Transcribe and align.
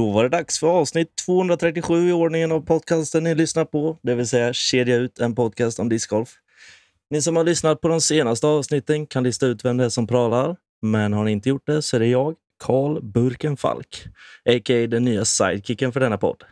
Då 0.00 0.10
var 0.10 0.22
det 0.22 0.28
dags 0.28 0.58
för 0.58 0.66
avsnitt 0.66 1.16
237 1.26 2.08
i 2.08 2.12
ordningen 2.12 2.52
av 2.52 2.60
podcasten 2.60 3.24
ni 3.24 3.34
lyssnar 3.34 3.64
på, 3.64 3.98
det 4.02 4.14
vill 4.14 4.28
säga 4.28 4.52
Kedja 4.52 4.96
ut, 4.96 5.18
en 5.18 5.34
podcast 5.34 5.78
om 5.78 5.88
discgolf. 5.88 6.34
Ni 7.10 7.22
som 7.22 7.36
har 7.36 7.44
lyssnat 7.44 7.80
på 7.80 7.88
de 7.88 8.00
senaste 8.00 8.46
avsnitten 8.46 9.06
kan 9.06 9.22
lista 9.22 9.46
ut 9.46 9.64
vem 9.64 9.76
det 9.76 9.84
är 9.84 9.88
som 9.88 10.06
pratar, 10.06 10.56
men 10.82 11.12
har 11.12 11.24
ni 11.24 11.32
inte 11.32 11.48
gjort 11.48 11.66
det 11.66 11.82
så 11.82 11.96
är 11.96 12.00
det 12.00 12.06
jag, 12.06 12.34
Karl 12.64 13.02
Burken 13.02 13.56
Falk, 13.56 14.04
a.k.a. 14.44 14.86
den 14.86 15.04
nya 15.04 15.24
sidekicken 15.24 15.92
för 15.92 16.00
denna 16.00 16.18
podd. 16.18 16.44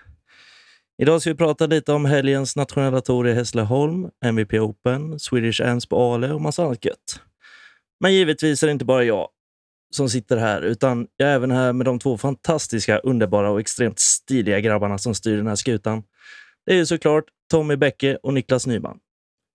Idag 1.03 1.21
ska 1.21 1.31
vi 1.31 1.37
prata 1.37 1.67
lite 1.67 1.93
om 1.93 2.05
helgens 2.05 2.57
nationella 2.57 3.01
tour 3.01 3.29
i 3.29 3.35
Hässleholm, 3.35 4.09
MVP 4.25 4.53
Open, 4.53 5.19
Swedish 5.19 5.63
Ants 5.63 5.87
på 5.87 6.15
Ale 6.15 6.33
och 6.33 6.41
massa 6.41 6.65
annat 6.65 6.85
gött. 6.85 7.21
Men 8.01 8.15
givetvis 8.15 8.63
är 8.63 8.67
det 8.67 8.73
inte 8.73 8.85
bara 8.85 9.05
jag 9.05 9.29
som 9.91 10.09
sitter 10.09 10.37
här, 10.37 10.63
utan 10.63 11.07
jag 11.17 11.29
är 11.29 11.35
även 11.35 11.51
här 11.51 11.73
med 11.73 11.87
de 11.87 11.99
två 11.99 12.19
fantastiska, 12.19 12.99
underbara 12.99 13.51
och 13.51 13.61
extremt 13.61 13.99
stiliga 13.99 14.61
grabbarna 14.61 14.99
som 14.99 15.15
styr 15.15 15.37
den 15.37 15.47
här 15.47 15.55
skutan. 15.55 16.03
Det 16.67 16.73
är 16.73 16.77
ju 16.77 16.87
såklart 16.87 17.25
Tommy 17.51 17.77
Bäcke 17.77 18.19
och 18.23 18.35
Niklas 18.35 18.67
Nyman. 18.67 18.99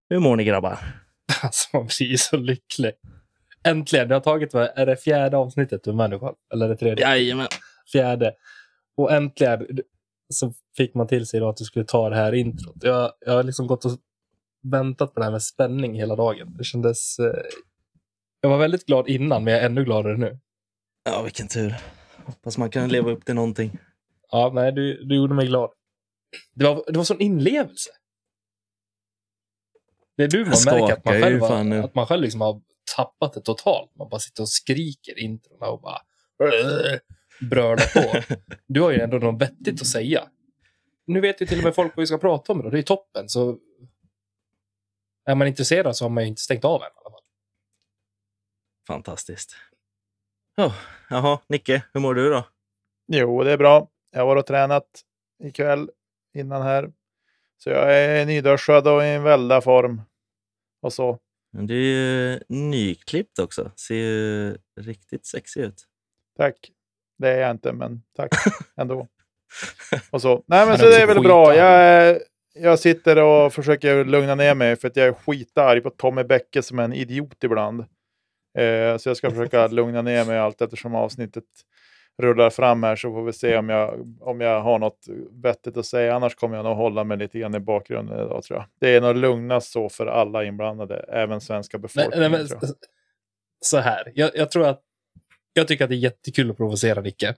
Hur 0.09 0.19
mår 0.19 0.35
ni 0.35 0.43
grabbar? 0.43 0.79
Alltså 1.43 1.69
man 1.73 1.85
blir 1.85 2.17
så 2.17 2.37
lycklig. 2.37 2.91
Äntligen, 3.63 4.07
det 4.07 4.15
har 4.15 4.21
tagit, 4.21 4.53
vad 4.53 4.69
är 4.75 4.85
det 4.85 4.95
fjärde 4.95 5.37
avsnittet 5.37 5.83
du 5.83 5.93
människa? 5.93 6.33
Eller 6.53 6.69
det 6.69 6.77
tredje? 6.77 7.05
Jajamän. 7.05 7.47
Fjärde. 7.91 8.33
Och 8.97 9.11
äntligen 9.11 9.67
så 10.33 10.53
fick 10.77 10.93
man 10.93 11.07
till 11.07 11.25
sig 11.25 11.39
då 11.39 11.49
att 11.49 11.57
du 11.57 11.63
skulle 11.63 11.85
ta 11.85 12.09
det 12.09 12.15
här 12.15 12.33
introt. 12.33 12.75
Jag, 12.81 13.11
jag 13.25 13.33
har 13.33 13.43
liksom 13.43 13.67
gått 13.67 13.85
och 13.85 13.91
väntat 14.63 15.13
på 15.13 15.19
det 15.19 15.23
här 15.23 15.31
med 15.31 15.43
spänning 15.43 15.95
hela 15.95 16.15
dagen. 16.15 16.55
Det 16.57 16.63
kändes... 16.63 17.19
Eh, 17.19 17.43
jag 18.43 18.49
var 18.49 18.57
väldigt 18.57 18.85
glad 18.85 19.09
innan, 19.09 19.43
men 19.43 19.53
jag 19.53 19.61
är 19.61 19.65
ännu 19.65 19.83
gladare 19.83 20.17
nu. 20.17 20.39
Ja, 21.03 21.21
vilken 21.21 21.47
tur. 21.47 21.75
Hoppas 22.25 22.57
man 22.57 22.69
kan 22.69 22.89
leva 22.89 23.11
upp 23.11 23.25
till 23.25 23.35
någonting. 23.35 23.77
Ja, 24.31 24.51
nej, 24.53 24.71
du, 24.71 25.03
du 25.05 25.15
gjorde 25.15 25.33
mig 25.33 25.47
glad. 25.47 25.71
Det 26.53 26.65
var, 26.65 26.83
det 26.87 26.97
var 26.97 27.03
sån 27.03 27.21
inlevelse. 27.21 27.89
Det 30.17 30.23
är 30.23 30.27
du 30.27 30.45
man 30.45 30.53
Jag 30.65 30.79
märker 30.79 30.93
att 30.93 31.05
man 31.05 31.21
själv, 31.21 31.41
har, 31.41 31.83
att 31.83 31.95
man 31.95 32.07
själv 32.07 32.21
liksom 32.21 32.41
har 32.41 32.61
tappat 32.95 33.33
det 33.33 33.41
totalt. 33.41 33.95
Man 33.95 34.09
bara 34.09 34.19
sitter 34.19 34.43
och 34.43 34.49
skriker 34.49 35.19
introna 35.19 35.67
och 35.67 35.81
bara 35.81 36.01
brölar 37.41 37.93
på. 37.93 38.35
Du 38.67 38.81
har 38.81 38.91
ju 38.91 38.99
ändå 38.99 39.17
något 39.17 39.41
vettigt 39.41 39.81
att 39.81 39.87
säga. 39.87 40.23
Nu 41.05 41.21
vet 41.21 41.41
ju 41.41 41.45
till 41.45 41.57
och 41.57 41.63
med 41.63 41.75
folk 41.75 41.95
vad 41.95 42.01
vi 42.03 42.07
ska 42.07 42.17
prata 42.17 42.53
om. 42.53 42.61
Då. 42.61 42.69
Det 42.69 42.79
är 42.79 42.83
toppen. 42.83 43.29
Så 43.29 43.57
är 45.25 45.35
man 45.35 45.47
intresserad 45.47 45.95
så 45.95 46.05
har 46.05 46.09
man 46.09 46.23
ju 46.23 46.27
inte 46.29 46.41
stängt 46.41 46.65
av 46.65 46.81
än. 46.81 47.02
Fantastiskt. 48.87 49.55
Oh, 50.57 50.73
jaha, 51.09 51.39
Nicke, 51.47 51.83
hur 51.93 52.01
mår 52.01 52.13
du 52.13 52.29
då? 52.29 52.47
Jo, 53.07 53.43
det 53.43 53.51
är 53.51 53.57
bra. 53.57 53.87
Jag 54.11 54.25
varit 54.25 54.39
och 54.41 54.47
tränat 54.47 55.01
ikväll 55.43 55.89
innan 56.33 56.61
här. 56.61 56.91
Så 57.57 57.69
jag 57.69 57.95
är 57.95 58.25
nyduschad 58.25 58.87
och 58.87 59.03
i 59.03 59.07
en 59.07 59.23
välda 59.23 59.61
form. 59.61 60.01
Och 60.81 60.93
så. 60.93 61.19
Du 61.51 61.75
är 61.75 61.79
ju 61.79 62.39
nyklippt 62.47 63.39
också. 63.39 63.71
Ser 63.75 63.95
ju 63.95 64.57
riktigt 64.79 65.25
sexig 65.25 65.61
ut. 65.61 65.83
Tack. 66.37 66.71
Det 67.17 67.29
är 67.29 67.41
jag 67.41 67.51
inte, 67.51 67.73
men 67.73 68.01
tack 68.15 68.31
ändå. 68.75 69.07
Och 70.11 70.21
så. 70.21 70.43
Nej, 70.47 70.67
men 70.67 70.77
så 70.77 70.85
det 70.85 71.01
är 71.01 71.07
väl 71.07 71.23
bra. 71.23 71.55
Jag, 71.55 72.19
jag 72.53 72.79
sitter 72.79 73.21
och 73.21 73.53
försöker 73.53 74.05
lugna 74.05 74.35
ner 74.35 74.55
mig 74.55 74.75
för 74.75 74.87
att 74.87 74.95
jag 74.95 75.07
är 75.07 75.13
skitarg 75.13 75.81
på 75.81 75.89
Tommy 75.89 76.23
Bäcke 76.23 76.61
som 76.61 76.79
är 76.79 76.83
en 76.83 76.93
idiot 76.93 77.43
ibland. 77.43 77.85
Eh, 78.57 78.97
så 78.97 79.09
jag 79.09 79.17
ska 79.17 79.29
försöka 79.29 79.67
lugna 79.71 80.01
ner 80.01 80.25
mig 80.25 80.37
allt 80.37 80.61
eftersom 80.61 80.95
avsnittet 80.95 81.43
rullar 82.17 82.49
fram 82.49 82.83
här 82.83 82.95
så 82.95 83.11
får 83.11 83.23
vi 83.23 83.33
se 83.33 83.57
om 83.57 83.69
jag, 83.69 84.17
om 84.21 84.41
jag 84.41 84.61
har 84.61 84.79
något 84.79 85.05
vettigt 85.31 85.77
att 85.77 85.85
säga. 85.85 86.15
Annars 86.15 86.35
kommer 86.35 86.55
jag 86.55 86.65
nog 86.65 86.75
hålla 86.77 87.03
mig 87.03 87.17
lite 87.17 87.39
grann 87.39 87.55
i 87.55 87.59
bakgrunden 87.59 88.19
idag 88.19 88.43
tror 88.43 88.59
jag. 88.59 88.65
Det 88.79 88.95
är 88.95 89.01
nog 89.01 89.15
lugnast 89.15 89.71
så 89.71 89.89
för 89.89 90.05
alla 90.07 90.43
inblandade, 90.43 90.97
även 90.97 91.41
svenska 91.41 91.77
Nej, 91.77 91.81
befolkningen. 91.81 92.31
nej, 92.31 92.39
men, 92.39 92.47
tror 92.47 92.59
jag. 92.61 92.71
så 93.61 93.77
här. 93.77 94.11
Jag, 94.15 94.31
jag 94.33 94.51
tror 94.51 94.67
att 94.67 94.81
jag 95.53 95.67
tycker 95.67 95.83
att 95.83 95.89
det 95.89 95.95
är 95.95 95.97
jättekul 95.97 96.51
att 96.51 96.57
provocera 96.57 97.01
Nicke. 97.01 97.35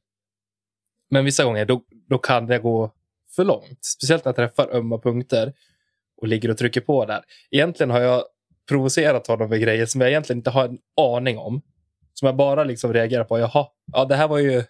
Men 1.10 1.26
vissa 1.26 1.44
gånger 1.44 1.66
då, 1.66 1.84
då 2.10 2.18
kan 2.18 2.48
det 2.48 2.60
gå 2.60 2.92
för 3.36 3.44
långt. 3.44 3.86
Speciellt 3.86 4.26
när 4.26 4.30
jag 4.30 4.36
träffar 4.36 4.76
ömma 4.76 4.98
punkter 4.98 5.54
och 6.18 6.28
ligger 6.28 6.50
och 6.52 6.58
trycker 6.58 6.82
på 6.82 7.06
där. 7.06 7.24
Egentligen 7.52 7.90
har 7.90 8.00
jag 8.02 8.24
provocerat 8.70 9.28
honom 9.28 9.50
med 9.50 9.62
grejer 9.62 9.86
som 9.86 10.02
jag 10.02 10.10
egentligen 10.10 10.40
inte 10.40 10.50
har 10.50 10.66
en 10.66 10.78
aning 11.02 11.38
om. 11.38 11.62
Som 12.14 12.26
jag 12.26 12.36
bara 12.36 12.64
liksom 12.64 12.94
reagerar 12.94 13.24
på. 13.24 13.40
Jaha, 13.40 13.68
ja, 13.94 14.06
det 14.06 14.16
här 14.16 14.28
var 14.28 14.38
ju, 14.38 14.64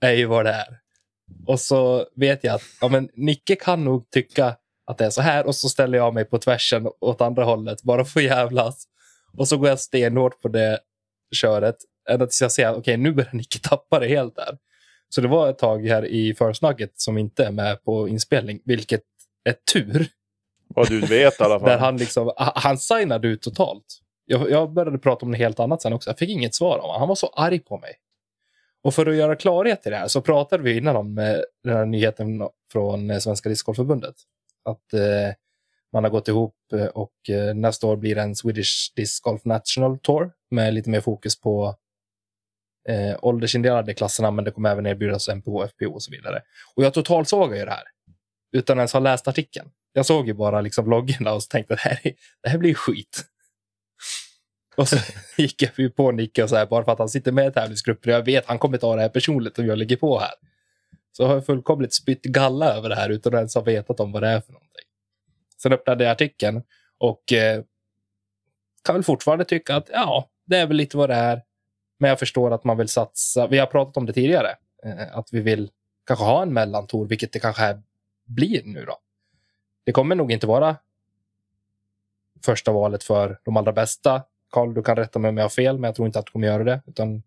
är 0.00 0.12
ju 0.12 0.26
vad 0.26 0.44
det 0.44 0.52
är. 0.52 0.78
Och 1.46 1.60
så 1.60 2.06
vet 2.16 2.44
jag 2.44 2.54
att 2.54 2.62
ja, 2.80 2.88
men 2.88 3.08
Nicke 3.14 3.56
kan 3.56 3.84
nog 3.84 4.10
tycka 4.10 4.56
att 4.86 4.98
det 4.98 5.04
är 5.04 5.10
så 5.10 5.22
här 5.22 5.46
och 5.46 5.54
så 5.54 5.68
ställer 5.68 5.98
jag 5.98 6.14
mig 6.14 6.24
på 6.24 6.38
tvärsen 6.38 6.86
åt 7.00 7.20
andra 7.20 7.44
hållet 7.44 7.82
bara 7.82 8.04
för 8.04 8.20
att 8.20 8.26
jävlas. 8.26 8.84
Och 9.36 9.48
så 9.48 9.56
går 9.58 9.68
jag 9.68 9.80
stenhårt 9.80 10.42
på 10.42 10.48
det 10.48 10.80
köret 11.34 11.76
ända 12.08 12.26
tills 12.26 12.42
jag 12.42 12.52
ser 12.52 12.68
att 12.68 12.76
okej, 12.76 12.96
nu 12.96 13.12
börjar 13.12 13.32
Nicke 13.32 13.58
tappa 13.58 13.98
det 13.98 14.08
helt 14.08 14.36
där. 14.36 14.58
Så 15.08 15.20
det 15.20 15.28
var 15.28 15.50
ett 15.50 15.58
tag 15.58 15.86
här 15.86 16.06
i 16.06 16.34
försnacket 16.34 16.92
som 16.94 17.18
inte 17.18 17.44
är 17.44 17.50
med 17.50 17.84
på 17.84 18.08
inspelning, 18.08 18.60
vilket 18.64 19.02
är 19.44 19.54
tur. 19.72 20.08
Vad 20.68 20.88
du 20.88 21.00
vet 21.00 21.40
i 21.40 21.44
alla 21.44 21.60
fall. 21.60 21.68
Där 21.68 21.78
han 21.78 21.96
liksom, 21.96 22.32
han 22.36 22.78
signade 22.78 23.28
ut 23.28 23.42
totalt. 23.42 24.00
Jag, 24.24 24.50
jag 24.50 24.72
började 24.72 24.98
prata 24.98 25.26
om 25.26 25.30
något 25.30 25.38
helt 25.38 25.60
annat 25.60 25.82
sen 25.82 25.92
också. 25.92 26.10
Jag 26.10 26.18
fick 26.18 26.30
inget 26.30 26.54
svar 26.54 26.76
av 26.76 26.80
honom. 26.80 26.98
Han 26.98 27.08
var 27.08 27.14
så 27.14 27.26
arg 27.26 27.58
på 27.58 27.78
mig. 27.78 27.92
Och 28.82 28.94
för 28.94 29.06
att 29.06 29.16
göra 29.16 29.36
klarhet 29.36 29.86
i 29.86 29.90
det 29.90 29.96
här 29.96 30.08
så 30.08 30.20
pratade 30.20 30.62
vi 30.62 30.76
innan 30.78 30.96
om 30.96 31.18
eh, 31.18 31.36
den 31.64 31.76
här 31.76 31.86
nyheten 31.86 32.48
från 32.72 33.10
eh, 33.10 33.18
Svenska 33.18 33.48
Discgolfförbundet. 33.48 34.14
Att 34.64 34.92
eh, 34.92 35.34
man 35.92 36.04
har 36.04 36.10
gått 36.10 36.28
ihop 36.28 36.56
eh, 36.72 36.86
och 36.86 37.30
eh, 37.30 37.54
nästa 37.54 37.86
år 37.86 37.96
blir 37.96 38.14
det 38.14 38.22
en 38.22 38.36
Swedish 38.36 38.92
Disc 38.96 39.20
Golf 39.20 39.44
National 39.44 39.98
Tour 39.98 40.30
med 40.50 40.74
lite 40.74 40.90
mer 40.90 41.00
fokus 41.00 41.40
på 41.40 41.76
eh, 42.88 43.16
åldersindelade 43.22 43.94
klasserna, 43.94 44.30
men 44.30 44.44
det 44.44 44.50
kommer 44.50 44.70
även 44.70 44.86
erbjudas 44.86 45.28
MPH, 45.28 45.66
FPO 45.68 45.92
och 45.92 46.02
så 46.02 46.10
vidare. 46.10 46.42
Och 46.74 46.84
jag 46.84 46.94
totalsågar 46.94 47.56
ju 47.56 47.64
det 47.64 47.70
här 47.70 47.84
utan 48.52 48.78
ens 48.78 48.92
ha 48.92 49.00
läst 49.00 49.28
artikeln. 49.28 49.70
Jag 49.96 50.06
såg 50.06 50.26
ju 50.26 50.34
bara 50.34 50.60
liksom 50.60 50.84
vloggarna 50.84 51.32
och 51.32 51.42
så 51.42 51.48
tänkte 51.48 51.74
att 51.74 51.80
det 51.82 51.88
här, 51.88 52.14
det 52.42 52.48
här 52.48 52.58
blir 52.58 52.74
skit. 52.74 53.24
Och 54.76 54.88
så 54.88 54.96
gick 55.42 55.62
jag 55.62 55.70
ju 55.76 55.90
på 55.90 56.12
Nicke 56.12 56.42
och 56.42 56.48
så 56.48 56.56
här, 56.56 56.66
bara 56.66 56.84
för 56.84 56.92
att 56.92 56.98
han 56.98 57.08
sitter 57.08 57.32
med 57.32 57.46
i 57.46 57.52
tävlingsgruppen. 57.52 58.12
Jag 58.12 58.24
vet 58.24 58.46
han 58.46 58.58
kommer 58.58 58.78
ta 58.78 58.96
det 58.96 59.02
här 59.02 59.08
personligt 59.08 59.58
om 59.58 59.66
jag 59.66 59.78
ligger 59.78 59.96
på 59.96 60.18
här. 60.18 60.30
Så 61.12 61.26
har 61.26 61.34
jag 61.34 61.46
fullkomligt 61.46 61.94
spytt 61.94 62.22
galla 62.22 62.74
över 62.74 62.88
det 62.88 62.94
här 62.94 63.10
utan 63.10 63.34
att 63.34 63.38
ens 63.38 63.54
ha 63.54 63.62
vetat 63.62 64.00
om 64.00 64.12
vad 64.12 64.22
det 64.22 64.28
är 64.28 64.40
för 64.40 64.52
någonting. 64.52 64.84
Sen 65.62 65.72
öppnade 65.72 66.04
jag 66.04 66.10
artikeln 66.10 66.62
och 66.98 67.32
eh, 67.32 67.62
kan 68.84 68.94
väl 68.94 69.04
fortfarande 69.04 69.44
tycka 69.44 69.76
att 69.76 69.88
ja, 69.92 70.30
det 70.46 70.56
är 70.56 70.66
väl 70.66 70.76
lite 70.76 70.96
vad 70.96 71.10
det 71.10 71.14
är. 71.14 71.42
Men 71.98 72.08
jag 72.08 72.18
förstår 72.18 72.50
att 72.50 72.64
man 72.64 72.76
vill 72.76 72.88
satsa. 72.88 73.46
Vi 73.46 73.58
har 73.58 73.66
pratat 73.66 73.96
om 73.96 74.06
det 74.06 74.12
tidigare. 74.12 74.56
Eh, 74.84 75.18
att 75.18 75.28
vi 75.32 75.40
vill 75.40 75.70
kanske 76.06 76.24
ha 76.24 76.42
en 76.42 76.52
mellantor, 76.52 77.06
vilket 77.06 77.32
det 77.32 77.40
kanske 77.40 77.82
blir 78.26 78.62
nu 78.64 78.84
då. 78.84 78.98
Det 79.86 79.92
kommer 79.92 80.14
nog 80.14 80.32
inte 80.32 80.46
vara 80.46 80.76
första 82.44 82.72
valet 82.72 83.04
för 83.04 83.40
de 83.44 83.56
allra 83.56 83.72
bästa. 83.72 84.22
Karl, 84.50 84.74
du 84.74 84.82
kan 84.82 84.96
rätta 84.96 85.18
mig 85.18 85.28
om 85.28 85.36
jag 85.36 85.44
har 85.44 85.48
fel, 85.48 85.78
men 85.78 85.88
jag 85.88 85.94
tror 85.94 86.06
inte 86.06 86.18
att 86.18 86.26
du 86.26 86.32
kommer 86.32 86.46
göra 86.46 86.64
det. 86.64 86.82
Utan 86.86 87.22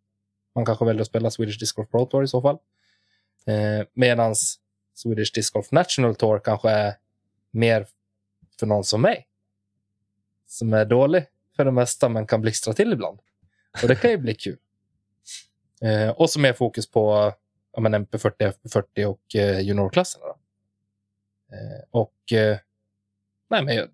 man 0.56 0.66
kanske 0.66 0.86
väljer 0.86 1.02
att 1.02 1.08
spela 1.08 1.32
Swedish 1.32 1.60
Disc 1.60 1.76
Golf 1.76 1.90
Pro 1.92 2.06
Tour 2.06 2.24
i 2.24 2.28
så 2.28 2.42
fall. 2.42 2.58
Eh, 3.46 3.88
Medan 3.94 4.36
Swedish 4.96 5.34
Disc 5.34 5.54
Golf 5.54 5.72
National 5.72 6.16
Tour 6.16 6.40
kanske 6.40 6.70
är 6.70 6.94
mer 7.52 7.88
för 8.60 8.68
någon 8.68 8.84
som 8.84 9.02
mig. 9.02 9.28
Som 10.48 10.74
är 10.74 10.86
dålig 10.86 11.26
för 11.56 11.66
det 11.66 11.72
mesta, 11.72 12.10
men 12.10 12.28
kan 12.28 12.42
blixtra 12.42 12.74
till 12.74 12.94
ibland. 12.94 13.20
Och 13.82 13.88
det 13.88 13.96
kan 13.96 14.12
ju 14.12 14.18
bli 14.18 14.36
kul. 14.36 14.58
Eh, 15.82 16.10
och 16.10 16.30
så 16.30 16.40
mer 16.40 16.54
fokus 16.54 16.92
på 16.92 17.34
ja, 17.72 17.82
men 17.82 18.06
MP40, 18.06 18.54
FP40 18.64 19.06
och 19.06 19.36
eh, 19.36 19.60
juniorklasserna. 19.60 20.26
Då. 20.26 20.39
Eh, 21.52 21.84
och 21.92 22.34
eh, 22.34 22.58
nej, 23.50 23.64
men 23.64 23.76
jag- 23.76 23.88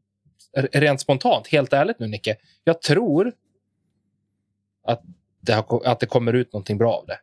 rent 0.72 1.02
spontant, 1.02 1.48
helt 1.48 1.74
ärligt 1.74 2.00
nu 2.00 2.08
Nicke, 2.08 2.38
jag 2.64 2.82
tror 2.82 3.32
att 4.88 5.02
det, 5.42 5.54
har, 5.54 5.82
att 5.86 6.00
det 6.00 6.06
kommer 6.06 6.34
ut 6.34 6.54
någonting 6.54 6.78
bra 6.78 6.94
av 6.94 7.06
det. 7.06 7.20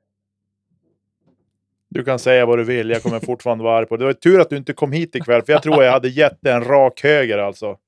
Du 1.89 2.05
kan 2.05 2.19
säga 2.19 2.47
vad 2.47 2.59
du 2.59 2.65
vill, 2.65 2.91
jag 2.91 3.03
kommer 3.03 3.21
fortfarande 3.21 3.65
vara 3.65 3.79
arg 3.79 3.87
på 3.87 3.97
det. 3.97 4.03
Det 4.03 4.07
var 4.07 4.13
tur 4.13 4.41
att 4.41 4.51
du 4.51 4.57
inte 4.57 4.73
kom 4.73 4.93
hit 4.93 5.15
ikväll, 5.15 5.43
för 5.43 5.53
jag 5.53 5.63
tror 5.63 5.85
jag 5.85 5.93
hade 5.93 6.09
gett 6.09 6.43
dig 6.43 6.53
en 6.53 6.65
rak 6.65 7.03
höger 7.03 7.39
alltså. 7.39 7.79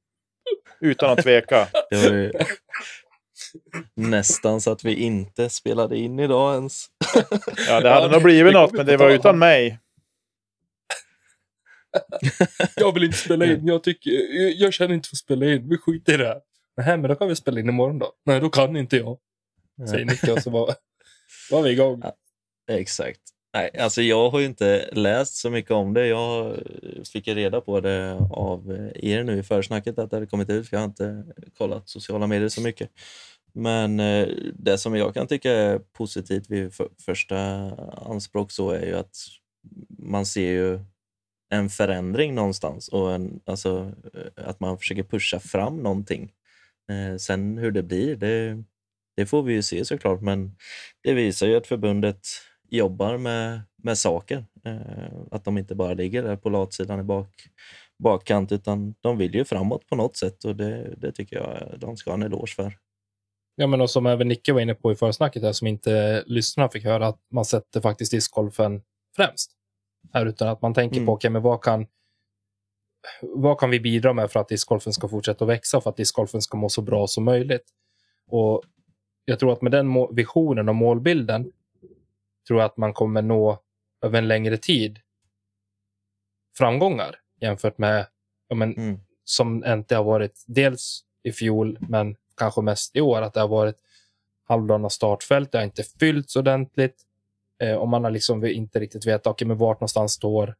Utan 0.80 1.10
att 1.10 1.22
tveka. 1.22 1.68
Det 1.90 1.96
var 1.96 2.16
ju 2.16 2.32
nästan 3.94 4.60
så 4.60 4.72
att 4.72 4.84
vi 4.84 4.94
inte 4.94 5.48
spelade 5.48 5.96
in 5.98 6.18
idag 6.18 6.54
ens. 6.54 6.86
Ja, 7.68 7.80
det 7.80 7.90
hade 7.90 8.08
nog 8.12 8.22
blivit 8.22 8.52
det 8.52 8.60
något, 8.60 8.72
men 8.72 8.86
det 8.86 8.96
var 8.96 9.10
utan 9.10 9.38
mig. 9.38 9.78
Jag 12.76 12.94
vill 12.94 13.04
inte 13.04 13.16
spela 13.16 13.44
in. 13.44 13.66
Jag, 13.66 13.82
tycker, 13.82 14.10
jag, 14.10 14.52
jag 14.52 14.72
känner 14.72 14.94
inte 14.94 15.08
för 15.08 15.14
att 15.14 15.18
spela 15.18 15.46
in. 15.46 15.68
Vi 15.68 15.78
skiter 15.78 16.14
i 16.14 16.16
det 16.16 16.26
här. 16.26 16.40
Nej, 16.76 16.98
men 16.98 17.08
då 17.08 17.14
kan 17.14 17.28
vi 17.28 17.36
spela 17.36 17.60
in 17.60 17.68
imorgon 17.68 17.98
då. 17.98 18.12
Nej, 18.26 18.40
då 18.40 18.50
kan 18.50 18.76
inte 18.76 18.96
jag. 18.96 19.18
Säger 19.88 20.04
Nicke 20.04 20.32
och 20.32 20.42
så 20.42 20.50
var, 20.50 20.74
var 21.50 21.62
vi 21.62 21.70
igång. 21.70 22.02
Exakt. 22.70 23.20
Nej, 23.54 23.70
alltså 23.78 24.02
jag 24.02 24.30
har 24.30 24.40
ju 24.40 24.46
inte 24.46 24.88
läst 24.92 25.34
så 25.34 25.50
mycket 25.50 25.70
om 25.70 25.94
det. 25.94 26.06
Jag 26.06 26.56
fick 27.12 27.28
reda 27.28 27.60
på 27.60 27.80
det 27.80 28.18
av 28.30 28.90
er 28.94 29.24
nu 29.24 29.38
i 29.38 29.42
försnacket 29.42 29.98
att 29.98 30.10
det 30.10 30.16
hade 30.16 30.26
kommit 30.26 30.50
ut, 30.50 30.68
för 30.68 30.76
jag 30.76 30.80
har 30.80 30.88
inte 30.88 31.24
kollat 31.58 31.88
sociala 31.88 32.26
medier 32.26 32.48
så 32.48 32.60
mycket. 32.60 32.90
Men 33.52 34.00
eh, 34.00 34.28
det 34.54 34.78
som 34.78 34.96
jag 34.96 35.14
kan 35.14 35.26
tycka 35.26 35.52
är 35.52 35.78
positivt 35.78 36.50
vid 36.50 36.74
för, 36.74 36.88
första 37.04 37.38
anspråk 38.10 38.50
så 38.50 38.70
är 38.70 38.86
ju 38.86 38.96
att 38.96 39.16
man 39.98 40.26
ser 40.26 40.50
ju 40.50 40.80
en 41.54 41.70
förändring 41.70 42.34
någonstans 42.34 42.88
och 42.88 43.12
en, 43.12 43.40
alltså, 43.46 43.92
eh, 44.14 44.48
att 44.48 44.60
man 44.60 44.78
försöker 44.78 45.02
pusha 45.02 45.40
fram 45.40 45.76
någonting. 45.76 46.32
Eh, 46.90 47.16
sen 47.16 47.58
hur 47.58 47.70
det 47.70 47.82
blir, 47.82 48.16
det, 48.16 48.64
det 49.16 49.26
får 49.26 49.42
vi 49.42 49.52
ju 49.52 49.62
se 49.62 49.84
såklart, 49.84 50.20
men 50.20 50.56
det 51.02 51.14
visar 51.14 51.46
ju 51.46 51.56
att 51.56 51.66
förbundet 51.66 52.26
jobbar 52.70 53.18
med, 53.18 53.60
med 53.82 53.98
saker. 53.98 54.44
Eh, 54.64 55.12
att 55.30 55.44
de 55.44 55.58
inte 55.58 55.74
bara 55.74 55.94
ligger 55.94 56.22
där 56.22 56.36
på 56.36 56.48
latsidan 56.50 57.00
i 57.00 57.02
bak, 57.02 57.28
bakkant, 57.98 58.52
utan 58.52 58.94
de 59.00 59.18
vill 59.18 59.34
ju 59.34 59.44
framåt 59.44 59.86
på 59.86 59.96
något 59.96 60.16
sätt 60.16 60.44
och 60.44 60.56
det, 60.56 60.94
det 60.96 61.12
tycker 61.12 61.36
jag 61.36 61.80
de 61.80 61.96
ska 61.96 62.10
ha 62.10 62.14
en 62.14 62.22
eloge 62.22 62.54
för. 62.56 62.78
Ja, 63.56 63.66
men 63.66 63.80
och 63.80 63.90
som 63.90 64.06
även 64.06 64.28
Nicke 64.28 64.52
var 64.52 64.60
inne 64.60 64.74
på 64.74 64.92
i 64.92 64.96
försnacket, 64.96 65.42
här, 65.42 65.52
som 65.52 65.66
inte 65.66 66.24
lyssnarna 66.26 66.68
fick 66.68 66.84
höra, 66.84 67.06
att 67.06 67.20
man 67.30 67.44
sätter 67.44 67.80
faktiskt 67.80 68.10
discgolfen 68.10 68.82
främst. 69.16 69.50
Här, 70.12 70.26
utan 70.26 70.48
att 70.48 70.62
man 70.62 70.74
tänker 70.74 70.96
Mm. 70.96 71.06
på, 71.06 71.12
okay, 71.12 71.30
men 71.30 71.42
vad 71.42 71.62
kan 71.62 71.86
vad 73.22 73.58
kan 73.58 73.70
vi 73.70 73.80
bidra 73.80 74.12
med 74.12 74.30
för 74.30 74.40
att 74.40 74.48
discgolfen 74.48 74.92
ska 74.92 75.08
fortsätta 75.08 75.44
att 75.44 75.48
växa, 75.50 75.80
för 75.80 75.90
att 75.90 75.96
discgolfen 75.96 76.42
ska 76.42 76.56
må 76.56 76.68
så 76.68 76.82
bra 76.82 77.06
som 77.06 77.24
möjligt? 77.24 77.64
Och 78.26 78.62
jag 79.24 79.38
tror 79.38 79.52
att 79.52 79.62
med 79.62 79.72
den 79.72 80.14
visionen 80.14 80.68
och 80.68 80.74
målbilden 80.74 81.52
tror 82.46 82.60
jag 82.60 82.66
att 82.66 82.76
man 82.76 82.92
kommer 82.92 83.22
nå 83.22 83.58
över 84.02 84.18
en 84.18 84.28
längre 84.28 84.56
tid 84.56 85.00
framgångar 86.58 87.16
jämfört 87.40 87.78
med 87.78 88.06
ja, 88.48 88.54
men, 88.54 88.76
Mm. 88.76 89.00
som 89.24 89.64
inte 89.64 89.96
har 89.96 90.04
varit 90.04 90.44
dels 90.46 91.00
i 91.22 91.32
fjol, 91.32 91.78
men 91.88 92.16
kanske 92.36 92.60
mest 92.62 92.96
i 92.96 93.00
år, 93.00 93.22
att 93.22 93.34
det 93.34 93.40
har 93.40 93.48
varit 93.48 93.76
halvdana 94.48 94.90
startfält, 94.90 95.52
det 95.52 95.58
har 95.58 95.64
inte 95.64 95.82
fyllts 95.82 96.36
ordentligt 96.36 97.02
eh, 97.64 97.74
och 97.74 97.88
man 97.88 98.04
har 98.04 98.10
liksom 98.10 98.44
inte 98.44 98.80
riktigt 98.80 99.06
vetat 99.06 99.26
okay, 99.26 99.48
men 99.48 99.58
vart 99.58 99.80
någonstans 99.80 100.12
står 100.12 100.54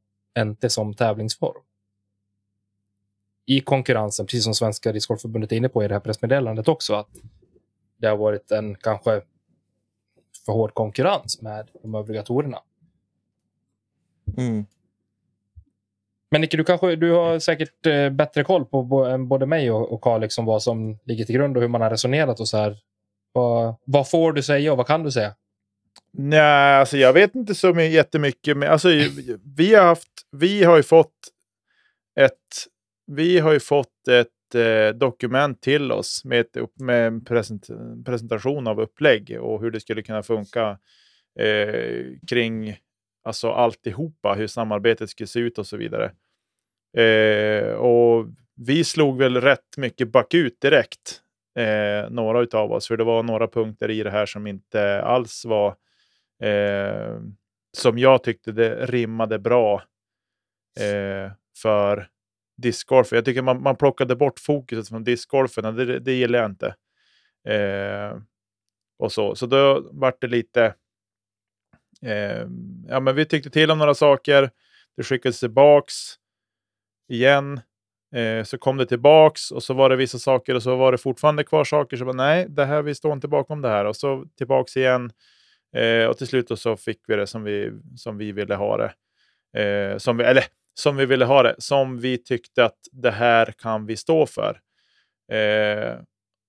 NT 0.45 0.73
som 0.73 0.95
tävlingsform. 0.95 1.63
I 3.47 3.61
konkurrensen, 3.61 4.27
precis 4.27 4.45
som 4.45 4.55
Svenska 4.55 4.93
Discgolfförbundet 4.93 5.53
är 5.53 5.57
inne 5.57 5.69
på 5.69 5.85
i 5.85 5.89
det 5.89 5.95
här 5.95 6.01
pressmeddelandet 6.01 6.69
också, 6.69 6.95
att 6.95 7.09
det 7.97 8.07
har 8.07 8.17
varit 8.17 8.51
en 8.51 8.75
kanske 8.75 9.23
för 10.47 10.53
hård 10.53 10.75
konkurrens 10.75 11.43
med 11.43 11.69
de 11.83 11.95
övriga 11.95 12.23
torerna. 12.23 12.59
Mm. 14.37 14.67
Men 16.31 16.41
Nicke, 16.41 16.57
du, 16.57 16.65
kanske, 16.65 16.97
du 16.97 17.13
har 17.13 17.39
säkert 17.39 17.87
eh, 17.87 18.11
bättre 18.11 18.45
koll 18.45 18.65
på 18.65 18.83
både 19.19 19.47
mig 19.47 19.71
och, 19.71 20.01
Carl, 20.01 20.21
liksom 20.21 20.45
vad 20.45 20.63
som 20.63 20.99
ligger 21.05 21.25
till 21.25 21.35
grund 21.35 21.57
och 21.57 21.63
hur 21.63 21.69
man 21.69 21.81
har 21.81 21.91
resonerat 21.91 22.41
och 22.41 22.49
så 22.49 22.57
här. 22.57 22.79
Vad, 23.33 23.75
vad 23.85 24.11
får 24.11 24.33
du 24.33 24.43
säga 24.43 24.73
och 24.73 24.79
vad 24.79 24.87
kan 24.87 25.03
du 25.03 25.13
säga? 25.13 25.35
Nej, 26.17 26.79
alltså 26.79 26.97
jag 26.97 27.13
vet 27.13 27.35
inte 27.35 27.55
så 27.55 27.81
jättemycket. 27.81 28.57
Men 28.57 28.73
alltså, 28.73 28.89
vi, 29.57 29.75
har 29.75 29.85
haft, 29.85 30.09
vi 30.33 30.65
har 30.65 30.77
ju 30.77 30.83
fått 30.83 31.15
ett, 32.21 32.67
vi 33.07 33.39
har 33.39 33.53
ju 33.53 33.61
fått 33.61 34.09
ett 34.09 34.55
eh, 34.55 34.97
dokument 34.97 35.63
till 35.63 35.93
oss 35.93 36.25
med, 36.25 36.41
ett, 36.41 36.57
med 36.81 37.07
en 37.07 37.25
present, 37.25 37.69
presentation 38.07 38.67
av 38.67 38.81
upplägg 38.81 39.39
och 39.41 39.61
hur 39.61 39.71
det 39.71 39.81
skulle 39.81 40.03
kunna 40.03 40.23
funka 40.23 40.79
eh, 41.41 42.05
kring 42.31 42.77
alltså 43.25 43.51
alltihopa, 43.51 44.35
hur 44.35 44.47
samarbetet 44.47 45.11
skulle 45.11 45.27
se 45.27 45.41
ut 45.41 45.59
och 45.59 45.67
så 45.67 45.77
vidare. 45.77 46.13
Eh, 46.97 47.73
och 47.73 48.27
vi 48.57 48.85
slog 48.85 49.19
väl 49.19 49.41
rätt 49.41 49.77
mycket 49.77 50.09
bakut 50.09 50.61
direkt, 50.61 51.21
eh, 51.59 52.11
några 52.11 52.59
av 52.59 52.73
oss, 52.73 52.89
för 52.89 52.97
det 52.97 53.05
var 53.05 53.23
några 53.23 53.49
punkter 53.49 53.91
i 53.91 54.03
det 54.03 54.11
här 54.11 54.27
som 54.27 54.47
inte 54.47 55.03
alls 55.03 55.45
var 55.45 55.77
eh, 56.43 57.21
som 57.77 57.99
jag 57.99 58.23
tyckte 58.23 58.53
det 58.53 58.87
rimmade 58.87 59.39
bra 59.39 59.83
eh, 60.81 61.33
för 61.63 62.09
discgolfen. 62.57 63.17
Jag 63.17 63.25
tycker 63.25 63.43
man, 63.43 63.63
man 63.63 63.77
plockade 63.77 64.17
bort 64.17 64.41
fokuset 64.41 64.89
från 64.89 65.05
discgolfen 65.05 65.65
och 65.65 65.75
det, 65.75 65.99
det 65.99 66.13
gillar 66.13 66.39
jag 66.39 66.51
inte. 66.51 66.75
Eh, 67.49 68.19
och 68.99 69.13
så. 69.13 69.35
så 69.35 69.47
då 69.47 69.89
vart 69.93 70.21
det 70.21 70.27
lite... 70.27 70.75
Eh, 72.03 72.47
ja, 72.89 73.01
men 73.01 73.17
vi 73.17 73.25
tyckte 73.25 73.51
till 73.51 73.71
om 73.71 73.79
några 73.79 73.95
saker. 73.95 74.51
Det 74.97 75.03
skickades 75.03 75.41
tillbaks 75.41 75.95
igen. 77.09 77.61
Eh, 78.15 78.45
så 78.45 78.59
kom 78.59 78.77
det 78.77 78.87
tillbaks 78.87 79.51
och 79.51 79.63
så 79.63 79.75
var 79.75 79.91
det 79.91 79.97
vissa 79.97 80.19
saker 80.19 80.55
och 80.55 80.63
så 80.63 80.77
var 80.77 80.93
det 80.93 80.99
fortfarande 80.99 81.45
kvar 81.45 81.65
saker. 81.65 81.97
Så 81.97 82.05
bara, 82.05 82.13
nej, 82.13 82.47
det 82.49 82.65
här, 82.65 82.83
vi 82.83 82.95
står 82.95 83.13
inte 83.13 83.29
bakom 83.29 83.63
det 83.63 83.69
här. 83.69 83.85
Och 83.85 83.97
så 83.97 84.25
tillbaks 84.39 84.77
igen. 84.77 85.13
Eh, 85.75 86.07
och 86.07 86.19
till 86.19 86.27
slut 86.27 86.59
så 86.59 86.77
fick 86.77 87.01
vi 87.07 87.17
det 87.17 87.27
som 87.27 87.45
vi, 87.45 87.73
som 87.97 88.19
vi 88.19 88.33
ville 88.33 88.55
ha 88.55 88.77
det. 88.77 88.93
Eh, 89.63 89.99
som 89.99 90.17
vi, 90.17 90.25
eller 90.25 90.45
som 90.75 90.97
vi 90.97 91.07
ville 91.07 91.25
ha 91.25 91.43
det. 91.43 91.55
Som 91.59 92.01
vi 92.01 92.19
tyckte 92.19 92.65
att 92.65 92.79
det 92.93 93.11
här 93.11 93.53
kan 93.59 93.87
vi 93.87 93.97
stå 93.97 94.27
för. 94.27 94.61
Eh, 95.33 95.99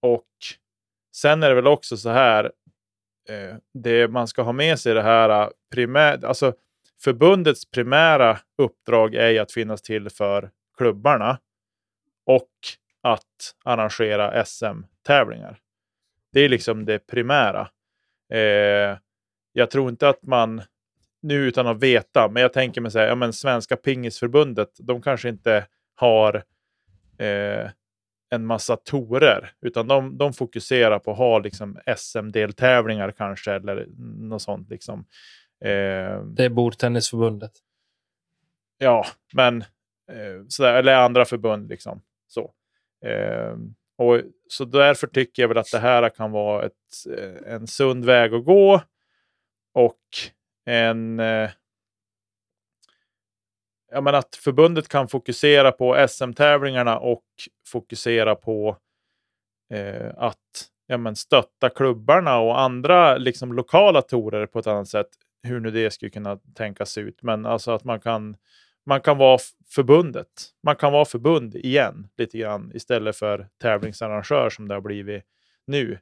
och 0.02 0.28
sen 1.16 1.44
är 1.44 1.50
det 1.50 1.56
väl 1.56 1.68
också 1.68 1.98
så 1.98 2.10
här. 2.10 2.52
Eh, 3.30 3.56
det 3.74 4.08
man 4.08 4.28
ska 4.28 4.42
ha 4.42 4.52
med 4.52 4.80
sig 4.80 4.92
i 4.92 4.96
det 4.96 5.02
här 5.02 5.42
eh, 5.42 5.50
primär, 5.74 6.26
alltså 6.26 6.54
förbundets 7.04 7.72
primära 7.72 8.40
uppdrag 8.58 9.16
är 9.16 9.30
ju 9.30 9.40
att 9.40 9.52
finnas 9.52 9.82
till 9.82 10.10
för 10.10 10.52
klubbarna 10.78 11.40
och 12.26 12.50
att 13.02 13.56
arrangera 13.64 14.46
SM-tävlingar. 14.46 15.60
Det 16.34 16.40
är 16.42 16.50
liksom 16.50 16.86
det 16.86 17.00
primära. 17.00 17.62
Eh, 18.30 18.98
jag 19.58 19.72
tror 19.72 19.90
inte 19.90 20.10
att 20.10 20.24
man, 20.24 20.62
nu 21.22 21.36
utan 21.48 21.68
att 21.68 21.84
veta, 21.84 22.30
men 22.30 22.42
jag 22.42 22.54
tänker 22.54 22.82
mig 22.82 22.92
säga, 22.92 23.08
ja 23.08 23.16
men 23.16 23.34
Svenska 23.34 23.76
Pingisförbundet, 23.76 24.70
de 24.80 25.02
kanske 25.02 25.30
inte 25.30 25.68
har 25.96 26.36
eh, 27.18 27.70
en 28.30 28.46
massa 28.46 28.76
torer, 28.78 29.52
utan 29.62 29.88
de, 29.88 30.18
de 30.18 30.34
fokuserar 30.34 31.00
på 31.00 31.12
att 31.12 31.18
ha 31.18 31.40
liksom 31.40 31.80
SM-deltävlingar 31.98 33.12
kanske, 33.12 33.52
eller 33.52 33.88
något 34.20 34.42
sånt 34.42 34.70
liksom. 34.70 35.00
Eh, 35.66 36.22
Det 36.24 36.46
är 36.46 36.50
Bordtennisförbundet. 36.50 37.52
ja, 38.78 39.06
men 39.34 39.62
eh, 40.12 40.46
sådär, 40.48 40.74
eller 40.74 40.94
andra 40.96 41.26
förbund 41.26 41.70
liksom. 41.70 42.02
Så. 42.28 42.52
Eh, 43.06 43.56
och, 43.98 44.22
så 44.50 44.66
därför 44.66 45.08
tycker 45.08 45.44
jag 45.44 45.48
väl 45.48 45.58
att 45.58 45.72
det 45.72 45.80
här 45.80 46.10
kan 46.10 46.32
vara 46.32 46.66
ett, 46.66 46.74
eh, 47.18 47.54
en 47.54 47.68
sund 47.68 48.06
väg 48.06 48.34
att 48.34 48.46
gå 48.46 48.82
och 49.76 50.00
en 50.66 51.20
eh, 51.20 51.50
ja, 53.92 54.02
men 54.02 54.16
att 54.16 54.36
förbundet 54.36 54.88
kan 54.88 55.08
fokusera 55.08 55.72
på 55.72 56.08
SM-tävlingarna 56.10 57.00
och 57.00 57.24
fokusera 57.68 58.36
på 58.36 58.78
eh, 59.74 60.12
att 60.18 60.70
ja, 60.88 60.98
men 60.98 61.16
stötta 61.16 61.70
klubbarna 61.70 62.40
och 62.40 62.60
andra 62.60 63.18
liksom, 63.18 63.54
lokala 63.54 64.02
torer 64.02 64.46
på 64.46 64.60
ett 64.60 64.68
annat 64.68 64.88
sätt. 64.88 65.10
Hur 65.44 65.60
nu 65.60 65.72
det 65.72 65.92
skulle 65.92 66.10
kunna 66.12 66.40
tänkas 66.56 66.98
ut. 66.98 67.24
Men 67.24 67.46
alltså 67.46 67.72
att 67.72 67.84
man 67.84 68.00
kan, 68.00 68.38
man 68.86 69.02
kan 69.02 69.18
vara 69.18 69.40
förbundet. 69.70 70.28
Man 70.64 70.76
kan 70.76 70.94
vara 70.94 71.06
förbund 71.06 71.56
igen 71.56 72.10
lite 72.18 72.38
grann 72.38 72.72
istället 72.74 73.16
för 73.16 73.48
tävlingsarrangör 73.62 74.50
som 74.50 74.68
det 74.68 74.74
har 74.74 74.82
blivit 74.82 75.24
nu. 75.68 76.00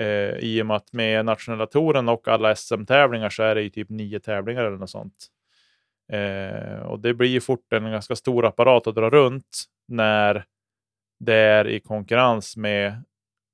Eh, 0.00 0.36
I 0.38 0.62
och 0.62 0.66
med 0.66 0.76
att 0.76 0.92
med 0.92 1.24
nationella 1.24 1.66
touren 1.66 2.08
och 2.08 2.28
alla 2.28 2.56
SM-tävlingar 2.56 3.30
så 3.30 3.42
är 3.42 3.54
det 3.54 3.62
ju 3.62 3.70
typ 3.70 3.88
nio 3.88 4.20
tävlingar 4.20 4.64
eller 4.64 4.76
något 4.76 4.90
sånt. 4.90 5.26
Eh, 6.12 6.82
och 6.82 7.00
det 7.00 7.14
blir 7.14 7.28
ju 7.28 7.40
fort 7.40 7.72
en 7.72 7.90
ganska 7.90 8.16
stor 8.16 8.46
apparat 8.46 8.86
att 8.86 8.94
dra 8.94 9.10
runt 9.10 9.64
när 9.88 10.44
det 11.20 11.34
är 11.34 11.68
i 11.68 11.80
konkurrens 11.80 12.56
med 12.56 13.02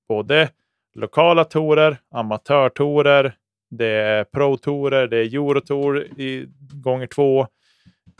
både 0.08 0.50
lokala 0.94 1.44
torer, 1.44 1.96
amatörtorer, 2.10 3.36
det 3.70 3.86
är 3.86 4.24
pro-torer, 4.24 5.06
det 5.06 5.16
är 5.16 5.34
eurotour 5.34 6.20
i 6.20 6.48
gånger 6.72 7.06
två. 7.06 7.40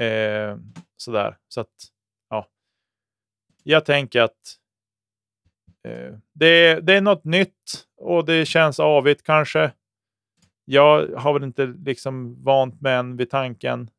Eh, 0.05 0.57
sådär. 0.97 1.37
Så 1.49 1.61
att, 1.61 1.69
ja. 2.31 2.47
Jag 3.63 3.85
tänker 3.85 4.23
att 4.23 4.59
eh, 5.85 6.15
det, 6.33 6.81
det 6.81 6.95
är 6.95 7.01
något 7.01 7.25
nytt 7.25 7.88
och 7.99 8.25
det 8.25 8.47
känns 8.47 8.81
avigt 8.81 9.23
kanske. 9.23 9.73
Jag 10.65 11.07
har 11.17 11.33
väl 11.33 11.45
inte 11.45 11.67
liksom 11.67 12.45
vant 12.45 12.81
mig 12.81 12.95
än 12.95 13.17
vid 13.17 13.31
tanken, 13.31 13.91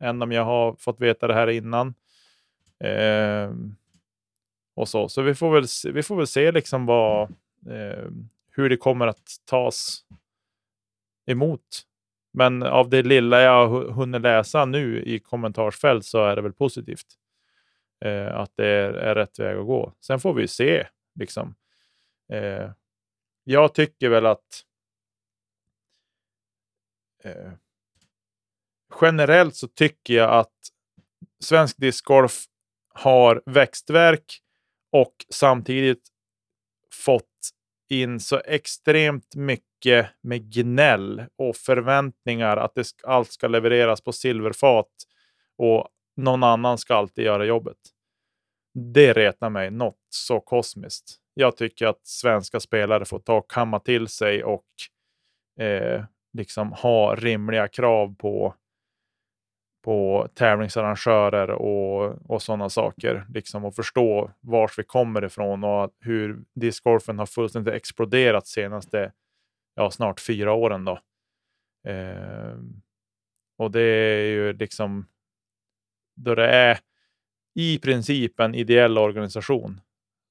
än 0.00 0.22
om 0.22 0.32
jag 0.32 0.44
har 0.44 0.74
fått 0.74 1.00
veta 1.00 1.26
det 1.26 1.34
här 1.34 1.48
innan. 1.50 1.94
Eh, 2.84 3.50
och 4.74 4.88
så. 4.88 5.08
så 5.08 5.22
vi 5.22 5.34
får 5.34 5.52
väl 5.52 5.68
se, 5.68 5.90
vi 5.90 6.02
får 6.02 6.16
väl 6.16 6.26
se 6.26 6.52
liksom 6.52 6.86
vad, 6.86 7.22
eh, 7.66 8.10
hur 8.50 8.68
det 8.68 8.76
kommer 8.76 9.06
att 9.06 9.36
tas 9.44 10.04
emot 11.26 11.86
Men 12.32 12.62
av 12.62 12.90
det 12.90 13.02
lilla 13.02 13.40
jag 13.40 13.68
har 13.68 13.90
hunnit 13.90 14.20
läsa 14.20 14.64
nu 14.64 15.02
i 15.02 15.18
kommentarsfält 15.18 16.04
så 16.04 16.24
är 16.24 16.36
det 16.36 16.42
väl 16.42 16.52
positivt. 16.52 17.06
Eh, 18.04 18.36
att 18.36 18.52
det 18.56 18.66
är, 18.66 18.92
är, 18.92 19.14
rätt 19.14 19.38
väg 19.38 19.56
att 19.56 19.66
gå. 19.66 19.92
Sen 20.00 20.20
får 20.20 20.34
vi 20.34 20.48
se. 20.48 20.86
Liksom. 21.14 21.54
Eh, 22.32 22.70
jag 23.50 23.74
tycker 23.74 24.08
väl 24.08 24.26
att 24.26 24.64
eh, 27.24 27.52
generellt 29.00 29.56
så 29.56 29.68
tycker 29.68 30.14
jag 30.14 30.30
att 30.30 30.54
svensk 31.44 31.76
discgolf 31.76 32.44
har 32.94 33.42
växtverk 33.46 34.40
och 34.92 35.14
samtidigt 35.28 36.08
fått 37.04 37.50
in 37.88 38.20
så 38.20 38.40
extremt 38.44 39.34
mycket 39.34 40.06
med 40.20 40.52
gnäll 40.52 41.24
och 41.36 41.56
förväntningar 41.56 42.56
att 42.56 42.74
det, 42.74 42.86
allt 43.04 43.32
ska 43.32 43.48
levereras 43.48 44.00
på 44.00 44.12
silverfat 44.12 44.92
och 45.56 45.88
någon 46.16 46.42
annan 46.42 46.78
ska 46.78 46.94
alltid 46.94 47.24
göra 47.24 47.44
jobbet. 47.44 47.78
Det 48.74 49.12
retar 49.12 49.50
mig 49.50 49.70
något 49.70 49.98
så 50.08 50.40
kosmiskt. 50.40 51.16
Jag 51.34 51.56
tycker 51.56 51.86
att 51.86 52.06
svenska 52.06 52.60
spelare 52.60 53.04
får 53.04 53.18
ta 53.18 53.36
och 53.36 53.50
kamma 53.50 53.80
till 53.80 54.08
sig 54.08 54.44
och 54.44 54.64
eh, 55.60 56.04
liksom 56.32 56.72
ha 56.72 57.14
rimliga 57.14 57.68
krav 57.68 58.14
på 58.14 58.54
på 59.84 60.28
tävlingsarrangörer 60.34 61.50
och, 61.50 62.30
och 62.30 62.42
sådana 62.42 62.68
saker. 62.68 63.26
Liksom 63.28 63.64
och 63.64 63.74
förstå 63.74 64.30
vart 64.40 64.78
vi 64.78 64.84
kommer 64.84 65.24
ifrån 65.24 65.64
och 65.64 65.90
hur 66.00 66.44
discgolfen 66.54 67.18
har 67.18 67.26
fullständigt 67.26 67.74
exploderat 67.74 68.46
senaste 68.46 69.12
ja, 69.74 69.90
snart 69.90 70.20
fyra 70.20 70.52
åren. 70.52 70.84
Då. 70.84 71.00
Eh, 71.90 72.58
och 73.58 73.70
det 73.70 73.82
är 73.82 74.26
ju 74.26 74.52
liksom 74.52 75.06
då 76.16 76.34
det 76.34 76.46
är 76.46 76.78
i 77.54 77.78
princip 77.78 78.40
en 78.40 78.54
ideell 78.54 78.98
organisation 78.98 79.80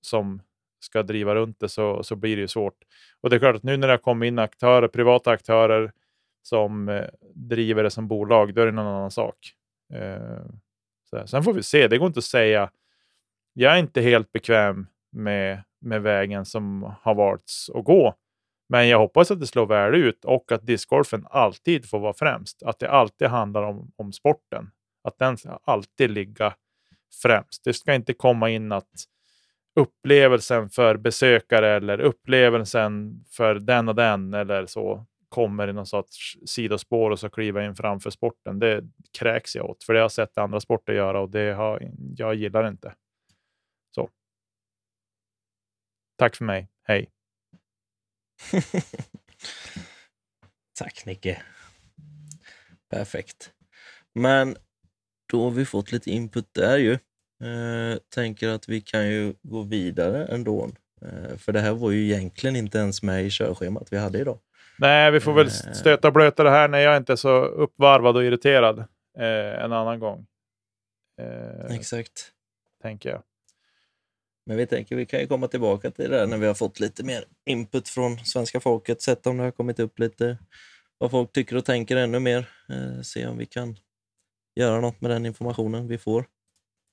som 0.02 0.42
ska 0.80 1.04
driva 1.04 1.36
runt 1.36 1.60
det 1.60 1.70
så, 1.70 2.04
så 2.04 2.16
blir 2.16 2.36
det 2.36 2.42
ju 2.42 2.48
svårt. 2.48 2.78
Och 3.22 3.30
det 3.30 3.36
är 3.36 3.40
klart 3.40 3.56
att 3.56 3.64
nu 3.64 3.78
när 3.78 3.88
det 3.88 3.94
har 3.94 3.98
kommit 3.98 4.28
in 4.28 4.40
aktörer, 4.40 4.88
privata 4.88 5.32
aktörer 5.32 5.92
som 6.42 6.90
eh, 6.90 7.06
driver 7.34 7.84
det 7.84 7.90
som 7.90 8.08
bolag, 8.08 8.54
då 8.54 8.62
är 8.62 8.66
det 8.66 8.72
någon 8.72 8.88
annan 8.88 9.12
sak. 9.12 9.36
Eh, 9.94 10.46
så 11.10 11.28
Sen 11.28 11.44
får 11.44 11.54
vi 11.54 11.64
se, 11.64 11.88
det 11.88 11.98
går 11.98 12.08
inte 12.08 12.18
att 12.18 12.24
säga. 12.24 12.72
Jag 13.54 13.74
är 13.74 13.78
inte 13.78 14.02
helt 14.02 14.32
bekväm 14.32 14.88
med, 15.12 15.64
med 15.82 16.02
vägen 16.02 16.46
som 16.46 16.94
har 17.02 17.16
valts 17.16 17.70
att 17.70 17.86
gå. 17.86 18.16
Men 18.70 18.88
jag 18.88 19.00
hoppas 19.00 19.32
att 19.32 19.40
det 19.40 19.48
slår 19.48 19.66
väl 19.66 19.96
ut 19.96 20.26
och 20.26 20.52
att 20.52 20.66
discgolfen 20.66 21.28
alltid 21.30 21.90
får 21.90 22.00
vara 22.00 22.14
främst. 22.14 22.64
Att 22.64 22.80
det 22.80 22.90
alltid 22.90 23.28
handlar 23.28 23.64
om, 23.64 23.92
om 23.96 24.14
sporten. 24.14 24.72
Att 25.04 25.18
den 25.18 25.38
ska 25.38 25.60
alltid 25.64 26.12
ligga 26.12 26.54
främst. 27.22 27.64
Det 27.64 27.74
ska 27.74 27.94
inte 27.94 28.14
komma 28.14 28.50
in 28.50 28.72
att 28.72 28.90
upplevelsen 29.76 30.70
för 30.70 30.98
besökare 30.98 31.76
eller 31.76 32.00
upplevelsen 32.00 33.24
för 33.30 33.56
den 33.56 33.90
och 33.90 33.96
den 33.96 34.34
eller 34.34 34.66
så 34.66 35.06
kommer 35.30 35.68
i 35.68 35.74
någon 35.74 35.86
sorts 35.86 36.38
sidospår 36.46 37.12
och 37.12 37.20
så 37.20 37.30
kliva 37.30 37.66
in 37.66 37.76
framför 37.76 38.10
sporten. 38.10 38.60
Det 38.60 38.84
kräks 39.20 39.56
jag 39.56 39.70
åt, 39.70 39.84
för 39.84 39.94
det 39.94 40.00
har 40.00 40.04
jag 40.04 40.12
sett 40.12 40.38
andra 40.38 40.60
sporter 40.60 40.94
göra 40.94 41.22
och 41.22 41.30
det 41.30 41.54
har, 41.54 41.92
jag 42.16 42.36
gillar 42.36 42.68
inte. 42.68 42.96
Så. 43.96 44.10
Tack 46.16 46.36
för 46.36 46.46
mig. 46.46 46.70
Hej. 46.84 47.12
Tack 50.80 51.06
Nicke. 51.06 51.42
Perfekt. 52.90 53.54
Men 54.14 54.56
då 55.30 55.44
har 55.44 55.52
vi 55.52 55.66
fått 55.66 55.92
lite 55.92 56.12
input 56.12 56.54
där 56.54 56.78
ju. 56.78 56.94
Eh, 57.44 57.98
tänker 58.16 58.50
att 58.50 58.70
vi 58.70 58.82
kan 58.82 59.08
ju 59.08 59.34
gå 59.42 59.62
vidare 59.62 60.26
ändå. 60.26 60.70
Eh, 61.02 61.38
för 61.38 61.52
det 61.52 61.60
här 61.60 61.74
var 61.74 61.92
ju 61.92 62.04
egentligen 62.04 62.56
inte 62.56 62.78
ens 62.78 63.04
med 63.04 63.26
i 63.26 63.30
körschemat 63.30 63.88
vi 63.92 63.98
hade 63.98 64.20
idag. 64.20 64.40
Nej, 64.78 65.12
vi 65.12 65.20
får 65.20 65.34
väl 65.34 65.46
eh. 65.46 65.74
stöta 65.74 66.08
och 66.08 66.14
blöta 66.14 66.44
det 66.44 66.50
här 66.50 66.68
när 66.68 66.80
jag 66.80 66.98
inte 66.98 67.12
är 67.12 67.16
så 67.16 67.46
uppvarvad 67.46 68.16
och 68.16 68.24
irriterad 68.24 68.80
eh, 69.20 69.64
en 69.64 69.74
annan 69.74 70.00
gång. 70.00 70.26
Eh, 71.22 71.76
Exakt. 71.76 72.32
Tänker 72.82 73.10
jag. 73.10 73.24
Men 74.46 74.58
vi 74.58 74.66
tänker 74.66 74.96
vi 74.96 75.06
kan 75.06 75.20
ju 75.20 75.28
komma 75.28 75.48
tillbaka 75.48 75.92
till 75.92 76.10
det 76.10 76.18
där 76.18 76.28
när 76.28 76.38
vi 76.38 76.48
har 76.48 76.54
fått 76.54 76.80
lite 76.80 77.04
mer 77.04 77.24
input 77.46 77.90
från 77.90 78.18
svenska 78.18 78.60
folket, 78.60 79.02
sett 79.02 79.28
om 79.28 79.38
det 79.38 79.44
har 79.44 79.52
kommit 79.52 79.80
upp 79.80 80.00
lite 80.00 80.38
vad 80.98 81.12
folk 81.12 81.32
tycker 81.32 81.56
och 81.56 81.66
tänker 81.66 81.98
ännu 81.98 82.20
mer. 82.20 82.50
Eh, 82.70 83.02
se 83.02 83.28
om 83.28 83.38
vi 83.38 83.46
kan 83.46 83.76
göra 84.60 84.82
något 84.82 85.02
med 85.02 85.12
den 85.12 85.26
informationen 85.26 85.88
vi 85.88 85.98
får. 85.98 86.26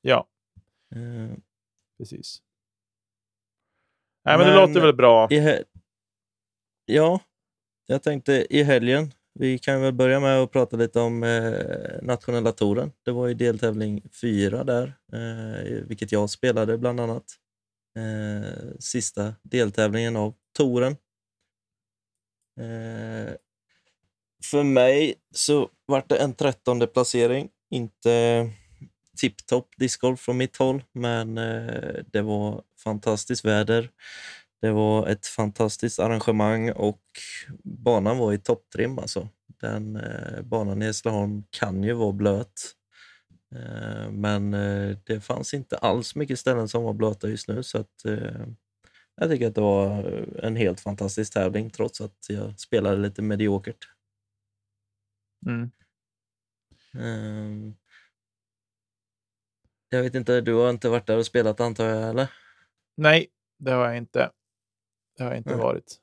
Ja, 0.01 0.27
eh. 0.95 1.37
precis. 1.99 2.43
Nej, 4.25 4.39
men, 4.39 4.47
men, 4.47 4.57
det 4.57 4.67
låter 4.67 4.81
väl 4.81 4.95
bra. 4.95 5.29
ja, 6.87 7.21
jag 7.87 8.03
tänkte 8.03 8.47
i 8.51 8.63
helgen, 8.63 9.13
vi 9.39 9.59
kan 9.59 9.81
väl 9.81 9.93
börja 9.93 10.21
med 10.21 10.43
att 10.43 10.53
prata 10.53 10.77
lite 10.77 11.01
om 11.01 11.23
eh, 11.23 12.03
nationella 12.03 12.53
touren. 12.53 12.93
Det 13.03 13.11
var 13.11 13.27
ju 13.27 13.35
deltävling 13.35 14.03
fyra 14.21 14.65
där, 14.65 14.95
eh, 15.13 15.87
vilket 15.87 16.13
jag 16.13 16.31
spelade 16.31 16.79
bland 16.79 17.01
annat. 17.01 17.25
Eh, 17.97 18.77
sista 18.79 19.35
deltävlingen 19.43 20.17
av 20.17 20.35
touren. 20.57 20.97
Eh, 22.61 23.35
för 24.45 24.63
mig 24.63 25.15
så 25.35 25.71
var 25.87 26.05
det 26.09 26.17
en 26.17 26.35
trettonde 26.35 26.87
placering. 26.87 27.49
Inte 27.71 28.51
tipptopp 29.21 29.69
discgolf 29.77 30.21
från 30.21 30.37
mitt 30.37 30.57
håll, 30.57 30.85
men 30.93 31.39
eh, 31.39 32.05
det 32.13 32.23
var 32.23 32.63
fantastiskt 32.85 33.45
väder. 33.45 33.91
Det 34.61 34.71
var 34.71 35.07
ett 35.07 35.27
fantastiskt 35.27 35.99
arrangemang 36.01 36.71
och 36.73 37.03
banan 37.65 38.19
var 38.19 38.33
i 38.33 38.39
topptrim. 38.39 38.99
Alltså. 38.99 39.29
Den, 39.61 39.97
eh, 39.97 40.43
banan 40.43 40.83
i 40.83 40.85
Hässleholm 40.85 41.45
kan 41.51 41.83
ju 41.85 41.93
vara 41.93 42.13
blöt. 42.13 42.73
Eh, 43.55 44.11
men 44.11 44.55
eh, 44.55 44.97
det 45.07 45.21
fanns 45.21 45.55
inte 45.55 45.77
alls 45.77 46.15
mycket 46.15 46.39
ställen 46.39 46.69
som 46.69 46.83
var 46.83 46.93
blöta 46.93 47.29
just 47.29 47.49
nu. 47.49 47.63
Så 47.63 47.79
att, 47.79 48.05
eh, 48.05 48.47
jag 49.17 49.31
tycker 49.31 49.49
att 49.49 49.55
det 49.55 49.61
var 49.61 50.05
en 50.43 50.57
helt 50.57 50.81
fantastisk 50.81 51.33
tävling 51.33 51.71
trots 51.71 52.01
att 52.01 52.27
jag 52.29 52.61
spelade 52.61 52.97
lite 52.97 53.23
mediokert. 53.23 53.89
Mm. 55.47 55.71
Ehm, 57.01 57.75
jag 59.89 60.03
vet 60.03 60.15
inte, 60.15 60.41
du 60.41 60.55
har 60.55 60.71
inte 60.71 60.89
varit 60.89 61.07
där 61.07 61.19
och 61.19 61.27
spelat 61.27 61.61
antar 61.61 61.85
jag, 61.85 62.11
eller? 62.11 62.31
Nej, 62.97 63.27
det 63.59 63.71
har 63.71 63.87
jag 63.87 63.97
inte. 63.97 64.31
Det 65.17 65.23
har 65.25 65.31
jag 65.31 65.39
inte 65.39 65.51
mm. 65.53 65.63
varit. 65.63 66.01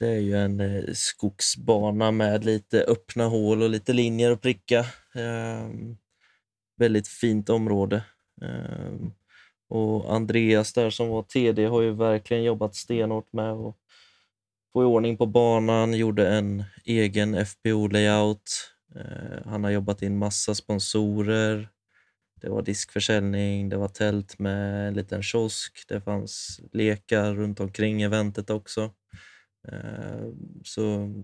Det 0.00 0.08
är 0.08 0.20
ju 0.20 0.36
en 0.36 0.60
eh, 0.60 0.84
skogsbana 0.92 2.10
med 2.10 2.44
lite 2.44 2.82
öppna 2.82 3.26
hål 3.26 3.62
och 3.62 3.70
lite 3.70 3.92
linjer 3.92 4.30
att 4.30 4.42
pricka. 4.42 4.78
Eh, 5.14 5.68
väldigt 6.76 7.08
fint 7.08 7.50
område. 7.50 8.04
Eh, 8.42 8.92
och 9.68 10.14
Andreas 10.14 10.72
där 10.72 10.90
som 10.90 11.08
var 11.08 11.22
TD 11.22 11.66
har 11.66 11.82
ju 11.82 11.90
verkligen 11.90 12.42
jobbat 12.42 12.74
stenhårt 12.74 13.32
med 13.32 13.52
att 13.52 13.76
få 14.72 14.82
i 14.82 14.86
ordning 14.86 15.16
på 15.16 15.26
banan, 15.26 15.94
gjorde 15.94 16.28
en 16.28 16.64
egen 16.84 17.34
FPO-layout. 17.34 18.77
Eh, 18.94 19.46
han 19.46 19.64
har 19.64 19.70
jobbat 19.70 20.02
in 20.02 20.18
massa 20.18 20.54
sponsorer. 20.54 21.68
Det 22.40 22.48
var 22.48 22.62
diskförsäljning, 22.62 23.68
det 23.68 23.76
var 23.76 23.88
tält 23.88 24.38
med 24.38 24.88
en 24.88 24.94
liten 24.94 25.22
kiosk, 25.22 25.84
det 25.88 26.00
fanns 26.00 26.60
lekar 26.72 27.34
runt 27.34 27.60
omkring 27.60 28.02
eventet 28.02 28.50
också. 28.50 28.92
Eh, 29.68 30.28
så 30.64 31.14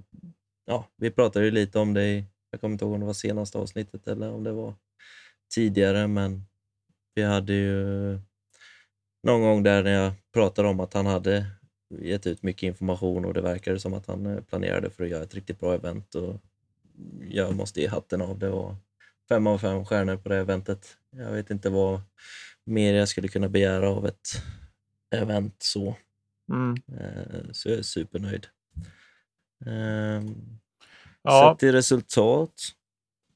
ja, 0.66 0.88
vi 0.96 1.10
pratade 1.10 1.44
ju 1.44 1.50
lite 1.50 1.78
om 1.78 1.94
det 1.94 2.04
i, 2.04 2.24
jag 2.50 2.60
kommer 2.60 2.72
inte 2.72 2.84
ihåg 2.84 2.94
om 2.94 3.00
det 3.00 3.06
var 3.06 3.12
senaste 3.12 3.58
avsnittet 3.58 4.08
eller 4.08 4.32
om 4.32 4.44
det 4.44 4.52
var 4.52 4.74
tidigare, 5.54 6.06
men 6.08 6.46
vi 7.14 7.22
hade 7.22 7.52
ju 7.52 8.18
någon 9.22 9.42
gång 9.42 9.62
där 9.62 9.82
när 9.82 9.92
jag 9.92 10.12
pratade 10.34 10.68
om 10.68 10.80
att 10.80 10.94
han 10.94 11.06
hade 11.06 11.46
gett 12.00 12.26
ut 12.26 12.42
mycket 12.42 12.62
information 12.62 13.24
och 13.24 13.34
det 13.34 13.40
verkade 13.42 13.80
som 13.80 13.94
att 13.94 14.06
han 14.06 14.26
eh, 14.26 14.40
planerade 14.40 14.90
för 14.90 15.04
att 15.04 15.10
göra 15.10 15.22
ett 15.22 15.34
riktigt 15.34 15.60
bra 15.60 15.74
event 15.74 16.14
och 16.14 16.40
jag 17.28 17.56
måste 17.56 17.80
ge 17.80 17.88
hatten 17.88 18.22
av 18.22 18.38
det. 18.38 18.50
Och 18.50 18.74
fem 19.28 19.46
av 19.46 19.58
fem 19.58 19.84
stjärnor 19.84 20.16
på 20.16 20.28
det 20.28 20.36
eventet. 20.36 20.96
Jag 21.10 21.32
vet 21.32 21.50
inte 21.50 21.70
vad 21.70 22.00
mer 22.64 22.94
jag 22.94 23.08
skulle 23.08 23.28
kunna 23.28 23.48
begära 23.48 23.88
av 23.90 24.06
ett 24.06 24.28
event 25.14 25.56
så. 25.58 25.96
Mm. 26.52 26.76
Eh, 27.00 27.52
så 27.52 27.68
jag 27.68 27.78
är 27.78 27.82
supernöjd. 27.82 28.46
Ehm, 29.66 30.34
ja. 31.22 31.50
Sett 31.50 31.58
till 31.58 31.72
resultat. 31.72 32.54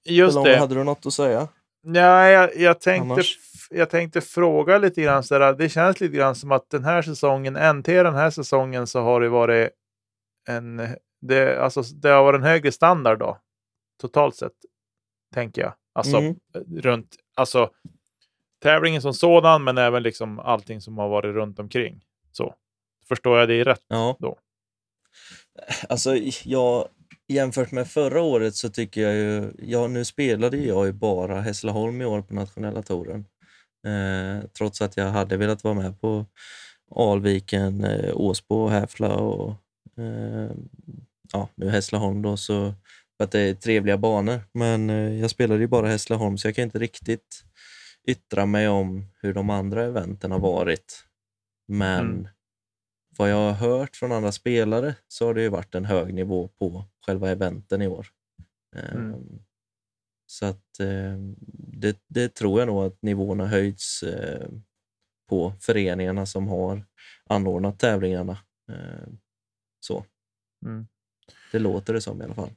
Just 0.04 0.38
Hur 0.38 0.44
det. 0.44 0.56
hade 0.56 0.74
du 0.74 0.84
något 0.84 1.06
att 1.06 1.12
säga? 1.12 1.48
Ja, 1.82 2.28
jag, 2.28 2.56
jag, 2.56 2.80
tänkte, 2.80 3.22
jag 3.70 3.90
tänkte 3.90 4.20
fråga 4.20 4.78
lite 4.78 5.02
grann. 5.02 5.24
Så 5.24 5.38
där, 5.38 5.52
det 5.52 5.68
känns 5.68 6.00
lite 6.00 6.16
grann 6.16 6.34
som 6.34 6.52
att 6.52 6.70
den 6.70 6.84
här 6.84 7.02
säsongen, 7.02 7.76
NT 7.78 7.86
den 7.86 8.14
här 8.14 8.30
säsongen, 8.30 8.86
så 8.86 9.00
har 9.00 9.20
det 9.20 9.28
varit 9.28 9.70
en 10.48 10.96
det, 11.20 11.62
alltså, 11.62 11.82
det 11.82 12.08
har 12.08 12.22
varit 12.22 12.38
en 12.38 12.46
högre 12.46 12.72
standard 12.72 13.18
då, 13.18 13.38
totalt 14.00 14.36
sett, 14.36 14.52
tänker 15.34 15.62
jag. 15.62 15.74
Alltså 15.92 16.16
Mm. 16.16 16.36
runt, 16.70 17.16
alltså 17.36 17.70
tävlingen 18.62 19.02
som 19.02 19.14
sådan, 19.14 19.64
men 19.64 19.78
även 19.78 20.02
liksom 20.02 20.38
allting 20.38 20.80
som 20.80 20.98
har 20.98 21.08
varit 21.08 21.34
runt 21.34 21.58
omkring. 21.58 22.04
Så, 22.32 22.54
förstår 23.08 23.38
jag 23.38 23.48
det 23.48 23.64
rätt? 23.64 23.84
Ja. 23.88 24.16
Då. 24.18 24.38
Alltså, 25.88 26.16
jag, 26.44 26.88
jämfört 27.28 27.72
med 27.72 27.88
förra 27.88 28.22
året 28.22 28.54
så 28.54 28.68
tycker 28.68 29.00
jag 29.00 29.14
ju... 29.14 29.52
Ja, 29.58 29.86
nu 29.86 30.04
spelade 30.04 30.56
jag 30.56 30.86
ju 30.86 30.92
bara 30.92 31.40
Hässleholm 31.40 32.02
i 32.02 32.04
år 32.04 32.22
på 32.22 32.34
nationella 32.34 32.82
touren. 32.82 33.24
Eh, 33.86 34.48
trots 34.58 34.82
att 34.82 34.96
jag 34.96 35.06
hade 35.10 35.36
velat 35.36 35.64
vara 35.64 35.74
med 35.74 36.00
på 36.00 36.26
Alviken, 36.96 37.84
eh, 37.84 38.10
Åsbo 38.14 38.68
Häfla 38.68 39.16
och 39.16 39.50
eh, 39.98 40.50
ja, 41.32 41.48
nu 41.54 41.70
Hässleholm 41.70 42.22
då, 42.22 42.36
så 42.36 42.74
för 43.18 43.24
att 43.24 43.30
det 43.32 43.40
är 43.40 43.54
trevliga 43.54 43.98
banor. 43.98 44.40
Men 44.52 44.90
eh, 44.90 45.20
jag 45.20 45.30
spelade 45.30 45.60
ju 45.60 45.66
bara 45.66 45.88
Hässleholm 45.88 46.38
så 46.38 46.48
jag 46.48 46.54
kan 46.54 46.64
inte 46.64 46.78
riktigt 46.78 47.44
yttra 48.08 48.46
mig 48.46 48.68
om 48.68 49.04
hur 49.20 49.34
de 49.34 49.50
andra 49.50 49.84
eventen 49.84 50.30
har 50.30 50.38
varit. 50.38 51.04
Men 51.68 52.00
Mm. 52.10 52.28
vad 53.18 53.30
jag 53.30 53.36
har 53.36 53.52
hört 53.52 53.96
från 53.96 54.12
andra 54.12 54.32
spelare 54.32 54.94
så 55.08 55.26
har 55.26 55.34
det 55.34 55.42
ju 55.42 55.48
varit 55.48 55.74
en 55.74 55.84
hög 55.84 56.14
nivå 56.14 56.48
på 56.48 56.84
själva 57.06 57.30
eventen 57.30 57.82
i 57.82 57.88
år. 57.88 58.06
Mm. 58.76 59.14
Ehm, 59.14 59.38
Så 60.30 60.46
att 60.46 60.80
eh, 60.80 61.16
det, 61.72 61.98
det 62.06 62.34
tror 62.34 62.60
jag 62.60 62.66
nog 62.66 62.84
att 62.84 63.02
nivån 63.02 63.40
har 63.40 63.46
höjts 63.46 64.02
eh, 64.02 64.48
på 65.28 65.52
föreningarna 65.60 66.26
som 66.26 66.48
har 66.48 66.84
anordnat 67.26 67.78
tävlingarna. 67.78 68.38
Eh, 68.72 69.08
Så. 69.80 70.04
Mm. 70.66 70.86
Det 71.52 71.58
låter 71.58 71.94
det 71.94 72.00
som 72.00 72.20
i 72.22 72.24
alla 72.24 72.34
fall. 72.34 72.50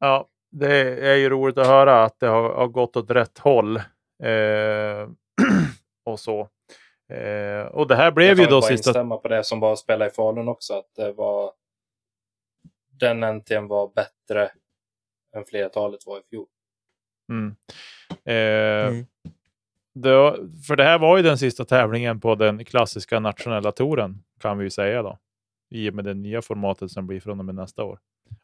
Ja, 0.00 0.28
det 0.50 0.76
är 1.08 1.16
ju 1.16 1.28
roligt 1.28 1.58
att 1.58 1.66
höra 1.66 2.04
att 2.04 2.20
det 2.20 2.26
har, 2.26 2.54
har 2.54 2.68
gått 2.68 2.96
åt 2.96 3.10
rätt 3.10 3.38
håll. 3.38 3.76
Eh, 4.22 5.08
och 6.04 6.20
så. 6.20 6.48
Eh, 7.12 7.66
och 7.66 7.86
det 7.88 7.96
här 7.96 8.10
blev 8.10 8.28
jag 8.28 8.38
ju 8.38 8.44
kan 8.44 8.50
då 8.50 8.60
bara 8.60 8.68
sista... 8.68 8.90
instämma 8.90 9.16
på 9.16 9.28
det 9.28 9.44
som 9.44 9.60
var 9.60 9.72
att 9.72 9.78
spela 9.78 10.06
i 10.06 10.10
Falun 10.10 10.48
också. 10.48 10.74
Att 10.74 10.94
det 10.96 11.12
var... 11.12 11.52
Den 13.00 13.24
NT'n 13.24 13.68
var 13.68 13.90
bättre 13.94 14.50
än 15.36 15.44
flertalet 15.44 16.06
var 16.06 16.18
i 16.18 16.22
fjol. 16.30 16.46
Mm. 17.32 17.56
Eh, 18.24 18.88
Mm. 18.88 19.06
det, 19.94 20.36
för 20.66 20.76
det 20.76 20.84
här 20.84 20.98
var 20.98 21.16
ju 21.16 21.22
den 21.22 21.38
sista 21.38 21.64
tävlingen 21.64 22.20
på 22.20 22.34
den 22.34 22.64
klassiska 22.64 23.20
nationella 23.20 23.72
touren 23.72 24.24
kan 24.40 24.58
vi 24.58 24.64
ju 24.64 24.70
säga 24.70 25.02
då. 25.02 25.18
I 25.70 25.90
och 25.90 25.94
med 25.94 26.04
det 26.04 26.14
nya 26.14 26.42
formatet 26.42 26.90
som 26.90 27.06
blir 27.06 27.20
från 27.20 27.38
och 27.38 27.44
med 27.44 27.54
nästa 27.54 27.84
år. 27.84 27.98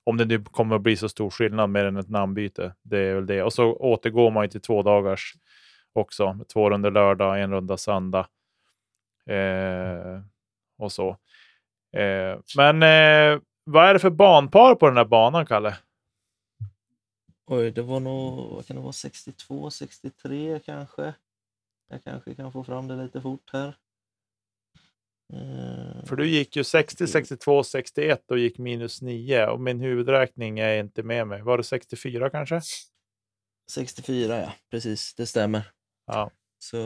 Om 0.04 0.16
det 0.16 0.24
nu 0.24 0.44
kommer 0.44 0.76
att 0.76 0.82
bli 0.82 0.96
så 0.96 1.08
stor 1.08 1.30
skillnad 1.30 1.70
mer 1.70 1.84
än 1.84 1.96
ett 1.96 2.08
namnbyte. 2.08 2.74
Det 2.82 2.98
är 2.98 3.14
väl 3.14 3.26
det. 3.26 3.42
Och 3.42 3.52
så 3.52 3.74
återgår 3.74 4.30
man 4.30 4.44
ju 4.44 4.48
till 4.48 4.60
två 4.60 4.82
dagars 4.82 5.34
också. 5.92 6.38
Två 6.52 6.70
runder 6.70 6.90
lördag, 6.90 7.42
en 7.42 7.52
runda 7.52 7.76
söndag. 7.76 8.28
Eh, 9.26 10.20
och 10.78 10.92
så. 10.92 11.08
Eh, 11.92 12.38
men 12.56 12.82
eh, 12.82 13.40
vad 13.64 13.88
är 13.88 13.92
det 13.92 14.00
för 14.00 14.10
banpar 14.10 14.74
på 14.74 14.86
den 14.86 14.96
här 14.96 15.04
banan, 15.04 15.46
Kalle? 15.46 15.76
Oj, 17.46 17.70
det 17.70 17.82
var 17.82 18.00
nog, 18.00 18.54
vad 18.54 18.66
kan 18.66 18.76
det 18.76 18.82
vara, 18.82 18.92
62, 18.92 19.70
63 19.70 20.60
kanske? 20.64 21.14
Jag 21.88 22.04
kanske 22.04 22.34
kan 22.34 22.52
få 22.52 22.64
fram 22.64 22.88
det 22.88 22.96
lite 22.96 23.20
fort 23.20 23.50
här. 23.52 23.76
Eh, 25.32 26.04
För 26.04 26.16
du 26.16 26.28
gick 26.28 26.56
ju 26.56 26.64
60, 26.64 27.06
62, 27.06 27.64
61 27.64 28.30
och 28.30 28.38
gick 28.38 28.58
minus 28.58 29.02
9 29.02 29.46
och 29.46 29.60
min 29.60 29.80
huvudräkning 29.80 30.58
är 30.58 30.80
inte 30.80 31.02
med 31.02 31.26
mig. 31.26 31.42
Var 31.42 31.58
det 31.58 31.64
64 31.64 32.30
kanske? 32.30 32.60
64 33.70 34.40
ja, 34.40 34.52
precis, 34.70 35.14
det 35.14 35.26
stämmer. 35.26 35.70
Ja. 36.06 36.30
Så 36.58 36.76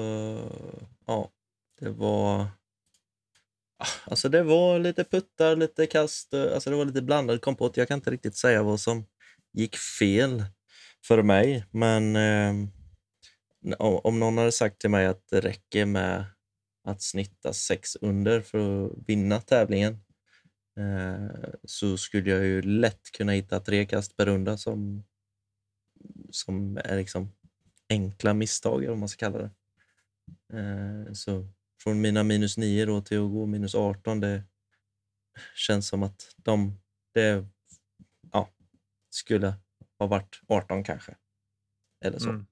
ja, 1.07 1.31
det 1.81 1.91
var... 1.91 2.47
Alltså 4.05 4.29
det 4.29 4.43
var 4.43 4.79
lite 4.79 5.05
puttar, 5.05 5.57
lite 5.57 5.87
kast, 5.87 6.35
eh, 6.35 6.55
alltså 6.55 6.71
det 6.71 6.77
var 6.77 6.85
lite 6.85 7.03
blandad 7.03 7.41
kompott. 7.41 7.77
Jag 7.77 7.89
kan 7.89 7.99
inte 7.99 8.11
riktigt 8.11 8.37
säga 8.37 8.63
vad 8.63 8.81
som 8.81 9.07
gick 9.53 9.77
fel 9.77 10.45
för 11.07 11.23
mig, 11.23 11.65
men 11.71 12.17
eh, 12.17 12.55
om 13.79 14.01
om 14.05 14.21
någon 14.21 14.39
hade 14.39 14.53
sagt 14.53 14.81
till 14.81 14.91
mig 14.91 15.07
att 15.07 15.29
det 15.31 15.41
räcker 15.41 15.87
med 15.87 16.25
att 16.83 17.03
snitta 17.03 17.53
sex 17.53 17.97
under 17.97 18.41
för 18.41 18.87
att 18.87 18.93
vinna 19.07 19.41
tävlingen 19.41 20.01
eh, 20.77 21.51
så 21.65 21.97
skulle 21.97 22.31
jag 22.31 22.45
ju 22.45 22.63
lätt 22.63 23.13
kunna 23.13 23.33
hitta 23.33 23.61
tre 23.61 23.87
kast 23.87 24.17
per 24.17 24.27
runda 24.27 24.59
som, 24.59 25.05
som 26.31 26.77
är 26.85 26.97
liksom 26.97 27.33
enkla 27.89 28.35
misstag, 28.35 28.89
om 28.89 28.99
man 28.99 29.09
ska 29.09 29.27
kalla 29.27 29.39
det. 29.39 29.51
Eh, 30.59 31.13
så 31.13 31.49
från 31.83 32.01
mina 32.01 32.23
minus 32.23 32.57
9 32.57 32.87
då 32.87 33.01
till 33.01 33.19
att 33.19 33.31
gå 33.31 33.47
minus 33.47 33.75
18, 33.75 34.21
det 34.21 34.43
känns 35.55 35.89
som 35.89 36.03
att 36.03 36.35
de 36.37 36.81
det, 37.15 37.47
ja, 38.33 38.49
skulle 39.11 39.55
ha 39.99 40.07
varit 40.07 40.41
18 40.47 40.85
kanske. 40.85 41.17
Eller 42.05 42.19
så. 42.19 42.31
Mm. 42.31 42.47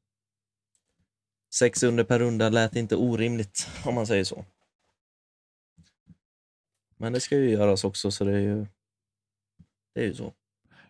Sex 1.54 1.82
under 1.82 2.04
per 2.04 2.18
runda 2.18 2.48
lät 2.48 2.76
inte 2.76 2.96
orimligt, 2.96 3.68
om 3.84 3.94
man 3.94 4.06
säger 4.06 4.24
så. 4.24 4.44
Men 6.96 7.12
det 7.12 7.20
ska 7.20 7.36
ju 7.36 7.50
göras 7.50 7.84
också, 7.84 8.10
så 8.10 8.24
det 8.24 8.32
är 8.32 8.40
ju, 8.40 8.66
det 9.94 10.00
är 10.00 10.04
ju 10.04 10.14
så. 10.14 10.32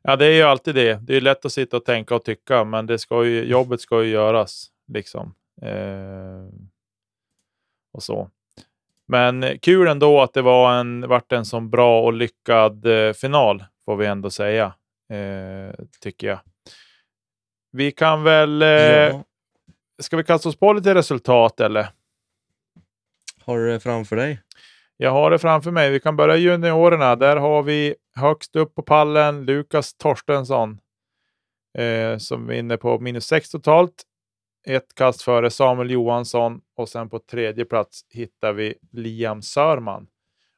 Ja, 0.03 0.17
det 0.17 0.27
är 0.27 0.33
ju 0.33 0.43
alltid 0.43 0.75
det. 0.75 0.95
Det 0.95 1.17
är 1.17 1.21
lätt 1.21 1.45
att 1.45 1.53
sitta 1.53 1.77
och 1.77 1.85
tänka 1.85 2.15
och 2.15 2.25
tycka, 2.25 2.65
men 2.65 2.87
det 2.87 2.99
ska 2.99 3.25
ju, 3.25 3.45
jobbet 3.45 3.81
ska 3.81 4.05
ju 4.05 4.11
göras. 4.11 4.71
liksom. 4.87 5.35
Eh, 5.63 6.49
och 7.93 8.03
så. 8.03 8.31
Men 9.07 9.59
kul 9.59 9.89
ändå 9.89 10.23
att 10.23 10.33
det 10.33 10.43
var 10.43 10.81
en, 10.81 11.09
vart 11.09 11.33
en 11.33 11.45
så 11.45 11.61
bra 11.61 12.03
och 12.03 12.13
lyckad 12.13 12.87
eh, 12.87 13.13
final, 13.13 13.65
får 13.85 13.97
vi 13.97 14.07
ändå 14.07 14.31
säga. 14.31 14.75
Eh, 15.11 15.75
tycker 16.01 16.27
jag. 16.27 16.41
Vi 17.71 17.93
kan 17.93 18.23
väl... 18.23 18.63
Eh, 18.63 18.69
Ja, 18.69 19.25
Ska 20.03 20.17
vi 20.17 20.25
kasta 20.25 20.49
oss 20.49 20.57
på 20.57 20.73
lite 20.73 20.95
resultat 20.95 21.61
eller? 21.61 21.89
har 23.49 23.59
du 23.59 23.69
det 23.69 23.81
framför 23.81 24.17
dig? 24.17 24.41
Jag 24.97 25.11
har 25.11 25.31
det 25.31 25.39
framför 25.39 25.71
mig. 25.71 25.91
Vi 25.91 26.01
kan 26.01 26.17
börja 26.17 26.37
juniorerna. 26.37 27.17
Där 27.17 27.37
har 27.37 27.63
vi 27.63 27.95
högst 28.15 28.57
upp 28.57 28.75
på 28.75 28.83
pallen 28.83 29.45
Lukas 29.45 29.95
Torstensson 29.95 30.79
eh, 31.79 32.19
som 32.19 32.51
är 32.51 32.55
inne 32.55 32.77
på 32.77 32.99
minus 32.99 33.27
6 33.27 33.51
totalt. 33.51 34.03
Ett 34.67 34.95
kast 34.95 35.23
före 35.23 35.51
Samuel 35.51 35.91
Johansson 35.91 36.61
och 36.77 36.89
sen 36.89 37.09
på 37.09 37.19
tredje 37.19 37.65
plats 37.65 38.01
hittar 38.11 38.53
vi 38.53 38.75
Liam 38.93 39.43
Sörman. 39.43 40.07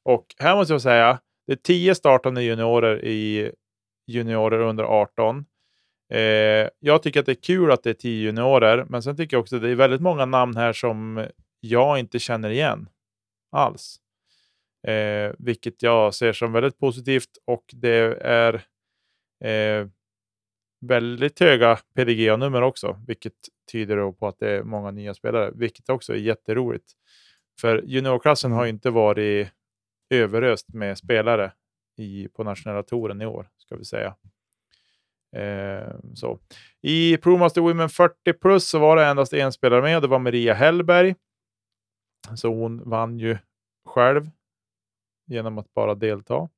Och 0.05 0.27
här 0.39 0.57
måste 0.57 0.75
jag 0.75 0.83
säga, 0.83 1.21
det 1.47 1.53
är 1.53 1.57
tio 1.57 1.95
startande 1.95 2.43
juniorer 2.43 3.05
i 3.05 3.53
juniorer 4.07 4.61
under 4.61 4.85
18. 4.85 5.45
Eh, 6.11 6.69
jag 6.79 7.03
tycker 7.03 7.21
att 7.21 7.27
det 7.27 7.33
är 7.33 7.43
kul 7.43 7.71
att 7.71 7.83
det 7.83 7.91
är 7.91 7.95
tio 7.95 8.25
juniorer, 8.25 8.85
men 8.89 9.03
sen 9.03 9.17
tycker 9.17 9.37
jag 9.37 9.41
också 9.41 9.57
att 9.57 9.63
det 9.63 9.71
är 9.71 9.75
väldigt 9.75 10.01
många 10.01 10.25
namn 10.25 10.57
här 10.57 10.73
som 10.73 11.27
jag 11.61 11.99
inte 11.99 12.19
känner 12.19 12.51
igen 12.51 12.89
alls. 13.53 14.01
Eh, 14.87 15.33
vilket 15.39 15.83
jag 15.83 16.15
ser 16.15 16.33
som 16.33 16.53
väldigt 16.53 16.79
positivt 16.79 17.31
och 17.47 17.65
det 17.73 18.19
är 18.21 18.55
eh, 19.45 19.89
väldigt 20.81 21.41
höga 21.41 21.79
PDGA-nummer 21.95 22.63
också, 22.63 22.99
vilket 23.07 23.35
tyder 23.73 23.97
då 23.97 24.13
på 24.13 24.29
att 24.29 24.39
det 24.39 24.51
är 24.51 24.63
många 24.63 24.91
nya 24.91 25.15
spelare, 25.15 25.51
vilket 25.55 25.89
också 25.89 26.13
är 26.13 26.17
jätteroligt. 26.17 26.93
För 27.61 27.83
juniorklassen 27.83 28.53
har 28.53 28.65
ju 28.65 28.71
inte 28.71 28.91
varit 28.91 29.49
överöst 30.11 30.69
med 30.69 30.99
spelare 30.99 31.53
i, 31.97 32.29
på 32.29 32.45
nationella 32.45 32.83
touren 32.83 33.23
i 33.23 33.27
år, 33.27 33.49
ska 33.59 33.77
vi 33.77 33.85
säga. 33.85 34.15
Eh, 35.37 35.95
så. 36.15 36.39
I 36.83 37.17
ProMaster 37.17 37.61
Women 37.61 37.89
40 37.89 38.33
plus 38.33 38.69
så 38.69 38.79
var 38.79 38.97
det 38.97 39.05
endast 39.07 39.33
en 39.33 39.53
spelare 39.53 39.83
med 39.83 39.97
och 39.97 40.03
det 40.03 40.09
var 40.09 40.19
Maria 40.19 40.55
Hellberg. 40.55 41.15
Så 42.37 42.49
hon 42.55 42.89
vann 42.91 43.19
ju 43.19 43.39
själv 43.89 44.31
genom 45.27 45.59
att 45.59 45.75
bara 45.75 45.95
delta. 45.95 46.49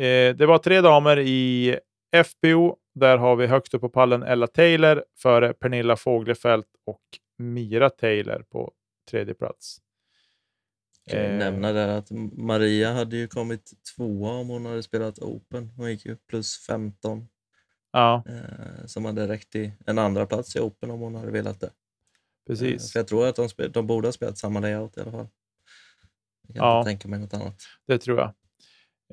Eh, 0.00 0.36
det 0.36 0.46
var 0.46 0.58
tre 0.58 0.80
damer 0.80 1.18
i 1.18 1.78
FPO. 2.24 2.76
Där 2.94 3.16
har 3.18 3.36
vi 3.36 3.46
högst 3.46 3.74
upp 3.74 3.80
på 3.80 3.88
pallen 3.88 4.22
Ella 4.22 4.46
Taylor 4.46 5.04
före 5.22 5.52
Pernilla 5.52 5.96
Fåglefelt 5.96 6.66
och 6.86 7.00
Mira 7.38 7.90
Taylor 7.90 8.44
på 8.50 8.72
tredje 9.10 9.34
plats. 9.34 9.78
Kan 11.10 11.18
Eh. 11.20 11.38
nämna 11.38 11.72
där 11.72 11.88
att 11.88 12.10
Maria 12.32 12.92
hade 12.92 13.16
ju 13.16 13.28
kommit 13.28 13.72
tvåa 13.96 14.30
om 14.32 14.48
hon 14.48 14.66
hade 14.66 14.82
spelat 14.82 15.18
Open. 15.18 15.70
Hon 15.76 15.90
gick 15.90 16.06
ju 16.06 16.16
plus 16.16 16.66
15 16.66 17.28
Ja, 17.92 18.24
eh, 18.28 18.86
som 18.86 19.04
hade 19.04 19.28
räckt 19.28 19.50
till 19.52 19.70
en 19.86 19.98
andra 19.98 20.26
plats 20.26 20.56
i 20.56 20.60
Open 20.60 20.90
om 20.90 21.00
hon 21.00 21.14
hade 21.14 21.30
velat 21.30 21.60
det. 21.60 21.66
Eh, 21.66 21.72
precis. 22.46 22.92
för 22.92 22.98
jag 23.00 23.06
tror 23.08 23.26
att 23.28 23.36
de, 23.36 23.48
spel, 23.48 23.72
de 23.72 23.86
borde 23.86 24.08
ha 24.08 24.12
spelat 24.12 24.38
samma 24.38 24.60
layout 24.60 24.96
i 24.96 25.00
alla 25.00 25.10
fall. 25.10 25.28
Jag 26.46 26.56
kan 26.56 26.66
Ja. 26.66 26.78
inte 26.78 26.88
tänka 26.90 27.08
mig 27.08 27.18
något 27.20 27.34
annat. 27.34 27.54
Det 27.86 27.98
tror 27.98 28.18
jag. 28.18 28.28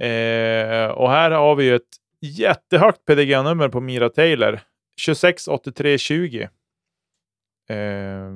Eh, 0.02 0.90
och 0.92 1.10
här 1.10 1.32
har 1.32 1.56
vi 1.56 1.64
ju 1.64 1.76
ett 1.76 1.98
jättehögt 2.22 3.06
PDG-nummer 3.06 3.70
på 3.70 3.82
Mira 3.82 4.10
Taylor. 4.10 4.60
268320. 5.06 6.48
Eh, 7.70 8.30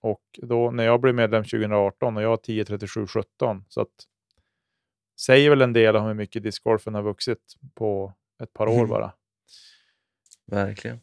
och 0.00 0.22
då 0.42 0.70
när 0.70 0.84
jag 0.84 1.00
blev 1.00 1.14
medlem 1.14 1.44
2018 1.44 2.16
och 2.16 2.22
jag 2.22 2.28
har 2.28 2.36
103717. 2.36 3.64
Så 3.68 3.80
att 3.80 3.88
säger 5.20 5.50
väl 5.50 5.62
en 5.62 5.72
del 5.72 5.96
om 5.96 6.06
hur 6.06 6.14
mycket 6.14 6.42
discgolfen 6.42 6.94
har 6.94 7.02
vuxit 7.02 7.54
på 7.74 8.12
ett 8.42 8.52
par 8.52 8.66
år 8.66 8.86
bara. 8.96 9.12
Verkligen. 10.46 11.00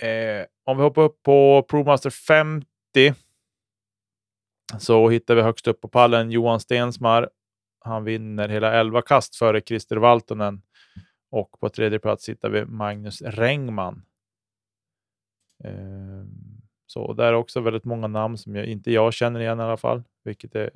Eh, 0.00 0.46
om 0.64 0.76
vi 0.76 0.82
hoppar 0.82 1.02
upp 1.02 1.22
på 1.22 1.62
ProMaster 1.68 2.10
50 2.10 2.66
så 4.78 5.08
hittar 5.08 5.34
vi 5.34 5.42
högst 5.42 5.66
upp 5.66 5.80
på 5.80 5.88
pallen 5.88 6.30
Johan 6.30 6.60
Stensmar. 6.60 7.30
Han 7.80 8.04
vinner 8.04 8.48
hela 8.48 8.72
11 8.72 9.02
kast 9.02 9.36
före 9.36 9.60
Christer 9.60 9.96
Valtonen. 9.96 10.62
Och 11.30 11.60
på 11.60 11.68
tredje 11.68 11.98
plats 11.98 12.28
hittar 12.28 12.50
vi 12.50 12.64
Magnus 12.64 13.22
Rengman. 13.22 14.04
Eh, 15.64 16.24
så 16.86 17.12
där 17.12 17.24
är 17.24 17.32
också 17.34 17.60
väldigt 17.60 17.84
många 17.84 18.06
namn 18.06 18.38
som 18.38 18.56
jag, 18.56 18.66
inte 18.66 18.90
jag 18.92 19.14
känner 19.14 19.40
igen 19.40 19.60
i 19.60 19.62
alla 19.62 19.76
fall, 19.76 20.02
vilket 20.24 20.54
är, 20.54 20.70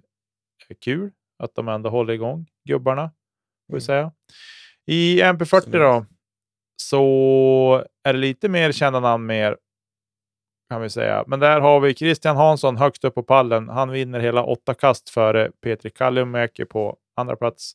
är 0.68 0.74
kul 0.74 1.10
att 1.38 1.54
de 1.54 1.68
ändå 1.68 1.90
håller 1.90 2.12
igång 2.14 2.46
gubbarna. 2.64 3.10
Får 3.66 3.72
Mm. 3.74 3.80
säga. 3.80 4.12
I 4.86 5.20
MP40 5.22 5.70
då, 5.78 6.06
så 6.82 7.84
är 8.04 8.12
det 8.12 8.18
lite 8.18 8.48
mer 8.48 8.72
kända 8.72 9.00
namn 9.00 9.26
mer, 9.26 9.56
kan 10.70 10.82
vi 10.82 10.90
säga. 10.90 11.24
Men 11.26 11.40
där 11.40 11.60
har 11.60 11.80
vi 11.80 11.94
Christian 11.94 12.36
Hansson 12.36 12.76
högst 12.76 13.04
upp 13.04 13.14
på 13.14 13.22
pallen. 13.22 13.68
Han 13.68 13.90
vinner 13.90 14.20
hela 14.20 14.44
åtta 14.44 14.74
kast 14.74 15.10
före 15.10 15.50
Petri 15.60 15.90
Kallimäki 15.90 16.64
på 16.64 16.96
andra 17.16 17.36
plats 17.36 17.72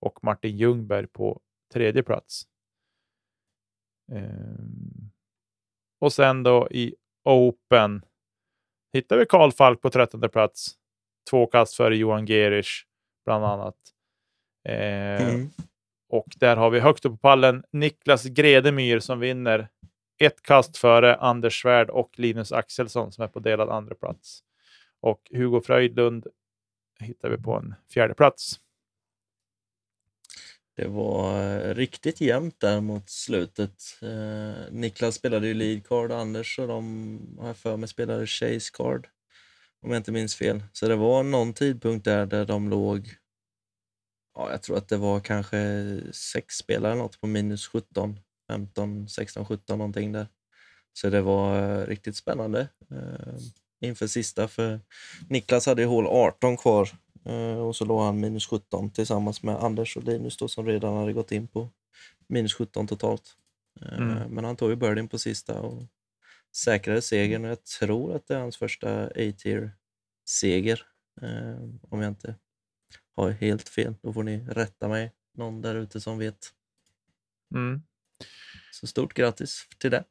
och 0.00 0.24
Martin 0.24 0.56
Ljungberg 0.56 1.06
på 1.06 1.40
tredje 1.72 2.02
plats. 2.02 2.42
Ehm, 4.12 5.10
Och 6.00 6.12
sen 6.12 6.42
då 6.42 6.68
i 6.70 6.94
Open 7.24 8.04
hittar 8.92 9.16
vi 9.18 9.26
Karl 9.26 9.50
Falk 9.52 9.80
på 9.80 9.90
trettonde 9.90 10.28
plats. 10.28 10.66
Två 11.30 11.46
kast 11.46 11.74
före 11.74 11.96
Johan 11.96 12.26
Gerisch 12.26 12.86
bland 13.24 13.44
annat. 13.44 13.76
Ehm, 14.68 15.28
Mm 15.28 15.50
och 16.14 16.34
där 16.36 16.56
har 16.56 16.70
vi 16.70 16.80
högt 16.80 17.04
upp 17.04 17.12
på 17.12 17.16
pallen 17.16 17.64
Niklas 17.70 18.24
Gredemyr 18.24 18.98
som 18.98 19.20
vinner 19.20 19.68
ett 20.18 20.42
kast 20.42 20.76
före 20.76 21.16
Anders 21.16 21.62
Svärd 21.62 21.90
och 21.90 22.18
Linus 22.18 22.52
Axelsson 22.52 23.12
som 23.12 23.24
är 23.24 23.28
på 23.28 23.40
delad 23.40 23.68
andra 23.68 23.94
plats. 23.94 24.40
Och 25.00 25.20
Hugo 25.30 25.60
Fröjdlund 25.60 26.26
hittar 27.00 27.30
vi 27.30 27.36
på 27.36 27.54
en 27.54 27.74
fjärde 27.94 28.14
plats. 28.14 28.60
Det 30.76 30.86
var 30.86 31.40
eh, 31.40 31.74
riktigt 31.74 32.20
jämnt 32.20 32.60
där 32.60 32.80
mot 32.80 33.10
slutet. 33.10 33.82
Eh, 34.02 34.72
Niklas 34.72 35.14
spelade 35.14 35.46
ju 35.46 35.54
lead 35.54 35.86
card, 35.86 36.12
Anders 36.12 36.58
och 36.58 36.68
de 36.68 37.36
har 37.40 37.46
jag 37.46 37.56
för 37.56 37.76
mig 37.76 37.88
spelade 37.88 38.26
chase 38.26 38.70
card. 38.74 39.08
Om 39.82 39.90
jag 39.90 39.96
inte 39.96 40.12
minns 40.12 40.34
fel. 40.34 40.62
Så 40.72 40.88
det 40.88 40.96
var 40.96 41.22
någon 41.22 41.52
tidpunkt 41.52 42.04
där, 42.04 42.26
där 42.26 42.44
de 42.44 42.68
låg, 42.68 43.08
ja, 44.34 44.50
jag 44.50 44.62
tror 44.62 44.76
att 44.76 44.88
det 44.88 44.96
var 44.96 45.20
kanske 45.20 46.00
sex 46.12 46.54
spelare 46.56 46.92
eller 46.92 47.02
något 47.02 47.20
på 47.20 47.26
minus 47.26 47.66
17, 47.66 48.20
15, 48.48 49.08
16, 49.08 49.46
17 49.46 49.78
någonting 49.78 50.12
där. 50.12 50.28
Så 50.92 51.10
det 51.10 51.22
var 51.22 51.62
eh, 51.62 51.86
riktigt 51.86 52.16
spännande 52.16 52.68
eh, 52.90 53.34
inför 53.80 54.06
sista 54.06 54.48
för 54.48 54.80
Niklas 55.28 55.66
hade 55.66 55.82
ju 55.82 55.88
hål 55.88 56.06
18 56.06 56.56
kvar 56.56 56.90
Eh, 57.24 57.58
och 57.58 57.76
så 57.76 57.84
låg 57.84 58.02
han 58.02 58.20
minus 58.20 58.46
17 58.46 58.90
tillsammans 58.90 59.42
med 59.42 59.56
Anders 59.56 59.96
och 59.96 60.04
Linus 60.04 60.36
då, 60.36 60.48
som 60.48 60.66
redan 60.66 60.96
hade 60.96 61.12
gått 61.12 61.32
in 61.32 61.46
på 61.46 61.70
minus 62.28 62.54
17 62.54 62.86
totalt. 62.86 63.36
Mm. 63.80 64.34
Men 64.34 64.44
han 64.44 64.56
tog 64.56 64.70
ju 64.70 64.76
birdien 64.76 65.08
på 65.08 65.18
sista 65.18 65.60
och 65.60 65.82
säkrade 66.56 67.02
segern 67.02 67.44
och 67.44 67.50
jag 67.50 67.64
tror 67.64 68.16
att 68.16 68.26
det 68.26 68.34
är 68.34 68.38
hans 68.38 68.56
första 68.56 69.06
A-tier-seger. 69.06 70.86
Om 71.88 72.00
jag 72.00 72.08
inte 72.08 72.34
har 73.16 73.30
helt 73.30 73.68
fel. 73.68 73.94
Då 74.02 74.12
får 74.12 74.22
ni 74.22 74.46
rätta 74.48 74.88
mig, 74.88 75.12
någon 75.32 75.62
där 75.62 75.74
ute 75.74 76.00
som 76.00 76.18
vet. 76.18 76.52
Mm. 77.54 77.82
Så 78.72 78.86
stort 78.86 79.14
grattis 79.14 79.66
till 79.78 79.90
det. 79.90 80.04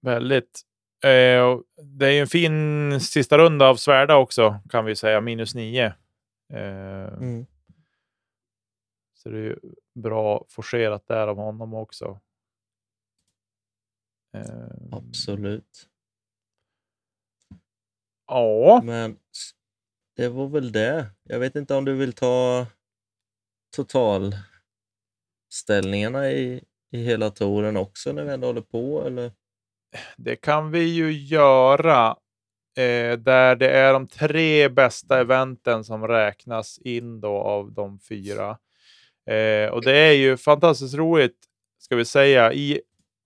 Väldigt. 0.00 0.62
Eh, 1.04 1.58
det 1.82 2.06
är 2.06 2.20
en 2.20 2.26
fin 2.26 3.00
sista 3.00 3.38
runda 3.38 3.68
av 3.68 3.76
Svärda 3.76 4.16
också, 4.16 4.60
kan 4.70 4.84
vi 4.84 4.96
säga. 4.96 5.20
Minus 5.20 5.54
nio. 5.54 5.86
Eh, 6.52 7.12
Mm. 7.14 7.46
Så 9.14 9.28
det 9.30 9.38
är 9.38 9.58
bra 9.94 10.44
forcerat 10.48 11.06
där 11.06 11.28
av 11.28 11.36
honom 11.36 11.74
också. 11.74 12.20
Eh, 14.34 14.70
Absolut. 14.92 15.88
Ja, 18.26 18.80
Men 18.84 19.18
det 20.16 20.28
var 20.28 20.48
väl 20.48 20.72
det. 20.72 21.06
Jag 21.22 21.38
vet 21.38 21.56
inte 21.56 21.74
om 21.74 21.84
du 21.84 21.94
vill 21.94 22.12
ta 22.12 22.66
totalställningarna 23.76 26.30
i, 26.30 26.64
i 26.92 27.04
hela 27.04 27.30
touren 27.30 27.76
också 27.76 28.12
när 28.12 28.24
vi 28.24 28.32
ändå 28.32 28.46
håller 28.46 28.60
på 28.60 29.06
eller? 29.06 29.32
det 30.16 30.36
kan 30.36 30.70
vi 30.70 30.84
ju 30.84 31.12
göra. 31.12 32.16
Eh, 32.76 33.18
där 33.18 33.56
det 33.56 33.70
är 33.70 33.92
de 33.92 34.06
tre 34.06 34.68
bästa 34.68 35.20
eventen 35.20 35.84
som 35.84 36.08
räknas 36.08 36.78
in 36.78 37.20
då 37.20 37.36
av 37.36 37.72
de 37.72 37.98
fyra. 37.98 38.58
Eh, 39.30 39.70
och 39.70 39.82
det 39.82 39.96
är 39.96 40.12
ju 40.12 40.36
fantastiskt 40.36 40.94
roligt, 40.94 41.38
ska 41.78 41.96
vi 41.96 42.04
säga. 42.04 42.52
I, 42.52 42.80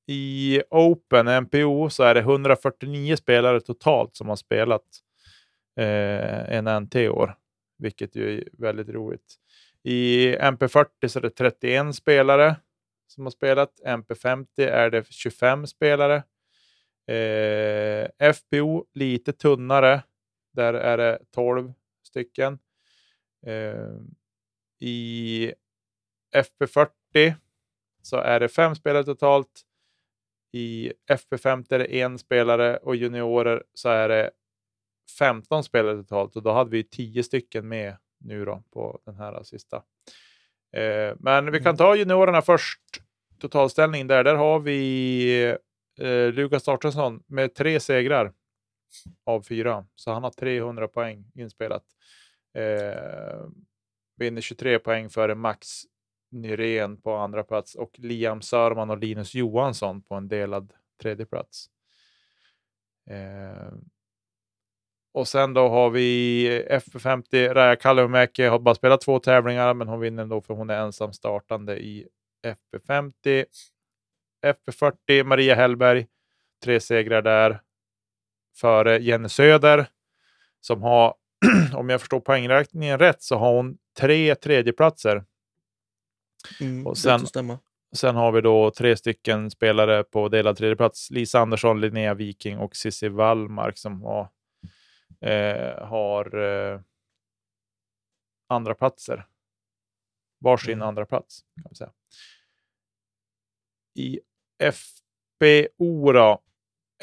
i 0.06 0.62
Open, 0.70 1.42
NPO, 1.42 1.90
så 1.90 2.02
är 2.02 2.14
det 2.14 2.20
149 2.20 3.16
spelare 3.16 3.60
totalt 3.60 4.16
som 4.16 4.28
har 4.28 4.36
spelat 4.36 4.82
eh, 5.78 6.56
en 6.56 6.82
NT 6.82 6.96
i 6.96 7.08
år, 7.08 7.34
vilket 7.78 8.16
ju 8.16 8.38
är 8.38 8.48
väldigt 8.52 8.88
roligt. 8.88 9.34
I 9.82 10.36
MP40 10.36 11.08
så 11.08 11.18
är 11.18 11.22
det 11.22 11.30
31 11.30 11.94
spelare 11.94 12.56
som 13.06 13.26
har 13.26 13.30
spelat. 13.30 13.80
MP50 13.86 14.46
är 14.58 14.90
det 14.90 15.12
25 15.12 15.66
spelare. 15.66 16.22
Eh, 17.06 18.32
FPO 18.34 18.86
lite 18.94 19.32
tunnare. 19.32 20.02
Där 20.52 20.74
är 20.74 20.96
det 20.98 21.18
12 21.34 21.72
stycken. 22.02 22.58
Eh, 23.46 23.90
I 24.80 25.52
FP40 26.36 27.34
så 28.02 28.16
är 28.16 28.40
det 28.40 28.48
fem 28.48 28.74
spelare 28.74 29.04
totalt. 29.04 29.62
I 30.52 30.92
FP50 31.10 31.74
är 31.74 31.78
det 31.78 32.00
en 32.00 32.18
spelare 32.18 32.76
och 32.76 32.96
juniorer 32.96 33.64
så 33.74 33.88
är 33.88 34.08
det 34.08 34.30
15 35.18 35.64
spelare 35.64 35.96
totalt 35.96 36.36
och 36.36 36.42
då 36.42 36.52
hade 36.52 36.70
vi 36.70 36.84
10 36.84 37.22
stycken 37.22 37.68
med 37.68 37.96
nu 38.18 38.44
då 38.44 38.62
på 38.72 39.00
den 39.04 39.16
här 39.16 39.42
sista. 39.42 39.76
Eh, 40.72 41.16
men 41.18 41.52
vi 41.52 41.60
kan 41.60 41.76
ta 41.76 41.96
juniorerna 41.96 42.42
först. 42.42 42.80
Totalställning 43.40 44.06
där. 44.06 44.24
Där 44.24 44.34
har 44.34 44.60
vi 44.60 45.56
eh, 45.98 46.32
Lukas 46.32 46.62
Torstensson 46.62 47.22
med 47.26 47.54
tre 47.54 47.80
segrar 47.80 48.32
av 49.24 49.42
fyra. 49.42 49.86
Så 49.94 50.12
han 50.12 50.22
har 50.22 50.30
300 50.30 50.88
poäng 50.88 51.30
inspelat. 51.34 51.84
Eh, 52.54 53.46
vinner 54.16 54.40
23 54.40 54.78
poäng 54.78 55.10
före 55.10 55.34
Max 55.34 55.68
Nyrén 56.30 57.00
på 57.00 57.14
andra 57.14 57.44
plats 57.44 57.74
och 57.74 57.98
Liam 57.98 58.42
Sörman 58.42 58.90
och 58.90 58.98
Linus 58.98 59.34
Johansson 59.34 60.02
på 60.02 60.14
en 60.14 60.28
delad 60.28 60.72
tredje 61.02 61.26
plats. 61.26 61.66
Eh, 63.10 63.72
och 65.12 65.28
sen 65.28 65.54
då 65.54 65.68
har 65.68 65.90
vi 65.90 66.48
FP50, 66.70 67.54
Raja 67.54 67.76
Kalliomäki 67.76 68.44
har 68.44 68.58
bara 68.58 68.74
spelat 68.74 69.00
två 69.00 69.18
tävlingar, 69.18 69.74
men 69.74 69.88
hon 69.88 70.00
vinner 70.00 70.22
ändå 70.22 70.40
för 70.40 70.54
hon 70.54 70.70
är 70.70 70.78
ensam 70.80 71.12
startande 71.12 71.78
i 71.78 72.06
FP50. 72.46 73.44
FP40, 74.46 75.24
Maria 75.24 75.54
Hellberg, 75.54 76.06
tre 76.64 76.80
segrar 76.80 77.22
där. 77.22 77.60
Före 78.56 78.98
Jenny 78.98 79.28
Söder, 79.28 79.86
som 80.60 80.82
har, 80.82 81.14
om 81.74 81.88
jag 81.88 82.00
förstår 82.00 82.20
poängräkningen 82.20 82.98
rätt, 82.98 83.22
så 83.22 83.36
har 83.36 83.52
hon 83.52 83.78
tre 83.98 84.34
tredjeplatser. 84.34 85.24
Mm, 86.60 86.86
Och 86.86 86.98
sen-. 86.98 87.20
Sen 87.92 88.14
har 88.16 88.32
vi 88.32 88.40
då 88.40 88.70
tre 88.70 88.96
stycken 88.96 89.50
spelare 89.50 90.04
på 90.04 90.28
delad 90.28 90.56
tredjeplats. 90.56 91.10
Lisa 91.10 91.40
Andersson, 91.40 91.80
Linnea 91.80 92.14
Viking 92.14 92.58
och 92.58 92.76
Cissi 92.76 93.08
Wallmark 93.08 93.78
som 93.78 94.02
har, 94.02 94.28
eh, 95.20 95.86
har 95.86 96.38
eh, 96.38 96.80
andra 98.48 98.74
platser. 98.74 99.26
Varsin 100.40 100.74
Mm. 100.74 100.88
andra 100.88 101.06
plats 101.06 101.44
kan 101.62 101.66
vi 101.70 101.76
säga. 101.76 101.92
I 103.94 104.20
FBO 104.72 106.12
då. 106.12 106.42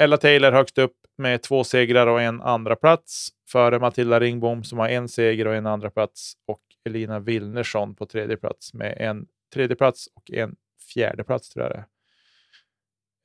Ella 0.00 0.16
Taylor 0.16 0.52
högst 0.52 0.78
upp 0.78 0.96
med 1.18 1.42
två 1.42 1.64
segrar 1.64 2.06
och 2.06 2.20
en 2.20 2.42
andra 2.42 2.76
plats 2.76 3.28
före 3.48 3.78
Matilda 3.78 4.20
Ringbom 4.20 4.64
som 4.64 4.78
har 4.78 4.88
en 4.88 5.08
seger 5.08 5.46
och 5.46 5.54
en 5.54 5.66
andra 5.66 5.90
plats 5.90 6.34
och 6.46 6.62
Elina 6.84 7.20
Wilnersson 7.20 7.94
på 7.94 8.06
tredje 8.06 8.36
plats 8.36 8.74
med 8.74 8.96
en 8.98 9.26
tredje 9.54 9.76
plats 9.76 10.08
och 10.14 10.30
en 10.30 10.56
fjärde 10.94 11.24
plats 11.24 11.50
tror 11.50 11.64
jag 11.64 11.72
det 11.72 11.78
är. 11.78 11.86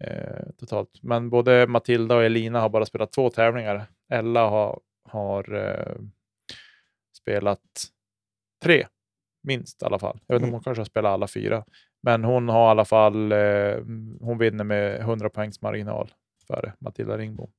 Eh, 0.03 0.49
totalt. 0.57 0.99
Men 1.01 1.29
både 1.29 1.67
Matilda 1.67 2.15
och 2.15 2.23
Elina 2.23 2.59
har 2.59 2.69
bara 2.69 2.85
spelat 2.85 3.11
två 3.11 3.29
tävlingar. 3.29 3.85
Ella 4.11 4.49
har, 4.49 4.79
har 5.09 5.53
eh, 5.53 5.95
spelat 7.17 7.61
tre, 8.63 8.87
minst 9.43 9.81
i 9.81 9.85
alla 9.85 9.99
fall. 9.99 10.19
Jag 10.27 10.35
vet 10.35 10.39
inte 10.41 10.43
om 10.45 10.49
Mm. 10.49 10.53
hon 10.53 10.63
kanske 10.63 10.79
har 10.79 10.85
spelat 10.85 11.09
alla 11.09 11.27
fyra. 11.27 11.65
Men 12.03 12.23
hon 12.23 12.49
har 12.49 12.67
i 12.67 12.71
alla 12.71 12.85
fall, 12.85 13.31
eh, 13.31 13.77
hon 14.19 14.37
vinner 14.37 14.63
med 14.63 14.99
100 15.01 15.29
poängs 15.29 15.61
marginal 15.61 16.13
före 16.47 16.73
Matilda 16.79 17.17
Ringbom. 17.17 17.51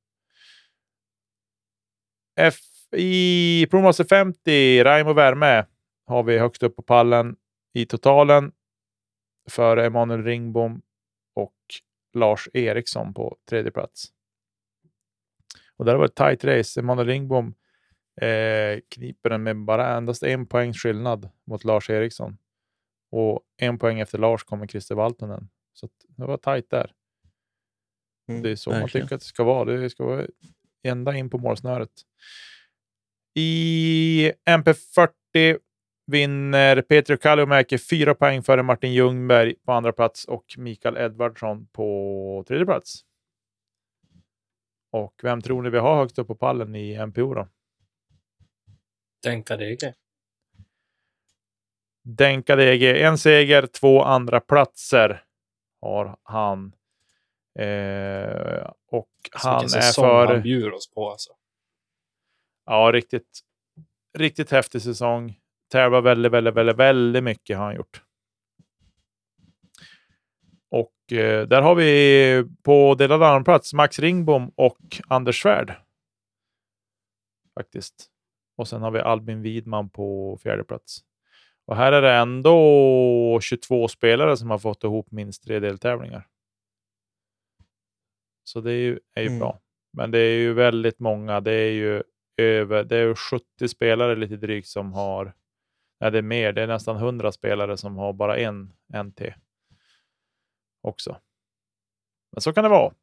F 2.40 2.54
I 2.96 3.66
Promaster 3.70 4.04
50, 4.04 4.84
Raimo 4.84 5.12
Värme, 5.12 5.66
har 6.06 6.22
vi 6.22 6.38
högst 6.38 6.62
upp 6.62 6.76
på 6.76 6.82
pallen 6.82 7.36
i 7.74 7.86
totalen 7.86 8.52
före 9.50 9.86
Emanuel 9.86 10.24
Ringbom 10.24 10.82
och 11.34 11.54
Lars 12.14 12.48
Eriksson 12.54 13.14
på 13.14 13.36
tredje 13.50 13.70
plats. 13.70 14.04
Och 15.82 15.86
där 15.86 15.96
var 15.96 16.04
ett 16.04 16.14
tight 16.14 16.44
race. 16.44 16.80
Emanuel 16.80 17.06
Ringbom 17.08 17.54
eh, 18.20 18.80
kniper 18.88 19.30
den 19.30 19.42
med 19.42 19.56
bara 19.64 19.96
endast 19.96 20.22
en 20.22 20.46
poängs 20.46 20.76
skillnad 20.82 21.30
mot 21.46 21.64
Lars 21.64 21.90
Eriksson. 21.90 22.38
Och 23.10 23.40
en 23.56 23.78
poäng 23.78 24.00
efter 24.00 24.18
Lars 24.18 24.44
kommer 24.44 24.66
Christer 24.66 24.94
Valtonen. 24.94 25.48
Så 25.72 25.88
det 26.16 26.24
var 26.26 26.36
tight 26.36 26.70
där. 26.70 26.92
Mm, 28.28 28.42
Det 28.42 28.50
är 28.50 28.56
så 28.56 28.70
man 28.70 28.80
verkligen. 28.80 29.06
tycker 29.06 29.14
att 29.14 29.20
det 29.20 29.26
ska 29.26 29.44
vara. 29.44 29.64
Det 29.64 29.90
ska 29.90 30.04
vara 30.04 30.26
ända 30.82 31.16
in 31.16 31.30
på 31.30 31.38
målsnöret. 31.38 31.90
I 33.34 34.32
MP40 34.50 35.58
vinner 36.06 36.82
Peter 36.82 37.16
Kalliomäki 37.16 37.78
fyra 37.78 38.14
poäng 38.14 38.42
före 38.42 38.62
Martin 38.62 38.92
Ljungberg 38.92 39.54
på 39.66 39.72
andra 39.72 39.92
plats 39.92 40.24
och 40.24 40.44
Mikael 40.58 40.96
Edvardsson 40.96 41.66
på 41.66 42.44
tredje 42.48 42.66
plats. 42.66 43.04
Och 44.92 45.20
vem 45.22 45.42
tror 45.42 45.62
ni 45.62 45.70
vi 45.70 45.78
har 45.78 45.96
högst 45.96 46.18
upp 46.18 46.26
på 46.26 46.34
pallen 46.34 46.74
i 46.74 47.06
MPO 47.06 47.34
då? 47.34 47.48
Denka 49.22 49.56
DG. 49.56 49.94
Denka 52.04 52.56
DG, 52.56 53.02
en 53.02 53.18
seger, 53.18 53.66
två 53.66 54.02
andra 54.02 54.40
platser 54.40 55.24
har 55.80 56.16
han. 56.22 56.72
Eh, 57.58 58.70
och 58.86 59.10
han 59.32 59.60
Vilken 59.60 59.78
är 59.78 59.92
för... 59.92 60.26
han 60.26 60.42
bjuder 60.42 60.72
oss 60.72 60.90
på 60.90 61.10
alltså. 61.10 61.32
Ja, 62.66 62.90
riktigt, 62.92 63.40
riktigt 64.18 64.50
häftig 64.50 64.82
säsong. 64.82 65.38
Tävlar 65.70 66.00
väldigt, 66.00 66.32
väldigt, 66.32 66.54
väldigt, 66.54 66.76
väldigt 66.76 67.24
mycket 67.24 67.56
har 67.56 67.64
han 67.64 67.76
gjort. 67.76 68.02
Och 70.72 71.12
eh, 71.12 71.46
där 71.48 71.62
har 71.62 71.74
vi 71.74 72.44
på 72.62 72.94
delad 72.94 73.22
andra 73.22 73.60
Max 73.74 73.98
Ringbom 73.98 74.52
och 74.56 74.78
Anders 75.08 75.42
Svärd. 75.42 75.74
Faktiskt. 77.54 78.06
Och 78.56 78.68
sen 78.68 78.82
har 78.82 78.90
vi 78.90 79.00
Albin 79.00 79.42
Widman 79.42 79.90
på 79.90 80.38
fjärde 80.42 80.64
plats. 80.64 80.98
Och 81.64 81.76
här 81.76 81.92
är 81.92 82.02
det 82.02 82.12
ändå 82.12 83.38
22 83.42 83.88
spelare 83.88 84.36
som 84.36 84.50
har 84.50 84.58
fått 84.58 84.84
ihop 84.84 85.10
minst 85.10 85.44
tre 85.44 85.58
deltävlingar. 85.60 86.26
Så 88.44 88.60
det 88.60 88.72
är 88.72 88.76
ju, 88.80 88.98
är 89.14 89.22
ju 89.22 89.28
Mm. 89.28 89.38
bra. 89.38 89.60
Men 89.92 90.10
det 90.10 90.18
är 90.18 90.38
ju 90.38 90.52
väldigt 90.52 90.98
många. 90.98 91.40
Det 91.40 91.52
är 91.52 91.70
ju 91.72 92.02
över, 92.36 92.84
det 92.84 92.96
är 92.96 93.02
ju 93.06 93.14
70 93.14 93.68
spelare 93.68 94.16
lite 94.16 94.36
drygt 94.36 94.68
som 94.68 94.92
har, 94.92 95.34
nej 96.00 96.10
det 96.10 96.18
är 96.18 96.22
mer, 96.22 96.52
det 96.52 96.62
är 96.62 96.66
nästan 96.66 96.96
100 96.96 97.32
spelare 97.32 97.76
som 97.76 97.96
har 97.96 98.12
bara 98.12 98.36
en 98.38 98.72
NT 99.04 99.20
också. 100.82 101.20
Men 102.32 102.42
så 102.42 102.52
kan 102.52 102.64
det 102.64 102.70
vara 102.70 102.94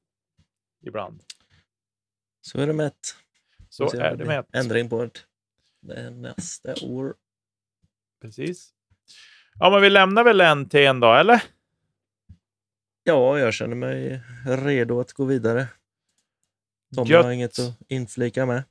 ibland. 0.85 1.23
Så 2.41 2.59
är 2.59 2.67
det 2.67 2.73
mätt. 2.73 3.15
Så 3.69 3.95
är 3.95 4.15
det 4.15 4.25
med. 4.25 4.45
Ändring 4.53 4.89
på 4.89 5.09
det. 5.79 6.09
Nästa 6.09 6.75
år. 6.85 7.15
Precis. 8.21 8.73
Ja, 9.53 9.69
men 9.69 9.81
vi 9.81 9.89
lämnar 9.89 10.23
väl 10.23 10.57
NT 10.57 10.75
en 10.75 10.99
då, 10.99 11.13
eller? 11.13 11.43
Ja, 13.03 13.39
jag 13.39 13.53
känner 13.53 13.75
mig 13.75 14.21
redo 14.45 14.99
att 14.99 15.13
gå 15.13 15.25
vidare. 15.25 15.67
Tom 16.95 17.07
Gött. 17.07 17.25
har 17.25 17.31
inget 17.31 17.59
att 17.59 17.77
inflika 17.87 18.45
med. 18.45 18.63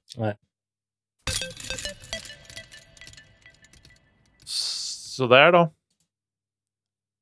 Sådär 4.44 5.52
då. 5.52 5.74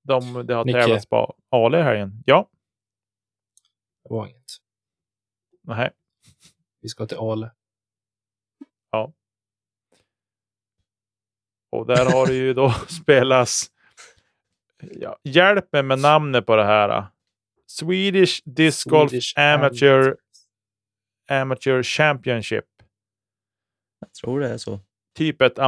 De, 0.07 0.47
det 0.47 0.55
har 0.55 0.65
Nicke. 0.65 0.81
tävlats 0.81 1.07
på 1.07 1.35
Ale 1.51 1.79
i 1.81 1.83
helgen. 1.83 2.23
Ja, 2.27 2.49
Det 4.05 4.15
var 4.15 4.27
inget. 4.27 4.45
nej. 5.63 5.91
Vi 6.81 6.89
ska 6.89 7.07
till 7.07 7.19
Ale. 7.19 7.51
Och 11.71 11.87
där 11.87 12.13
har 12.13 12.27
det 12.27 12.35
ju 12.35 12.55
då 12.55 12.71
spelats... 13.03 13.71
Ja, 14.81 15.19
hjälp 15.25 15.73
mig 15.73 15.83
med 15.83 15.99
namnet 15.99 16.47
på 16.47 16.57
det 16.57 16.65
här. 16.65 17.07
Swedish 17.67 18.43
Disc 18.45 18.85
Golf 18.85 19.11
Swedish 19.11 19.39
Amateur, 19.39 20.17
Amateur 21.31 21.83
Championship. 21.83 22.65
Jag 24.01 24.13
tror 24.13 24.41
det 24.41 24.49
är 24.49 24.59
så. 24.59 24.81
Typ 25.15 25.43
ett 25.43 25.59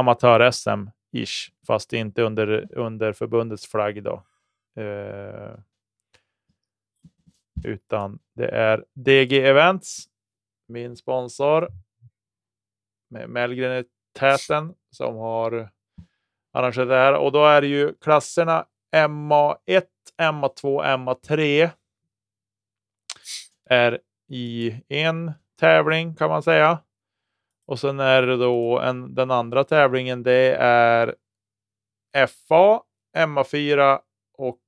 ish, 1.11 1.51
fast 1.67 1.93
inte 1.93 2.21
under, 2.21 2.77
under 2.77 3.13
förbundets 3.13 3.67
flagg 3.67 4.03
då. 4.03 4.23
Eh, 4.81 5.59
utan 7.63 8.19
det 8.35 8.47
är 8.47 8.85
DG 8.93 9.33
Events, 9.33 10.05
min 10.67 10.97
sponsor, 10.97 11.67
med 13.09 13.29
Mellgren 13.29 13.79
i 13.79 13.85
täten, 14.19 14.73
som 14.91 15.15
har 15.15 15.69
arrangerat 16.53 16.89
det 16.89 16.95
här. 16.95 17.13
Och 17.13 17.31
då 17.31 17.45
är 17.45 17.61
det 17.61 17.67
ju 17.67 17.93
klasserna 17.93 18.65
MA1, 18.95 19.85
MA2, 20.17 20.83
MA3 20.97 21.69
är 23.65 23.99
i 24.27 24.81
en 24.87 25.31
tävling 25.59 26.15
kan 26.15 26.29
man 26.29 26.43
säga. 26.43 26.79
Och 27.69 27.79
sen 27.79 27.99
är 27.99 28.21
det 28.21 28.37
då 28.37 28.79
en, 28.79 29.15
den 29.15 29.31
andra 29.31 29.63
tävlingen. 29.63 30.23
Det 30.23 30.55
är 30.59 31.15
FA, 32.27 32.83
MA4 33.17 33.99
och 34.33 34.61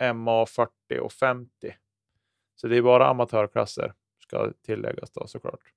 MA40 0.00 0.98
och 1.00 1.12
50. 1.12 1.76
Så 2.54 2.68
det 2.68 2.76
är 2.76 2.82
bara 2.82 3.08
amatörklasser 3.08 3.94
ska 4.18 4.52
tilläggas 4.62 5.10
då 5.10 5.26
såklart. 5.26 5.72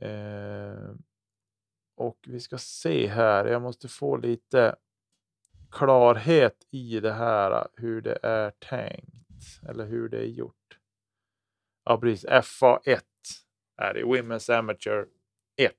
Eh, 0.00 0.90
och 1.96 2.18
vi 2.26 2.40
ska 2.40 2.58
se 2.58 3.06
här. 3.06 3.44
Jag 3.44 3.62
måste 3.62 3.88
få 3.88 4.16
lite 4.16 4.76
klarhet 5.70 6.66
i 6.70 7.00
det 7.00 7.12
här 7.12 7.68
hur 7.76 8.00
det 8.00 8.18
är 8.22 8.50
tänkt 8.50 9.60
eller 9.68 9.86
hur 9.86 10.08
det 10.08 10.18
är 10.18 10.28
gjort. 10.28 10.78
Ja, 11.84 12.00
precis. 12.00 12.30
FA1 12.30 13.00
är 13.76 13.94
det. 13.94 14.02
Women's 14.02 14.58
Amateur 14.58 15.06
1. 15.56 15.72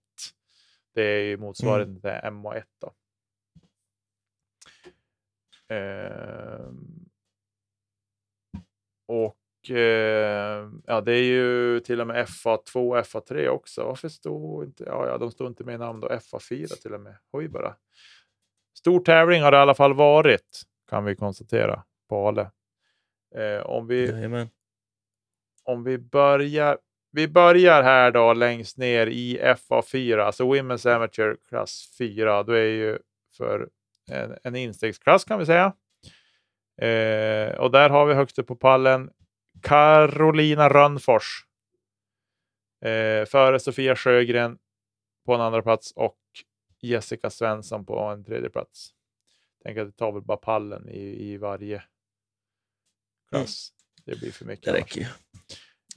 Det 0.94 1.02
är 1.04 1.24
ju 1.24 1.38
motsvarigheten 1.38 2.02
till 2.02 2.10
MA1 2.10 2.64
då. 2.82 2.94
Ehm, 5.70 7.06
och 9.08 9.70
eh, 9.70 10.70
ja, 10.86 11.02
det 11.02 11.14
är 11.14 11.24
ju 11.24 11.80
till 11.80 12.02
och 12.02 12.08
med 12.08 12.26
FA2 12.26 12.76
och 12.76 12.98
FA3 12.98 13.48
också. 13.48 13.84
Varför 13.84 14.10
står 14.10 14.66
inte, 14.66 14.84
ja, 14.84 15.08
ja, 15.08 15.18
de 15.18 15.32
står 15.32 15.48
inte 15.48 15.64
med 15.64 15.76
i 15.76 15.78
namn 15.78 16.00
då, 16.00 16.08
FA4 16.08 16.68
till 16.82 16.94
och 16.94 17.02
med. 17.02 17.18
Oj 17.32 17.48
bara. 17.48 17.76
Stor 18.78 19.00
tävling 19.00 19.42
har 19.42 19.52
det 19.52 19.58
i 19.58 19.62
alla 19.62 19.76
fall 19.76 19.94
varit, 19.94 20.62
kan 20.90 21.06
vi 21.06 21.16
konstatera 21.16 21.84
på 22.10 22.28
Ale. 22.28 22.52
Eh, 23.36 23.66
om 23.66 23.88
vi 23.88 24.08
Jajamän. 24.08 24.50
om 25.64 25.84
vi 25.84 25.98
börjar. 25.98 26.78
Vi 27.12 27.28
börjar 27.28 27.84
här 27.84 28.12
då 28.12 28.34
längst 28.34 28.78
ner 28.78 29.08
i 29.08 29.40
FA4, 29.42 30.20
alltså 30.20 30.44
Women's 30.44 30.96
Amateur 30.96 31.38
klass 31.50 31.96
4. 31.98 32.44
Då 32.44 32.52
är 32.52 32.66
ju 32.66 33.00
för 33.38 33.70
en, 34.12 34.38
en 34.44 34.56
instegsklass 34.56 35.24
kan 35.24 35.40
vi 35.40 35.46
säga. 35.46 35.74
Eh, 36.82 37.56
och 37.56 37.72
där 37.72 37.90
har 37.90 38.06
vi 38.06 38.14
högst 38.14 38.40
upp 38.40 38.48
på 38.48 38.56
pallen 38.56 39.10
Carolina 39.62 40.70
Rönnfors. 40.70 41.46
Eh, 42.82 43.26
före 43.26 43.60
Sofia 43.60 43.96
Sjögren 43.96 44.58
på 45.26 45.34
en 45.34 45.42
andra 45.42 45.62
plats 45.62 45.92
och 45.92 46.18
Jessica 46.82 47.30
Svensson 47.30 47.86
på 47.86 48.00
en 48.00 48.24
tredje 48.24 48.50
plats. 48.50 48.90
Tänk 49.64 49.78
att 49.78 49.88
det 49.88 49.98
tar 49.98 50.12
väl 50.12 50.22
bara 50.22 50.38
pallen 50.38 50.90
i, 50.90 51.32
i 51.32 51.38
varje 51.38 51.84
klass. 53.30 53.70
Det 54.06 54.20
blir 54.20 54.32
för 54.32 54.46
mycket. 54.46 54.66
Det 54.66 54.74
räcker 54.74 55.02
ju. 55.02 55.08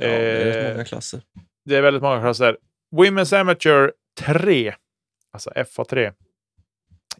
Ja, 0.01 0.09
det 0.09 0.15
är 0.15 0.45
rätt 0.45 0.67
Eh, 0.67 0.73
många 0.73 0.85
klasser. 0.85 1.23
det 1.65 1.77
är 1.77 1.83
väldigt 1.83 2.03
många 2.03 2.21
klasser. 2.21 2.57
Women's 2.97 3.41
Amateur 3.41 3.93
3, 4.21 4.75
alltså 5.33 5.51
FA3, 5.51 6.13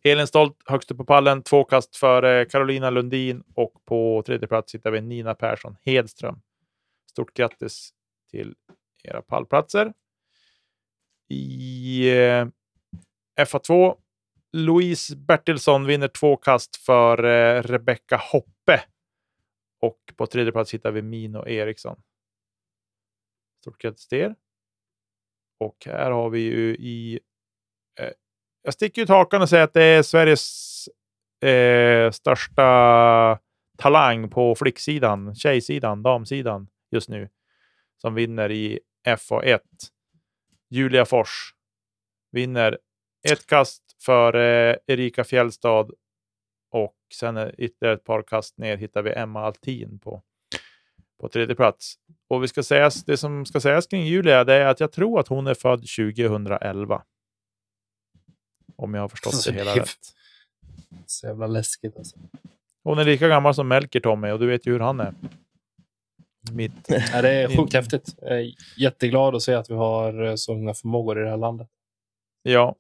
Elin 0.03 0.27
Stolt 0.27 0.57
högst 0.67 0.91
upp 0.91 0.97
på 0.97 1.05
pallen, 1.05 1.43
två 1.43 1.65
kast 1.65 1.97
före 1.97 2.45
Carolina 2.45 2.91
Lundin 2.91 3.43
och 3.55 3.73
på 3.85 4.23
tredje 4.27 4.49
plats 4.49 4.75
hittar 4.75 4.91
vi 4.91 5.01
Nina 5.01 5.35
Persson 5.35 5.77
Hedström. 5.83 6.41
Stort 7.11 7.35
grattis 7.35 7.91
till 8.31 8.55
era 9.05 9.23
pallplatser. 9.23 9.93
I 11.29 12.09
eh, 12.11 12.47
FA2, 13.41 13.97
Louise 14.53 15.17
Bertilsson 15.17 15.87
vinner 15.87 16.09
två 16.09 16.37
kast 16.37 16.77
för 16.77 17.25
eh, 17.25 17.63
Rebecka 17.63 18.17
Hoppe. 18.33 18.81
Och 19.81 19.99
på 20.17 20.27
tredje 20.27 20.53
plats 20.53 20.75
hittar 20.75 20.91
vi 20.91 21.03
Mino 21.03 21.49
Eriksson. 21.49 22.03
Stort 23.61 23.79
grattis 23.79 24.09
till 24.09 24.19
er. 24.19 24.35
Och 25.61 25.77
här 25.87 26.11
har 26.11 26.31
vi 26.31 26.41
ju 26.41 26.75
i... 26.75 27.21
Eh, 28.01 28.11
jag 28.63 28.75
sticker 28.75 29.03
ut 29.03 29.09
hakan 29.09 29.43
och 29.43 29.49
säger 29.49 29.65
att 29.65 29.75
det 29.75 29.85
är 29.85 30.03
Sveriges 30.03 30.89
eh, 31.45 32.11
största 32.11 33.39
talang 33.79 34.31
på 34.31 34.55
flicksidan, 34.55 35.35
tjejsidan, 35.35 36.03
damsidan 36.03 36.69
just 36.91 37.09
nu. 37.09 37.29
Som 37.97 38.15
vinner 38.15 38.51
i 38.51 38.81
FA1. 39.09 39.61
Julia 40.71 41.05
Fors 41.05 41.55
vinner 42.33 42.79
ett 43.31 43.47
kast 43.47 43.83
för 44.03 44.35
eh, 44.35 44.77
Erika 44.87 45.25
Fjällstad 45.25 45.91
och 46.71 46.97
sen 47.15 47.55
ytterligare 47.59 47.95
ett 47.95 48.05
par 48.05 48.23
kast 48.23 48.59
ner 48.59 48.77
hittar 48.77 49.03
vi 49.03 49.13
Emma 49.13 49.41
Altin 49.41 49.99
på, 49.99 50.23
på 51.21 51.29
tredje 51.29 51.57
plats. 51.57 51.95
Och 52.31 52.43
vi 52.43 52.49
ska 52.49 52.63
sägas, 52.63 53.05
det 53.05 53.17
som 53.17 53.47
ska 53.47 53.61
sägas 53.61 53.87
kring 53.87 54.05
Julia 54.05 54.45
det 54.45 54.55
är 54.55 54.67
att 54.67 54.81
jag 54.81 54.93
tror 54.93 55.21
att 55.21 55.29
hon 55.29 55.47
är 55.47 55.55
född 55.55 55.81
2011. 55.81 57.03
Om 58.77 58.95
jag 58.95 59.01
har 59.01 59.09
förstått 59.09 59.35
Alltså, 59.35 59.51
det 59.51 59.57
hela 59.59 59.71
det 59.75 59.81
är- 59.81 59.83
rätt. 59.83 60.15
Så 61.07 61.27
jävla 61.27 61.47
läskigt 61.47 61.97
alltså. 61.97 62.17
Hon 62.85 62.99
är 62.99 63.05
lika 63.05 63.29
gammal 63.29 63.55
som 63.55 63.69
Melker 63.69 64.01
Tommy 64.01 64.31
och 64.31 64.39
du 64.39 64.47
vet 64.47 64.67
ju 64.67 64.73
hur 64.73 64.81
han 64.81 65.01
är. 65.01 65.15
Mitt. 66.53 66.73
Ja, 67.13 67.23
det 67.23 67.31
är 67.31 67.57
sjukt 67.57 67.75
häftigt. 67.75 68.15
Jag 68.21 68.41
är 68.41 68.53
jätteglad 68.77 69.35
att 69.35 69.43
se 69.43 69.55
att 69.55 69.71
vi 69.71 69.75
har 69.75 70.23
eh, 70.25 70.35
så 70.35 70.55
många 70.55 70.75
förmågor 70.75 71.21
i 71.21 71.23
det 71.25 71.31
här 71.31 71.37
landet. 71.37 71.69
Ja. 72.43 72.77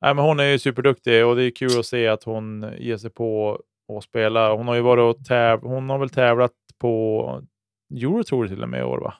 Nej, 0.00 0.14
men 0.14 0.24
hon 0.24 0.40
är 0.40 0.44
ju 0.44 0.58
superduktig 0.58 1.26
och 1.26 1.36
det 1.36 1.42
är 1.44 1.50
kul 1.50 1.78
att 1.78 1.86
se 1.86 2.08
att 2.08 2.22
hon 2.24 2.72
ger 2.78 2.96
sig 2.96 3.10
på 3.10 3.60
att 3.96 4.04
spela. 4.04 4.52
Hon 4.54 4.68
har 4.68 4.74
ju 4.74 4.80
varit 4.80 5.16
och 5.16 5.24
täv 5.24 5.60
Hon 5.62 5.90
har 5.90 5.98
väl 5.98 6.10
tävlat 6.10 6.52
på 6.78 7.42
Eurotour 7.90 8.48
till 8.48 8.62
och 8.62 8.68
med 8.68 8.80
i 8.80 8.82
år 8.82 8.98
va? 8.98 9.14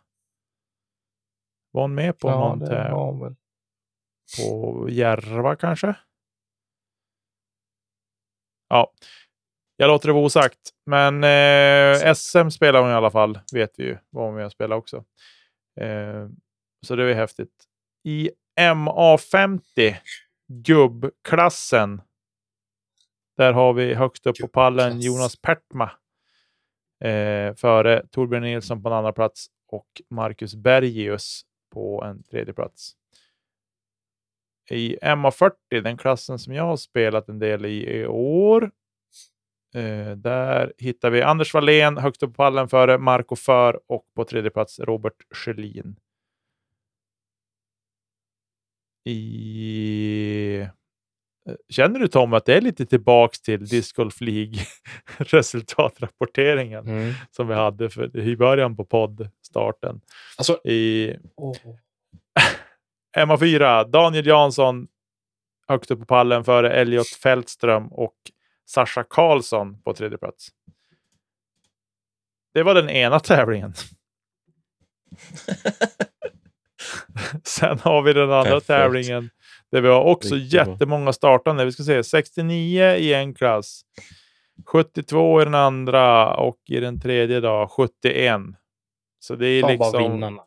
Var 1.70 1.82
hon 1.82 1.94
med 1.94 2.18
på 2.18 2.30
någon 2.30 2.58
det 2.58 2.66
täv 2.66 2.90
har 2.90 3.06
hon 3.06 3.20
väl. 3.20 3.36
på 4.38 4.86
Järva 4.90 5.56
kanske? 5.56 5.96
Ja, 8.68 8.92
jag 9.76 9.88
låter 9.88 10.08
det 10.08 10.12
vara 10.12 10.24
osagt. 10.24 10.70
Men 10.86 11.24
eh, 11.24 12.14
SM 12.14 12.48
spelar 12.48 12.80
hon 12.80 12.90
i 12.90 12.94
alla 12.94 13.10
fall, 13.10 13.38
vet 13.52 13.70
vi 13.78 13.84
ju. 13.84 13.98
Var 14.10 14.30
hon 14.30 14.44
och 14.44 14.52
spela 14.52 14.76
också. 14.76 15.04
Eh, 15.80 16.28
så 16.86 16.96
det 16.96 17.10
är 17.10 17.14
häftigt. 17.14 17.64
I 18.04 18.30
MA50, 18.60 19.96
gubbklassen, 20.52 22.02
där 23.36 23.52
har 23.52 23.72
vi 23.72 23.94
högst 23.94 24.26
upp 24.26 24.36
på 24.40 24.48
pallen. 24.48 25.00
Jonas 25.00 25.40
Pertma. 25.40 25.90
Eh, 27.00 27.54
före 27.54 28.06
Torbjörn 28.10 28.42
Nilsson 28.42 28.82
på 28.82 28.88
en 28.88 28.94
andra 28.94 29.12
plats 29.12 29.46
och 29.68 29.86
Marcus 30.10 30.54
Bergius 30.54 31.42
på 31.70 32.04
en 32.04 32.22
tredje 32.22 32.54
plats. 32.54 32.92
I 34.70 34.96
MA40, 35.02 35.52
den 35.82 35.96
klassen 35.96 36.38
som 36.38 36.54
jag 36.54 36.64
har 36.64 36.76
spelat 36.76 37.28
en 37.28 37.38
del 37.38 37.66
i 37.66 38.00
i 38.00 38.06
år, 38.06 38.70
eh, 39.74 40.10
där 40.10 40.72
hittar 40.78 41.10
vi 41.10 41.22
Anders 41.22 41.54
Wallén 41.54 41.98
högst 41.98 42.22
upp 42.22 42.30
på 42.30 42.34
pallen 42.34 42.68
före 42.68 42.98
Marco 42.98 43.36
För 43.36 43.80
och 43.86 44.06
på 44.14 44.24
tredje 44.24 44.50
plats 44.50 44.80
Robert 44.80 45.26
Schelin. 45.30 45.96
I... 49.04 50.68
Känner 51.68 52.00
du 52.00 52.08
Tom 52.08 52.32
att 52.32 52.44
det 52.44 52.54
är 52.56 52.60
lite 52.60 52.86
tillbaks 52.86 53.40
till 53.40 53.66
Disc 53.66 53.92
Golf 53.92 54.20
League 54.20 54.54
resultatrapporteringen 55.18 56.86
Mm. 56.88 57.14
som 57.30 57.48
vi 57.48 57.54
hade 57.54 57.90
för, 57.90 58.16
i 58.16 58.36
början 58.36 58.76
på 58.76 58.84
poddstarten? 58.84 60.00
Alltså, 60.38 60.60
I 60.68 61.14
åh. 61.36 61.56
MA4, 63.18 63.90
Daniel 63.90 64.26
Jansson 64.26 64.86
högst 65.68 65.90
upp 65.90 65.98
på 66.00 66.06
pallen 66.06 66.44
före 66.44 66.72
Elliot 66.72 67.08
Fältström 67.08 67.86
och 67.92 68.14
Sasha 68.66 69.04
Karlsson 69.10 69.82
på 69.82 69.94
tredje 69.94 70.18
plats. 70.18 70.48
Det 72.54 72.62
var 72.62 72.74
den 72.74 72.90
ena 72.90 73.20
tävlingen. 73.20 73.74
Sen 77.44 77.78
har 77.78 78.02
vi 78.02 78.12
den 78.12 78.22
andra 78.32 78.42
Perfekt. 78.50 78.66
tävlingen 78.66 79.30
där 79.72 79.80
vi 79.80 79.88
har 79.88 80.00
också 80.04 80.34
Riktigt 80.34 80.64
bra. 80.64 80.72
jättemånga 80.72 81.12
startande. 81.12 81.64
Vi 81.64 81.72
ska 81.72 81.82
se 81.82 82.04
69 82.04 82.82
i 82.94 83.14
en 83.14 83.34
klass, 83.34 83.82
72 84.66 85.40
i 85.42 85.44
den 85.44 85.54
andra 85.54 86.34
och 86.34 86.58
i 86.68 86.80
den 86.80 87.00
tredje 87.00 87.40
då 87.40 87.68
71. 87.76 88.40
Så 89.20 89.34
det 89.34 89.46
är 89.46 89.62
ta 89.62 89.68
liksom 89.68 89.92
bara 89.92 90.02
vinnarna. 90.02 90.42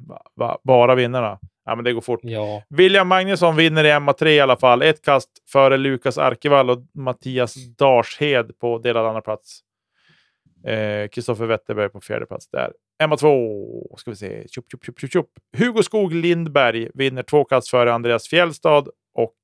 ba- 0.00 0.22
ba- 0.36 0.58
bara 0.64 0.94
vinnarna. 0.94 1.38
Ja, 1.64 1.74
men 1.74 1.84
det 1.84 1.92
går 1.92 2.00
fort. 2.00 2.20
Ja. 2.22 2.62
William 2.68 3.08
Magnusson 3.08 3.56
vinner 3.56 3.84
i 3.84 3.90
MA3 3.90 4.26
i 4.26 4.40
alla 4.40 4.56
fall. 4.56 4.82
Ett 4.82 5.02
kast 5.04 5.30
före 5.52 5.76
Lukas 5.76 6.18
Arkevall 6.18 6.70
och 6.70 6.78
Mattias 6.94 7.54
Darshed 7.76 8.58
på 8.58 8.78
delad 8.78 9.06
andra 9.06 9.20
plats. 9.20 9.60
Eh, 10.66 11.46
Wetterberg 11.46 11.88
på 11.88 12.00
fjärde 12.00 12.26
plats 12.26 12.48
där. 12.48 12.72
MA2 13.02 13.96
ska 13.96 14.10
vi 14.10 14.16
se. 14.16 14.48
Tjup, 14.48 14.70
tjup, 14.70 14.84
tjup, 14.84 15.00
tjup, 15.00 15.12
tjup. 15.12 15.30
Hugo 15.56 15.82
Skog 15.82 16.14
Lindberg 16.14 16.90
vinner 16.94 17.22
två 17.22 17.44
kast 17.44 17.70
före 17.70 17.92
Andreas 17.92 18.28
Fjällstad 18.28 18.84
och 19.14 19.36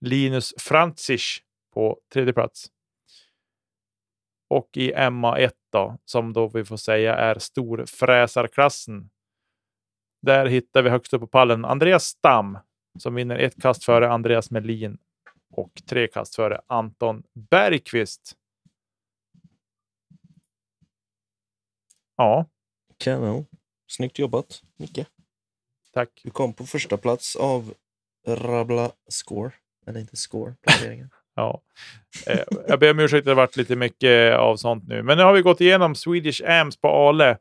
Linus 0.00 0.54
Franzisch 0.58 1.44
på 1.74 2.00
tredje 2.12 2.32
plats. 2.32 2.66
Och 4.48 4.70
i 4.76 4.92
MA1 4.92 5.50
då, 5.72 5.98
som 6.04 6.32
då 6.32 6.48
vi 6.48 6.64
får 6.64 6.76
säga 6.76 7.14
är 7.14 7.38
storfräsarklassen. 7.38 9.10
Där 10.22 10.46
hittar 10.46 10.82
vi 10.82 10.90
högst 10.90 11.14
upp 11.14 11.20
på 11.20 11.26
pallen 11.26 11.64
Andreas 11.64 12.04
Stam 12.04 12.58
som 12.98 13.14
vinner 13.14 13.38
ett 13.38 13.62
kast 13.62 13.84
före 13.84 14.10
Andreas 14.10 14.50
Melin 14.50 14.98
och 15.50 15.72
tre 15.88 16.06
kast 16.06 16.34
före 16.34 16.60
Anton 16.66 17.22
Bergqvist. 17.50 18.36
Ja, 22.20 22.46
Kanon. 22.98 23.46
Snyggt 23.88 24.18
jobbat, 24.18 24.62
Micke. 24.76 25.06
tack. 25.94 26.20
Du 26.24 26.30
kom 26.30 26.52
på 26.54 26.66
första 26.66 26.96
plats 26.96 27.36
av 27.36 27.74
Rabbla 28.26 28.90
Score. 29.08 29.50
Eller 29.86 30.00
inte 30.00 30.16
Score, 30.16 30.54
placeringen. 30.62 31.10
Ja. 31.34 31.62
Eh, 32.26 32.40
jag 32.68 32.80
ber 32.80 32.90
om 32.90 32.98
ursäkt, 32.98 33.24
det 33.24 33.30
har 33.30 33.36
varit 33.36 33.56
lite 33.56 33.76
mycket 33.76 34.36
av 34.36 34.56
sånt 34.56 34.88
nu. 34.88 35.02
Men 35.02 35.18
nu 35.18 35.24
har 35.24 35.32
vi 35.32 35.42
gått 35.42 35.60
igenom 35.60 35.94
Swedish 35.94 36.42
Ams 36.44 36.76
på 36.76 36.88
Ale. 36.88 37.38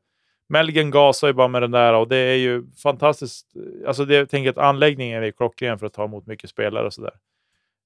Melgen 0.50 0.92
gasar 0.92 1.28
ju 1.28 1.34
bara 1.34 1.48
med 1.48 1.62
den 1.62 1.72
där 1.72 1.94
och 1.94 2.08
det 2.08 2.18
är 2.18 2.36
ju 2.36 2.72
fantastiskt. 2.72 3.48
Alltså 3.88 4.06
det, 4.06 4.16
jag 4.16 4.30
tänker 4.30 4.50
att 4.50 4.58
anläggningen 4.58 5.24
är 5.24 5.32
klockren 5.32 5.80
för 5.80 5.86
att 5.86 5.94
ta 5.94 6.04
emot 6.04 6.28
mycket 6.28 6.50
spelare 6.50 6.86
och 6.86 6.94
sådär. 6.94 7.14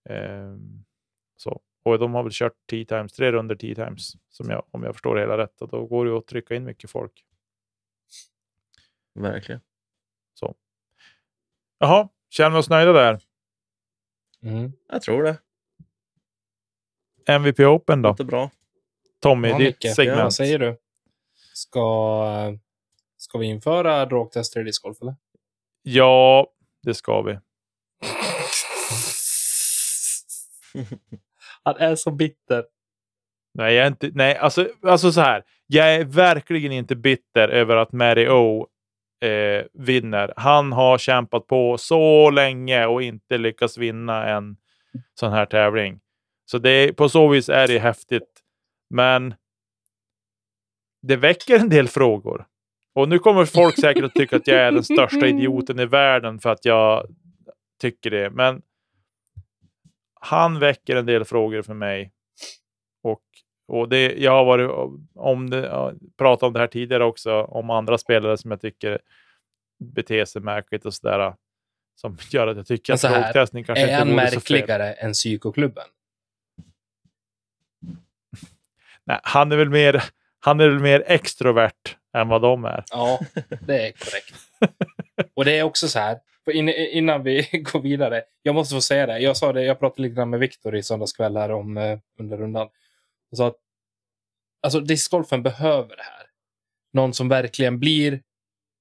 Ehm, 0.10 0.84
så. 1.38 1.62
Och 1.84 2.00
de 2.00 2.14
har 2.14 2.24
väl 2.24 2.32
kört 2.32 2.58
10 2.70 2.86
times, 2.86 3.14
tre 3.14 3.32
runder 3.32 3.56
10 3.56 3.76
times, 3.76 4.14
som 4.30 4.50
jag, 4.50 4.64
om 4.72 4.84
jag 4.84 4.96
förstår 4.96 5.16
det 5.16 5.22
hela 5.22 5.38
rätt. 5.38 5.62
Och 5.62 5.70
då 5.70 5.86
går 5.86 6.06
det 6.06 6.18
att 6.18 6.28
trycka 6.28 6.56
in 6.56 6.64
mycket 6.64 6.90
folk. 6.90 7.26
Verkligen. 9.16 9.62
Jaha, 11.84 12.10
känner 12.30 12.50
vi 12.50 12.58
oss 12.58 12.70
nöjda 12.70 12.92
där? 12.92 13.20
Mm. 14.44 14.74
Jag 14.90 15.02
tror 15.02 15.24
det. 15.24 15.38
MVP 17.26 17.60
Open 17.60 18.02
då? 18.02 18.10
Låter 18.10 18.24
bra. 18.24 18.52
Tommy, 19.20 19.48
Ja, 19.48 19.58
ditt 19.58 19.84
Micke, 19.84 19.96
segment. 19.96 20.22
Vad 20.22 20.34
säger 20.34 20.60
du? 20.60 20.78
Ska, 21.54 22.58
ska 23.18 23.38
vi 23.38 23.46
införa 23.46 24.06
drogtester 24.06 24.62
i 24.62 24.64
discgolf 24.64 25.02
eller? 25.02 25.16
Ja, 25.82 26.48
det 26.82 26.94
ska 26.94 27.22
vi. 27.22 27.40
Han 31.64 31.76
är 31.78 31.96
så 31.96 32.12
bitter. 32.12 32.64
Nej, 33.54 33.74
jag 33.74 33.84
är 33.84 33.88
inte, 33.88 34.12
nej 34.14 34.38
alltså, 34.38 34.68
alltså 34.82 35.12
så 35.12 35.22
här. 35.22 35.44
Jag 35.68 35.96
är 35.96 36.06
verkligen 36.06 36.72
inte 36.72 36.96
bitter 36.96 37.50
över 37.50 37.76
att 37.76 37.92
Mary 37.92 38.28
O 38.28 38.68
eh, 39.26 39.66
vinner. 39.74 40.34
Han 40.38 40.72
har 40.72 40.98
kämpat 40.98 41.48
på 41.48 41.78
så 41.78 42.30
länge 42.30 42.86
och 42.86 43.04
inte 43.04 43.38
lyckats 43.38 43.78
vinna 43.78 44.26
en 44.26 44.58
sån 45.20 45.32
här 45.32 45.46
tävling. 45.46 46.00
Så 46.46 46.58
det, 46.58 46.94
på 46.94 47.10
så 47.10 47.28
vis 47.28 47.50
är 47.50 47.68
det 47.68 47.80
häftigt. 47.80 48.42
Men 48.90 49.36
det 51.02 51.16
väcker 51.16 51.60
en 51.60 51.70
del 51.70 51.88
frågor. 51.88 52.46
Och 52.96 53.10
nu 53.10 53.20
kommer 53.20 53.46
folk 53.46 53.80
säkert 53.80 54.04
att 54.04 54.14
tycka 54.14 54.36
att 54.36 54.48
jag 54.48 54.58
är 54.58 54.72
den 54.72 54.84
största 54.84 55.28
idioten 55.28 55.80
i 55.80 55.86
världen 55.86 56.40
för 56.40 56.50
att 56.50 56.66
jag 56.66 57.08
tycker 57.82 58.10
det. 58.10 58.30
Men 58.30 58.62
han 60.26 60.60
väcker 60.60 60.96
en 60.96 61.06
del 61.06 61.26
frågor 61.26 61.62
för 61.62 61.74
mig. 61.74 62.12
Och, 63.04 63.22
och 63.68 63.90
det, 63.90 64.14
jag 64.18 64.32
har 64.32 64.46
varit 64.46 64.72
om 65.16 65.50
det, 65.50 65.96
pratat 66.18 66.44
om 66.48 66.54
det 66.54 66.60
här 66.60 66.68
tidigare 66.68 67.04
också, 67.04 67.42
om 67.42 67.70
andra 67.70 67.98
spelare 67.98 68.38
som 68.38 68.52
jag 68.52 68.62
tycker 68.62 69.00
beter 69.80 70.26
sig 70.26 70.42
märkligt 70.42 70.86
och 70.86 70.94
sådär. 70.94 71.36
Som 71.96 72.18
gör 72.30 72.48
att 72.48 72.58
jag 72.58 72.68
tycker 72.68 72.94
att 72.94 73.02
drogtestning 73.02 73.64
kanske 73.64 73.84
Är 73.84 73.88
inte 73.88 73.96
han 73.96 74.10
vore 74.10 74.28
så 74.28 74.40
fel. 74.40 74.58
märkligare 74.58 74.94
än 74.94 75.14
psykoklubben? 75.14 75.88
Nej, 79.04 79.20
han 79.24 79.52
är 79.52 79.58
väl 79.58 79.70
mer, 79.70 80.04
han 80.40 80.60
är 80.60 80.70
väl 80.70 80.80
mer 80.80 81.04
extrovert 81.08 81.98
än 82.14 82.28
vad 82.28 82.42
de 82.42 82.66
är. 82.66 82.84
Ja, 82.92 83.20
det 83.62 83.88
är 83.88 83.92
korrekt. 83.92 84.36
Och 85.34 85.46
det 85.46 85.60
är 85.60 85.64
också 85.64 85.88
så 85.88 86.00
här, 86.00 86.20
in, 86.52 86.70
innan 86.70 87.24
vi 87.24 87.50
går 87.74 87.80
vidare. 87.80 88.24
Jag 88.42 88.56
måste 88.56 88.76
få 88.76 88.82
säga 88.82 89.06
det. 89.06 89.20
Jag 89.20 89.38
sa 89.38 89.54
det, 89.54 89.64
jag 89.64 89.80
pratade 89.80 90.02
lite 90.02 90.16
grann 90.16 90.30
med 90.30 90.40
Viktor 90.40 90.76
i 90.76 90.84
söndagskväll 90.84 91.38
här 91.38 91.52
om 91.52 91.78
eh, 91.78 92.00
under 92.20 92.38
rundan. 92.38 92.70
Han 93.32 93.38
sa 93.38 93.48
att 93.48 93.58
alltså, 94.64 94.80
discgolfen 94.80 95.44
behöver 95.44 95.96
det 95.96 96.04
här. 96.04 96.28
Någon 96.94 97.14
som 97.14 97.30
verkligen 97.30 97.80
blir 97.80 98.22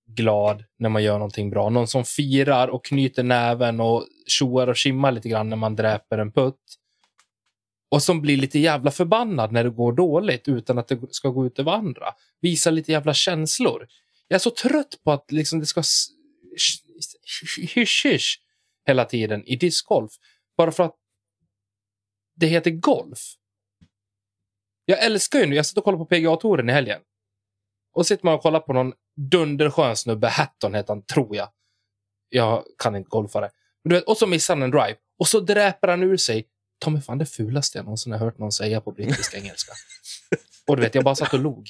glad 0.06 0.64
när 0.78 0.88
man 0.88 1.02
gör 1.02 1.18
någonting 1.18 1.50
bra. 1.50 1.68
Någon 1.68 1.88
som 1.88 2.04
firar 2.04 2.68
och 2.68 2.84
knyter 2.84 3.22
näven 3.22 3.80
och 3.80 4.06
tjoar 4.26 4.66
och 4.66 4.78
skimmar 4.78 5.12
lite 5.12 5.28
grann 5.28 5.48
när 5.48 5.56
man 5.56 5.76
dräper 5.76 6.18
en 6.18 6.32
putt. 6.32 6.78
Och 7.90 8.02
som 8.02 8.20
blir 8.20 8.36
lite 8.36 8.58
jävla 8.58 8.90
förbannad 8.90 9.52
när 9.52 9.64
det 9.64 9.70
går 9.70 9.92
dåligt 9.92 10.48
utan 10.48 10.78
att 10.78 10.88
det 10.88 11.14
ska 11.14 11.28
gå 11.28 11.46
ut 11.46 11.58
över 11.58 11.72
andra. 11.72 12.06
Visa 12.40 12.70
lite 12.70 12.92
jävla 12.92 13.14
känslor. 13.14 13.86
Jag 14.28 14.34
är 14.34 14.40
så 14.40 14.50
trött 14.50 14.98
på 15.04 15.12
att 15.12 15.32
liksom 15.32 15.60
det 15.60 15.66
ska 15.66 15.82
hysch 17.74 18.06
hysch 18.06 18.40
hela 18.86 19.04
tiden 19.04 19.44
i 19.44 19.56
discgolf. 19.56 20.12
Bara 20.56 20.72
för 20.72 20.84
att 20.84 20.96
det 22.34 22.46
heter 22.46 22.70
golf. 22.70 23.18
Jag 24.84 25.04
älskar 25.04 25.38
ju 25.38 25.46
nu, 25.46 25.56
jag 25.56 25.66
satt 25.66 25.78
och 25.78 25.84
kollade 25.84 26.04
på 26.04 26.08
PGA-touren 26.08 26.68
i 26.68 26.72
helgen. 26.72 27.00
Och 27.94 28.06
sitter 28.06 28.24
man 28.24 28.34
och 28.34 28.42
kollar 28.42 28.60
på 28.60 28.72
någon 28.72 28.92
dunderskön 29.16 29.96
snubbe, 29.96 30.28
Hatton 30.28 30.74
heter 30.74 30.88
han, 30.94 31.04
tror 31.04 31.36
jag. 31.36 31.48
Jag 32.28 32.64
kan 32.78 32.96
inte 32.96 33.08
golfare. 33.08 33.50
Men 33.84 33.90
du 33.90 33.96
vet, 33.96 34.04
och 34.04 34.16
så 34.16 34.26
missar 34.26 34.54
han 34.54 34.62
en 34.62 34.70
drive. 34.70 34.96
Och 35.18 35.28
så 35.28 35.40
dräper 35.40 35.88
han 35.88 36.02
ur 36.02 36.16
sig. 36.16 36.48
Ta 36.78 36.90
mig 36.90 37.02
fan 37.02 37.18
det 37.18 37.26
fulaste 37.26 37.78
jag 37.78 37.84
någonsin 37.84 38.12
har 38.12 38.18
hört 38.18 38.38
någon 38.38 38.52
säga 38.52 38.80
på 38.80 38.92
brittisk 38.92 39.34
engelska. 39.34 39.72
och 40.66 40.76
du 40.76 40.82
vet, 40.82 40.94
jag 40.94 41.04
bara 41.04 41.14
satt 41.14 41.34
och 41.34 41.40
log. 41.40 41.68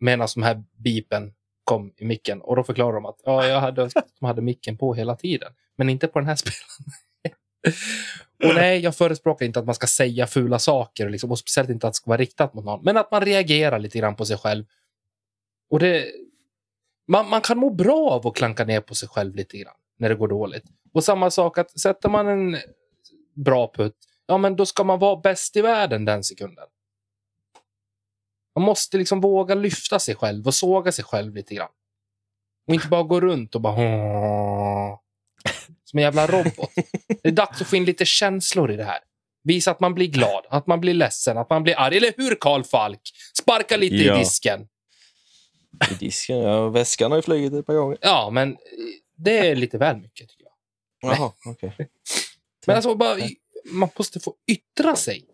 Medan 0.00 0.28
de 0.34 0.42
här 0.42 0.64
bipen 0.76 1.34
kom 1.68 1.92
i 1.96 2.04
micken. 2.04 2.40
Och 2.40 2.56
då 2.56 2.64
förklarade 2.64 2.96
de 2.96 3.06
att 3.06 3.20
ja, 3.24 3.46
jag 3.46 3.60
hade 3.60 3.82
önskat 3.82 4.04
att 4.04 4.16
de 4.20 4.26
hade 4.26 4.42
micken 4.42 4.78
på 4.78 4.94
hela 4.94 5.16
tiden. 5.16 5.52
Men 5.76 5.88
inte 5.88 6.08
på 6.08 6.18
den 6.18 6.28
här 6.28 6.36
spelaren. 6.42 6.98
och 8.44 8.54
nej, 8.54 8.80
jag 8.80 8.96
förespråkar 8.96 9.46
inte 9.46 9.58
att 9.58 9.66
man 9.66 9.74
ska 9.74 9.86
säga 9.86 10.26
fula 10.26 10.58
saker. 10.58 11.08
Liksom, 11.08 11.30
och 11.30 11.38
speciellt 11.38 11.70
inte 11.70 11.86
att 11.86 11.92
det 11.92 11.96
ska 11.96 12.10
vara 12.10 12.20
riktat 12.20 12.54
mot 12.54 12.64
någon. 12.64 12.84
Men 12.84 12.96
att 12.96 13.10
man 13.10 13.22
reagerar 13.22 13.78
lite 13.78 13.98
grann 13.98 14.16
på 14.16 14.24
sig 14.24 14.38
själv. 14.38 14.64
Och 15.70 15.78
det, 15.78 16.06
man, 17.08 17.28
man 17.28 17.40
kan 17.40 17.58
må 17.58 17.70
bra 17.70 18.10
av 18.10 18.26
att 18.26 18.36
klanka 18.36 18.64
ner 18.64 18.80
på 18.80 18.94
sig 18.94 19.08
själv 19.08 19.34
lite 19.34 19.58
grann 19.58 19.76
när 19.98 20.08
det 20.08 20.14
går 20.14 20.28
dåligt. 20.28 20.64
Och 20.92 21.04
samma 21.04 21.30
sak 21.30 21.58
att 21.58 21.80
sätter 21.80 22.08
man 22.08 22.28
en 22.28 22.56
bra 23.34 23.72
putt, 23.74 23.96
ja 24.26 24.38
men 24.38 24.56
då 24.56 24.66
ska 24.66 24.84
man 24.84 24.98
vara 24.98 25.20
bäst 25.20 25.56
i 25.56 25.60
världen 25.60 26.04
den 26.04 26.24
sekunden. 26.24 26.66
Man 28.58 28.64
måste 28.66 28.98
liksom 28.98 29.20
våga 29.20 29.54
lyfta 29.54 29.98
sig 29.98 30.14
själv 30.14 30.46
och 30.46 30.54
såga 30.54 30.92
sig 30.92 31.04
själv 31.04 31.34
lite 31.34 31.54
grann. 31.54 31.68
Och 32.68 32.74
inte 32.74 32.88
bara 32.88 33.02
gå 33.02 33.20
runt 33.20 33.54
och 33.54 33.60
bara 33.60 33.76
som 35.84 35.98
en 35.98 36.02
jävla 36.02 36.26
robot. 36.26 36.70
Det 37.22 37.28
är 37.28 37.32
dags 37.32 37.60
att 37.60 37.66
få 37.68 37.76
in 37.76 37.84
lite 37.84 38.04
känslor 38.04 38.70
i 38.70 38.76
det 38.76 38.84
här. 38.84 38.98
Visa 39.44 39.70
att 39.70 39.80
man 39.80 39.94
blir 39.94 40.06
glad, 40.06 40.46
att 40.50 40.66
man 40.66 40.80
blir 40.80 40.94
ledsen, 40.94 41.38
att 41.38 41.50
man 41.50 41.62
blir 41.62 41.74
arg. 41.78 41.96
Eller 41.96 42.12
hur 42.16 42.34
Karl 42.40 42.62
Falk? 42.64 43.00
Sparka 43.42 43.76
lite 43.76 43.96
Ja. 43.96 44.16
i 44.16 44.18
disken. 44.18 44.68
I 45.90 45.94
disken, 45.94 46.38
ja. 46.38 46.68
Väskan 46.68 47.10
har 47.10 47.18
ju 47.18 47.22
flugit 47.22 47.52
ett 47.52 47.66
par 47.66 47.74
gånger. 47.74 47.98
Ja, 48.00 48.30
men 48.32 48.56
det 49.16 49.38
är 49.38 49.56
lite 49.56 49.78
väl 49.78 49.96
mycket 49.96 50.28
tycker 50.28 50.44
jag. 50.44 51.12
Jaha, 51.12 51.32
okej. 51.46 51.72
Men 52.66 52.76
alltså, 52.76 52.94
bara, 52.94 53.16
man 53.64 53.88
måste 53.98 54.20
få 54.20 54.34
yttra 54.46 54.96
sig. 54.96 55.24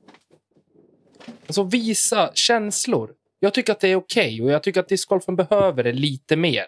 Alltså 1.46 1.62
visa 1.62 2.30
känslor. 2.34 3.14
Jag 3.40 3.54
tycker 3.54 3.72
att 3.72 3.80
det 3.80 3.88
är 3.88 3.96
okej 3.96 4.42
och 4.42 4.50
jag 4.50 4.62
tycker 4.62 4.80
att 4.80 4.88
discgolfen 4.88 5.36
behöver 5.36 5.84
det 5.84 5.92
lite 5.92 6.36
mer 6.36 6.66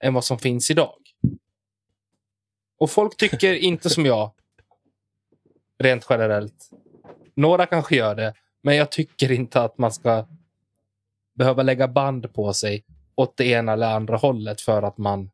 än 0.00 0.14
vad 0.14 0.24
som 0.24 0.38
finns 0.38 0.70
idag. 0.70 0.98
Och 2.78 2.90
folk 2.90 3.16
tycker 3.16 3.54
inte 3.54 3.90
som 3.90 4.06
jag. 4.06 4.32
Rent 5.78 6.06
generellt. 6.08 6.70
Några 7.34 7.66
kanske 7.66 7.96
gör 7.96 8.14
det, 8.14 8.34
men 8.62 8.76
jag 8.76 8.92
tycker 8.92 9.32
inte 9.32 9.62
att 9.62 9.78
man 9.78 9.92
ska 9.92 10.26
behöva 11.34 11.62
lägga 11.62 11.88
band 11.88 12.34
på 12.34 12.52
sig 12.52 12.84
åt 13.14 13.36
det 13.36 13.46
ena 13.46 13.72
eller 13.72 13.94
andra 13.94 14.16
hållet 14.16 14.60
för 14.60 14.82
att 14.82 14.98
man 14.98 15.30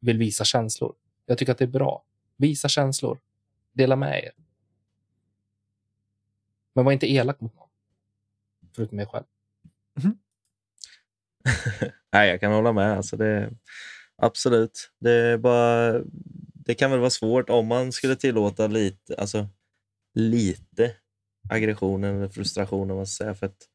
vill 0.00 0.18
visa 0.18 0.44
känslor. 0.44 0.94
Jag 1.26 1.38
tycker 1.38 1.52
att 1.52 1.58
det 1.58 1.64
är 1.64 1.68
bra. 1.68 2.04
Visa 2.36 2.68
känslor. 2.68 3.18
Dela 3.72 3.96
med 3.96 4.24
er. 4.24 4.32
Men 6.74 6.84
var 6.84 6.92
inte 6.92 7.12
elak 7.12 7.40
mot 7.40 7.56
någon. 7.56 7.68
Förutom 8.76 8.96
mig 8.96 9.06
själv. 9.06 9.24
Nej, 12.12 12.30
jag 12.30 12.40
kan 12.40 12.52
hålla 12.52 12.72
med. 12.72 12.96
Alltså 12.96 13.16
det, 13.16 13.50
absolut. 14.16 14.90
Det, 15.00 15.12
är 15.12 15.38
bara, 15.38 16.00
det 16.54 16.74
kan 16.74 16.90
väl 16.90 17.00
vara 17.00 17.10
svårt 17.10 17.50
om 17.50 17.66
man 17.66 17.92
skulle 17.92 18.16
tillåta 18.16 18.66
lite, 18.66 19.14
alltså, 19.18 19.48
lite 20.14 20.94
aggression 21.50 22.04
eller 22.04 22.28
frustration. 22.28 22.90
Om 22.90 22.96
man 22.96 23.06
säga, 23.06 23.34
för 23.34 23.46
att 23.46 23.66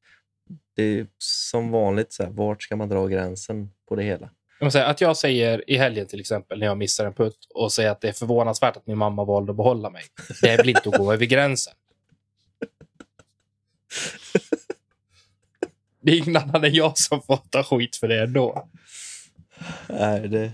det 0.76 0.84
är 0.84 1.08
som 1.18 1.72
vanligt, 1.72 2.14
så 2.14 2.24
här, 2.24 2.30
vart 2.30 2.64
ska 2.64 2.76
man 2.76 2.90
dra 2.90 3.08
gränsen 3.08 3.70
på 3.88 3.96
det 3.96 4.04
hela? 4.04 4.30
Att 4.74 5.02
jag 5.02 5.18
säger 5.18 5.70
i 5.70 5.78
helgen 5.78 6.08
till 6.08 6.20
exempel 6.20 6.60
när 6.60 6.66
jag 6.66 6.78
missar 6.78 7.06
en 7.06 7.14
putt 7.14 7.38
och 7.54 7.74
säger 7.74 7.92
att 7.92 8.02
det 8.02 8.08
är 8.08 8.14
förvånansvärt 8.14 8.78
att 8.78 8.88
min 8.88 8.98
mamma 8.98 9.24
valde 9.24 9.52
att 9.52 9.58
behålla 9.58 9.90
mig. 9.90 10.04
Det 10.42 10.50
är 10.50 10.58
väl 10.58 10.70
inte 10.70 10.90
att 10.90 10.98
gå 10.98 11.14
över 11.14 11.26
gränsen. 11.26 11.74
Det 16.02 16.12
är 16.12 16.18
ingen 16.18 16.38
annan 16.38 16.64
än 16.64 16.74
jag 16.74 16.98
som 16.98 17.22
får 17.22 17.40
ta 17.50 17.64
skit 17.64 17.96
för 17.96 18.08
det 18.08 18.24
ändå. 18.24 18.70
Nej, 19.90 20.28
det, 20.28 20.52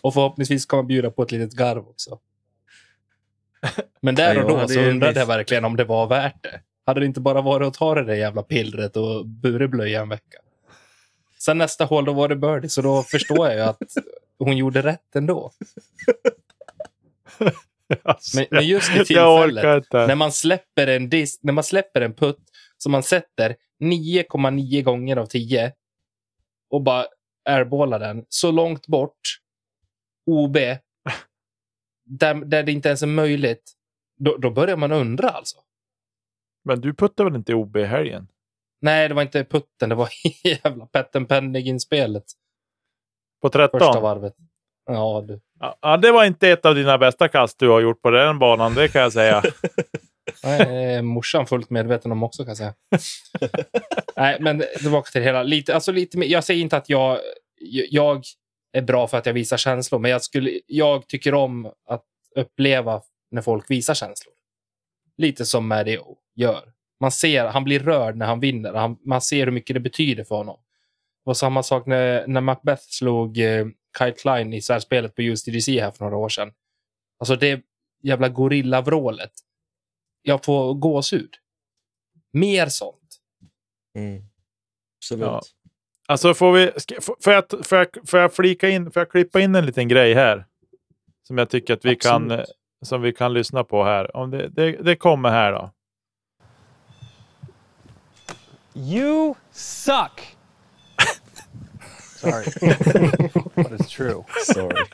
Och 0.00 0.14
förhoppningsvis 0.14 0.72
man 0.72 0.86
bjuda 0.86 1.10
på 1.10 1.22
ett 1.22 1.32
litet 1.32 1.52
garv 1.52 1.88
också. 1.88 2.18
Men 4.00 4.14
där 4.14 4.44
och 4.44 4.50
då 4.50 4.68
så 4.68 4.80
undrade 4.80 5.20
jag 5.20 5.26
verkligen 5.26 5.64
om 5.64 5.76
det 5.76 5.84
var 5.84 6.06
värt 6.06 6.42
det. 6.42 6.60
Hade 6.86 7.00
det 7.00 7.06
inte 7.06 7.20
bara 7.20 7.40
varit 7.40 7.66
att 7.66 7.74
ta 7.74 7.94
det 7.94 8.04
där 8.04 8.14
jävla 8.14 8.42
pillret 8.42 8.96
och 8.96 9.26
bureblöja 9.26 10.02
en 10.02 10.08
vecka. 10.08 10.38
Sen 11.38 11.58
nästa 11.58 11.84
hål 11.84 12.04
då 12.04 12.12
var 12.12 12.28
det 12.28 12.36
birdie, 12.36 12.68
så 12.68 12.82
då 12.82 13.02
förstår 13.02 13.46
jag 13.46 13.56
ju 13.56 13.62
att 13.62 13.78
hon 14.38 14.56
gjorde 14.56 14.82
rätt 14.82 15.16
ändå. 15.16 15.52
Alltså, 18.02 18.36
Men, 18.36 18.46
men 18.50 18.66
just 18.66 18.90
i 18.90 19.04
tillfället, 19.04 19.86
när 19.92 20.14
man 20.14 20.32
släpper 20.32 20.86
en 20.86 21.08
disk, 21.08 21.40
när 21.42 21.52
man 21.52 21.64
släpper 21.64 22.00
en 22.00 22.14
putt 22.14 22.38
som 22.78 22.92
man 22.92 23.02
sätter 23.02 23.56
9,9 23.82 24.82
gånger 24.82 25.16
av 25.16 25.26
10 25.26 25.72
och 26.70 26.82
bara 26.82 27.06
airballar 27.44 27.98
den 27.98 28.24
så 28.28 28.50
långt 28.50 28.86
bort, 28.86 29.20
OB, 30.26 30.56
där, 32.04 32.34
där 32.34 32.62
det 32.62 32.72
inte 32.72 32.88
ens 32.88 33.02
är 33.02 33.06
möjligt, 33.06 33.72
då, 34.16 34.36
då 34.36 34.50
börjar 34.50 34.76
man 34.76 34.92
undra 34.92 35.28
alltså. 35.28 35.56
Men 36.64 36.80
du 36.80 36.94
puttar 36.94 37.24
väl 37.24 37.34
inte 37.34 37.52
i 37.52 37.54
OB 37.54 37.76
i 37.76 37.84
helgen? 37.84 38.28
Nej, 38.80 39.08
det 39.08 39.14
var 39.14 39.22
inte 39.22 39.44
putten, 39.44 39.88
det 39.88 39.94
var 39.94 40.08
jävla 40.44 40.86
Petten 40.86 41.26
Penning-inspelet. 41.26 42.24
På 43.42 43.48
Första 43.48 43.68
13? 43.68 44.02
varvet. 44.02 44.34
Ja, 44.86 45.24
du. 45.28 45.40
Ja, 45.80 45.96
det 45.96 46.12
var 46.12 46.24
inte 46.24 46.48
ett 46.48 46.66
av 46.66 46.74
dina 46.74 46.98
bästa 46.98 47.28
kast 47.28 47.58
du 47.58 47.68
har 47.68 47.80
gjort 47.80 48.02
på 48.02 48.10
den 48.10 48.38
banan, 48.38 48.74
det 48.74 48.88
kan 48.88 49.02
jag 49.02 49.12
säga. 49.12 49.42
Nej, 50.44 50.94
eh, 50.94 51.02
morsan 51.02 51.46
fullt 51.46 51.70
medveten 51.70 52.12
om 52.12 52.22
också 52.22 52.44
kan 52.44 52.48
jag 52.48 52.56
säga. 52.56 52.74
Nej, 54.16 54.36
men 54.40 54.64
tillbaka 54.78 55.10
till 55.10 55.20
det 55.20 55.26
hela. 55.26 55.42
Lite, 55.42 55.74
alltså 55.74 55.92
lite 55.92 56.18
jag 56.18 56.44
säger 56.44 56.62
inte 56.62 56.76
att 56.76 56.88
jag, 56.88 57.18
jag 57.90 58.22
är 58.72 58.82
bra 58.82 59.06
för 59.06 59.18
att 59.18 59.26
jag 59.26 59.32
visar 59.32 59.56
känslor, 59.56 59.98
men 59.98 60.10
jag, 60.10 60.22
skulle, 60.22 60.60
jag 60.66 61.08
tycker 61.08 61.34
om 61.34 61.66
att 61.66 62.04
uppleva 62.36 63.02
när 63.30 63.42
folk 63.42 63.70
visar 63.70 63.94
känslor. 63.94 64.34
Lite 65.18 65.44
som 65.44 65.68
Mario 65.68 66.16
gör. 66.34 66.72
Man 67.00 67.12
ser, 67.12 67.44
han 67.44 67.64
blir 67.64 67.80
rörd 67.80 68.16
när 68.16 68.26
han 68.26 68.40
vinner. 68.40 68.72
Han, 68.72 68.98
man 69.04 69.20
ser 69.20 69.44
hur 69.44 69.52
mycket 69.52 69.74
det 69.74 69.80
betyder 69.80 70.24
för 70.24 70.34
honom. 70.34 70.56
Det 71.24 71.28
var 71.28 71.34
samma 71.34 71.62
sak 71.62 71.86
när, 71.86 72.26
när 72.26 72.40
Macbeth 72.40 72.82
slog 72.82 73.38
eh, 73.38 73.66
Kyle 73.98 74.12
Klein 74.12 74.52
i 74.52 74.62
svärspelet 74.62 75.14
på 75.14 75.22
USDGC 75.22 75.80
här 75.80 75.90
för 75.90 76.04
några 76.04 76.16
år 76.16 76.28
sedan. 76.28 76.52
Alltså 77.18 77.36
det 77.36 77.60
jävla 78.02 78.28
gorillavrålet. 78.28 79.30
Jag 80.28 80.44
får 80.44 80.74
gåshud. 80.74 81.34
Mer 82.32 82.66
sånt. 82.68 83.18
mm, 83.98 84.22
absolut. 84.98 85.24
Ja. 85.24 85.42
Alltså 86.08 86.34
får 86.34 86.52
vi, 86.52 86.70
får, 87.20 87.32
jag, 87.32 87.66
får, 87.66 87.78
jag, 87.78 87.88
får 88.08 88.20
jag 88.20 88.34
flika 88.34 88.68
in, 88.68 88.90
får 88.90 89.00
jag 89.00 89.10
klippa 89.10 89.40
in 89.40 89.54
en 89.54 89.66
liten 89.66 89.88
grej 89.88 90.14
här? 90.14 90.46
Som 91.26 91.38
jag 91.38 91.50
tycker 91.50 91.74
att 91.74 91.84
vi 91.84 91.96
kan, 91.96 92.30
Absolut. 92.30 92.46
som 92.84 93.02
vi 93.02 93.12
kan 93.12 93.32
lyssna 93.32 93.64
på 93.64 93.84
här. 93.84 94.16
Om 94.16 94.30
det, 94.30 94.48
det, 94.48 94.72
det 94.72 94.96
kommer 94.96 95.30
här 95.30 95.52
då. 95.52 95.70
You 98.74 99.34
suck. 99.52 100.36
Sorry, 102.16 102.44
but 103.54 103.66
it's 103.70 103.88
true. 103.96 104.24
Sorry. 104.44 104.86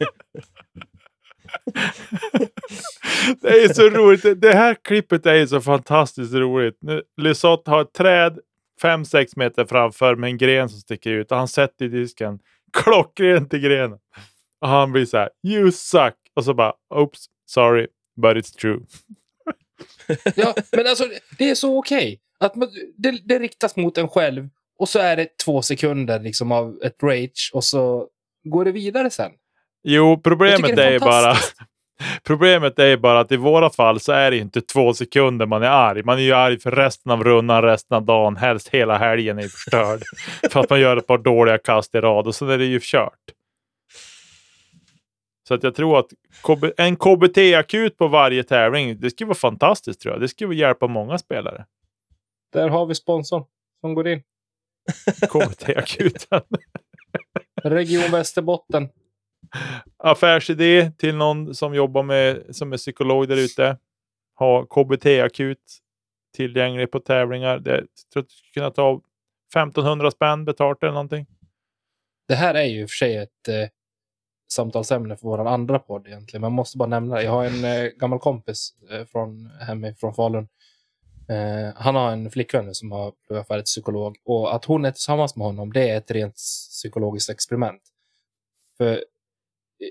Det 3.40 3.48
är 3.48 3.74
så 3.74 3.88
roligt. 3.88 4.40
Det- 4.40 4.52
här 4.54 4.76
klippet 4.84 5.26
är 5.26 5.46
så 5.46 5.60
fantastiskt 5.60 6.34
roligt. 6.34 6.78
Lysotte 6.82 7.02
Lisotte 7.22 7.70
har 7.70 7.82
ett 7.82 7.92
träd 7.92 8.38
5-6 8.82 9.32
meter 9.36 9.64
framför 9.64 10.16
med 10.16 10.28
en 10.30 10.38
gren 10.38 10.68
som 10.68 10.78
sticker 10.78 11.10
ut 11.10 11.32
och 11.32 11.38
han 11.38 11.48
sätter 11.48 11.84
i 11.84 11.88
disken 11.88 12.38
klockrent 12.72 13.54
i 13.54 13.58
grenen. 13.58 13.98
Och 14.60 14.68
han 14.68 14.92
blir 14.92 15.04
så 15.06 15.16
här, 15.16 15.30
you 15.46 15.72
suck. 15.72 16.14
Och 16.34 16.44
så 16.44 16.54
bara, 16.54 16.72
oops, 16.94 17.26
sorry, 17.46 17.86
but 18.22 18.36
it's 18.36 18.56
true. 18.60 18.80
Ja, 20.36 20.54
men 20.72 20.86
alltså 20.86 21.04
det 21.38 21.50
är 21.50 21.54
så 21.54 21.78
okej. 21.78 22.20
Att 22.40 22.54
man, 22.56 22.68
det, 22.96 23.20
det 23.24 23.38
riktas 23.38 23.76
mot 23.76 23.98
en 23.98 24.08
själv 24.08 24.48
och 24.78 24.88
så 24.88 24.98
är 24.98 25.16
det 25.16 25.38
två 25.44 25.62
sekunder 25.62 26.20
liksom 26.20 26.52
av 26.52 26.78
ett 26.84 27.02
rage 27.02 27.50
och 27.54 27.64
så 27.64 28.08
går 28.44 28.64
det 28.64 28.72
vidare 28.72 29.10
sen. 29.10 29.30
Jo, 29.82 30.20
problemet 30.24 30.78
är, 30.78 30.92
är 30.92 30.98
bara. 31.00 31.34
Problemet 32.24 32.78
är 32.78 32.96
bara 32.96 33.20
att 33.20 33.32
i 33.32 33.36
våra 33.36 33.70
fall 33.70 34.00
så 34.00 34.12
är 34.12 34.30
det 34.30 34.36
inte 34.36 34.60
två 34.60 34.94
sekunder 34.94 35.46
man 35.46 35.62
är 35.62 35.68
arg. 35.68 36.02
Man 36.02 36.18
är 36.18 36.22
ju 36.22 36.32
arg 36.32 36.58
för 36.58 36.70
resten 36.70 37.12
av 37.12 37.24
rundan, 37.24 37.62
resten 37.62 37.96
av 37.96 38.04
dagen, 38.04 38.36
helst 38.36 38.68
hela 38.68 38.98
helgen 38.98 39.38
är 39.38 39.48
förstörd. 39.48 40.02
för 40.50 40.60
att 40.60 40.70
man 40.70 40.80
gör 40.80 40.96
ett 40.96 41.06
par 41.06 41.18
dåliga 41.18 41.58
kast 41.58 41.94
i 41.94 42.00
rad 42.00 42.26
och 42.26 42.34
sen 42.34 42.50
är 42.50 42.58
det 42.58 42.64
ju 42.64 42.80
kört. 42.82 43.18
Så 45.48 45.54
att 45.54 45.62
jag 45.62 45.74
tror 45.74 45.98
att 45.98 46.06
KB, 46.42 46.64
en 46.76 46.96
KBT-akut 46.96 47.96
på 47.96 48.08
varje 48.08 48.42
tävling, 48.42 49.00
det 49.00 49.10
skulle 49.10 49.28
vara 49.28 49.34
fantastiskt 49.34 50.00
tror 50.00 50.14
jag. 50.14 50.20
Det 50.20 50.28
skulle 50.28 50.54
hjälpa 50.54 50.86
många 50.86 51.18
spelare. 51.18 51.66
Där 52.52 52.68
har 52.68 52.86
vi 52.86 52.94
sponsorn 52.94 53.44
som 53.80 53.94
går 53.94 54.08
in. 54.08 54.22
KBT-akuten. 55.28 56.42
Region 57.62 58.10
Västerbotten. 58.10 58.88
Affärsidé 59.96 60.90
till 60.98 61.16
någon 61.16 61.54
som 61.54 61.74
jobbar 61.74 62.02
med, 62.02 62.56
som 62.56 62.72
är 62.72 62.76
psykolog 62.76 63.28
där 63.28 63.36
ute. 63.36 63.78
Ha 64.38 64.66
KBT-akut 64.66 65.58
tillgänglig 66.36 66.90
på 66.90 67.00
tävlingar. 67.00 67.58
Det, 67.58 67.70
jag 67.70 67.86
tror 68.12 68.22
att 68.22 68.28
du 68.28 68.34
skulle 68.34 68.52
kunna 68.52 68.70
ta 68.70 69.00
1500 69.54 70.10
spänn 70.10 70.44
betalt 70.44 70.82
eller 70.82 70.92
någonting. 70.92 71.26
Det 72.28 72.34
här 72.34 72.54
är 72.54 72.64
ju 72.64 72.80
i 72.80 72.84
och 72.84 72.90
för 72.90 72.94
sig 72.94 73.16
ett 73.16 73.48
eh, 73.48 73.68
samtalsämne 74.52 75.16
för 75.16 75.28
vår 75.28 75.48
andra 75.48 75.78
podd 75.78 76.06
egentligen. 76.06 76.40
Men 76.40 76.48
jag 76.48 76.56
måste 76.56 76.78
bara 76.78 76.88
nämna 76.88 77.16
det. 77.16 77.22
Jag 77.22 77.30
har 77.30 77.44
en 77.44 77.64
eh, 77.64 77.84
gammal 77.84 78.18
kompis 78.18 78.74
eh, 78.90 79.04
från 79.04 79.50
hemifrån 79.60 80.14
Falun. 80.14 80.48
Eh, 81.28 81.74
han 81.76 81.94
har 81.94 82.12
en 82.12 82.30
flickvän 82.30 82.74
som 82.74 82.92
har 82.92 83.12
pluggat 83.26 83.48
färdigt 83.48 83.66
psykolog 83.66 84.16
och 84.24 84.54
att 84.54 84.64
hon 84.64 84.84
är 84.84 84.90
tillsammans 84.90 85.36
med 85.36 85.46
honom, 85.46 85.72
det 85.72 85.90
är 85.90 85.96
ett 85.96 86.10
rent 86.10 86.34
psykologiskt 86.34 87.30
experiment. 87.30 87.82
För 88.78 89.04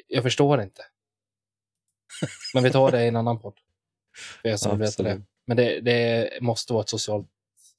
jag 0.07 0.23
förstår 0.23 0.61
inte. 0.61 0.85
Men 2.53 2.63
vi 2.63 2.71
tar 2.71 2.91
det 2.91 3.03
i 3.03 3.07
en 3.07 3.15
annan 3.15 3.39
podd. 3.39 3.59
För 4.41 4.49
er 4.49 4.57
som 4.57 4.79
veta 4.79 5.03
det. 5.03 5.09
Absolut. 5.11 5.27
Men 5.45 5.57
det, 5.57 5.81
det 5.81 6.41
måste 6.41 6.73
vara 6.73 6.83
ett 6.83 6.89
socialt 6.89 7.29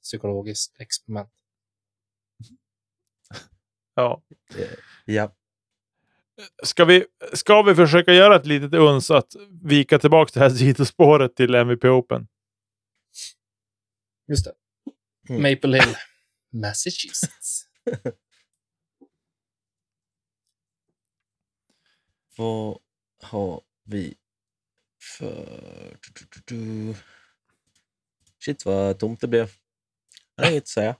psykologiskt 0.03 0.79
experiment. 0.79 1.33
Ja. 3.95 4.23
Ja. 5.05 5.35
Ska, 6.63 6.85
vi, 6.85 7.05
ska 7.33 7.61
vi 7.61 7.75
försöka 7.75 8.13
göra 8.13 8.35
ett 8.35 8.45
litet 8.45 8.73
uns 8.73 9.11
att 9.11 9.35
vika 9.63 9.99
tillbaka 9.99 10.31
det 10.33 10.39
här 10.39 10.49
sidospåret 10.49 11.35
till 11.35 11.55
MVP 11.55 11.83
Open? 11.83 12.27
Just 14.27 14.45
det. 14.45 14.53
Mm. 15.29 15.41
Maple 15.41 15.77
Hill, 15.77 15.95
Massachusetts. 16.51 17.67
Vad 22.37 22.77
har 23.23 23.61
vi 23.85 24.15
för... 25.17 25.45
du, 26.01 26.11
du, 26.19 26.25
du, 26.47 26.55
du. 26.55 26.95
Shit 28.45 28.65
vad 28.65 28.99
tomt 28.99 29.21
det 29.21 29.27
blev. 29.27 29.49
Jag 30.35 30.43
har 30.43 30.51
inget 30.51 30.63
att 30.63 30.67
säga. 30.67 30.95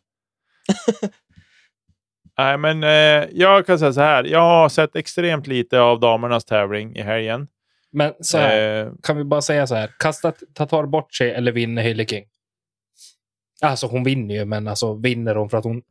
Nej, 2.38 2.58
men 2.58 2.84
eh, 2.84 3.30
jag 3.32 3.66
kan 3.66 3.80
säga 3.80 3.94
så 3.94 4.02
här. 4.02 4.24
Jag 4.24 4.40
har 4.40 4.70
sett 4.70 4.96
extremt 4.96 5.48
lite 5.48 5.80
av 5.80 6.00
damernas 6.00 6.46
tävling 6.46 6.96
i 6.96 7.02
helgen. 7.02 7.48
Men 7.92 8.14
så 8.20 8.38
här, 8.38 8.86
Eh, 8.86 8.92
kan 9.04 9.18
vi 9.18 9.24
bara 9.24 9.42
säga 9.42 9.68
så 9.68 9.76
här. 9.76 9.92
Kasta 10.00 10.32
Tatar 10.54 10.86
bort 10.86 11.14
sig 11.14 11.32
eller 11.32 11.52
vinner 11.52 11.84
Hailey 11.84 12.06
King? 12.08 12.26
Alltså 13.62 13.88
hon 13.88 14.04
vinner 14.04 14.36
ju, 14.36 14.46
men 14.46 14.68
alltså 14.68 14.94
vinner 14.94 15.36
hon 15.36 15.50
för 15.50 15.58
att 15.58 15.64
hon 15.64 15.82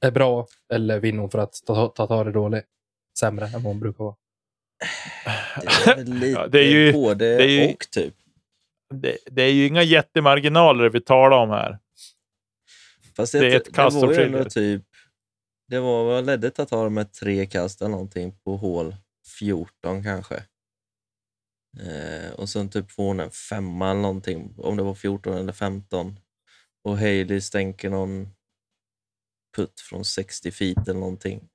är 0.00 0.10
bra 0.10 0.46
eller 0.72 1.00
vinner 1.00 1.20
hon 1.20 1.30
för 1.30 1.38
att 1.38 1.52
Tatar 1.66 1.88
Tatar 1.88 2.26
är 2.26 2.32
dålig? 2.32 2.62
Sämre 3.18 3.44
än 3.46 3.52
vad 3.52 3.62
hon 3.62 3.80
brukar 3.80 4.04
vara. 4.04 4.16
Det 5.60 5.90
är 5.90 5.96
väl 5.96 6.14
lite 6.14 6.26
Ja, 6.40 6.46
det 6.46 6.58
är 6.60 6.70
ju- 6.70 6.92
både 6.92 7.36
det 7.36 7.44
är 7.44 7.48
ju- 7.48 7.72
och 7.72 7.90
typ. 7.90 8.14
det, 8.94 9.18
det 9.26 9.42
är 9.42 9.52
ju 9.52 9.66
inga 9.66 9.82
jättemarginaler 9.82 10.88
vi 10.90 11.00
talar 11.00 11.36
om 11.38 11.50
här. 11.50 11.78
Fast 13.16 13.32
Det 13.32 13.38
är 13.52 13.56
ett 13.56 13.72
kast 13.74 13.96
det 13.96 14.00
som 14.00 14.08
skiljer. 14.08 14.44
typ... 14.44 14.82
Det 15.68 15.80
var, 15.80 16.04
vad 16.04 16.26
ledde 16.26 16.50
Tatar 16.50 16.88
med 16.88 17.12
tre 17.12 17.46
kast 17.46 17.80
eller 17.80 17.90
någonting 17.90 18.38
på 18.44 18.56
hål 18.56 18.94
14 19.38 20.02
kanske. 20.04 20.34
Eh, 21.80 22.32
och 22.32 22.48
sen 22.48 22.68
typ 22.70 22.90
får 22.92 23.02
hon 23.04 23.20
en 23.20 23.30
femma 23.30 23.90
eller 23.90 24.00
någonting, 24.00 24.54
om 24.58 24.76
det 24.76 24.82
var 24.82 24.94
14 24.94 25.34
eller 25.34 25.52
15. 25.52 26.16
Och 26.84 26.98
Hailey 26.98 27.40
stänker 27.40 27.90
någon 27.90 28.28
putt 29.56 29.80
från 29.80 30.04
60 30.04 30.50
feet 30.50 30.88
eller 30.88 31.00
någonting. 31.00 31.48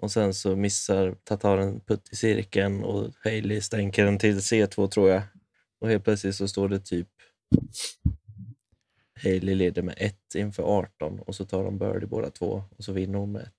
Och 0.00 0.10
sen 0.10 0.34
så 0.34 0.56
missar 0.56 1.14
Tatar 1.24 1.58
en 1.58 1.80
putt 1.80 2.08
i 2.12 2.16
cirkeln 2.16 2.84
och 2.84 3.10
Hailey 3.24 3.60
stänker 3.60 4.04
den 4.04 4.18
till 4.18 4.38
C2 4.38 4.88
tror 4.88 5.10
jag. 5.10 5.22
Och 5.80 5.88
helt 5.88 6.04
plötsligt 6.04 6.34
så 6.34 6.48
står 6.48 6.68
det 6.68 6.78
typ 6.78 7.08
Hailey 9.22 9.54
leder 9.54 9.82
med 9.82 9.94
ett 9.98 10.34
inför 10.34 10.62
18 10.62 11.20
och 11.20 11.34
så 11.34 11.44
tar 11.44 11.64
de 11.64 11.78
birdie 11.78 12.06
båda 12.06 12.30
två 12.30 12.62
och 12.76 12.84
så 12.84 12.92
vinner 12.92 13.18
hon 13.18 13.32
med 13.32 13.42
ett. 13.42 13.52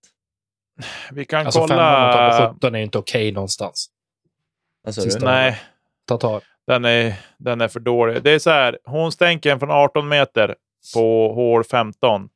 Vi 1.11 1.25
kan 1.25 1.45
Alltså 1.45 1.59
kolla... 1.59 2.39
på 2.39 2.53
17 2.53 2.75
är 2.75 2.79
inte 2.79 2.97
okej 2.97 3.31
någonstans. 3.31 3.89
Alltså? 4.87 5.19
Nej, 5.19 5.61
Tatar. 6.05 6.43
den 6.67 6.85
är, 6.85 7.19
den 7.37 7.61
är 7.61 7.67
för 7.67 7.79
dålig. 7.79 8.23
Det 8.23 8.31
är 8.31 8.39
så 8.39 8.49
här, 8.49 8.79
hon 8.83 9.11
stänker 9.11 9.51
en 9.51 9.59
från 9.59 9.71
18 9.71 10.07
meter 10.07 10.55
på 10.93 11.33
hål 11.33 11.63
15. 11.63 12.29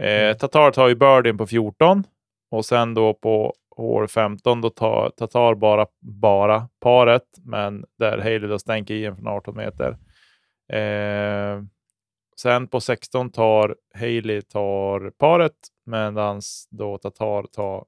Eh, 0.00 0.36
Tatar 0.36 0.70
tar 0.70 0.88
ju 0.88 0.94
birdien 0.94 1.38
på 1.38 1.46
14 1.46 2.04
och 2.52 2.64
sen 2.64 2.94
då 2.94 3.14
på 3.14 3.54
hål 3.76 4.08
15 4.08 4.60
då 4.60 4.70
tar 4.70 5.10
Tatar 5.10 5.54
bara, 5.54 5.86
bara 6.00 6.68
paret, 6.80 7.24
men 7.44 7.84
där 7.98 8.18
Haley 8.18 8.38
då 8.38 8.58
stänker 8.58 8.94
i 8.94 9.04
en 9.04 9.16
från 9.16 9.26
18 9.26 9.56
meter. 9.56 9.98
Eh, 10.72 11.62
sen 12.36 12.68
på 12.68 12.80
16 12.80 13.30
tar 13.30 13.76
Haley 13.94 14.42
tar 14.42 15.10
paret, 15.10 15.56
medan 15.86 16.40
då 16.70 16.98
Tatar 16.98 17.42
tar 17.42 17.84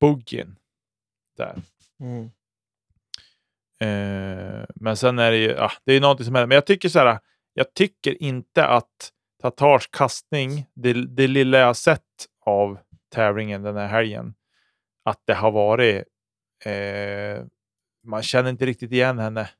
buggen 0.00 0.56
där. 1.36 1.62
Mm. 2.00 2.24
Eh, 3.80 4.64
men 4.74 4.96
sen 4.96 5.18
är 5.18 5.30
det 5.30 5.38
ju, 5.38 5.50
ja, 5.50 5.70
det 5.84 5.92
är 5.92 6.00
någonting 6.00 6.26
som 6.26 6.34
händer. 6.34 6.46
Men 6.46 6.54
jag 6.54 6.66
tycker 6.66 6.88
så 6.88 6.98
här, 6.98 7.18
jag 7.54 7.74
tycker 7.74 8.22
inte 8.22 8.66
att 8.66 9.12
Tatars 9.42 9.88
kastning, 9.92 10.66
det, 10.74 10.92
det 10.92 11.26
lilla 11.26 11.58
jag 11.58 11.76
sett 11.76 12.02
av 12.46 12.78
tävlingen 13.08 13.62
den 13.62 13.76
här 13.76 13.88
helgen, 13.88 14.34
att 15.02 15.22
det 15.24 15.34
har 15.34 15.50
varit, 15.50 16.04
eh, 16.64 17.44
man 18.02 18.22
känner 18.22 18.50
inte 18.50 18.66
riktigt 18.66 18.92
igen 18.92 19.18
henne. 19.18 19.50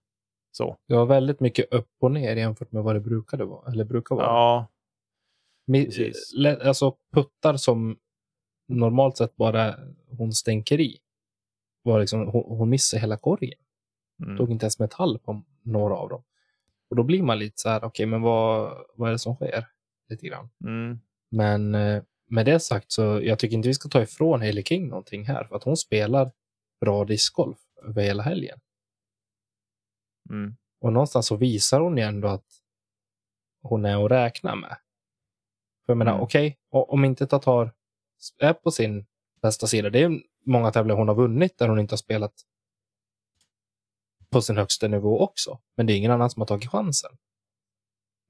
Så. 0.51 0.77
Det 0.89 0.95
var 0.95 1.07
väldigt 1.07 1.41
mycket 1.41 1.73
upp 1.73 1.91
och 2.01 2.13
ner 2.13 2.37
jämfört 2.37 2.73
med 2.73 2.83
vad 2.83 2.97
det 2.97 3.01
brukade 3.01 3.45
vara. 3.45 3.73
Eller 3.73 3.85
brukar 3.85 4.17
vara. 4.17 4.27
Ja, 4.27 4.67
precis. 5.73 6.35
Alltså 6.65 6.97
puttar 7.13 7.57
som 7.57 7.99
normalt 8.69 9.17
sett 9.17 9.37
bara 9.37 9.75
hon 10.11 10.33
stänker 10.33 10.81
i. 10.81 10.99
Var 11.83 12.01
liksom, 12.01 12.27
hon, 12.27 12.59
hon 12.59 12.71
missar 12.71 12.99
hela 12.99 13.17
korgen. 13.17 13.59
mm. 14.25 14.37
Tog 14.37 14.51
inte 14.51 14.65
ens 14.65 14.79
metall 14.79 15.19
på 15.19 15.43
några 15.63 15.95
av 15.95 16.09
dem. 16.09 16.23
Och 16.91 16.97
då 16.97 17.03
blir 17.03 17.23
man 17.23 17.39
lite 17.39 17.61
så 17.61 17.69
här, 17.69 17.85
okej, 17.85 18.07
men 18.07 18.23
vad, 18.23 18.73
vad 18.95 19.09
är 19.09 19.13
det 19.13 19.19
som 19.19 19.35
sker? 19.35 19.67
Lite 20.09 20.27
grann. 20.27 20.49
Mm. 20.65 21.01
Men 21.31 21.75
eh, 21.75 22.03
med 22.29 22.47
det 22.47 22.61
sagt 22.61 22.93
så 22.93 23.03
jag 23.23 23.39
tycker 23.39 23.57
inte 23.57 23.69
vi 23.69 23.75
ska 23.75 23.89
ta 23.89 24.03
ifrån 24.03 24.41
Hailey 24.41 24.65
King 24.65 24.89
någonting 24.89 25.25
här. 25.27 25.45
För 25.45 25.57
att 25.57 25.65
hon 25.65 25.77
spelar 25.77 26.33
bra 26.81 27.05
discgolf 27.05 27.59
över 27.83 28.03
hela 28.03 28.23
helgen. 28.23 28.61
Mm. 30.31 30.57
Och 30.81 30.93
någonstans 30.93 31.27
så 31.27 31.37
visar 31.37 31.81
hon 31.81 31.97
ju 31.97 32.03
ändå 32.03 32.29
att 32.29 32.47
hon 33.63 33.85
är 33.85 34.05
att 34.05 34.11
räkna 34.11 34.55
med. 34.55 34.77
För 35.87 35.93
jag 35.93 35.97
menar, 35.99 36.13
Mm. 36.13 36.23
okej, 36.23 36.59
o- 36.71 36.85
om 36.89 37.05
inte 37.05 37.27
Tatar 37.27 37.73
är 38.39 38.53
på 38.53 38.71
sin 38.71 39.07
bästa 39.43 39.67
sida, 39.67 39.91
det 39.91 40.03
är 40.03 40.23
många 40.45 40.73
tävlingar 40.73 40.97
hon 40.99 41.09
har 41.09 41.15
vunnit 41.15 41.59
där 41.59 41.69
hon 41.69 41.79
inte 41.79 41.93
har 41.93 41.97
spelat 41.99 42.35
på 44.31 44.43
sin 44.43 44.57
högsta 44.57 44.89
nivå 44.89 45.21
också. 45.21 45.61
Men 45.77 45.87
det 45.87 45.93
är 45.93 45.97
ingen 45.97 46.11
annan 46.11 46.31
som 46.31 46.41
har 46.41 46.47
tagit 46.47 46.71
chansen. 46.71 47.17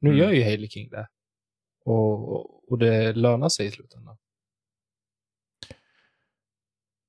Nu 0.01 0.11
Mm. 0.11 0.23
gör 0.23 0.33
ju 0.33 0.43
Hailey 0.43 0.69
King 0.69 0.91
det. 0.91 1.09
Och, 1.87 2.71
och 2.73 2.79
det 2.79 3.13
lönar 3.13 3.49
sig 3.49 3.67
i 3.67 3.71
slutändan. 3.71 4.17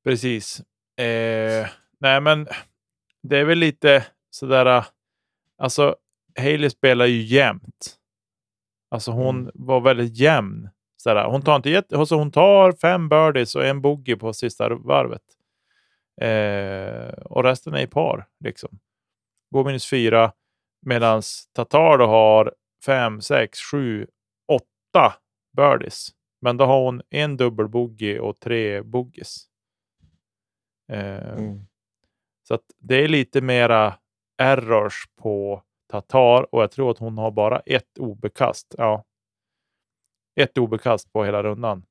Precis. 0.04 0.60
Eh, 1.00 1.68
nej, 2.00 2.22
men 2.22 2.48
det 3.24 3.38
är 3.38 3.46
väl 3.46 3.58
lite 3.58 4.06
sådär. 4.30 4.86
Alltså, 5.58 5.96
Hailey 6.40 6.70
spelar 6.70 7.06
ju 7.06 7.22
jämnt. 7.22 7.98
Alltså 8.90 9.12
hon 9.12 9.40
Mm. 9.40 9.52
var 9.54 9.82
väldigt 9.82 10.18
jämn. 10.18 10.70
Sådär. 10.98 11.26
Hon, 11.26 11.42
tar 11.42 11.56
inte 11.56 11.70
jätte, 11.70 11.98
alltså 11.98 12.16
hon 12.16 12.32
tar 12.32 12.72
fem 12.72 13.10
birdies 13.10 13.56
och 13.56 13.66
en 13.66 13.82
bogey 13.82 14.16
på 14.16 14.34
sista 14.34 14.70
varvet. 14.76 15.22
Eh, 16.22 17.14
och 17.24 17.44
resten 17.44 17.74
är 17.74 17.82
i 17.82 17.88
par. 17.88 18.28
Liksom. 18.44 18.80
Går 19.52 19.64
minus 19.66 19.90
fyra. 19.90 20.34
Medan 20.82 21.22
Tatar 21.54 21.98
då 21.98 22.06
har 22.06 22.54
fem, 22.86 23.22
sex, 23.22 23.60
sju, 23.72 24.08
birdies. 25.58 26.10
Men 26.42 26.58
då 26.58 26.66
har 26.66 26.84
hon 26.86 27.02
en 27.10 27.38
dubbel 27.38 27.68
bogey 27.68 28.20
och 28.20 28.40
tre 28.40 28.82
bogeys. 28.82 29.38
Eh, 30.92 31.34
Mm. 31.34 31.66
så 32.48 32.54
att 32.54 32.64
det 32.78 32.96
är 33.04 33.08
lite 33.08 33.42
mera 33.42 34.00
errors 34.38 35.10
på 35.16 35.64
Tatar 35.92 36.56
och 36.56 36.62
jag 36.64 36.72
tror 36.72 36.92
att 36.92 36.98
hon 36.98 37.18
har 37.18 37.32
bara 37.32 37.60
ett 37.60 37.98
obekast. 38.00 38.76
Ja. 38.78 39.04
Ett 40.40 40.58
obekast 40.58 41.14
på 41.14 41.26
hela 41.26 41.44
rundan. 41.44 41.84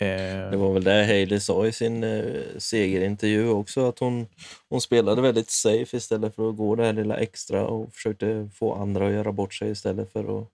Eh, 0.00 0.50
Det 0.50 0.56
var 0.56 0.72
väl 0.72 0.84
det 0.84 1.04
Hailey 1.04 1.40
sa 1.40 1.66
i 1.66 1.72
sin 1.72 2.04
eh, 2.04 2.42
segerintervju 2.58 3.48
också, 3.48 3.88
att 3.88 3.98
hon, 3.98 4.26
hon 4.68 4.80
spelade 4.80 5.22
väldigt 5.22 5.50
safe 5.50 5.96
istället 5.96 6.34
för 6.34 6.48
att 6.50 6.56
gå 6.56 6.74
det 6.74 6.84
här 6.84 6.92
lilla 6.92 7.16
extra 7.16 7.66
och 7.66 7.92
försökte 7.94 8.50
få 8.54 8.74
andra 8.74 9.06
att 9.06 9.12
göra 9.12 9.32
bort 9.32 9.54
sig 9.54 9.70
istället 9.70 10.12
för 10.12 10.40
att 10.42 10.48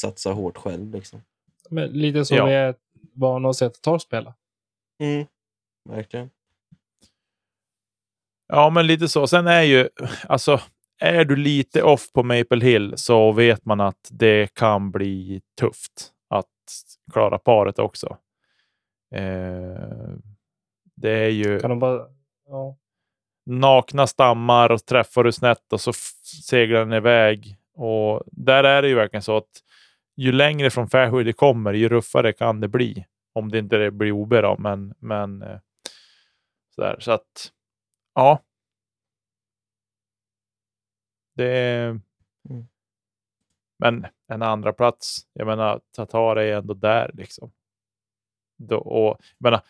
satsa 0.00 0.32
hårt 0.32 0.56
själv. 0.56 0.94
Liksom. 0.94 1.22
Men 1.70 1.88
lite 1.88 2.24
så 2.24 2.34
Ja. 2.34 2.44
vi 2.46 2.52
är 2.52 2.74
vana 3.14 3.48
att 3.48 3.56
se 3.56 3.68
Tatar 3.68 3.98
spela. 3.98 4.34
Mm. 5.02 5.26
Verkligen. 5.88 6.30
Ja, 8.48 8.70
men 8.70 8.86
lite 8.86 9.08
så. 9.08 9.26
Sen 9.26 9.46
är 9.46 9.62
ju, 9.62 9.88
alltså, 10.28 10.60
är 11.00 11.24
du 11.24 11.36
lite 11.36 11.82
off 11.82 12.12
på 12.12 12.22
Maple 12.22 12.64
Hill 12.64 12.92
så 12.96 13.32
vet 13.32 13.64
man 13.64 13.80
att 13.80 14.08
det 14.10 14.54
kan 14.54 14.90
bli 14.90 15.40
tufft 15.60 16.12
att 16.28 16.46
klara 17.12 17.38
paret 17.38 17.78
också. 17.78 18.16
Eh, 19.14 20.12
det 20.96 21.10
är 21.10 21.28
ju 21.28 21.60
Kan 21.60 21.70
de 21.70 21.78
bara... 21.78 22.06
Ja. 22.48 22.76
nakna 23.46 24.06
stammar 24.06 24.70
och 24.72 24.86
träffar 24.86 25.24
du 25.24 25.32
snett 25.32 25.72
och 25.72 25.80
så 25.80 25.92
seglar 26.46 26.78
den 26.80 26.92
iväg. 26.92 27.56
Och 27.74 28.22
där 28.26 28.64
är 28.64 28.82
det 28.82 28.88
ju 28.88 28.94
verkligen 28.94 29.22
så 29.22 29.36
att 29.36 29.62
ju 30.16 30.32
längre 30.32 30.70
från 30.70 30.88
fairway 30.88 31.24
det 31.24 31.32
kommer, 31.32 31.72
ju 31.72 31.88
ruffare 31.88 32.32
kan 32.32 32.60
det 32.60 32.68
bli. 32.68 33.06
Om 33.32 33.48
det 33.50 33.58
inte 33.58 33.90
blir 33.90 34.12
OB 34.12 34.30
då, 34.30 34.56
men, 34.58 34.94
men 34.98 35.42
eh, 35.42 35.58
sådär. 36.74 36.96
Så 37.00 37.12
att, 37.12 37.52
ja. 38.14 38.42
Det 41.34 41.58
är... 41.58 41.88
Mm. 42.50 42.66
Men 43.78 44.06
en 44.28 44.42
andra 44.42 44.72
plats, 44.72 45.26
jag 45.32 45.46
menar, 45.46 45.80
Tatar 45.96 46.36
är 46.36 46.56
ändå 46.56 46.74
där 46.74 47.10
liksom. 47.14 47.52
Då, 48.58 48.78
och, 48.78 49.16
jag 49.38 49.44
menar, 49.50 49.60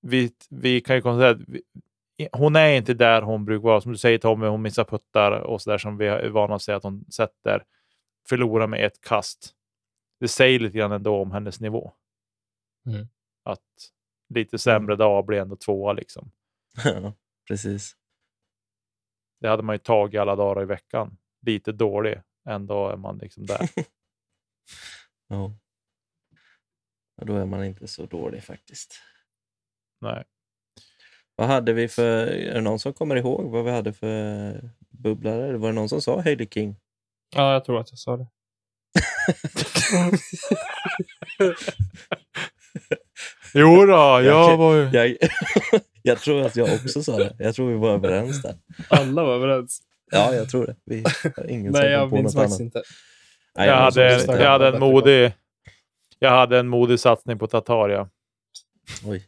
vi, 0.00 0.32
vi 0.50 0.80
kan 0.80 0.96
ju 0.96 1.02
konstatera 1.02 1.30
att 1.30 1.48
vi, 1.48 1.62
hon 2.32 2.56
är 2.56 2.76
inte 2.76 2.94
där 2.94 3.22
hon 3.22 3.44
brukar 3.44 3.68
vara. 3.68 3.80
Som 3.80 3.92
du 3.92 3.98
säger 3.98 4.18
Tommy, 4.18 4.46
hon 4.46 4.62
missar 4.62 4.84
puttar 4.84 5.32
och 5.32 5.62
sådär 5.62 5.78
som 5.78 5.96
vi 5.96 6.06
är 6.06 6.28
vana 6.28 6.54
att 6.54 6.62
säga 6.62 6.76
att 6.76 6.82
hon 6.82 7.04
sätter. 7.10 7.64
Förlorar 8.28 8.66
med 8.66 8.86
ett 8.86 9.00
kast. 9.00 9.54
Det 10.20 10.28
säger 10.28 10.58
lite 10.58 10.78
grann 10.78 10.92
ändå 10.92 11.22
om 11.22 11.30
hennes 11.30 11.60
nivå. 11.60 11.92
Mm. 12.86 13.08
Att 13.44 13.92
lite 14.34 14.58
sämre 14.58 14.96
dag 14.96 15.26
blir 15.26 15.40
ändå 15.40 15.56
tvåa 15.56 15.92
liksom. 15.92 16.30
Ja, 16.84 17.14
precis. 17.48 17.96
Det 19.40 19.48
hade 19.48 19.62
man 19.62 19.74
ju 19.74 19.78
tagit 19.78 20.20
alla 20.20 20.36
dagar 20.36 20.62
i 20.62 20.64
veckan. 20.64 21.18
Lite 21.46 21.72
dålig, 21.72 22.20
ändå 22.48 22.88
är 22.88 22.96
man 22.96 23.18
liksom 23.18 23.46
där. 23.46 23.68
Ja. 25.30 25.52
ja. 27.16 27.24
Då 27.24 27.36
är 27.36 27.46
man 27.46 27.64
inte 27.64 27.88
så 27.88 28.06
dålig 28.06 28.44
faktiskt. 28.44 29.00
Nej. 30.00 30.24
Vad 31.36 31.46
hade 31.46 31.72
vi 31.72 31.88
för, 31.88 32.26
är 32.26 32.54
det 32.54 32.60
någon 32.60 32.78
som 32.78 32.92
kommer 32.92 33.16
ihåg 33.16 33.50
vad 33.50 33.64
vi 33.64 33.70
hade 33.70 33.92
för 33.92 34.70
bubblare? 34.90 35.56
Var 35.56 35.68
det 35.68 35.74
någon 35.74 35.88
som 35.88 36.02
sa 36.02 36.20
Hailey 36.20 36.48
King? 36.50 36.76
Ja, 37.36 37.52
jag 37.52 37.64
tror 37.64 37.80
att 37.80 37.90
jag 37.90 37.98
sa 37.98 38.16
det. 38.16 38.26
Jo 43.54 43.86
då, 43.86 43.92
jag 44.22 44.48
kan- 44.50 44.58
var 44.58 44.74
ju... 44.76 44.90
Jag, 44.92 45.16
jag 46.02 46.18
tror 46.18 46.46
att 46.46 46.56
jag 46.56 46.74
också 46.74 47.02
sa 47.02 47.16
det. 47.16 47.36
Jag 47.38 47.54
tror 47.54 47.68
vi 47.70 47.76
var 47.76 47.90
överens 47.94 48.42
där. 48.42 48.54
Alla 48.88 49.24
var 49.24 49.34
överens. 49.34 49.80
Ja, 50.10 50.34
jag 50.34 50.50
tror 50.50 50.66
det. 50.66 50.76
Vi 50.84 51.04
har 51.36 51.50
ingen 51.50 51.72
som 51.72 51.82
Nej, 51.82 51.90
jag 51.92 52.12
minns 52.12 52.34
faktiskt 52.34 52.60
inte. 52.60 52.82
Nej, 53.56 53.68
Jag 53.68 53.92
så 53.94 54.00
hade, 54.00 54.16
lyssnade. 54.16 54.42
jag 54.42 54.50
hade 54.50 54.68
en 54.68 54.80
modig... 54.80 55.32
Jag 56.18 56.30
hade 56.30 56.58
en 56.58 56.68
modig 56.68 57.00
satsning 57.00 57.38
på 57.38 57.46
Tatar, 57.46 57.88
ja. 57.88 58.08
Oj, 59.06 59.24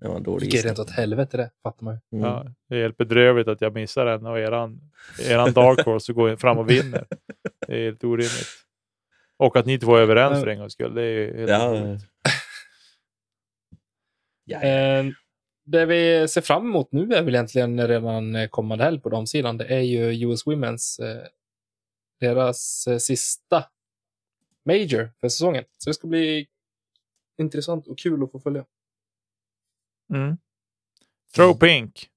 det 0.00 0.08
var 0.08 0.16
en 0.16 0.22
dålig 0.22 0.52
gissning. 0.52 0.68
rent 0.68 0.78
åt 0.78 0.90
helvete 0.90 1.36
det, 1.36 1.50
fattar 1.62 1.84
man 1.84 1.94
ju. 2.10 2.18
Mm. 2.18 2.30
Ja, 2.30 2.46
det 2.68 2.76
är 2.76 2.82
helt 2.82 2.96
bedrövligt 2.96 3.48
att 3.48 3.60
jag 3.60 3.74
missar 3.74 4.04
den 4.06 4.26
och 4.26 4.38
eran, 4.38 4.80
eran 5.28 5.52
dark 5.52 5.84
horse 5.84 6.12
går 6.12 6.36
fram 6.36 6.58
och 6.58 6.70
vinner. 6.70 7.06
Det 7.66 7.74
är 7.80 7.84
helt 7.84 8.04
orimligt. 8.04 8.48
Och 9.36 9.56
att 9.56 9.66
ni 9.66 9.78
två 9.78 9.96
är 9.96 10.00
överens 10.00 10.40
för 10.40 10.46
en 10.46 10.58
gångs 10.58 10.72
skull. 10.72 10.94
Det 10.94 11.02
är 11.02 11.10
ju 11.10 11.36
helt 11.38 11.50
Ja, 11.50 11.70
otroligt. 11.72 12.02
ja, 14.44 14.60
Eh, 14.62 15.04
det 15.64 15.86
vi 15.86 16.28
ser 16.28 16.40
fram 16.40 16.66
emot 16.66 16.92
nu 16.92 17.14
är 17.14 17.22
väl 17.22 17.34
egentligen 17.34 17.88
redan 17.88 18.48
kommande 18.50 18.84
helg 18.84 19.00
på 19.00 19.08
damsidan. 19.08 19.58
Det 19.58 19.64
är 19.64 19.80
ju 19.80 20.28
US 20.30 20.46
Women's, 20.46 21.02
eh, 21.04 21.26
deras 22.20 22.86
eh, 22.86 22.98
sista 22.98 23.64
major 24.64 25.10
för 25.20 25.28
säsongen. 25.28 25.64
Så 25.78 25.90
det 25.90 25.94
ska 25.94 26.06
bli 26.08 26.46
intressant 27.38 27.88
och 27.88 27.98
kul 27.98 28.22
att 28.22 28.32
få 28.32 28.40
följa. 28.40 28.64
Mm. 30.14 30.36
Throw 31.34 31.54
Pink. 31.58 32.08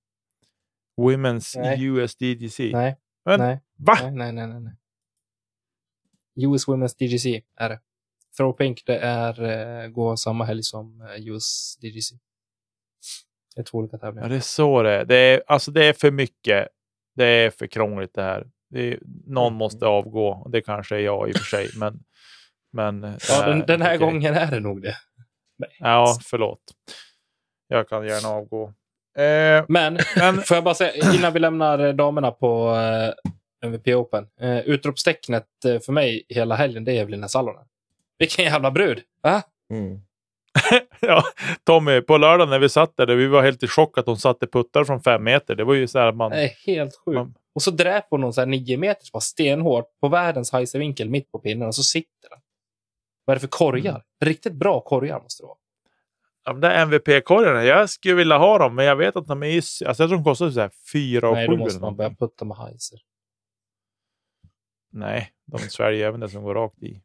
Women's 1.01 1.59
Nej. 1.59 1.85
USDGC. 1.85 2.71
Nej, 2.73 2.97
Men, 3.25 3.39
nej, 3.39 3.59
Va? 3.77 3.93
nej, 4.01 4.11
nej, 4.11 4.31
nej, 4.31 4.47
nej, 4.47 4.59
nej. 4.61 4.73
US 6.47 6.67
Women's 6.67 6.95
DGC 6.99 7.41
är 7.55 7.69
det. 7.69 7.79
Throw 8.37 8.53
Pink, 8.53 8.83
det 8.85 8.97
är 8.99 9.41
eh, 9.83 9.87
går 9.89 10.15
samma 10.15 10.45
helg 10.45 10.63
som 10.63 11.01
eh, 11.01 11.27
US 11.27 11.77
DGC. 11.81 12.11
Det 13.55 13.61
är 13.61 13.65
två 13.65 13.77
olika 13.77 13.95
Ja, 13.95 13.99
tävlingar. 13.99 14.29
det 14.29 14.35
är 14.35 14.39
så 14.39 14.83
det 14.83 14.91
är. 14.91 15.05
Det 15.05 15.15
är, 15.15 15.43
alltså 15.47 15.71
det 15.71 15.85
är 15.85 15.93
för 15.93 16.11
mycket. 16.11 16.67
Det 17.15 17.25
är 17.25 17.49
för 17.49 17.67
krångligt 17.67 18.13
det 18.13 18.21
här. 18.23 18.47
Det 18.69 18.79
är, 18.93 18.99
någon 19.25 19.47
Mm. 19.47 19.57
måste 19.57 19.85
avgå. 19.85 20.47
Det 20.51 20.61
kanske 20.61 20.95
är 20.95 20.99
jag 20.99 21.29
i 21.29 21.31
och 21.31 21.35
för 21.35 21.43
sig. 21.43 21.69
Men, 21.77 22.03
men 22.71 23.17
Ja, 23.29 23.45
den, 23.49 23.59
den 23.59 23.81
här 23.81 23.95
okej. 23.97 24.07
gången 24.07 24.33
är 24.33 24.51
det 24.51 24.59
nog 24.59 24.81
det. 24.81 24.95
Ja, 25.79 26.17
förlåt. 26.23 26.61
Jag 27.71 27.89
kan 27.89 28.05
gärna 28.07 28.29
avgå. 28.29 28.73
Eh, 29.17 29.65
Men 29.67 29.99
men 30.17 30.41
Får 30.45 30.57
jag 30.57 30.63
bara 30.63 30.75
säga, 30.75 31.15
innan 31.15 31.33
vi 31.33 31.39
lämnar 31.39 31.79
eh, 31.79 31.93
damerna 31.93 32.31
på 32.31 32.75
eh, 32.75 33.67
MVP 33.67 33.87
Open. 33.87 34.27
Eh, 34.41 34.59
utropstecknet 34.59 35.47
eh, 35.65 35.79
för 35.79 35.91
mig 35.91 36.25
hela 36.29 36.55
helgen, 36.55 36.85
det 36.85 36.91
är 36.91 37.01
Evelina 37.01 37.27
Salonen. 37.27 37.65
Vilken 38.17 38.45
jävla 38.45 38.71
brud! 38.71 39.01
Va? 39.21 39.41
Mm. 39.71 40.01
ja, 40.99 41.23
Tommy, 41.63 42.01
på 42.01 42.17
lördag 42.17 42.49
när 42.49 42.59
vi 42.59 42.69
satt 42.69 42.97
där, 42.97 43.15
vi 43.15 43.27
var 43.27 43.41
helt 43.41 43.63
i 43.63 43.67
chock 43.67 43.97
att 43.97 44.05
hon 44.05 44.17
satte 44.17 44.47
puttar 44.47 44.83
från 44.83 45.01
fem 45.01 45.23
meter. 45.23 45.55
Det 45.55 45.63
var 45.63 45.73
ju 45.73 45.87
så 45.87 45.99
här 45.99 46.11
man... 46.11 46.31
Det 46.31 46.43
är 46.43 46.53
helt 46.65 46.95
sjukt. 47.05 47.15
man 47.15 47.33
Och 47.55 47.61
så 47.61 47.71
dräper 47.71 48.07
hon 48.09 48.21
någon 48.21 48.33
så 48.33 48.41
här 48.41 48.45
nio 48.45 48.77
meters 48.77 49.11
bara 49.11 49.19
stenhårt 49.19 49.85
på 50.01 50.07
världens 50.07 50.75
vinkel 50.75 51.09
mitt 51.09 51.31
på 51.31 51.39
pinnen 51.39 51.67
och 51.67 51.75
så 51.75 51.83
sitter 51.83 52.29
den. 52.29 52.39
Vad 53.25 53.33
är 53.33 53.35
det 53.35 53.39
för 53.41 53.47
korgar? 53.47 53.89
Mm. 53.91 54.01
Riktigt 54.25 54.53
bra 54.53 54.81
korgar 54.81 55.19
måste 55.19 55.43
det 55.43 55.47
vara. 55.47 55.57
De 56.53 56.59
där 56.61 56.81
MVP-korgarna, 56.81 57.63
jag 57.63 57.89
skulle 57.89 58.13
vilja 58.15 58.37
ha 58.37 58.57
dem, 58.57 58.75
men 58.75 58.85
jag 58.85 58.95
vet 58.95 59.15
att 59.15 59.27
de 59.27 59.43
är... 59.43 59.55
Alltså 59.55 59.83
jag 59.85 59.97
tror 59.97 60.09
de 60.09 60.23
kostar 60.23 60.49
så 60.49 60.59
här 60.59 60.71
fyra 60.93 61.29
och 61.29 61.35
Nej, 61.35 61.47
sju. 61.47 61.53
då 61.55 61.57
måste 61.59 61.81
man 61.81 61.95
börja 61.95 62.09
putta 62.09 62.45
med 62.45 62.57
Heiser. 62.57 62.99
Nej, 64.91 65.31
de 65.45 65.57
sväljer 65.59 66.07
även 66.07 66.19
det 66.19 66.29
som 66.29 66.43
går 66.43 66.55
rakt 66.55 66.83
i. 66.83 67.01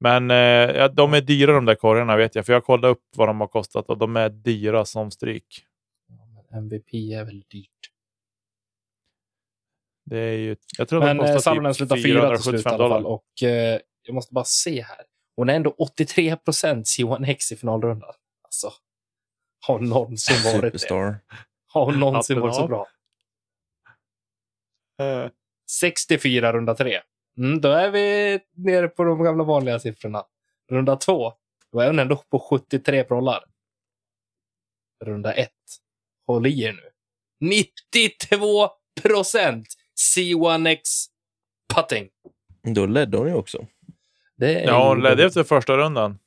Men 0.00 0.30
eh, 0.30 0.90
de 0.92 1.14
är 1.14 1.20
dyra 1.20 1.52
de 1.52 1.64
där 1.64 1.74
korgarna 1.74 2.16
vet 2.16 2.34
jag, 2.34 2.46
för 2.46 2.52
jag 2.52 2.64
kollade 2.64 2.88
upp 2.88 3.02
vad 3.16 3.28
de 3.28 3.40
har 3.40 3.48
kostat 3.48 3.86
och 3.88 3.98
de 3.98 4.16
är 4.16 4.28
dyra 4.28 4.84
som 4.84 5.10
stryk. 5.10 5.66
Ja, 6.08 6.58
MVP 6.58 6.94
är 6.94 7.24
väl 7.24 7.40
dyrt. 7.40 7.90
Det 10.04 10.18
är 10.18 10.36
ju, 10.36 10.56
jag 10.78 10.88
tror 10.88 11.00
Men 11.00 11.16
de 11.16 11.24
eh, 11.24 11.34
kostar 11.34 11.50
Salonen 11.50 11.72
typ 11.72 11.76
slutar 11.76 11.96
fyra 11.96 12.34
till 12.36 12.42
slut 12.42 12.60
i 12.60 12.62
475 12.62 12.72
alla 12.74 12.94
fall. 12.94 13.02
dollar. 13.02 13.10
Och 13.10 13.42
eh, 13.42 13.80
jag 14.02 14.14
måste 14.14 14.34
bara 14.34 14.44
se 14.44 14.82
här. 14.82 15.04
Hon 15.40 15.48
är 15.48 15.54
ändå 15.54 15.74
83 15.78 16.36
procent 16.36 16.86
C1X 16.86 17.52
i 17.52 17.56
finalrundan. 17.56 18.12
Alltså, 18.42 18.72
har 19.66 19.78
någonsin 19.78 20.36
varit 20.44 20.60
det. 20.60 20.78
Superstar. 20.78 21.20
Har 21.66 21.84
hon 21.84 22.00
någonsin 22.00 22.40
varit 22.40 22.54
så 22.54 22.66
bra? 22.66 22.86
Eh, 25.00 25.30
64 25.80 26.52
runda 26.52 26.74
tre. 26.74 27.00
Mm, 27.38 27.60
då 27.60 27.68
är 27.70 27.90
vi 27.90 28.38
nere 28.56 28.88
på 28.88 29.04
de 29.04 29.22
gamla 29.22 29.44
vanliga 29.44 29.78
siffrorna. 29.78 30.24
Runda 30.70 30.96
två, 30.96 31.32
då 31.72 31.80
är 31.80 31.86
hon 31.86 31.98
ändå 31.98 32.16
på 32.16 32.38
73 32.38 33.04
prollar. 33.04 33.44
Runda 35.04 35.32
ett, 35.32 35.52
håll 36.26 36.46
i 36.46 36.62
er 36.62 36.72
nu. 36.72 36.90
92 37.48 38.68
procent 39.02 39.66
C1X 40.16 40.80
putting. 41.74 42.08
Då 42.74 42.86
ledde 42.86 43.18
hon 43.18 43.28
ju 43.28 43.34
också. 43.34 43.66
Det 44.40 44.60
är 44.60 44.66
Ja, 44.66 44.88
hon 44.88 45.02
ledde 45.02 45.24
efter 45.24 45.44
första 45.44 45.76
rundan. 45.76 46.18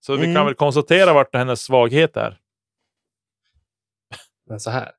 Så 0.00 0.16
vi 0.16 0.24
Mm. 0.24 0.34
kan 0.34 0.46
väl 0.46 0.54
konstatera 0.54 1.12
vart 1.12 1.34
hennes 1.34 1.62
svaghet 1.62 2.16
är. 2.16 2.40
Men 4.46 4.60
så 4.60 4.70
här. 4.70 4.92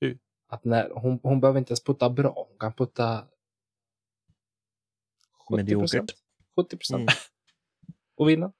Mm. 0.00 0.18
Att 0.48 0.64
när, 0.64 0.90
hon, 0.90 1.20
hon 1.22 1.40
behöver 1.40 1.58
inte 1.58 1.70
ens 1.70 1.84
putta 1.84 2.10
bra. 2.10 2.46
Hon 2.48 2.58
kan 2.58 2.72
putta 2.72 3.24
70 5.48 5.56
Mediokert. 5.56 6.14
70 6.56 6.76
procent. 6.76 7.00
Mm. 7.00 7.14
Och 8.16 8.28
vinna. 8.28 8.52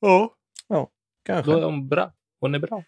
Ja. 0.00 0.36
Kanske. 1.22 1.52
Då 1.52 1.58
är 1.58 1.62
hon 1.64 1.88
bra. 1.88 2.12
Hon 2.40 2.54
är 2.54 2.58
bra. 2.58 2.84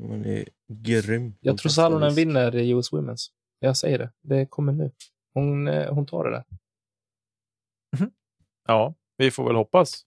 Hon 0.00 0.24
är 0.24 0.48
grym. 0.68 1.34
Jag 1.40 1.58
tror 1.58 1.70
Salonen 1.70 2.14
vinner 2.14 2.56
i 2.56 2.70
US 2.70 2.92
Women's. 2.92 3.30
Jag 3.58 3.76
säger 3.76 3.98
det. 3.98 4.12
Det 4.20 4.46
kommer 4.46 4.72
nu. 4.72 4.90
Hon, 5.34 5.68
eh, 5.68 5.94
hon 5.94 6.06
tar 6.06 6.24
det 6.24 6.30
där. 6.30 6.44
Ja, 8.66 8.94
vi 9.16 9.30
får 9.30 9.46
väl 9.46 9.56
hoppas. 9.56 10.02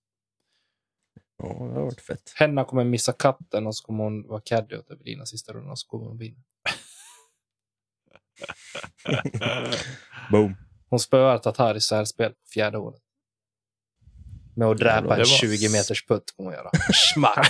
Ja, 1.37 1.47
det 1.47 1.53
har 1.73 1.81
varit 1.81 2.01
fett. 2.01 2.33
Henna 2.35 2.65
kommer 2.65 2.83
missa 2.83 3.13
katten 3.13 3.67
och 3.67 3.75
så 3.75 3.85
kommer 3.85 4.03
hon 4.03 4.27
vara 4.27 4.41
caddy 4.41 4.75
åt 4.77 4.89
Evelina 4.91 5.25
sista 5.25 5.53
rundan 5.53 5.71
och 5.71 5.79
så 5.79 5.87
kommer 5.87 6.05
hon 6.05 6.17
vinna. 6.17 6.43
Boom. 10.31 10.55
Hon 10.89 10.99
spöar 10.99 11.37
Tatar 11.37 11.75
i 11.75 11.81
särspel 11.81 12.31
på 12.33 12.47
fjärde 12.53 12.77
året. 12.77 13.01
Med 14.55 14.67
att 14.67 14.77
dräpa 14.77 14.99
en 15.13 15.19
var- 15.19 15.25
20 15.25 15.69
meters 15.71 16.05
putt 16.05 16.23
kommer 16.35 16.49
hon 16.49 16.57
göra. 16.57 16.71
Smack! 17.13 17.47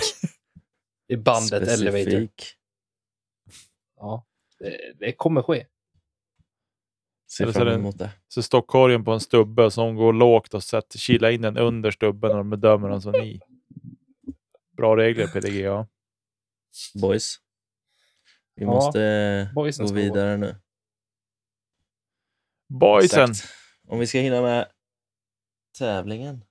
I 1.08 1.16
bandet 1.16 1.62
elevator. 1.68 2.02
Specifik. 2.10 2.54
Ja, 3.96 4.26
det, 4.58 4.92
det 4.98 5.12
kommer 5.12 5.42
ske. 5.42 5.66
Ser 7.30 7.44
Eller 7.44 7.52
så 7.52 7.60
fram 7.60 7.68
emot 7.68 7.98
det. 7.98 8.10
Så 8.28 8.42
står 8.42 8.62
korgen 8.62 9.04
på 9.04 9.12
en 9.12 9.20
stubbe 9.20 9.70
hon 9.76 9.96
går 9.96 10.12
lågt 10.12 10.54
och 10.54 10.64
sätter, 10.64 10.98
kilar 10.98 11.30
in 11.30 11.42
den 11.42 11.56
under 11.56 11.90
stubben 11.90 12.30
och 12.30 12.36
de 12.36 12.50
bedömer 12.50 12.88
den 12.88 13.02
som 13.02 13.12
ni. 13.12 13.40
Bra 14.76 14.96
regler 14.96 15.26
PDGA. 15.26 15.86
Boys. 17.00 17.36
Vi 18.54 18.64
Ja, 18.64 18.70
måste 18.70 19.02
eh, 19.02 19.54
boysen 19.54 19.86
gå 19.86 19.92
vidare 19.92 20.36
nu. 20.36 20.56
Boysen! 22.68 23.30
Exakt. 23.30 23.50
Om 23.88 23.98
vi 23.98 24.06
ska 24.06 24.18
hinna 24.18 24.42
med 24.42 24.68
tävlingen. 25.78 26.44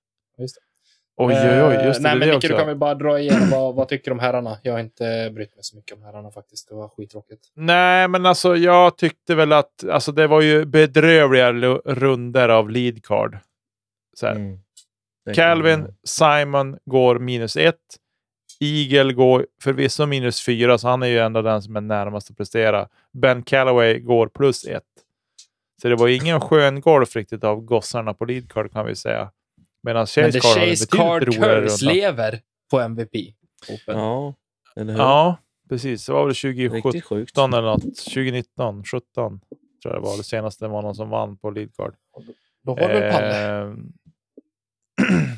Oj, 1.20 1.34
oj, 1.36 1.62
oj. 1.64 1.86
Just 1.86 2.04
det, 2.04 2.10
nej, 2.10 2.20
det, 2.20 2.26
men 2.26 2.30
Micke, 2.36 2.42
du 2.42 2.48
kan 2.48 2.68
väl 2.68 2.76
bara 2.76 2.96
dra 2.96 3.20
igenom 3.20 3.50
vad, 3.52 3.76
vad 3.76 3.88
tycker 3.88 4.06
du 4.06 4.12
om 4.12 4.20
herrarna? 4.20 4.58
Jag 4.64 4.74
har 4.74 4.80
inte 4.80 5.32
brytt 5.36 5.56
mig 5.56 5.64
så 5.64 5.76
mycket 5.76 5.98
om 5.98 6.04
herrarna 6.04 6.32
faktiskt. 6.32 6.70
Det 6.70 6.76
var 6.76 6.90
skittråkigt. 6.90 7.42
Nej, 7.56 8.08
men 8.08 8.26
alltså 8.26 8.56
jag 8.56 8.98
tyckte 8.98 9.36
väl 9.36 9.54
att 9.54 9.84
alltså, 9.90 10.12
det 10.12 10.28
var 10.28 10.42
ju 10.42 10.66
bedrövliga 10.66 11.52
runder 11.86 12.50
av 12.50 12.70
lead 12.70 13.04
card. 13.06 13.38
Så 14.16 14.28
här. 14.28 14.36
Mm. 14.36 14.60
Calvin, 15.36 15.80
man- 15.80 15.94
Simon 16.04 16.78
går 16.86 17.20
minus 17.20 17.58
ett. 17.58 17.76
Eagle 18.60 19.14
går 19.14 19.48
förvisso 19.64 20.06
minus 20.06 20.46
fyra, 20.46 20.78
så 20.78 20.88
han 20.88 21.04
är 21.04 21.08
ju 21.08 21.20
ändå 21.20 21.42
den 21.42 21.62
som 21.62 21.76
är 21.76 21.82
närmast 21.82 22.32
att 22.32 22.38
prestera. 22.38 22.88
Ben 23.14 23.44
Calloway 23.44 24.00
går 24.00 24.28
plus 24.28 24.66
ett. 24.66 24.84
Så 25.82 25.88
det 25.88 25.96
var 25.96 26.08
ingen 26.08 26.42
skön 26.42 26.82
golf 26.82 27.16
riktigt 27.16 27.44
av 27.44 27.62
gossarna 27.62 28.14
på 28.14 28.26
lead 28.26 28.52
card 28.52 28.72
kan 28.74 28.86
vi 28.86 28.96
säga. 28.96 29.32
Medan 29.84 30.00
Men 30.00 30.08
Chase 30.08 30.32
det 30.32 30.40
Card 30.40 30.58
hade 30.58 30.70
Chase 30.76 30.88
Carters 30.88 31.36
runda. 31.82 31.94
lever 31.94 32.42
på 32.72 32.80
MVP. 32.80 33.14
Open. 33.70 33.98
Ja, 34.00 34.34
eller 34.76 34.94
hur? 34.94 35.00
Ja, 35.00 35.38
precis. 35.70 36.06
Det 36.06 36.14
var 36.14 36.26
väl 36.26 36.36
2017 36.36 36.76
Riktigt 36.92 37.04
sjukt. 37.06 37.38
eller 37.38 37.62
något. 37.62 37.82
2019, 37.84 38.84
17 38.84 39.04
tror 39.14 39.40
jag 39.84 39.94
det 39.94 40.00
var. 40.00 40.18
Det 40.18 40.24
senaste 40.24 40.68
var 40.68 40.82
någon 40.82 40.96
som 40.96 41.10
vann 41.10 41.38
på 41.38 41.50
lead 41.52 41.76
card. 41.78 41.96
Då 42.64 42.76
var 42.76 42.88
det 42.88 43.00
väl 43.00 43.12
Palle. 43.14 43.62
Eh, 43.62 43.74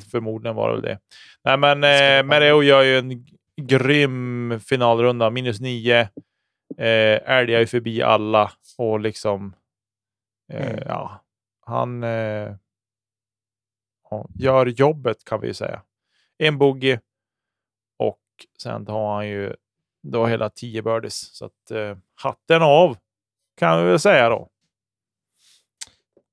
förmodligen 0.11 0.55
var 0.55 0.69
det 0.69 0.73
väl 0.75 0.81
det. 0.83 0.99
Nej, 1.43 1.57
men 1.57 1.83
eh, 1.83 1.89
det 1.89 2.23
Mereo 2.23 2.63
gör 2.63 2.83
ju 2.83 2.97
en 2.97 3.25
grym 3.61 4.59
finalrunda. 4.59 5.29
Minus 5.29 5.59
nio. 5.59 5.99
Eh, 6.77 7.29
älgar 7.31 7.59
ju 7.59 7.65
förbi 7.67 8.01
alla 8.03 8.51
och 8.77 8.99
liksom... 8.99 9.53
Eh, 10.53 10.69
Mm. 10.69 10.83
Ja, 10.87 11.23
han 11.65 12.03
eh, 12.03 12.53
gör 14.35 14.65
jobbet 14.65 15.23
kan 15.25 15.41
vi 15.41 15.47
ju 15.47 15.53
säga. 15.53 15.81
En 16.37 16.57
bogey 16.57 16.97
och 17.97 18.19
sen 18.61 18.87
har 18.87 19.15
han 19.15 19.27
ju 19.27 19.55
då 20.01 20.25
hela 20.25 20.49
tio 20.49 20.81
birdies. 20.81 21.35
Så 21.35 21.45
att 21.45 21.71
eh, 21.71 21.97
hatten 22.15 22.61
av 22.61 22.97
kan 23.57 23.83
vi 23.83 23.89
väl 23.89 23.99
säga 23.99 24.29
då. 24.29 24.49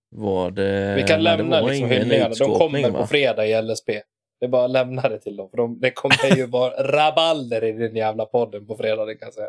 Var 0.08 0.50
det, 0.50 0.94
Vi 0.94 1.02
kan 1.02 1.18
det 1.18 1.22
lämna 1.36 1.60
var 1.62 1.68
liksom 1.70 1.88
hyllningarna. 1.88 2.34
De 2.34 2.58
kommer 2.58 2.82
på 2.90 2.98
va? 2.98 3.06
fredag 3.06 3.46
i 3.46 3.62
LSP. 3.62 3.86
Det 4.40 4.46
är 4.46 4.48
bara 4.48 4.64
att 4.64 4.70
lämna 4.70 5.08
det 5.08 5.18
till 5.18 5.36
dem. 5.36 5.50
För 5.50 5.56
de, 5.56 5.80
det 5.80 5.90
kommer 5.90 6.36
ju 6.36 6.46
vara 6.50 6.82
rabalder 6.92 7.64
i 7.64 7.72
den 7.72 7.96
jävla 7.96 8.24
podden 8.26 8.66
på 8.66 8.76
fredag, 8.76 9.04
det 9.04 9.14
kan 9.14 9.26
jag 9.26 9.34
säga. 9.34 9.48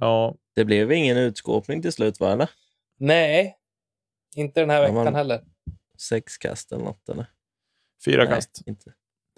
Ja, 0.00 0.34
Det 0.54 0.64
blev 0.64 0.92
ingen 0.92 1.16
utskåpning 1.16 1.82
till 1.82 1.92
slut, 1.92 2.20
va? 2.20 2.32
Eller? 2.32 2.50
Nej, 2.98 3.56
inte 4.36 4.60
den 4.60 4.70
här 4.70 4.76
Ja, 4.76 4.82
veckan 4.82 5.04
man- 5.04 5.14
heller. 5.14 5.40
Sex 6.00 6.38
kast 6.38 6.72
eller 6.72 6.84
något, 6.84 7.08
eller? 7.08 7.26
fyra 8.04 8.24
Nej, 8.24 8.34
kast. 8.34 8.62
inte. 8.66 8.92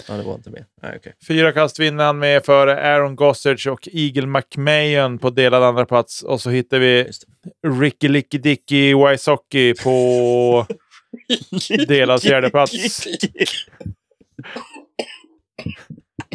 Ja, 0.09 0.15
det 0.15 0.23
var 0.23 0.35
inte 0.35 0.51
mer. 0.51 0.67
Nej, 0.83 0.97
okej. 0.97 1.15
Fyra 1.29 1.53
kast 1.53 1.79
vinner 1.79 2.05
han 2.05 2.19
med 2.19 2.45
för 2.45 2.67
Aaron 2.67 3.17
Gossage 3.17 3.67
och 3.67 3.89
Eagle 3.93 4.27
McMahon 4.27 5.19
på 5.19 5.31
delad 5.31 5.63
andra 5.63 5.87
plats. 5.87 6.23
Och 6.23 6.41
så 6.41 6.51
hittar 6.51 6.79
vi. 6.79 7.11
Ricky 7.81 8.09
Licky 8.09 8.39
Dicky 8.39 8.95
Wysocki 8.95 9.75
på 9.85 10.67
delad 11.89 12.23
fjärde 12.23 12.51
plats. 12.51 13.07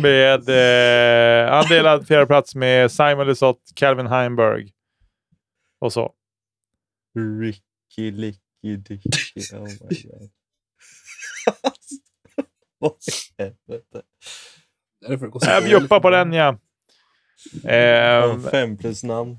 Med, 0.01 0.49
eh, 0.49 1.51
han 1.51 1.65
delad 1.69 2.07
fjärde 2.07 2.25
plats 2.25 2.55
med 2.55 2.91
Simon 2.91 3.27
Lesoth, 3.27 3.61
Calvin 3.73 4.07
Heimberg. 4.07 4.71
Och 5.79 5.93
så. 5.93 6.13
Ricky 7.41 8.11
Licky 8.11 8.46
Dicky. 8.63 9.09
Oh 9.53 9.63
my 9.63 10.03
god. 10.03 10.29
Vad 12.79 12.91
i 12.91 13.43
helvete? 13.43 14.01
Jag 15.41 15.63
bjuppar 15.63 15.99
på 15.99 16.09
den 16.09 16.33
ja. 16.33 16.57
Eh, 17.63 18.39
Fem 18.39 18.77
plus 18.77 19.03
namn. 19.03 19.37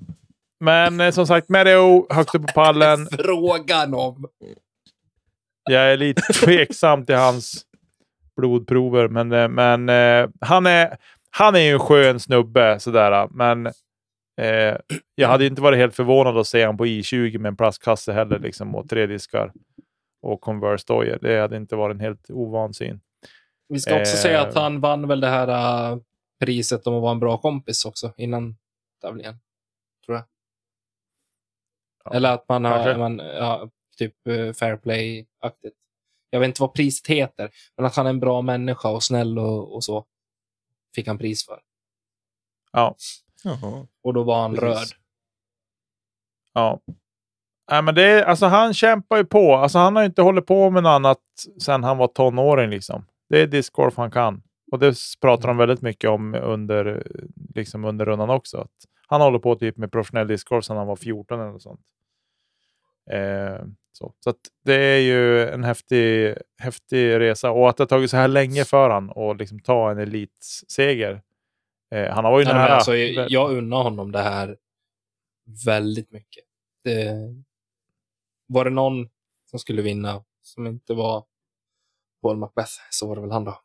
men 0.61 1.01
eh, 1.01 1.11
som 1.11 1.27
sagt, 1.27 1.49
Mereo 1.49 2.07
högt 2.14 2.35
upp 2.35 2.47
på 2.47 2.53
pallen. 2.53 3.07
Frågan 3.19 3.95
om. 3.95 4.27
Jag 5.71 5.93
är 5.93 5.97
lite 5.97 6.23
tveksam 6.33 7.07
till 7.07 7.14
hans 7.14 7.64
blodprover, 8.37 9.09
men, 9.09 9.33
eh, 9.33 9.49
men 9.49 9.89
eh, 9.89 10.29
han, 10.41 10.66
är, 10.66 10.97
han 11.31 11.55
är 11.55 11.61
ju 11.61 11.73
en 11.73 11.79
skön 11.79 12.21
snubbe 12.21 12.81
sådär. 12.81 13.29
Men 13.31 13.73
eh, 14.39 14.76
jag 15.14 15.28
hade 15.28 15.47
inte 15.47 15.62
varit 15.62 15.78
helt 15.78 15.95
förvånad 15.95 16.39
att 16.39 16.47
se 16.47 16.64
honom 16.66 16.76
på 16.76 16.86
I20 16.86 17.39
med 17.39 17.49
en 17.49 17.57
plastkasse 17.57 18.12
heller 18.12 18.39
liksom, 18.39 18.74
och 18.74 18.89
tre 18.89 19.07
diskar 19.07 19.53
och 20.22 20.41
Converse-dojor. 20.41 21.18
Det 21.22 21.41
hade 21.41 21.57
inte 21.57 21.76
varit 21.76 21.95
en 21.95 22.01
helt 22.01 22.30
ovan 22.30 22.74
syn. 22.74 23.01
Vi 23.68 23.80
ska 23.80 24.01
också 24.01 24.16
Eh. 24.16 24.20
säga 24.22 24.41
att 24.43 24.55
han 24.55 24.80
vann 24.80 25.09
väl 25.09 25.20
det 25.20 25.26
här 25.28 25.49
äh, 25.93 25.99
priset 26.45 26.86
om 26.86 26.95
att 26.95 27.03
vara 27.03 27.12
en 27.12 27.20
bra 27.20 27.39
kompis 27.39 27.84
också 27.84 28.12
innan 28.16 28.57
tävlingen. 29.03 29.34
Tror 30.07 30.16
jag. 30.16 30.24
Ja, 32.05 32.14
Eller 32.14 32.32
att 32.32 32.49
man 32.49 32.64
har 32.64 32.72
kanske. 32.74 32.97
man, 32.99 33.18
ja, 33.18 33.70
typ 33.99 34.26
eh, 34.26 34.53
fair 34.53 34.76
play-aktigt. 34.76 35.76
Jag 36.30 36.41
vet 36.41 36.47
inte 36.49 36.62
vad 36.62 36.74
priset 36.74 37.07
heter, 37.07 37.51
men 37.76 37.86
att 37.86 37.97
han 37.97 38.07
är 38.07 38.11
en 38.11 38.20
bra 38.20 38.43
människa 38.43 38.89
och 38.89 39.03
snäll 39.03 39.39
och, 39.39 39.74
och 39.74 39.84
så. 39.84 40.07
Fick 40.95 41.07
han 41.07 41.18
pris 41.18 41.47
för. 41.47 41.61
Ja. 42.72 42.97
Jaha. 43.45 43.86
Och 44.03 44.14
då 44.14 44.22
var 44.22 44.43
han 44.43 44.55
Precis. 44.55 44.93
röd. 44.93 45.01
Ja. 46.55 46.80
Nej, 47.70 47.82
men 47.82 47.95
det 47.95 48.03
är, 48.03 48.22
alltså, 48.22 48.47
han 48.47 48.74
kämpar 48.74 49.16
ju 49.16 49.24
på. 49.24 49.55
Alltså, 49.57 49.78
han 49.78 49.97
har 49.97 50.03
ju 50.03 50.07
inte 50.07 50.22
hållit 50.22 50.47
på 50.47 50.70
med 50.70 50.82
något 50.82 50.91
annat 50.91 51.18
sedan 51.61 51.84
han 51.84 51.99
var 51.99 52.07
tonåring. 52.07 52.70
Liksom. 52.70 53.07
Det 53.28 53.41
är 53.41 53.47
discgolf 53.47 53.97
han 53.97 54.11
kan. 54.11 54.43
Och 54.72 54.78
det 54.78 54.95
pratar 55.20 55.49
de 55.49 55.57
väldigt 55.57 55.82
mycket 55.82 56.11
om 56.11 56.34
under, 56.34 57.07
liksom 57.55 57.84
under 57.84 58.05
rundan 58.07 58.30
också. 58.30 58.59
Att 58.59 58.70
han 59.07 59.20
håller 59.20 59.39
på 59.39 59.55
typ 59.55 59.76
med 59.76 59.93
professionell 59.93 60.28
discgolf 60.28 60.64
sedan 60.64 60.76
han 60.76 60.86
var 60.86 60.97
14 60.97 61.41
eller 61.41 61.51
något 61.51 61.62
sånt. 61.62 61.80
Eh, 63.11 63.64
så 63.93 64.12
så 64.20 64.30
att 64.30 64.36
det 64.64 64.74
är 64.74 64.99
ju 64.99 65.49
en 65.49 65.64
häftig, 65.64 66.34
häftig 66.59 67.20
resa. 67.20 67.51
Och 67.51 67.68
att 67.68 67.76
det 67.76 67.82
har 67.82 67.89
tagit 67.89 68.11
så 68.11 68.16
här 68.16 68.28
länge 68.28 68.64
för 68.64 68.91
han 68.91 69.11
att 69.11 69.39
liksom 69.39 69.61
ta 69.61 69.91
en 69.91 69.99
elitseger 69.99 71.22
Eh, 71.91 72.14
han 72.14 72.24
var 72.24 72.39
ju 72.39 72.45
Nej, 72.45 72.55
nära. 72.55 72.68
alltså, 72.68 72.97
jag, 72.97 73.30
jag 73.30 73.57
unnar 73.57 73.82
honom 73.82 74.12
det 74.12 74.22
här 74.22 74.57
väldigt 75.66 76.11
mycket. 76.12 76.45
Det, 76.84 77.14
var 78.47 78.64
det 78.64 78.70
någon 78.70 79.09
som 79.51 79.59
skulle 79.59 79.82
vinna 79.82 80.24
som 80.43 80.66
inte 80.66 80.95
var 80.95 81.24
Paul 82.22 82.36
Macbeth 82.36 82.72
så 82.91 83.09
var 83.09 83.14
det 83.14 83.20
väl 83.20 83.30
han 83.30 83.45
då. 83.45 83.61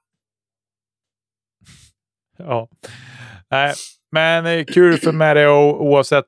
Ja. 2.38 2.70
Nej, 3.50 3.74
men 4.12 4.46
eh, 4.46 4.66
kul 4.66 4.98
för 4.98 5.12
Mario 5.12 5.74
oavsett 5.74 6.26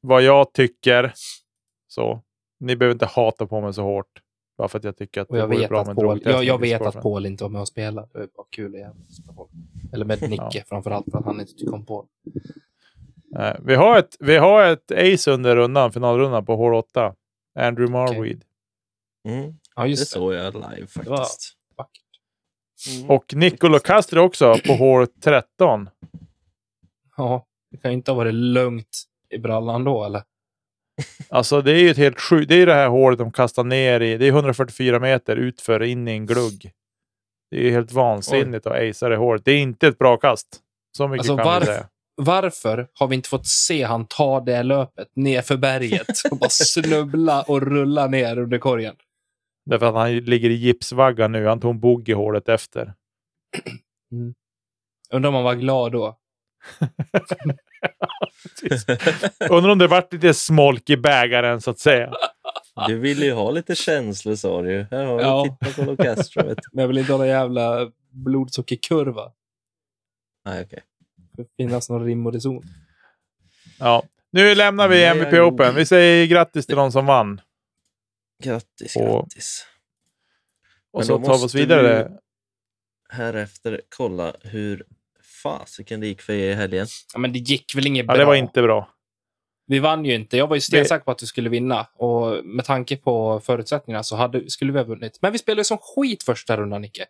vad 0.00 0.22
jag 0.22 0.52
tycker. 0.52 1.12
Så 1.88 2.22
ni 2.60 2.76
behöver 2.76 2.94
inte 2.94 3.06
hata 3.06 3.46
på 3.46 3.60
mig 3.60 3.74
så 3.74 3.82
hårt. 3.82 4.22
Bara 4.58 4.68
för 4.68 4.78
att 4.78 4.84
jag 4.84 4.96
tycker 4.96 5.20
att 5.20 5.30
Och 5.30 5.38
jag 5.38 5.46
vore 5.46 5.58
vet, 5.58 5.68
bra 5.68 5.80
att 5.80 5.86
med 5.86 5.96
Paul, 5.96 6.20
jag, 6.24 6.44
jag 6.44 6.60
vet 6.60 6.82
att. 6.82 7.02
Paul 7.02 7.26
inte 7.26 7.44
var 7.44 7.50
med 7.50 7.60
och 7.60 7.68
spelade. 7.68 8.08
Det 8.12 8.18
bara 8.36 8.46
kul 8.50 8.74
folk. 9.36 9.50
Eller 9.92 10.04
med 10.04 10.22
Nicke 10.30 10.64
framförallt 10.68 11.06
för 11.10 11.18
att 11.18 11.24
han 11.24 11.40
inte 11.40 11.52
tycker 11.52 11.74
om 11.74 11.86
Paul. 11.86 12.06
Nej, 13.30 13.56
vi, 13.64 13.74
har 13.74 13.98
ett, 13.98 14.16
vi 14.20 14.36
har 14.36 14.64
ett 14.66 14.92
ace 14.92 15.30
under 15.30 15.56
rundan, 15.56 15.92
finalrundan 15.92 16.44
på 16.46 16.56
hål 16.56 16.74
8. 16.74 17.14
Andrew 17.58 17.92
Marweed. 17.92 18.42
Mm, 19.28 19.54
Ja, 19.76 19.82
det 19.82 19.88
just 19.88 20.02
det. 20.14 20.18
såg 20.18 20.34
jag 20.34 20.54
live 20.54 20.86
var- 21.04 21.16
faktiskt. 21.16 21.54
Mm. 22.98 23.10
Och 23.10 23.34
Nicolo 23.34 23.78
Castro 23.78 24.20
också 24.20 24.54
på 24.66 24.72
hål 24.72 25.06
13. 25.06 25.88
Ja, 27.16 27.46
det 27.70 27.76
kan 27.76 27.90
ju 27.90 27.96
inte 27.96 28.10
ha 28.10 28.16
varit 28.16 28.34
lugnt 28.34 29.04
i 29.30 29.38
brallan 29.38 29.84
då, 29.84 30.04
eller? 30.04 30.22
Alltså 31.28 31.62
det 31.62 31.72
är 31.72 31.78
ju 31.78 31.90
ett 31.90 31.96
helt 31.96 32.20
sjukt. 32.20 32.48
Det 32.48 32.54
är 32.54 32.58
ju 32.58 32.66
det 32.66 32.74
här 32.74 32.88
hålet 32.88 33.18
de 33.18 33.32
kastar 33.32 33.64
ner 33.64 34.00
i. 34.00 34.16
Det 34.16 34.26
är 34.26 34.30
144 34.30 34.98
meter 35.00 35.36
utför 35.36 35.82
in 35.82 36.08
i 36.08 36.12
en 36.12 36.26
glugg. 36.26 36.70
Det 37.50 37.56
är 37.56 37.62
ju 37.62 37.70
helt 37.70 37.92
vansinnigt 37.92 38.66
att 38.66 38.72
acea 38.72 39.08
det 39.08 39.16
hålet. 39.16 39.44
Det 39.44 39.52
är 39.52 39.58
inte 39.58 39.88
ett 39.88 39.98
bra 39.98 40.16
kast. 40.16 40.46
Så 40.96 41.08
mycket 41.08 41.30
Alltså, 41.30 41.44
kan 41.44 41.46
varf- 41.62 41.64
säga. 41.64 41.88
Varför 42.20 42.88
har 42.92 43.06
vi 43.08 43.14
inte 43.14 43.28
fått 43.28 43.46
se 43.46 43.82
han 43.82 44.06
ta 44.06 44.40
det 44.40 44.62
löpet 44.62 45.08
ner 45.16 45.42
för 45.42 45.56
berget 45.56 46.06
och 46.30 46.38
bara 46.38 46.50
snubbla 46.50 47.42
och 47.42 47.62
rulla 47.62 48.06
ner 48.06 48.38
under 48.38 48.58
korgen? 48.58 48.96
Därför 49.66 49.86
att 49.86 49.94
han 49.94 50.16
ligger 50.16 50.50
i 50.50 50.54
gipsvagga 50.54 51.28
nu. 51.28 51.46
Han 51.46 51.60
tog 51.60 51.70
en 51.70 51.80
bogey 51.80 52.14
hålet 52.14 52.48
efter. 52.48 52.94
Undrar 55.12 55.28
om 55.28 55.34
han 55.34 55.44
var 55.44 55.54
glad 55.54 55.92
då. 55.92 56.18
Undrar 59.50 59.70
om 59.72 59.78
det 59.78 59.86
vart 59.86 60.12
lite 60.12 60.34
smolk 60.34 60.90
i 60.90 60.96
bägaren 60.96 61.60
så 61.60 61.70
att 61.70 61.78
säga. 61.78 62.12
Du 62.86 62.98
ville 62.98 63.26
ju 63.26 63.32
ha 63.32 63.50
lite 63.50 63.74
känslor 63.74 64.34
sa 64.34 64.62
du 64.62 64.72
ju. 64.72 64.86
Här 64.90 65.04
har 65.04 65.18
du 65.18 65.24
Ja. 65.24 65.58
titta 65.64 65.84
på 65.84 65.96
Castro. 65.96 66.46
Vet 66.46 66.56
du. 66.56 66.62
Men 66.72 66.82
jag 66.82 66.88
vill 66.88 66.98
inte 66.98 67.12
ha 67.12 67.18
någon 67.18 67.28
jävla 67.28 67.90
blodsockerkurva. 68.10 69.32
Nej, 70.44 70.64
okej. 70.64 70.82
Det 71.16 71.42
får 71.42 71.46
finnas 71.56 71.90
någon 71.90 72.04
rim 72.04 72.26
och 72.26 72.32
reson. 72.32 72.62
Ja. 73.78 74.02
Nu 74.30 74.54
lämnar 74.54 74.88
vi 74.88 74.94
Nej, 74.96 75.04
MVP 75.06 75.32
jag- 75.36 75.52
Open. 75.54 75.74
Vi 75.74 75.86
säger 75.86 76.26
grattis 76.26 76.66
till 76.66 76.76
de 76.76 76.92
som 76.92 77.06
vann. 77.06 77.40
Grattis, 78.44 78.96
Och- 78.96 79.02
grattis. 79.02 79.66
Och 80.92 80.98
Men 81.00 81.06
så 81.06 81.18
tar 81.18 81.38
vi 81.38 81.44
oss 81.44 81.54
vidare. 81.54 82.08
du- 82.08 82.18
Härefter 83.10 83.80
kolla 83.96 84.32
hur 84.42 84.84
fasiken 85.42 86.00
det 86.00 86.06
gick 86.06 86.22
för 86.22 86.32
er 86.32 86.50
i 86.50 86.54
helgen. 86.54 86.86
Ja, 87.12 87.18
men 87.18 87.32
det 87.32 87.38
gick 87.38 87.74
väl 87.76 87.86
inget 87.86 88.04
Ja, 88.06 88.12
bra. 88.12 88.16
det 88.16 88.24
var 88.24 88.34
inte 88.34 88.62
bra. 88.62 88.88
Vi 89.66 89.78
vann 89.78 90.04
ju 90.04 90.14
inte. 90.14 90.36
Jag 90.36 90.46
var 90.46 90.56
ju 90.56 90.60
stensäker 90.60 91.04
på 91.04 91.10
att 91.10 91.18
du 91.18 91.26
skulle 91.26 91.48
vinna. 91.50 91.86
Och 91.94 92.44
med 92.44 92.64
tanke 92.64 92.96
på 92.96 93.40
förutsättningarna 93.40 94.02
så 94.02 94.16
hade, 94.16 94.50
skulle 94.50 94.72
vi 94.72 94.78
ha 94.78 94.84
vunnit. 94.84 95.18
Men 95.22 95.32
vi 95.32 95.38
spelade 95.38 95.64
som 95.64 95.78
skit 95.80 96.22
första 96.22 96.56
rundan, 96.56 96.82
Nicke. 96.82 97.00
Vi 97.00 97.06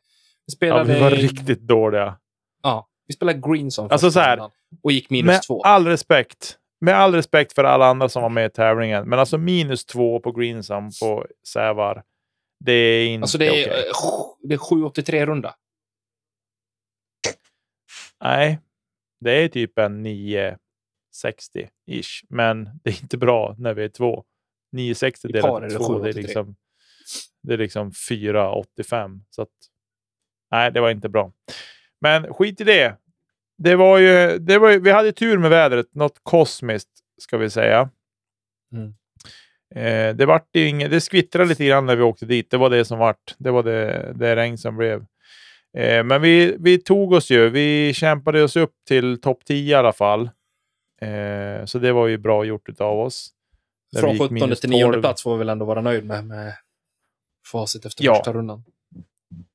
Ja, 0.46 0.52
spelade, 0.56 0.94
vi 0.94 1.00
var 1.00 1.10
riktigt 1.10 1.60
dåliga. 1.60 2.16
ja, 2.62 2.88
vi 3.06 3.14
spelade 3.14 3.40
green 3.48 3.70
som 3.70 3.84
Alltså 3.90 4.06
första 4.06 4.20
så 4.20 4.24
här, 4.24 4.36
rundan. 4.36 4.50
Och 4.82 4.92
gick 4.92 5.10
minus 5.10 5.26
Med 5.26 5.42
två. 5.42 5.62
all 5.62 5.86
respekt. 5.86 6.56
Med 6.80 6.94
all 6.94 7.14
respekt 7.14 7.52
för 7.52 7.64
alla 7.64 7.86
andra 7.86 8.08
som 8.08 8.22
var 8.22 8.28
med 8.30 8.46
i 8.46 8.50
tävlingen. 8.50 9.08
Men 9.08 9.18
alltså 9.18 9.38
minus 9.38 9.84
två 9.86 10.20
på 10.20 10.32
Greensam 10.32 10.90
på 11.02 11.26
Sävar. 11.52 12.02
Det 12.64 12.72
är 12.72 13.06
inte 13.06 13.22
Alltså 13.24 13.38
det 13.38 13.46
är, 13.46 13.50
okej. 13.50 13.64
eh, 13.64 13.92
det 14.48 14.54
är 14.54 14.58
783 14.58 15.26
runda. 15.26 15.54
Nej, 18.24 18.58
det 19.20 19.30
är 19.30 19.48
typ 19.48 19.78
en 19.78 20.06
960-ish. 20.06 22.24
Men 22.28 22.64
det 22.82 22.90
är 22.90 23.02
inte 23.02 23.18
bra 23.18 23.54
när 23.58 23.74
vi 23.74 23.84
är 23.84 23.88
två. 23.88 24.24
960 24.72 25.28
I 25.28 25.32
delat 25.32 25.62
det 25.62 25.70
två, 25.70 25.98
det 25.98 26.10
är 26.10 26.18
783. 26.18 26.22
liksom, 26.22 26.56
det 27.42 27.54
är 27.54 27.58
liksom 27.58 27.92
485. 27.92 29.24
Så 29.30 29.42
att, 29.42 29.48
nej, 30.50 30.72
det 30.72 30.80
var 30.80 30.90
inte 30.90 31.08
bra. 31.08 31.32
Men 32.00 32.34
skit 32.34 32.60
i 32.60 32.64
det. 32.64 32.96
Det 33.58 33.76
var 33.76 33.98
ju, 33.98 34.38
det 34.38 34.58
var 34.58 34.70
ju, 34.70 34.80
vi 34.80 34.90
hade 34.90 35.12
tur 35.12 35.38
med 35.38 35.50
vädret, 35.50 35.94
något 35.94 36.20
kosmiskt 36.22 36.90
ska 37.18 37.38
vi 37.38 37.50
säga. 37.50 37.90
Mm. 38.72 38.94
Eh, 39.74 40.16
det 40.16 40.26
vart 40.26 40.56
inget, 40.56 40.90
det 40.90 41.00
skvittrade 41.00 41.48
lite 41.48 41.66
grann 41.66 41.86
när 41.86 41.96
vi 41.96 42.02
åkte 42.02 42.26
dit. 42.26 42.50
Det 42.50 42.56
var 42.56 42.70
det 42.70 42.84
som 42.84 42.98
vart. 42.98 43.34
Det 43.38 43.50
var 43.50 43.62
det, 43.62 44.12
det 44.14 44.36
regn 44.36 44.58
som 44.58 44.76
blev. 44.76 45.06
Eh, 45.76 46.04
men 46.04 46.22
vi, 46.22 46.56
vi 46.58 46.78
tog 46.78 47.12
oss 47.12 47.30
ju. 47.30 47.48
Vi 47.50 47.92
kämpade 47.94 48.42
oss 48.42 48.56
upp 48.56 48.72
till 48.88 49.20
topp 49.20 49.44
10 49.44 49.70
i 49.70 49.74
alla 49.74 49.92
fall. 49.92 50.30
Eh, 51.02 51.64
så 51.64 51.78
det 51.78 51.92
var 51.92 52.06
ju 52.06 52.18
bra 52.18 52.44
gjort 52.44 52.80
av 52.80 52.98
oss. 53.00 53.30
Där 53.92 54.00
Från 54.00 54.10
gick 54.12 54.22
17 54.22 54.34
minus 54.34 54.60
till 54.60 54.70
9 54.70 54.84
12. 54.84 55.00
plats 55.00 55.22
får 55.22 55.32
vi 55.32 55.38
väl 55.38 55.48
ändå 55.48 55.64
vara 55.64 55.80
nöjd 55.80 56.04
med, 56.04 56.24
med 56.26 56.52
facit 57.52 57.84
efter 57.86 58.04
Ja. 58.04 58.14
första 58.14 58.32
rundan. 58.32 58.64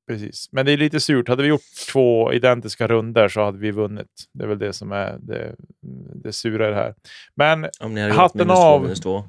Precis. 0.08 0.50
Men 0.52 0.66
det 0.66 0.72
är 0.72 0.78
lite 0.78 1.00
surt. 1.00 1.28
Hade 1.28 1.44
vi 1.44 1.50
gjort 1.50 1.62
två 1.92 2.34
identiska 2.34 2.88
runder 2.88 3.28
så 3.28 3.44
hade 3.44 3.58
vi 3.58 3.72
vunnit. 3.72 4.08
Det 4.34 4.44
är 4.44 4.48
väl 4.48 4.60
det 4.60 4.74
som 4.74 4.92
är 4.92 5.18
det, 5.20 5.56
det 6.24 6.34
sura 6.34 6.68
i 6.68 6.70
det 6.70 6.76
här. 6.76 6.96
Men 7.36 7.70
Om 7.80 7.94
ni 7.94 8.02
hade 8.02 8.14
Hatten 8.14 8.40
gjort 8.40 8.48
minus 8.48 8.60
av. 8.60 8.78
två, 8.80 8.84
minus 8.84 9.00
två. 9.02 9.24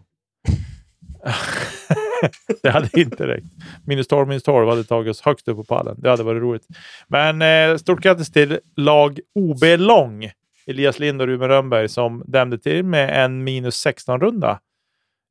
det 2.63 2.71
hade 2.71 3.01
inte 3.01 3.27
räckt. 3.27 3.47
Minus 3.87 4.07
12, 4.09 4.29
minus 4.29 4.43
12 4.43 4.69
hade 4.69 4.85
tagit 4.85 5.11
oss 5.11 5.21
högst 5.21 5.49
upp 5.49 5.57
på 5.57 5.65
pallen. 5.65 5.97
Det 5.99 6.11
hade 6.11 6.23
varit 6.23 6.43
roligt. 6.43 6.67
Men 7.09 7.43
eh, 7.43 7.77
stort 7.77 8.01
grattis 8.01 8.33
till 8.33 8.59
lag 8.77 9.21
OB 9.35 9.65
Lång. 9.79 10.31
Elias 10.67 10.99
Lind 10.99 11.21
och 11.21 11.27
Ruben 11.27 11.49
Rönnberg 11.49 11.89
som 11.89 12.25
dämde 12.27 12.59
till 12.59 12.85
med 12.85 13.25
en 13.25 13.45
minus 13.45 13.87
16-runda. 13.87 14.61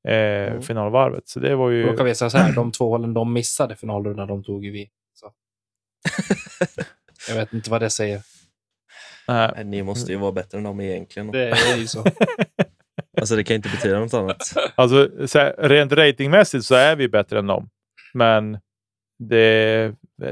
Eh, 0.07 0.33
Mm. 0.43 0.61
Finalvarvet. 0.61 1.27
Så 1.27 1.39
det 1.39 1.55
var 1.55 1.69
ju... 1.69 1.85
Då 1.85 1.97
kan 1.97 2.05
vi 2.05 2.15
säga 2.15 2.29
så 2.29 2.37
här, 2.37 2.53
de 2.53 2.71
två 2.71 2.89
hålen 2.89 3.13
de 3.13 3.33
missade 3.33 3.75
finalrundan, 3.75 4.27
de 4.27 4.43
tog 4.43 4.65
ju 4.65 4.71
vi. 4.71 4.89
Så. 5.13 5.31
Jag 7.27 7.35
vet 7.35 7.53
inte 7.53 7.69
vad 7.69 7.81
det 7.81 7.89
säger. 7.89 8.21
Nej, 9.27 9.63
ni 9.65 9.83
måste 9.83 10.11
ju 10.11 10.17
vara 10.17 10.31
bättre 10.31 10.57
än 10.57 10.63
dem 10.63 10.81
egentligen. 10.81 11.31
Det 11.31 11.49
är 11.49 11.77
ju 11.77 11.87
så. 11.87 12.03
Alltså 13.18 13.36
det 13.36 13.43
kan 13.43 13.55
inte 13.55 13.70
betyda 13.70 13.99
något 13.99 14.14
annat. 14.14 14.53
Alltså, 14.76 15.28
så 15.28 15.39
här, 15.39 15.55
rent 15.57 15.91
ratingmässigt 15.91 16.66
så 16.66 16.76
är 16.76 16.95
vi 16.95 17.07
bättre 17.09 17.39
än 17.39 17.47
dem. 17.47 17.70
Men 18.14 18.57
det, 19.30 19.91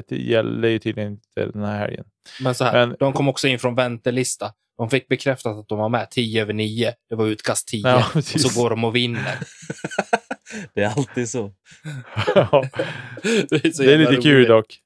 det 0.09 0.15
gäller 0.17 0.67
ju 0.67 0.79
tydligen 0.79 1.11
inte 1.11 1.45
den 1.53 1.63
här 1.63 1.77
helgen. 1.79 2.05
Men 2.41 2.55
så 2.55 2.63
här, 2.63 2.87
Men- 2.87 2.95
de 2.99 3.13
kom 3.13 3.27
också 3.29 3.47
in 3.47 3.59
från 3.59 3.75
väntelista. 3.75 4.53
De 4.77 4.89
fick 4.89 5.07
bekräftat 5.07 5.57
att 5.57 5.67
de 5.67 5.77
var 5.79 5.89
med 5.89 6.09
10 6.11 6.41
över 6.41 6.53
9. 6.53 6.93
Det 7.09 7.15
var 7.15 7.25
utkast 7.27 7.67
10. 7.67 7.81
Ja, 7.87 8.05
och 8.15 8.23
så 8.23 8.61
går 8.61 8.69
de 8.69 8.83
och 8.83 8.95
vinner. 8.95 9.37
Det 10.73 10.81
är 10.83 10.89
alltid 10.97 11.29
så. 11.29 11.51
Ja, 12.35 12.63
det 13.23 13.65
är, 13.65 13.71
så 13.71 13.83
det 13.83 13.93
är 13.93 13.97
lite 13.97 14.15
kul 14.21 14.47
dock. 14.47 14.77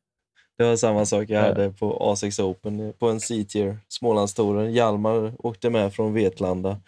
Det 0.58 0.64
var 0.64 0.76
samma 0.76 1.06
sak 1.06 1.30
jag 1.30 1.44
Ja. 1.44 1.48
hade 1.48 1.70
på 1.70 2.14
A6 2.16 2.42
Open 2.42 2.94
på 3.00 3.10
en 3.10 3.20
C-tier, 3.20 3.78
Smålandstouren. 3.88 4.74
Hjalmar 4.74 5.34
åkte 5.46 5.70
med 5.70 5.94
från 5.94 6.14
Vetlanda 6.14 6.82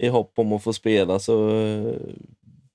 i 0.00 0.08
hopp 0.08 0.38
om 0.38 0.52
att 0.52 0.62
få 0.62 0.72
spela 0.72 1.18
så 1.18 1.48
eh, 1.48 1.94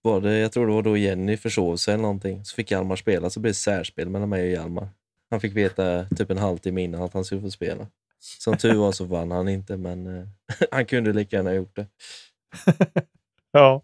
var 0.02 0.22
det, 0.22 0.38
jag 0.38 0.52
tror 0.52 0.68
det 0.68 0.74
var 0.74 0.82
då 0.82 0.98
Jenny 0.98 1.38
försov 1.38 1.76
sig 1.76 1.94
eller 1.94 2.02
någonting. 2.02 2.46
Så 2.46 2.56
fick 2.56 2.72
Hjalmar 2.72 2.96
spela 2.96 3.30
så 3.30 3.40
blev 3.40 3.50
det 3.50 3.56
särspel 3.56 4.10
mellan 4.10 4.30
mig 4.30 4.42
och 4.44 4.52
Hjalmar. 4.52 4.88
Han 5.32 5.40
fick 5.40 5.56
veta 5.56 6.06
typ 6.18 6.32
en 6.32 6.38
halvtimme 6.38 6.82
innan 6.82 7.02
att 7.02 7.14
han 7.14 7.26
skulle 7.26 7.42
få 7.42 7.52
spela. 7.52 7.88
Som 8.20 8.58
tur 8.58 8.76
var 8.76 8.92
så 8.92 9.06
vann 9.06 9.32
han 9.32 9.50
inte 9.50 9.78
men 9.78 10.18
eh, 10.18 10.28
han 10.72 10.86
kunde 10.86 11.14
lika 11.14 11.36
gärna 11.36 11.50
ha 11.50 11.56
gjort 11.56 11.76
det. 11.76 11.88
Ja. 13.56 13.82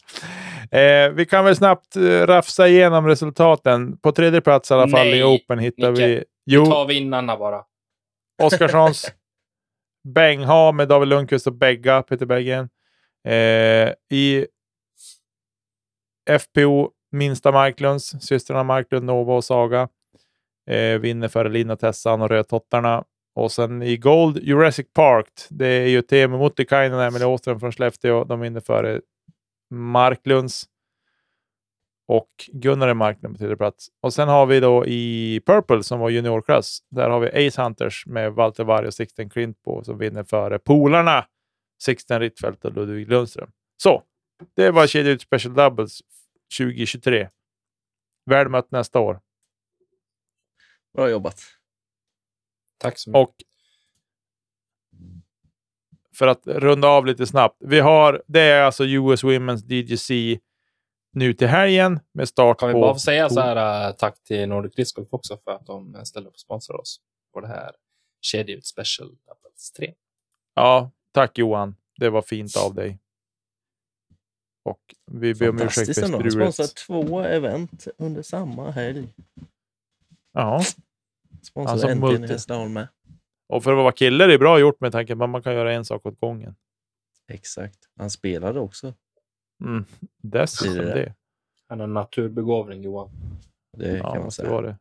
Eh, 0.72 1.10
vi 1.10 1.26
kan 1.26 1.46
väl 1.46 1.56
snabbt 1.56 1.96
eh, 1.96 2.02
rafsa 2.02 2.68
igenom 2.68 3.08
resultaten. 3.08 3.98
På 3.98 4.12
tredje 4.12 4.42
plats 4.42 4.72
i 4.72 4.74
alla 4.74 4.88
fall 4.88 5.08
i 5.08 5.24
Open 5.24 5.60
hittar 5.60 5.92
Micke. 5.92 6.00
vi 6.00 6.24
jo, 6.46 6.66
tar 6.66 6.88
vinnarna 6.88 7.38
bara. 7.38 7.64
Oskarssons 8.44 9.12
Bengha 10.08 10.72
med 10.72 10.88
David 10.88 11.08
Lundqvist 11.08 11.48
och 11.48 11.54
Begga, 11.54 12.02
Peter 12.02 12.26
Beggen. 12.26 12.70
Eh, 13.24 13.94
I 14.10 14.48
FPO 16.40 16.92
minsta 17.12 17.52
Marklunds, 17.52 18.16
systrarna 18.22 18.64
Marklund, 18.64 19.06
Nova 19.06 19.34
och 19.34 19.44
Saga. 19.44 19.90
Eh, 20.70 21.00
vinner 21.00 21.28
före 21.28 21.50
Lina 21.50 21.76
Tessan 21.76 22.22
och 22.22 22.30
Rödtottarna. 22.30 23.04
Och 23.36 23.52
sen 23.52 23.84
i 23.84 23.98
Gold, 23.98 24.38
Jurassic 24.38 24.88
Park. 24.94 25.28
Det 25.50 25.68
är 25.68 25.88
ju 25.88 26.02
Teemu 26.02 26.38
Muttikainen 26.38 27.00
och 27.00 27.04
Emelie 27.04 27.28
Åström 27.28 27.60
från 27.60 27.72
Skellefteå. 27.72 28.24
De 28.24 28.40
vinner 28.40 28.60
före 28.60 29.02
Marklunds. 29.70 30.64
Och 32.08 32.30
Gunnar 32.54 32.88
är 32.88 32.94
Marklund 32.94 33.36
på 33.36 33.40
tredje 33.40 33.58
plats. 33.58 33.88
Och 34.02 34.14
sen 34.14 34.28
har 34.28 34.46
vi 34.46 34.60
då 34.60 34.86
i 34.86 35.42
Purple 35.46 35.84
som 35.84 36.00
var 36.00 36.10
juniorklass. 36.10 36.80
Där 36.90 37.10
har 37.10 37.20
vi 37.20 37.48
Ace 37.48 37.62
Hunters 37.62 38.06
med 38.08 38.34
Walter 38.34 38.64
Varg 38.64 38.88
och 38.88 38.94
Sixten 38.94 39.30
Klintbo 39.30 39.84
som 39.84 39.98
vinner 39.98 40.24
före 40.24 40.60
polarna 40.60 41.26
Sixten 41.82 42.20
Rittfeldt 42.20 42.66
och 42.66 42.74
Ludvig 42.74 43.10
Lundström. 43.10 43.52
Så, 43.84 44.04
det 44.56 44.72
var 44.72 44.88
kedja 44.88 45.12
ut 45.12 45.22
Special 45.22 45.54
Doubles 45.54 46.02
2023. 46.58 47.30
Väl 48.26 48.50
mött 48.50 48.72
nästa 48.72 49.00
år. 49.00 49.22
Bra 50.94 51.10
jobbat. 51.10 51.42
Tack 52.78 52.98
så 52.98 53.10
mycket. 53.10 53.22
Och 53.22 53.36
för 56.16 56.28
att 56.28 56.48
runda 56.48 56.88
av 56.88 57.06
lite 57.06 57.28
snabbt. 57.28 57.58
Vi 57.60 57.80
har, 57.80 58.24
det 58.28 58.42
är 58.42 58.62
alltså 58.64 58.86
US 58.86 59.24
Women's 59.24 59.62
DGC 59.62 60.40
nu 61.14 61.34
till 61.34 61.48
helgen 61.48 62.00
med 62.12 62.30
start 62.30 62.60
Kan 62.60 62.70
vi 62.70 62.74
på... 62.74 62.82
bara 62.82 62.94
få 62.94 63.00
säga 63.00 63.30
så 63.30 63.40
här 63.40 63.88
äh, 63.88 63.96
tack 63.96 64.24
till 64.24 64.50
Nordic 64.50 64.76
Disc 64.76 64.94
Golf 64.94 65.08
också 65.12 65.38
för 65.38 65.52
att 65.52 65.66
de 65.66 66.06
ställer 66.06 66.28
upp 66.28 66.34
och 66.34 66.40
sponsrar 66.40 66.78
oss 66.78 67.02
på 67.34 67.42
det 67.42 67.48
här 67.48 67.72
kedja 68.22 68.56
ut 68.56 68.66
Special 68.66 69.10
Doubles 69.10 69.72
3. 69.72 69.94
Ja, 70.56 70.92
tack 71.12 71.38
Johan. 71.38 71.76
Det 72.00 72.10
var 72.10 72.22
fint 72.22 72.58
av 72.58 72.76
dig. 72.76 73.00
Och 74.64 74.96
vi 75.12 75.34
ber 75.36 75.50
om 75.50 75.56
ursäkt 75.56 75.74
Fantastiskt 75.76 76.00
för 76.00 76.08
strulet. 76.08 76.34
Sponsrat 76.34 76.76
två 76.76 77.20
event 77.22 77.88
under 77.98 78.22
samma 78.22 78.72
helg. 78.72 79.14
Ja, 80.32 80.62
Sponsrar 81.42 81.72
Alltså 81.92 82.14
i 82.24 82.28
Hässleholm 82.28 82.74
med. 82.74 82.88
och 83.48 83.64
för 83.64 83.72
att 83.72 83.78
vara 83.78 83.92
kille 83.92 84.24
är 84.24 84.28
det 84.28 84.38
bra 84.38 84.60
gjort 84.60 84.80
med 84.82 84.92
tanke 84.92 85.16
på 85.16 85.24
att 85.24 85.30
man 85.30 85.44
kan 85.44 85.54
göra 85.54 85.74
en 85.74 85.86
sak 85.86 86.06
åt 86.06 86.20
gången. 86.20 86.56
Exakt. 87.28 87.80
Han 87.98 88.10
spelade 88.10 88.60
också. 88.60 88.94
Mm. 89.64 89.86
Dessutom 90.18 90.76
Det 90.76 90.82
är 90.92 90.96
det. 90.96 91.02
det. 91.06 91.16
Han 91.68 91.80
är 91.80 91.84
en 91.84 91.94
naturbegåvning 91.94 92.82
Johan. 92.84 93.10
Det 93.78 93.98
Ja, 93.98 94.04
kan 94.04 94.16
man 94.20 94.26
det 94.26 94.32
säga. 94.32 94.50
var 94.50 94.64
det. 94.64 94.78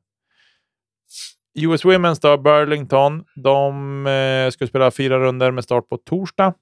US 1.54 1.84
Women's 1.84 2.18
då, 2.22 2.38
Burlington. 2.38 3.24
De 3.34 4.06
eh, 4.06 4.50
ska 4.50 4.66
spela 4.66 4.90
fyra 4.90 5.18
runder 5.20 5.50
med 5.50 5.64
start 5.64 5.88
på 5.88 5.96
torsdag. 5.96 6.54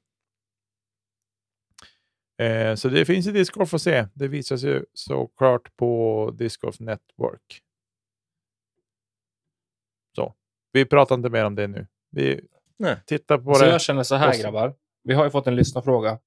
Eh, 2.43 2.74
så 2.74 2.89
det 2.89 3.05
finns 3.05 3.26
ju 3.26 3.32
discgolf 3.32 3.74
att 3.74 3.82
se. 3.82 4.07
Det 4.14 4.28
visas 4.28 4.62
ju 4.62 4.84
såklart 4.95 5.76
på 5.76 6.34
Discgolf 6.39 6.80
Network. 6.80 7.61
Så, 10.16 10.34
vi 10.72 10.84
pratar 10.84 11.14
inte 11.14 11.30
mer 11.30 11.45
om 11.45 11.55
det 11.55 11.66
nu. 11.66 11.86
Vi 12.11 12.41
Nej. 12.76 12.97
tittar 13.07 13.39
på 13.39 13.55
Så 13.55 13.64
det. 13.64 13.70
jag 13.70 13.80
känner 13.80 14.03
så 14.03 14.14
här 14.14 14.43
grabbar. 14.43 14.74
Vi 15.05 15.14
har 15.14 15.24
ju 15.24 15.30
fått 15.30 15.47
en 15.47 15.57
lyssnarfråga. 15.57 16.18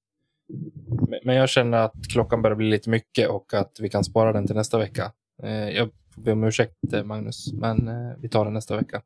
Men- 1.08 1.20
Men 1.24 1.36
jag 1.36 1.48
känner 1.48 1.78
att 1.78 1.94
klockan 2.12 2.42
börjar 2.42 2.56
bli 2.56 2.70
lite 2.70 2.90
mycket 2.90 3.28
och 3.28 3.54
att 3.54 3.76
vi 3.80 3.88
kan 3.88 4.04
spara 4.04 4.32
den 4.32 4.46
till 4.46 4.56
nästa 4.56 4.78
vecka. 4.78 5.12
Eh, 5.42 5.68
Jag 5.70 5.90
får 6.14 6.22
be 6.22 6.32
om 6.32 6.44
ursäkt 6.44 6.92
eh, 6.92 7.04
Magnus, 7.04 7.52
men 7.52 7.88
eh, 7.88 8.16
vi 8.18 8.28
tar 8.28 8.44
den 8.44 8.54
nästa 8.54 8.76
vecka. 8.76 9.02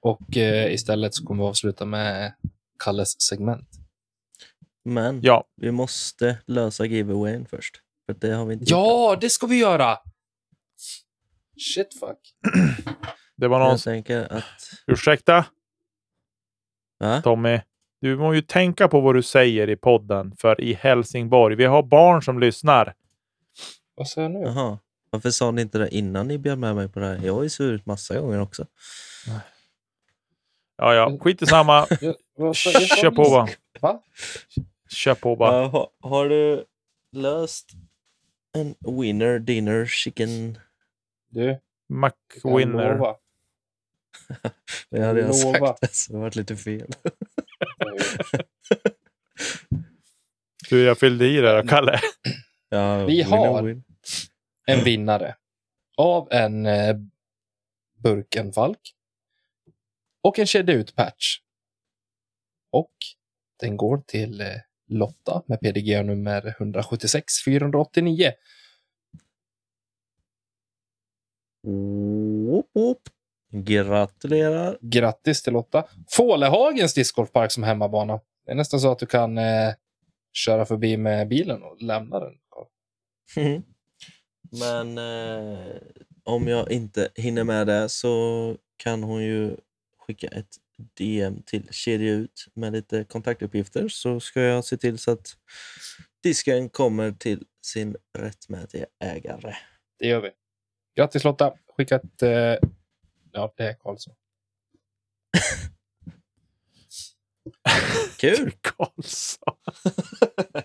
Och 0.00 0.36
eh, 0.36 0.72
istället 0.72 1.14
så 1.14 1.24
kommer 1.24 1.44
vi 1.44 1.48
avsluta 1.48 1.84
med 1.84 2.34
Kalles 2.84 3.20
segment. 3.20 3.68
Men 4.84 5.20
Ja, 5.22 5.44
vi 5.56 5.70
måste 5.70 6.38
lösa 6.46 6.84
giveawayen 6.84 7.46
först. 7.46 7.80
För 8.06 8.14
det 8.20 8.30
har 8.30 8.46
vi 8.46 8.52
inte 8.52 8.64
gjort 8.64 8.70
Ja, 8.70 9.18
det 9.20 9.30
ska 9.30 9.46
vi 9.46 9.58
göra! 9.58 9.98
Shit 11.74 12.00
fuck. 12.00 12.18
det 13.36 13.48
var 13.48 13.58
någon... 13.58 13.70
Jag 13.70 13.80
tänker 13.80 14.32
att... 14.32 14.44
Ursäkta 14.86 15.44
Va? 16.98 17.22
Tommy. 17.22 17.60
Du 18.00 18.16
må 18.16 18.34
ju 18.34 18.42
tänka 18.42 18.88
på 18.88 19.00
vad 19.00 19.14
du 19.14 19.22
säger 19.22 19.70
i 19.70 19.76
podden 19.76 20.36
för 20.36 20.60
i 20.60 20.74
Helsingborg. 20.74 21.56
Vi 21.56 21.64
har 21.64 21.82
barn 21.82 22.22
som 22.22 22.38
lyssnar. 22.38 22.94
Vad 23.94 24.08
säger 24.08 24.30
jag 24.30 24.40
nu? 24.40 24.46
Jaha. 24.46 24.78
Varför 25.14 25.30
sa 25.30 25.50
ni 25.50 25.62
inte 25.62 25.78
det 25.78 25.94
innan 25.94 26.28
ni 26.28 26.38
bjöd 26.38 26.58
med 26.58 26.74
mig 26.74 26.88
på 26.88 27.00
det 27.00 27.06
här? 27.06 27.20
Jag 27.24 27.34
har 27.34 27.42
ju 27.42 27.48
svurit 27.48 27.86
massa 27.86 28.20
gånger 28.20 28.40
också. 28.40 28.66
Ja, 30.76 30.94
ja, 30.94 31.18
skit 31.20 31.42
i 31.42 31.46
samma. 31.46 31.86
Kör 32.54 33.10
på 33.10 33.22
bara. 33.22 33.48
Va? 33.80 34.02
Kör 34.88 35.14
på 35.14 35.36
bara. 35.36 35.66
Ha, 35.66 35.90
har 36.00 36.28
du 36.28 36.64
löst 37.12 37.70
en 38.52 38.74
winner 39.00 39.38
dinner 39.38 39.86
chicken? 39.86 40.58
Du, 41.30 41.58
McWinner. 41.88 42.98
Det 44.90 45.00
hade 45.04 45.20
jag 45.20 45.28
Lova. 45.44 45.76
sagt, 45.76 45.94
så 45.96 46.12
det 46.12 46.18
varit 46.18 46.36
lite 46.36 46.56
fel. 46.56 46.86
Du, 50.70 50.82
jag 50.84 50.98
fyllde 50.98 51.26
i 51.26 51.36
det 51.36 51.62
då, 51.62 51.68
Kalle. 51.68 52.00
Ja, 52.68 53.04
Vi 53.04 53.22
har- 53.22 53.62
win. 53.62 53.84
En 54.66 54.84
vinnare 54.84 55.36
av 55.96 56.28
en 56.32 56.66
eh, 56.66 56.96
burkenfalk 58.02 58.94
och 60.22 60.38
en 60.38 60.46
kedja 60.46 60.74
ut 60.74 60.94
patch. 60.94 61.38
Och 62.70 62.92
den 63.60 63.76
går 63.76 63.98
till 63.98 64.40
eh, 64.40 64.46
Lotta 64.86 65.42
med 65.46 65.60
PDG 65.60 66.04
nummer 66.04 66.54
176 66.58 67.44
489. 67.44 68.32
Whoop, 71.62 72.70
whoop. 72.74 72.98
Gratulerar. 73.52 74.78
Grattis 74.80 75.42
till 75.42 75.52
Lotta. 75.52 75.88
Fålehagens 76.10 76.94
discgolfpark 76.94 77.52
som 77.52 77.62
hemmabana. 77.62 78.20
Det 78.44 78.50
är 78.50 78.54
nästan 78.54 78.80
så 78.80 78.92
att 78.92 78.98
du 78.98 79.06
kan 79.06 79.38
eh, 79.38 79.74
köra 80.32 80.66
förbi 80.66 80.96
med 80.96 81.28
bilen 81.28 81.62
och 81.62 81.82
lämna 81.82 82.20
den. 82.20 82.34
Men 84.60 84.98
eh, 84.98 85.76
om 86.24 86.48
jag 86.48 86.70
inte 86.70 87.08
hinner 87.14 87.44
med 87.44 87.66
det 87.66 87.88
så 87.88 88.56
kan 88.76 89.02
hon 89.02 89.22
ju 89.22 89.56
skicka 89.98 90.26
ett 90.28 90.56
DM 90.94 91.42
till 91.42 91.68
Kedja 91.70 92.12
Ut 92.12 92.46
med 92.54 92.72
lite 92.72 93.04
kontaktuppgifter 93.04 93.88
så 93.88 94.20
ska 94.20 94.40
jag 94.40 94.64
se 94.64 94.76
till 94.76 94.98
så 94.98 95.10
att 95.10 95.36
disken 96.22 96.68
kommer 96.68 97.12
till 97.12 97.44
sin 97.62 97.96
rättmätiga 98.18 98.86
ägare. 99.00 99.54
Det 99.98 100.06
gör 100.06 100.20
vi. 100.20 100.30
Grattis 100.96 101.24
Lotta. 101.24 101.54
Skicka 101.76 101.96
ett... 101.96 102.22
Eh, 102.22 102.68
ja, 103.32 103.54
det 103.56 103.68
är 103.68 103.74
Karlsson. 103.74 104.14
Kul! 108.16 108.52
Karlsson. 108.60 109.56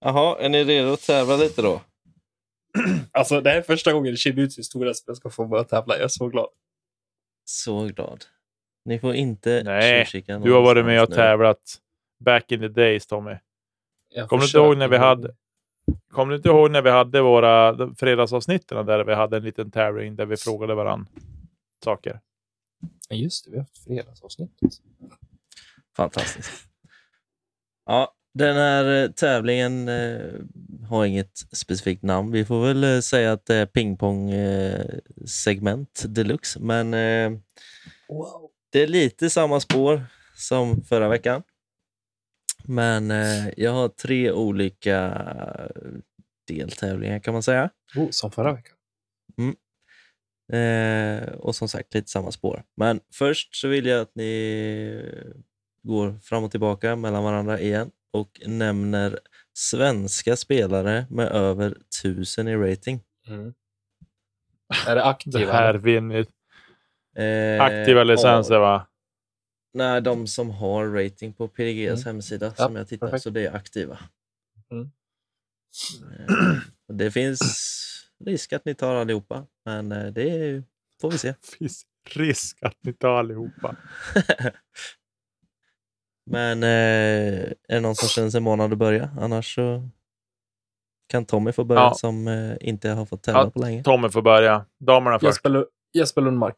Jaha, 0.00 0.38
är 0.40 0.48
ni 0.48 0.64
redo 0.64 0.92
att 0.92 1.02
tävla 1.02 1.36
lite 1.36 1.62
då? 1.62 1.80
Alltså, 3.12 3.40
det 3.40 3.50
här 3.50 3.56
är 3.56 3.62
första 3.62 3.92
gången 3.92 4.14
i 4.14 4.16
Kibuts 4.16 4.58
historia 4.58 4.94
som 4.94 5.04
jag 5.06 5.16
ska 5.16 5.30
få 5.30 5.44
vara 5.44 5.64
tävla. 5.64 5.94
Jag 5.94 6.04
är 6.04 6.08
så 6.08 6.28
glad. 6.28 6.48
Så 7.44 7.84
glad. 7.84 8.24
Ni 8.84 8.98
får 8.98 9.14
inte 9.14 9.62
Nej, 9.64 10.10
Du 10.26 10.52
har 10.52 10.62
varit 10.62 10.84
med 10.84 11.02
och 11.02 11.10
nu. 11.10 11.16
tävlat 11.16 11.80
back 12.20 12.52
in 12.52 12.60
the 12.60 12.68
days, 12.68 13.06
Tommy. 13.06 13.36
Jag 14.08 14.28
Kommer 14.28 14.40
du 14.40 14.46
inte 14.46 14.58
ihåg 14.58 14.76
när 14.76 14.88
vi 14.88 14.96
hade- 14.96 15.34
Kommer 16.12 16.30
du 16.30 16.36
inte 16.36 16.48
ihåg 16.48 16.70
när 16.70 16.82
vi 16.82 16.90
hade 16.90 17.20
våra 17.22 17.76
fredagsavsnitten 17.94 18.86
där 18.86 19.04
vi 19.04 19.14
hade 19.14 19.36
en 19.36 19.42
liten 19.42 19.70
tävling 19.70 20.16
där 20.16 20.26
vi 20.26 20.36
frågade 20.36 20.74
varandra 20.74 21.10
saker? 21.84 22.20
Ja, 23.08 23.16
just 23.16 23.44
det, 23.44 23.50
vi 23.50 23.56
har 23.56 23.62
haft 23.62 23.84
fredagsavsnitt. 23.84 24.50
Fantastiskt. 25.96 26.68
Ja, 27.86 28.14
den 28.38 28.56
här 28.56 29.02
eh, 29.04 29.10
tävlingen 29.10 29.88
eh, 29.88 30.20
har 30.88 31.04
inget 31.04 31.38
specifikt 31.52 32.02
namn. 32.02 32.32
Vi 32.32 32.44
får 32.44 32.66
väl 32.66 32.84
eh, 32.84 33.00
säga 33.00 33.32
att 33.32 33.46
det 33.46 33.54
är 33.54 33.66
pingpong 33.66 34.30
eh, 34.30 34.86
segment 35.26 36.04
deluxe, 36.08 36.60
men 36.60 36.94
eh, 36.94 37.38
Wow. 38.08 38.50
det 38.72 38.82
är 38.82 38.86
lite 38.86 39.30
samma 39.30 39.60
spår 39.60 40.02
som 40.36 40.82
förra 40.84 41.08
veckan. 41.08 41.42
Men 42.64 43.10
eh, 43.10 43.48
jag 43.56 43.72
har 43.72 43.88
tre 43.88 44.32
olika 44.32 45.22
deltävlingar 46.46 47.18
kan 47.18 47.32
man 47.32 47.42
säga. 47.42 47.70
Oh, 47.96 48.08
som 48.10 48.30
förra 48.30 48.52
veckan. 48.52 48.74
Eh, 50.52 51.28
och 51.32 51.56
som 51.56 51.68
sagt, 51.68 51.94
lite 51.94 52.10
samma 52.10 52.30
spår. 52.30 52.62
Men 52.76 53.00
först 53.12 53.56
så 53.56 53.68
vill 53.68 53.86
jag 53.86 54.00
att 54.00 54.14
ni 54.14 55.02
går 55.82 56.18
fram 56.22 56.44
och 56.44 56.50
tillbaka 56.50 56.96
mellan 56.96 57.24
varandra 57.24 57.60
igen 57.60 57.90
och 58.10 58.40
nämner 58.46 59.18
svenska 59.52 60.36
spelare 60.36 61.06
med 61.10 61.28
över 61.32 61.76
1000 62.02 62.48
i 62.48 62.56
rating. 62.56 63.00
Mm. 63.28 63.54
Är 64.86 64.94
det 64.94 65.04
aktiva? 65.04 65.38
Det 65.38 65.52
här 65.52 65.74
vinner 65.74 66.26
Eh, 67.16 67.62
aktiva 67.62 68.04
licenser 68.04 68.54
har- 68.54 68.60
va? 68.60 68.86
Nej, 69.74 70.00
de 70.02 70.26
som 70.26 70.50
har 70.50 70.86
rating 71.04 71.32
på 71.32 71.48
PDGs 71.48 71.90
Mm. 72.02 72.04
hemsida 72.14 72.46
Ja, 72.46 72.64
som 72.66 72.76
jag 72.76 72.88
tittar 72.88 73.06
perfekt. 73.06 73.22
så 73.22 73.30
det 73.30 73.46
är 73.46 73.54
aktiva. 73.56 73.98
Mm. 74.70 74.90
Eh, 76.18 76.58
det 76.92 77.10
finns 77.10 77.40
risk 78.24 78.52
att 78.52 78.64
ni 78.64 78.74
tar 78.74 78.94
allihopa, 78.94 79.46
men 79.64 79.92
eh, 79.92 80.06
det 80.12 80.30
är, 80.30 80.64
får 81.00 81.10
vi 81.10 81.18
se. 81.18 81.34
finns 81.58 81.86
risk 82.10 82.58
att 82.62 82.76
ni 82.80 82.92
tar 82.92 83.18
allihopa. 83.18 83.76
Men 86.30 86.62
eh, 86.62 86.68
är 86.68 87.54
det 87.68 87.80
någon 87.80 87.94
som 87.96 88.08
känner 88.08 88.30
sig 88.30 88.40
manad 88.40 88.72
att 88.72 88.78
börja? 88.78 89.10
Annars 89.20 89.54
så 89.54 89.88
kan 91.06 91.24
Tommy 91.26 91.52
få 91.52 91.64
börja 91.64 91.80
Ja. 91.82 91.94
som 91.94 92.28
eh, 92.28 92.56
inte 92.60 92.88
har 92.90 93.06
fått 93.06 93.22
tävla 93.22 93.40
Ja, 93.44 93.50
på 93.50 93.58
länge? 93.58 93.82
Tommy 93.82 94.08
får 94.08 94.22
börja. 94.22 94.66
Damerna 94.78 95.18
först. 95.18 95.24
Jesper, 95.26 95.66
Jesper 95.92 96.20
Lundmark. 96.22 96.56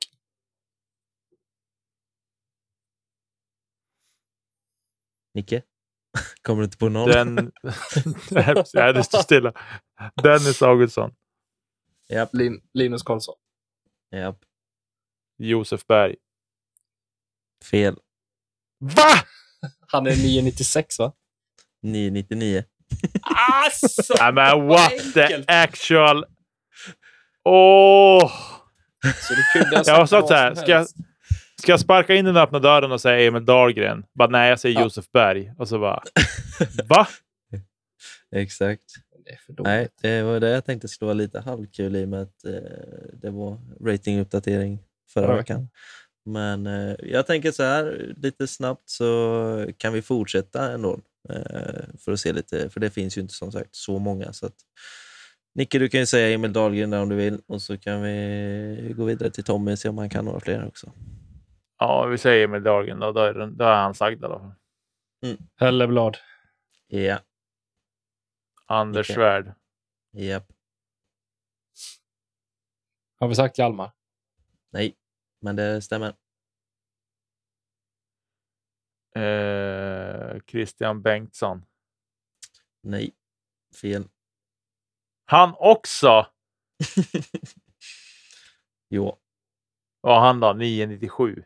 Nicke? 5.34 5.62
Kommer 6.42 6.60
du 6.60 6.64
inte 6.64 6.78
på 6.78 6.88
någon? 6.88 7.08
Den... 7.10 7.34
Nej, 8.74 8.92
det 8.94 9.04
står 9.04 9.18
stilla. 9.18 9.52
Dennis 10.22 10.62
Augustsson. 10.62 11.14
Japp. 12.08 12.34
Lin, 12.34 12.62
Linus 12.74 13.02
Karlsson. 13.02 13.34
Japp. 14.10 14.38
Josef 15.38 15.86
Berg. 15.86 16.16
Fel. 17.70 17.96
Va? 18.78 19.12
Han 19.92 20.06
är 20.06 20.16
996 20.16 20.98
va? 20.98 21.12
999. 21.82 22.64
Alltså! 23.22 24.14
Nej, 24.20 24.32
men 24.32 24.66
what 24.66 24.92
the 25.14 25.44
actual... 25.46 26.24
Åh! 27.44 28.32
Så 29.02 29.34
du 29.34 29.42
kunde 29.60 29.76
ha 29.76 29.84
Jag 29.86 29.94
har 29.94 30.06
sagt 30.06 30.28
så 30.28 30.34
här, 30.34 30.54
ska 30.54 30.70
jag, 30.70 30.86
ska 31.62 31.72
jag 31.72 31.80
sparka 31.80 32.14
in 32.14 32.24
den 32.24 32.36
öppna 32.36 32.58
dörren 32.58 32.92
och 32.92 33.00
säga 33.00 33.26
Emil 33.26 33.44
Dahlgren? 33.44 34.04
Bara, 34.14 34.28
nej, 34.28 34.48
jag 34.48 34.60
säger 34.60 34.78
Ja. 34.78 34.82
Josef 34.82 35.04
Berg. 35.12 35.52
Och 35.58 35.68
så 35.68 35.78
bara... 35.78 36.02
Va? 36.88 37.06
Exakt. 38.36 38.84
Det 39.24 39.62
Nej, 39.62 39.88
det 40.02 40.22
var 40.22 40.40
det 40.40 40.50
jag 40.50 40.64
tänkte 40.64 40.88
skulle 40.88 41.06
vara 41.06 41.14
lite 41.14 41.40
halvkul 41.40 41.96
i 41.96 42.04
och 42.04 42.08
med 42.08 42.22
att 42.22 42.44
eh, 42.44 42.52
det 43.12 43.30
var 43.30 43.58
ratinguppdatering 43.86 44.78
förra 45.14 45.26
Förra 45.26 45.36
veckan. 45.36 45.68
Men 46.24 46.66
eh, 46.66 46.94
jag 46.98 47.26
tänker 47.26 47.50
så 47.52 47.62
här, 47.62 48.14
lite 48.16 48.46
snabbt 48.46 48.88
så 48.90 49.66
kan 49.78 49.92
vi 49.92 50.02
fortsätta 50.02 50.72
ändå. 50.72 51.00
Eh, 51.28 51.84
för 51.98 52.12
att 52.12 52.20
se 52.20 52.32
lite, 52.32 52.70
för 52.70 52.80
det 52.80 52.90
finns 52.90 53.16
ju 53.18 53.20
inte 53.20 53.34
som 53.34 53.52
sagt 53.52 53.74
så 53.74 53.98
många. 53.98 54.32
Så 54.32 54.46
att, 54.46 54.54
Nicke, 55.54 55.78
du 55.78 55.88
kan 55.88 56.00
ju 56.00 56.06
säga 56.06 56.34
Emil 56.34 56.52
Dahlgren 56.52 56.90
där 56.90 57.02
om 57.02 57.08
du 57.08 57.16
vill 57.16 57.40
och 57.46 57.62
så 57.62 57.78
kan 57.78 58.02
vi 58.02 58.94
gå 58.96 59.04
vidare 59.04 59.30
till 59.30 59.44
Tommy 59.44 59.72
och 59.72 59.78
se 59.78 59.88
om 59.88 59.98
han 59.98 60.10
kan 60.10 60.24
några 60.24 60.40
fler 60.40 60.66
också. 60.66 60.92
Ja, 61.78 62.06
vi 62.06 62.18
säger 62.18 62.44
Emil 62.44 62.62
Dahlgren 62.62 62.98
då. 63.00 63.12
Då 63.12 63.20
är, 63.20 63.34
den- 63.34 63.56
då 63.56 63.64
är 63.64 63.74
han 63.82 63.94
sagd 63.94 64.22
i 64.22 64.24
alla 64.24 64.38
fall. 64.38 64.52
Helleblad. 65.56 66.16
Ja, 66.86 67.18
Anders 68.66 69.06
Okej. 69.10 69.14
Svärd. 69.16 69.52
japp, 70.12 70.46
Har 73.18 73.28
vi 73.28 73.34
sagt 73.34 73.58
Hjalmar? 73.58 73.90
nej, 74.72 74.96
men 75.40 75.56
det 75.56 75.82
stämmer. 75.82 76.14
Eh, 79.16 80.40
Christian 80.46 81.02
Bengtsson. 81.02 81.64
Nej, 82.82 83.14
fel. 83.80 84.08
Han 85.24 85.54
också! 85.58 86.26
jo, 88.90 89.18
Vad 90.00 90.22
han 90.22 90.40
då? 90.40 90.52
997. 90.52 91.44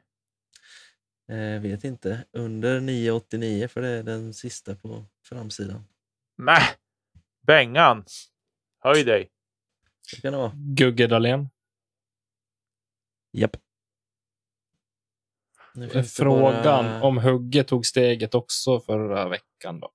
Eh, 1.28 1.61
vet 1.61 1.84
inte. 1.84 2.24
Under 2.32 2.80
9,89 2.80 3.68
för 3.68 3.82
det 3.82 3.88
är 3.88 4.03
den 4.03 4.34
sista 4.34 4.76
på 4.76 5.05
framsidan. 5.22 5.84
Nej! 6.36 6.62
Bengan! 7.47 8.05
Höj 8.78 9.05
dig! 9.05 9.30
Det 10.14 10.20
kan 10.20 10.32
det 10.32 10.38
vara. 10.38 10.53
Gugge 10.55 11.07
Dahlén. 11.07 11.49
Japp. 13.32 13.57
Det 15.75 16.05
Frågan 16.05 16.85
bara, 16.85 17.03
om 17.03 17.18
Hugge 17.18 17.64
tog 17.64 17.87
steget 17.87 18.35
också 18.35 18.81
förra 18.81 19.29
veckan 19.29 19.81
då. 19.81 19.93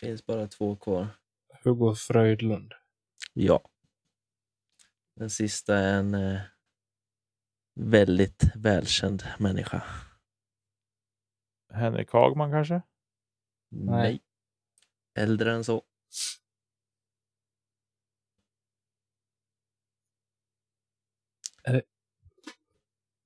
finns 0.00 0.26
bara 0.26 0.46
två 0.46 0.76
kvar. 0.76 1.06
Hugo 1.64 1.94
Fröjdlund. 1.94 2.74
Ja. 3.34 3.70
Den 5.16 5.30
sista 5.30 5.76
är 5.76 5.98
en 5.98 6.14
eh, 6.14 6.40
väldigt 7.74 8.42
välkänd 8.54 9.22
människa. 9.38 9.82
Henrik 11.72 12.10
Hagman 12.10 12.50
kanske? 12.50 12.82
Nej. 13.70 14.20
Äldre 15.14 15.52
än 15.52 15.64
så. 15.64 15.82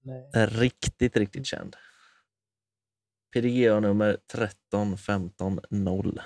Nej. 0.03 0.30
Riktigt, 0.46 1.16
riktigt 1.16 1.46
känd. 1.46 1.76
PDGA 3.32 3.80
nummer 3.80 4.18
13 4.32 4.98
15 4.98 5.61
0. 5.70 6.20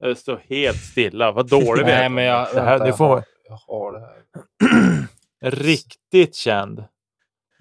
Det 0.00 0.16
står 0.16 0.36
helt 0.36 0.76
stilla. 0.76 1.32
Vad 1.32 1.48
dålig 1.48 1.84
vi 1.84 1.90
är. 1.90 1.98
Nej, 1.98 2.08
men 2.08 2.24
jag, 2.24 2.54
Det 2.54 2.60
här, 2.60 2.70
vänta, 2.70 2.86
jag, 2.86 2.96
får 2.96 3.08
har, 3.08 3.24
jag 3.44 3.56
har 3.56 3.92
det 3.92 4.00
här. 4.00 4.24
riktigt 5.50 6.34
känd. 6.34 6.78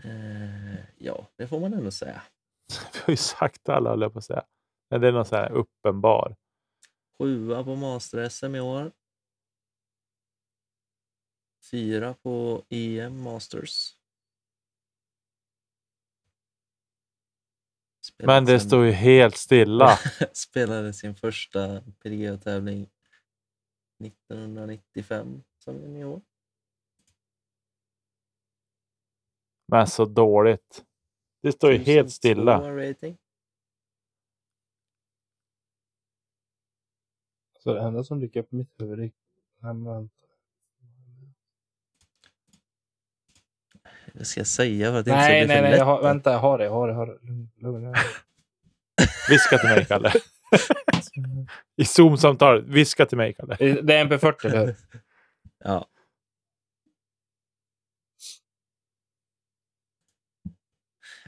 Eh, 0.03 0.79
ja, 0.97 1.27
det 1.37 1.47
får 1.47 1.59
man 1.59 1.73
ändå 1.73 1.91
säga. 1.91 2.21
Vi 2.93 2.99
har 2.99 3.11
ju 3.11 3.17
sagt 3.17 3.69
alla, 3.69 3.89
höll 3.89 4.01
jag 4.01 4.13
på 4.13 4.19
att 4.19 4.25
säga. 4.25 4.43
Men 4.89 5.01
det 5.01 5.07
är 5.07 5.11
någon 5.11 5.25
så 5.25 5.35
här 5.35 5.51
uppenbar. 5.51 6.35
Sjua 7.17 7.63
på 7.63 7.75
Master-SM 7.75 8.55
i 8.55 8.59
år. 8.59 8.91
Fyra 11.71 12.13
på 12.13 12.65
EM 12.69 13.21
Masters. 13.23 13.97
Spelat 18.01 18.27
Men 18.27 18.45
det 18.45 18.59
sin- 18.59 18.69
står 18.69 18.85
ju 18.85 18.91
helt 18.91 19.37
stilla. 19.37 19.97
spelade 20.33 20.93
sin 20.93 21.15
första 21.15 21.81
PDGA-tävling 21.81 22.89
1995 24.03 25.43
som 25.57 25.75
junior. 25.81 26.21
Men 29.67 29.87
så 29.87 30.05
dåligt. 30.05 30.85
Det 31.41 31.51
står 31.51 31.71
ju 31.71 31.77
helt 31.77 31.87
1002 32.07 32.09
stilla. 32.09 32.75
Rating. 32.89 33.17
Så 37.59 37.73
det 37.73 37.81
enda 37.81 38.03
som 38.03 38.19
dyker 38.19 38.39
upp 38.39 38.53
i 38.53 38.55
mitt 38.55 38.81
huvud 38.81 38.99
är... 38.99 39.11
Nej. 44.13 44.19
Det 44.19 44.25
ska 44.25 44.39
jag 44.39 44.47
säga 44.47 44.91
för 44.91 44.99
att 44.99 45.05
det 45.05 45.11
inte 45.11 45.19
nej, 45.21 45.41
ska 45.41 45.45
bli 45.45 45.47
nej, 45.47 45.57
för 45.57 45.61
nej 45.61 45.71
lätt. 45.71 45.79
jag 45.79 45.85
har, 45.85 46.01
vänta, 46.03 46.31
jag 46.31 46.39
har 46.39 46.57
det. 46.57 46.63
Jag 46.63 46.71
har 46.71 46.87
det. 46.87 46.93
Jag 46.93 46.97
har 46.99 47.07
det. 47.07 47.13
Lugn, 47.27 47.49
lugn, 47.61 47.81
lugn. 47.83 47.95
Viska 49.29 49.57
till 49.57 49.69
mig, 49.69 49.85
Kalle. 49.85 50.13
I 51.77 51.85
Zoom-samtalet. 51.85 52.63
Viska 52.67 53.05
till 53.05 53.17
mig, 53.17 53.33
Kalle. 53.33 53.55
Det 53.59 53.93
är 53.95 54.05
MP40, 54.05 54.45
eller 54.45 54.65
hur? 54.65 54.75
Ja. 55.65 55.87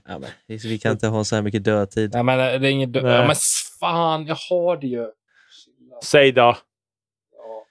Ja, 0.08 0.20
men, 0.20 0.30
vi 0.48 0.80
kan 0.80 0.92
inte 0.92 1.08
ha 1.08 1.24
så 1.24 1.36
här 1.36 1.44
mycket 1.44 1.64
dödtid. 1.64 2.12
Nej, 2.14 2.24
men 2.24 2.38
det 2.38 2.68
är 2.68 2.72
inget... 2.72 2.94
dö- 2.94 3.02
Nej. 3.02 3.12
Ja, 3.14 3.28
men 3.28 3.36
fan, 3.80 4.26
jag 4.26 4.38
har 4.50 4.78
det 4.78 4.88
ju. 4.88 5.12
Säg 6.04 6.32
då. 6.32 6.42
Ja. 6.42 7.66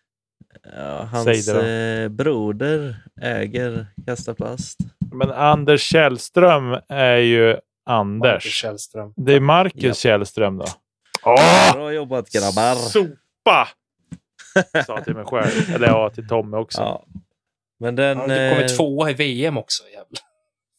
Ja, 0.63 1.09
Säg 1.25 1.35
hans 1.35 1.47
det 1.47 1.53
då. 1.53 1.61
eh, 2.05 2.09
broder 2.09 2.97
äger 3.21 3.87
Kasta 4.07 4.35
Plast. 4.35 4.79
Men 5.15 5.31
Anders 5.31 5.83
Källström 5.83 6.79
är 6.89 7.17
ju 7.17 7.47
Marcus 7.47 7.61
Anders. 7.87 8.45
Källström. 8.45 9.13
Det 9.17 9.33
är 9.35 9.41
Marcus 9.41 9.83
Japp. 9.85 9.97
Källström 9.97 10.59
då. 10.59 10.67
Åh! 11.23 11.73
Bra 11.73 11.93
jobbat 11.93 12.31
grabbar! 12.31 12.75
Sopa! 12.75 13.69
Sa 14.87 15.01
till 15.01 15.15
mig 15.15 15.25
själv. 15.25 15.75
Eller 15.75 15.87
ja, 15.87 16.11
till 16.11 16.29
Tommy 16.29 16.57
också. 16.57 16.81
Ja. 16.81 17.05
Men 17.81 17.97
den... 17.97 18.19
Ja, 18.19 18.27
du 18.27 18.51
kommer 18.51 18.63
eh, 18.63 18.67
tvåa 18.67 19.11
i 19.11 19.15
VM 19.15 19.59
också. 19.59 19.85
Jävlar. 19.85 20.21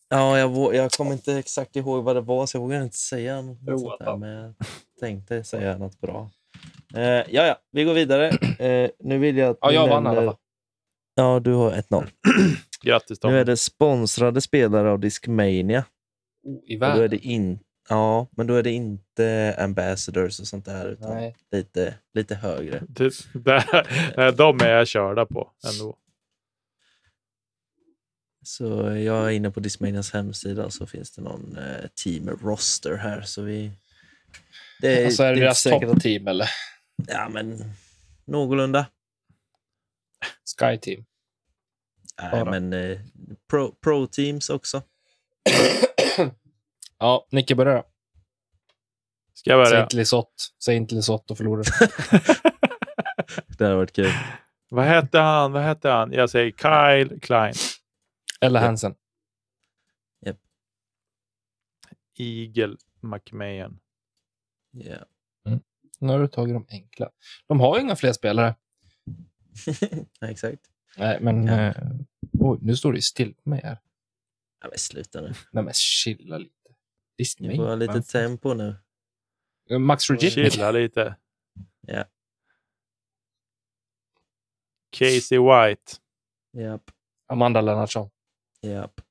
Ja, 0.09 0.39
jag, 0.39 0.75
jag 0.75 0.91
kommer 0.91 1.11
inte 1.11 1.33
exakt 1.33 1.75
ihåg 1.75 2.03
vad 2.03 2.15
det 2.15 2.21
var, 2.21 2.45
så 2.45 2.57
jag 2.57 2.61
vågar 2.61 2.81
inte 2.81 2.97
säga 2.97 3.41
något 3.41 3.57
Jo, 3.67 3.77
sånt 3.77 3.99
där, 3.99 4.17
men 4.17 4.29
jag 4.29 4.53
tänkte 4.99 5.43
säga 5.43 5.77
något 5.77 6.01
bra. 6.01 6.29
Eh, 6.95 7.01
ja, 7.03 7.25
ja, 7.29 7.55
vi 7.71 7.83
går 7.83 7.93
vidare. 7.93 8.29
Eh, 8.59 8.89
nu 8.99 9.17
vill 9.17 9.37
jag 9.37 9.49
att 9.49 9.57
Ja, 9.61 9.71
jag 9.71 9.87
vann 9.87 10.05
i 10.05 10.09
alla 10.09 10.21
fall. 10.25 10.35
Ja, 11.15 11.39
du 11.39 11.53
har 11.53 11.71
1-0. 11.71 12.07
Grattis 12.85 13.19
Tommy. 13.19 13.33
Nu 13.33 13.39
är 13.39 13.45
det 13.45 13.57
sponsrade 13.57 14.41
spelare 14.41 14.91
av 14.91 14.99
Discmania. 14.99 15.85
Oh, 16.43 16.59
I 16.65 16.75
Och 16.75 16.79
då 16.79 16.85
är 16.85 16.89
världen. 16.89 17.09
det 17.09 17.17
in, 17.17 17.59
ja, 17.89 18.27
men 18.31 18.47
då 18.47 18.53
är 18.55 18.63
det 18.63 18.71
inte 18.71 19.55
ambassadors 19.59 20.39
och 20.39 20.47
sånt 20.47 20.65
där, 20.65 20.89
utan 20.89 21.15
Nej. 21.15 21.35
lite, 21.51 21.95
lite 22.13 22.35
högre. 22.35 22.83
Det, 22.89 23.11
där, 23.33 24.31
de 24.31 24.59
är 24.61 24.69
jag 24.69 24.87
körda 24.87 25.25
på 25.25 25.51
ändå. 25.67 25.97
Så 28.43 28.63
jag 28.91 29.25
är 29.25 29.29
inne 29.29 29.51
på 29.51 29.59
Discmanias 29.59 30.11
hemsida 30.13 30.69
så 30.69 30.87
finns 30.87 31.11
det 31.11 31.21
någon 31.21 31.57
eh, 31.57 31.85
team 32.03 32.29
roster 32.29 32.95
här. 32.95 33.21
Så 33.21 33.41
vi... 33.41 33.71
Det 34.81 35.05
Alltså 35.05 35.23
är 35.23 35.27
det 35.27 35.33
inte 35.33 35.43
deras 35.45 35.63
toppteam 35.63 36.27
eller? 36.27 36.49
Ja, 37.07 37.29
men 37.29 37.63
någorlunda. 38.25 38.85
Sky 40.59 40.77
Team. 40.77 41.05
Nej, 42.21 42.31
Bara. 42.31 42.51
men 42.51 42.73
eh, 42.73 42.99
pro, 43.49 43.75
pro 43.75 44.07
teams 44.07 44.49
också. 44.49 44.81
Ja, 46.97 47.27
Nicke 47.31 47.55
börjar. 47.55 47.83
Ska 49.33 49.49
jag 49.49 49.67
Säg 49.67 49.73
börja? 49.73 49.83
inte. 49.83 50.25
Säg 50.63 50.75
inte 50.75 50.95
Lisotte 50.95 51.33
och 51.33 51.37
förlorar. 51.37 51.65
Det 53.57 53.63
hade 53.63 53.75
varit 53.75 53.91
kul. 53.93 54.11
Vad 54.69 54.85
hette 54.85 55.19
han? 55.19 55.51
Vad 55.51 55.63
hette 55.63 55.89
han? 55.89 56.11
Jag 56.13 56.29
säger 56.29 56.51
Kyle 56.51 57.19
Klein. 57.19 57.53
Eller. 58.41 58.59
Hansen. 58.59 58.95
Eagle 62.17 62.77
McMahon. 63.01 63.79
Ja. 64.71 65.05
Nu 65.99 66.07
har 66.13 66.19
du 66.19 66.27
tagit 66.27 66.55
de 66.55 66.65
enkla. 66.69 67.09
De 67.47 67.59
har 67.59 67.75
ju 67.75 67.81
inga 67.81 67.95
fler 67.95 68.13
spelare. 68.13 68.55
Exakt. 70.21 70.61
Nej, 70.97 71.19
men... 71.21 71.45
Ja. 71.47 71.53
Eh, 71.53 71.75
oj, 72.39 72.59
nu 72.61 72.75
står 72.75 72.93
det 72.93 73.01
still 73.01 73.33
på 73.33 73.49
mig 73.49 73.61
här. 73.63 73.77
Ja, 74.61 74.67
men 74.69 74.77
sluta 74.77 75.21
nu. 75.21 75.33
Nej, 75.51 75.63
men 75.63 75.73
chilla 75.73 76.37
lite. 76.37 76.55
Disney. 77.17 77.49
Det 77.49 77.55
får 77.55 77.63
vara 77.63 77.75
lite 77.75 77.93
Men- 77.93 78.03
tempo 78.03 78.53
nu. 78.53 78.75
Max 79.79 80.09
Regina. 80.09 80.49
Chilla 80.49 80.71
lite. 80.71 81.15
Ja. 81.81 82.05
Casey 84.89 85.37
White. 85.39 85.91
Japp. 86.57 86.91
Amanda 87.27 87.61
Lennartsson. 87.61 88.09
Japp. 88.61 89.01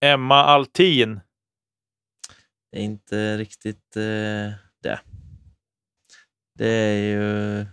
Emma 0.00 0.34
Altin. 0.42 1.20
Det 2.70 2.78
är 2.78 2.82
inte 2.82 3.36
riktigt 3.38 3.96
eh, 3.96 4.52
det. 4.82 5.00
Det 6.54 6.68
är 6.68 7.02
ju... 7.02 7.66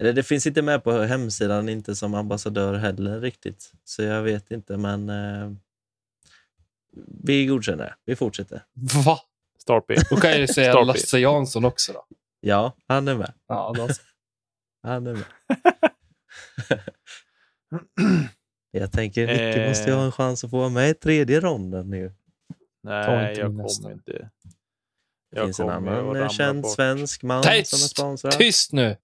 Eller 0.00 0.12
det 0.12 0.22
finns 0.22 0.46
inte 0.46 0.62
med 0.62 0.84
på 0.84 0.92
hemsidan, 1.02 1.68
inte 1.68 1.96
som 1.96 2.14
ambassadör 2.14 2.74
heller 2.74 3.20
riktigt. 3.20 3.72
Så 3.84 4.02
jag 4.02 4.22
vet 4.22 4.50
inte, 4.50 4.76
men 4.76 5.08
eh, 5.08 5.52
vi 7.24 7.46
godkänner 7.46 7.84
det. 7.84 7.94
Vi 8.04 8.16
fortsätter. 8.16 8.62
Va? 9.06 9.18
Starpy. 9.58 9.94
Då 10.10 10.16
kan 10.16 10.30
jag 10.30 10.38
ju 10.40 10.46
säga. 10.46 10.80
Lasse 10.82 11.18
Jansson 11.18 11.64
också 11.64 11.92
då. 11.92 12.06
Ja, 12.40 12.76
han 12.86 13.08
är 13.08 13.14
med. 13.14 13.32
Ja, 13.48 13.72
då. 13.76 13.88
Han 14.82 15.06
är 15.06 15.12
med. 15.14 15.24
jag 18.70 18.92
tänker 18.92 19.26
Nicke 19.26 19.62
Eh. 19.62 19.68
måste 19.68 19.90
ju 19.90 19.96
ha 19.96 20.04
en 20.04 20.12
chans 20.12 20.44
att 20.44 20.50
få 20.50 20.58
vara 20.58 20.68
med 20.68 20.90
i 20.90 20.94
tredje 20.94 21.40
ronden 21.40 21.90
nu. 21.90 22.12
Nej, 22.82 23.28
inte 23.30 23.40
jag 23.40 23.50
kommer 23.50 23.92
inte. 23.92 24.12
Det 24.12 24.30
Jag 25.30 25.44
finns 25.44 25.60
en 25.60 25.68
annan 25.68 26.28
känd 26.30 26.62
bort. 26.62 26.72
svensk 26.74 27.22
man 27.22 27.42
Tyst! 27.42 27.70
som 27.70 27.76
är 27.76 27.88
sponsrad. 27.88 28.32
Tyst 28.32 28.72
nu! 28.72 28.96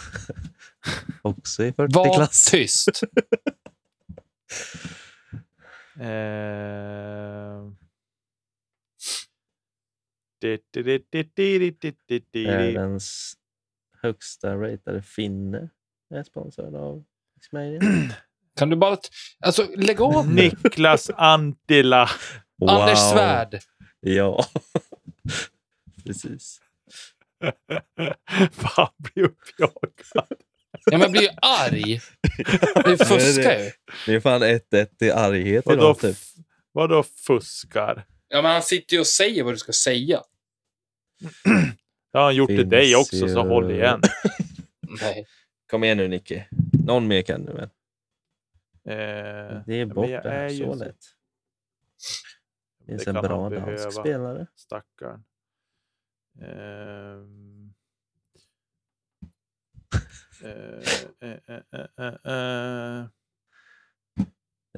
Också 1.22 1.64
i 1.64 1.72
40 1.72 1.94
Var 1.94 2.14
klass. 2.14 2.44
tyst! 2.50 3.00
Eh. 6.00 6.08
eh... 6.08 7.72
Världens 12.34 13.36
högsta 14.02 14.56
ratade 14.56 15.02
finne 15.02 15.68
är 16.10 16.22
sponsrad 16.22 16.74
av 16.74 17.04
Xmaria. 17.40 17.80
Kan 18.56 18.70
du 18.70 18.76
bara... 18.76 18.96
Alltså, 19.40 19.68
lägg 19.76 20.00
av. 20.00 20.34
Niklas 20.34 21.10
Antila. 21.10 22.08
Wow. 22.58 22.70
Anders 22.70 22.98
Svärd. 22.98 23.60
Ja, 24.00 24.44
precis. 26.04 26.60
Fan, 28.52 28.88
blir 28.98 29.24
uppjagad. 29.24 30.26
Ja, 30.84 30.90
men 30.90 31.00
jag 31.00 31.10
blir 31.10 31.22
ju 31.22 31.28
arg. 31.42 32.00
Du 32.84 32.96
fuskar 32.96 33.58
ju. 33.58 33.70
Det 34.06 34.14
är 34.14 34.20
fan 34.20 34.42
1-1 34.42 34.88
i 35.04 35.10
arghet 35.10 35.66
Vadå, 35.66 35.78
idag 35.78 35.98
typ. 35.98 36.16
vadå 36.72 37.02
fuskar? 37.02 38.06
Ja, 38.28 38.42
men 38.42 38.52
han 38.52 38.62
sitter 38.62 38.94
ju 38.94 39.00
och 39.00 39.06
säger 39.06 39.42
vad 39.44 39.52
du 39.54 39.58
ska 39.58 39.72
säga. 39.72 40.22
Det 42.12 42.18
har 42.18 42.24
han 42.24 42.34
gjort 42.36 42.48
till 42.48 42.68
dig 42.68 42.96
också, 42.96 43.16
så 43.18 43.26
ju- 43.26 43.34
håll 43.34 43.70
igen. 43.70 44.00
Nej. 45.00 45.26
Kom 45.70 45.84
igen 45.84 45.96
nu 45.96 46.08
Nicke. 46.08 46.46
Någon 46.86 47.06
mer 47.08 47.22
kan 47.22 47.44
du 47.44 47.52
väl? 47.52 47.68
Eh, 48.88 49.62
Det 49.66 49.74
är 49.74 49.86
men 49.86 49.88
bort 49.88 50.08
jag 50.10 50.22
det 50.22 50.30
här 50.30 50.44
är 50.44 50.48
ju 50.48 50.64
så 50.64 50.72
så- 50.72 50.84
lätt. 50.84 50.96
Det 52.78 52.92
finns 52.92 53.06
en 53.06 53.14
bra 53.14 53.50
dansk 53.50 53.64
behöva. 53.64 53.90
spelare. 53.90 54.46
Stackarn. 54.56 55.14
Ehm. 55.14 55.14
Eh, 55.14 55.14
eh, 55.14 55.14
eh, 55.14 55.14
eh, 55.14 55.14
eh. 55.14 56.18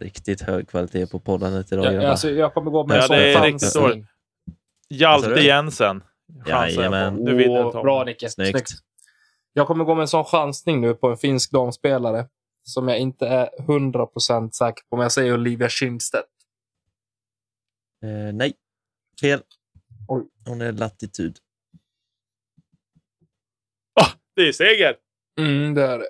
Riktigt 0.00 0.40
hög 0.40 0.68
kvalitet 0.68 1.06
på 1.06 1.20
poddandet 1.20 1.72
idag 1.72 1.94
Ja, 1.94 2.08
alltså, 2.08 2.30
jag 2.30 2.54
kommer 2.54 2.70
gå 2.70 2.86
med 2.86 2.96
Ja, 2.96 3.00
en 3.02 3.06
sån 3.08 3.16
det 3.16 3.32
är 3.32 3.42
riktigt 3.42 3.74
dåligt. 3.74 4.06
Hjalte 4.88 5.28
du? 5.28 5.42
Jensen. 5.46 6.02
Jajamän. 6.46 7.14
Nu 7.14 7.34
vinner 7.34 7.70
Tom. 7.70 7.82
bra 7.82 8.04
Nicke. 8.04 8.30
Snyggt. 8.30 8.50
Snyggt. 8.50 8.70
Jag 9.52 9.66
kommer 9.66 9.84
gå 9.84 9.94
med 9.94 10.02
en 10.02 10.08
sån 10.08 10.24
chansning 10.24 10.80
nu 10.80 10.94
på 10.94 11.08
en 11.08 11.16
finsk 11.16 11.52
damspelare 11.52 12.28
som 12.62 12.88
jag 12.88 12.98
inte 12.98 13.26
är 13.26 13.48
100% 13.58 14.50
säker 14.50 14.84
på. 14.90 14.96
Men 14.96 15.02
jag 15.02 15.12
säger 15.12 15.34
Olivia 15.34 15.68
Kindstedt. 15.68 16.28
Eh, 18.04 18.34
nej, 18.34 18.54
fel. 19.20 19.42
Oj. 20.08 20.24
Hon 20.46 20.60
är 20.60 20.72
latitud. 20.72 21.38
Det 24.36 24.42
är 24.48 24.52
seger! 24.52 24.96
Mm, 25.40 25.74
det 25.74 25.82
är 25.82 25.98
det. 25.98 26.08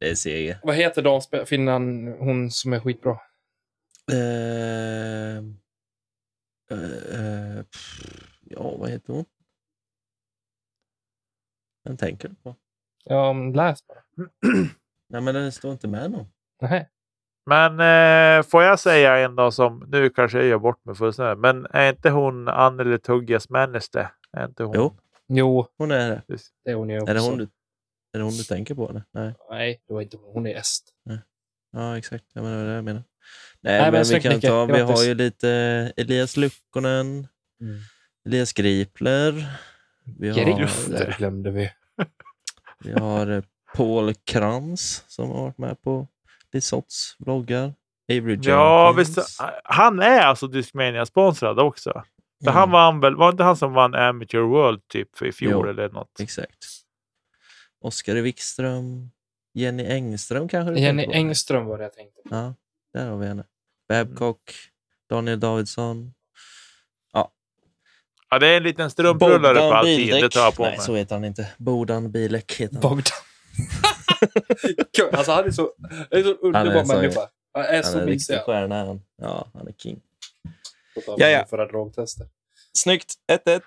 Det 0.00 0.10
är 0.10 0.14
seger. 0.14 0.58
Vad 0.62 0.74
heter? 0.76 1.44
Finland, 1.44 2.08
hon 2.08 2.50
som 2.50 2.72
är 2.72 2.80
skitbra. 2.80 3.18
Eh, 4.12 5.36
eh, 6.70 7.62
pff, 7.62 8.00
ja, 8.40 8.76
vad 8.78 8.90
heter 8.90 9.12
hon? 9.12 9.24
Vem 11.84 11.96
tänker 11.96 12.28
du 12.28 12.34
på? 12.34 12.56
Ja, 13.04 13.32
men 13.32 13.52
läs 13.52 13.86
bara. 13.86 13.98
Nej, 15.08 15.20
men 15.20 15.34
den 15.34 15.52
står 15.52 15.72
inte 15.72 15.88
med 15.88 16.10
någon. 16.10 16.26
Nej. 16.62 16.88
Men 17.46 17.72
eh, 17.72 18.42
får 18.42 18.62
jag 18.62 18.80
säga 18.80 19.16
en 19.18 19.36
då 19.36 19.50
som, 19.50 19.84
nu 19.88 20.10
kanske 20.10 20.38
jag 20.38 20.46
gör 20.46 20.58
bort 20.58 20.84
mig 20.84 20.94
fullständigt, 20.94 21.38
men 21.38 21.66
är 21.70 21.88
inte 21.90 22.10
hon 22.10 22.48
Anneli 22.48 22.98
Tugges 22.98 23.50
Männeste? 23.50 24.10
Är 24.32 24.44
inte 24.44 24.64
hon? 24.64 24.74
Jo. 24.76 24.96
Jo, 25.26 25.66
Hon 25.78 25.90
är 25.90 26.10
det. 26.10 26.22
det 26.64 26.70
är 26.70 26.74
hon 26.74 26.90
ju 26.90 27.00
också. 27.00 27.10
Är 27.10 27.14
det 27.14 27.20
hon 27.20 27.38
du, 27.38 27.48
är 28.14 28.18
det 28.18 28.24
hon 28.24 28.32
du 28.36 28.42
tänker 28.44 28.74
på? 28.74 28.90
Eller? 28.90 29.02
Nej. 29.12 29.34
Nej, 29.50 29.82
det 29.88 29.94
var 29.94 30.00
inte 30.02 30.16
hon. 30.16 30.30
Hon 30.32 30.46
är 30.46 30.54
est. 30.56 30.84
Ja, 31.72 31.98
exakt. 31.98 32.24
Jag 32.32 32.44
menar, 32.44 32.58
det 32.64 32.68
det 32.70 32.74
jag 32.74 32.84
menar. 32.84 33.02
Nej, 33.60 33.72
Nej, 33.80 33.82
men 33.82 33.92
men, 33.92 34.04
vi 34.04 34.20
kan 34.20 34.40
ta, 34.40 34.64
vi 34.66 34.72
Grattis. 34.72 34.96
har 34.98 35.04
ju 35.04 35.14
lite 35.14 35.48
Elias 35.96 36.36
Lukkonen, 36.36 37.26
Mm. 37.60 37.78
Elias 38.26 38.52
Gripler. 38.52 39.46
Vi 40.18 40.28
har, 40.28 40.36
Gripler 40.36 41.14
glömde 41.18 41.50
vi. 41.50 41.70
vi 42.84 42.92
har 42.92 43.26
eh, 43.30 43.42
Paul 43.76 44.14
Krantz 44.14 45.04
som 45.08 45.30
har 45.30 45.42
varit 45.42 45.58
med 45.58 45.82
på 45.82 46.08
Lisotts 46.52 47.16
vloggar. 47.18 47.74
Avery 48.12 48.38
Ja, 48.42 48.86
Jenkins. 48.96 49.18
visst. 49.18 49.40
Han 49.64 50.00
är 50.00 50.20
alltså 50.20 50.46
Discmania-sponsrad 50.46 51.58
också. 51.58 51.90
Mm, 52.42 52.54
han 52.54 52.70
vann 52.70 53.00
väl, 53.00 53.16
var 53.16 53.28
inte 53.30 53.42
han 53.44 53.56
som 53.56 53.72
vann 53.72 53.94
Amateur 53.94 54.40
World 54.40 54.88
typ 54.88 55.16
för 55.16 55.26
i 55.26 55.32
fjol 55.32 55.50
Jo. 55.52 55.66
eller 55.70 55.88
något? 55.88 56.20
Exakt. 56.20 56.64
Oskar 57.84 58.14
Wikström. 58.14 59.10
Jenny 59.54 59.84
Engström 59.86 60.48
kanske 60.48 60.80
Jenny? 60.80 61.04
Engström 61.12 61.66
var 61.66 61.78
det 61.78 61.84
jag 61.84 61.92
tänkte 61.92 62.22
på. 62.22 62.28
Ja, 62.34 62.54
där 62.94 63.06
har 63.08 63.16
vi 63.18 63.26
henne. 63.26 63.44
Babcock, 63.88 64.40
Daniel 65.10 65.40
Davidsson. 65.40 66.14
Ja, 68.30 68.38
det 68.38 68.46
är 68.48 68.56
en 68.56 68.62
liten 68.62 68.90
strumprullare 68.90 69.54
på 69.54 69.74
allting. 69.74 70.10
Det 70.10 70.30
tar 70.30 70.40
jag 70.40 70.54
på 70.54 70.62
Nej, 70.62 70.70
mig. 70.76 70.80
så 70.86 70.94
heter 70.96 71.14
han 71.14 71.24
inte. 71.24 71.48
Bodan 71.56 72.12
Bilek 72.12 72.52
heter 72.52 72.74
han. 72.74 72.80
Bogdan. 72.82 73.04
alltså 75.12 75.32
han 75.32 75.44
är 75.46 75.50
så, 75.50 75.72
han 75.82 75.90
är 76.10 76.22
så 76.22 76.28
Han 76.42 76.54
är 76.54 76.58
underbar 76.58 76.84
så- 76.84 76.94
människa. 77.00 77.20
Han 77.52 77.64
är 77.64 77.74
Han 77.74 77.84
så 77.84 77.98
är 77.98 78.02
en 78.02 78.08
mysig. 78.08 78.34
riktig 78.34 78.44
stjärna. 78.46 78.76
är 78.76 78.86
han. 78.86 79.00
Ja, 79.16 79.48
han 79.54 79.68
är 79.68 79.72
king. 79.72 80.00
Ja, 80.94 81.14
Ja, 81.18 81.28
ja. 81.28 81.46
För 81.50 81.66
drogtester. 81.68 82.26
Snyggt. 82.72 83.14
1-1. 83.32 83.60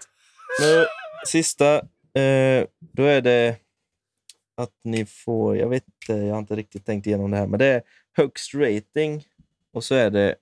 Nu, 0.61 0.85
sista. 1.27 1.75
Eh, 2.21 2.65
då 2.79 3.03
är 3.03 3.21
det 3.21 3.55
att 4.57 4.73
ni 4.83 5.05
får... 5.05 5.57
Jag 5.57 5.69
vet 5.69 5.83
inte, 5.87 6.13
jag 6.13 6.33
har 6.33 6.39
inte 6.39 6.55
riktigt 6.55 6.85
tänkt 6.85 7.07
igenom 7.07 7.31
det 7.31 7.37
här, 7.37 7.47
men 7.47 7.59
det 7.59 7.65
är 7.65 7.81
högst 8.13 8.53
rating. 8.53 9.25
Och 9.73 9.83
så 9.83 9.95
är 9.95 10.09
det 10.09 10.35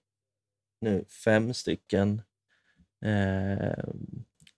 nu 0.81 1.05
fem 1.25 1.53
stycken 1.53 2.21
eh, 3.05 3.83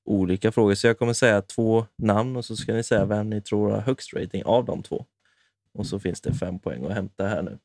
olika 0.06 0.52
frågor. 0.52 0.76
Så 0.76 0.88
jag 0.88 1.00
kommer 1.00 1.14
säga 1.14 1.42
två 1.42 1.86
namn 1.96 2.36
och 2.36 2.46
så 2.46 2.56
ska 2.56 2.74
ni 2.74 2.84
säga 2.84 3.06
vem 3.06 3.30
ni 3.30 3.42
tror 3.42 3.72
har 3.72 3.82
högst 3.82 4.14
rating 4.14 4.44
av 4.44 4.66
de 4.66 4.84
två. 4.84 5.06
Och 5.74 5.88
så 5.88 6.00
finns 6.00 6.22
det 6.22 6.34
fem 6.34 6.60
poäng 6.60 6.86
att 6.86 6.94
hämta 6.94 7.28
här 7.28 7.42
nu. 7.42 7.60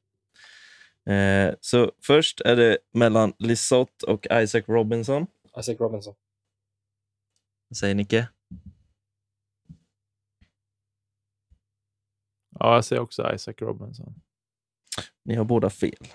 Eh, 1.12 1.54
så 1.60 1.92
först 2.02 2.40
är 2.40 2.56
det 2.56 2.78
mellan 2.92 3.32
Lisotte 3.38 4.06
och 4.06 4.26
Isaac 4.30 4.62
Robinson. 4.66 5.26
Isaac 5.58 5.76
Robinson. 5.78 6.14
Vad 7.68 7.76
säger 7.76 7.94
Nicke? 7.94 8.28
Ja, 12.58 12.74
jag 12.74 12.84
säger 12.84 13.02
också 13.02 13.34
Isaac 13.34 13.54
Robinson. 13.58 14.14
Ni 15.24 15.34
har 15.34 15.44
båda 15.44 15.70
fel. 15.70 16.08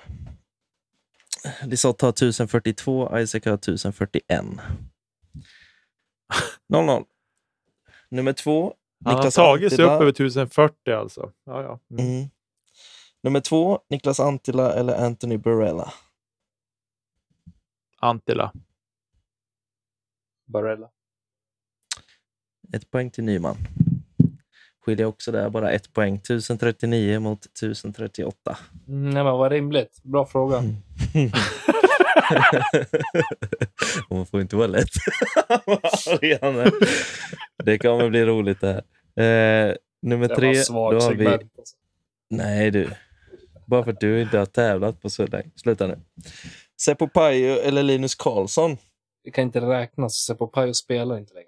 Lisotte 1.64 2.06
har 2.06 2.10
1042, 2.10 3.20
Isaac 3.20 3.42
har 3.46 3.54
1041. 3.54 4.46
0-0. 6.74 7.06
Nummer 8.10 8.34
två, 8.34 8.74
Han 9.06 9.16
har 9.16 9.32
tagit 9.32 9.76
sig 9.76 9.86
upp 9.86 9.92
över 9.92 10.10
1040 10.10 10.92
alltså. 10.92 11.32
Ja, 11.44 11.62
ja. 11.62 11.80
Mm. 11.92 12.06
Mm. 12.06 12.30
Nummer 13.24 13.40
två, 13.40 13.80
Niklas 13.90 14.20
Antila 14.20 14.74
eller 14.74 15.06
Anthony 15.06 15.38
Barella. 15.38 15.94
Antila. 18.00 18.54
Barella. 20.46 20.90
Ett 22.74 22.92
poäng 22.92 23.12
till 23.12 23.24
Nyman. 23.24 23.58
Skiljer 24.88 25.06
också 25.08 25.32
där 25.32 25.50
bara 25.50 25.72
ett 25.72 25.94
poäng. 25.94 26.16
1039 26.16 27.20
mot 27.20 27.46
1038. 27.46 28.58
Mm, 28.88 29.10
nej, 29.10 29.24
men 29.24 29.34
vad 29.38 29.52
rimligt. 29.52 30.04
Bra 30.04 30.26
fråga. 30.26 30.64
Hon 34.10 34.26
får 34.26 34.42
inte 34.42 34.56
vara 34.56 34.68
lätt. 34.68 34.90
Det 37.64 37.78
kommer 37.78 38.10
bli 38.10 38.26
roligt 38.26 38.62
det 38.62 38.68
här. 38.68 39.70
Eh, 39.70 39.76
nummer 40.02 40.28
Det 40.28 40.36
tre, 40.36 40.54
var 40.70 40.94
då 40.94 41.00
har 41.00 41.12
vi... 41.12 41.18
segment. 41.18 41.52
Alltså. 41.58 41.76
Nej 42.30 42.72
du. 42.72 42.90
Bara 43.66 43.84
för 43.84 43.92
att 43.92 44.00
du 44.00 44.22
inte 44.22 44.38
har 44.38 44.46
tävlat 44.46 45.02
på 45.02 45.10
så 45.10 45.28
länge. 45.28 45.50
Sluta 45.56 45.88
nu. 45.88 46.00
Seppo 46.82 47.08
Pajo 47.08 47.56
eller 47.60 47.84
Linus 47.84 48.16
Karlsson? 48.16 48.78
Det 49.24 49.32
kan 49.32 49.44
inte 49.44 49.62
räknas. 49.62 50.14
Seppo 50.14 50.48
Pajo 50.48 50.74
spelar 50.74 51.18
inte 51.18 51.34
längre. 51.34 51.48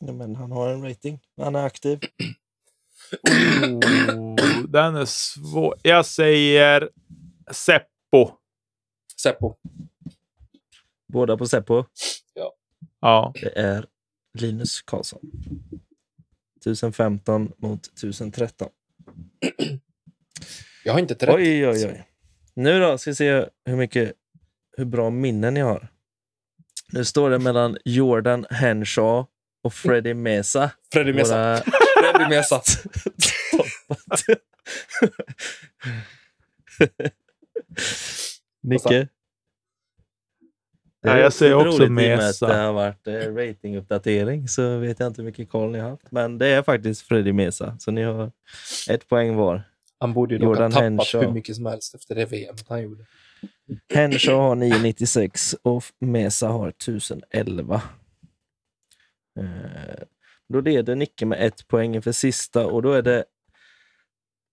Ja, 0.00 0.12
men 0.12 0.36
han 0.36 0.52
har 0.52 0.68
en 0.68 0.88
rating. 0.88 1.18
Han 1.40 1.54
är 1.56 1.64
aktiv. 1.66 1.98
Oh, 3.22 4.64
den 4.68 4.96
är 4.96 5.04
svår. 5.04 5.74
Jag 5.82 6.06
säger 6.06 6.90
Seppo. 7.50 8.30
Seppo. 9.22 9.54
Båda 11.12 11.36
på 11.36 11.46
Seppo. 11.46 11.84
Ja. 13.00 13.32
Det 13.34 13.58
är 13.58 13.86
Linus 14.38 14.82
Karlsson. 14.82 15.20
1015 16.60 17.52
mot 17.58 17.86
1013. 17.86 18.68
Jag 20.84 20.92
har 20.92 21.00
inte 21.00 21.14
rätt. 21.14 21.34
Oj, 21.34 21.68
oj, 21.68 21.86
oj. 21.86 22.08
Nu 22.54 22.80
då 22.80 22.98
ska 22.98 23.10
vi 23.10 23.14
se 23.14 23.46
hur 23.64 23.76
mycket 23.76 24.12
hur 24.76 24.84
bra 24.84 25.10
minnen 25.10 25.54
ni 25.54 25.60
har. 25.60 25.88
Nu 26.92 27.04
står 27.04 27.30
det 27.30 27.38
mellan 27.38 27.78
Jordan 27.84 28.46
Henshaw 28.50 29.26
och 29.62 29.74
Freddie 29.74 30.14
Mesa. 30.14 30.70
Freddy 30.92 31.12
Mesa. 31.12 31.34
Våra 31.36 31.81
Freddy 32.12 32.28
Mesa. 32.36 32.62
toppat. 33.50 34.22
Nicke? 38.62 39.08
Det 41.02 41.08
Ja, 41.08 41.12
är 41.12 41.18
jag 41.18 41.32
lite 41.32 41.54
också 41.54 41.82
med 41.82 42.18
Mesa. 42.18 42.46
att 42.46 42.52
Det 42.52 42.58
har 42.58 42.72
varit 42.72 43.06
eh, 43.06 43.12
ratinguppdatering 43.34 44.48
så 44.48 44.78
vet 44.78 45.00
jag 45.00 45.06
inte 45.06 45.22
hur 45.22 45.26
mycket 45.26 45.50
koll 45.50 45.70
ni 45.70 45.78
har 45.78 45.90
haft. 45.90 46.12
Men 46.12 46.38
det 46.38 46.46
är 46.46 46.62
faktiskt 46.62 47.02
Freddie 47.02 47.32
Mesa, 47.32 47.76
så 47.78 47.90
ni 47.90 48.02
har 48.02 48.32
ett 48.90 49.08
poäng 49.08 49.36
var. 49.36 49.62
Han 49.98 50.12
borde 50.12 50.34
ju 50.34 50.38
dock 50.38 50.46
Jordan 50.46 50.62
ha 50.72 50.80
tappat 50.80 50.82
Henshaw. 50.82 51.26
hur 51.26 51.34
mycket 51.34 51.56
som 51.56 51.66
helst 51.66 51.94
efter 51.94 52.14
det 52.14 52.24
VM 52.24 52.54
han 52.68 52.82
gjorde. 52.82 53.06
Henshaw 53.94 54.42
har 54.48 54.54
996 54.54 55.56
och 55.62 55.84
Mesa 56.00 56.48
har 56.48 56.68
1011. 56.68 57.82
Då 60.52 60.60
leder 60.60 60.94
Nicke 60.96 61.26
med 61.26 61.46
ett 61.46 61.68
poäng 61.68 61.94
inför 61.94 62.12
sista 62.12 62.66
och 62.66 62.82
då 62.82 62.92
är 62.92 63.02
det 63.02 63.24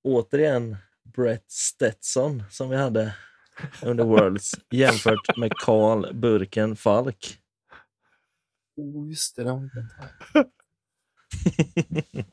återigen 0.04 0.78
Brett 1.16 1.52
Stetson 1.52 2.44
som 2.50 2.70
vi 2.70 2.76
hade 2.76 3.16
under 3.84 4.04
Worlds 4.04 4.52
jämfört 4.72 5.38
med 5.38 5.52
Karl 5.56 6.14
Burken 6.14 6.76
Falk. 6.76 7.38
Oh, 8.78 9.10
just 9.10 9.36
det. 9.36 9.44
det 9.44 9.70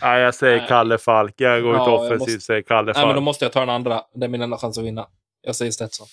ja, 0.00 0.18
jag 0.18 0.34
säger 0.34 0.56
Nej. 0.58 0.68
Kalle 0.68 0.98
Falk. 0.98 1.34
Jag 1.36 1.62
går 1.62 1.74
Ja, 1.74 1.82
ut 1.82 1.86
jag 1.88 1.94
offensivt 2.00 2.20
måste- 2.20 2.40
säger 2.40 2.62
Kalle 2.62 2.92
Nej, 2.92 3.02
men 3.02 3.08
då 3.08 3.14
Falk. 3.14 3.24
måste 3.24 3.44
jag 3.44 3.52
ta 3.52 3.60
den 3.60 3.68
andra. 3.70 4.02
Det 4.14 4.24
är 4.24 4.28
min 4.28 4.42
enda 4.42 4.56
chans 4.58 4.78
att 4.78 4.84
vinna. 4.84 5.08
Jag 5.42 5.56
säger 5.56 5.72
Stetson. 5.72 6.06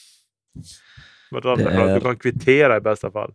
Vadå, 1.32 1.56
Det 1.56 1.64
är- 1.64 1.96
Du 1.96 2.02
kan 2.02 2.18
kvittera 2.18 2.78
i 2.78 2.82
bästa 2.82 3.12
fall. 3.12 3.34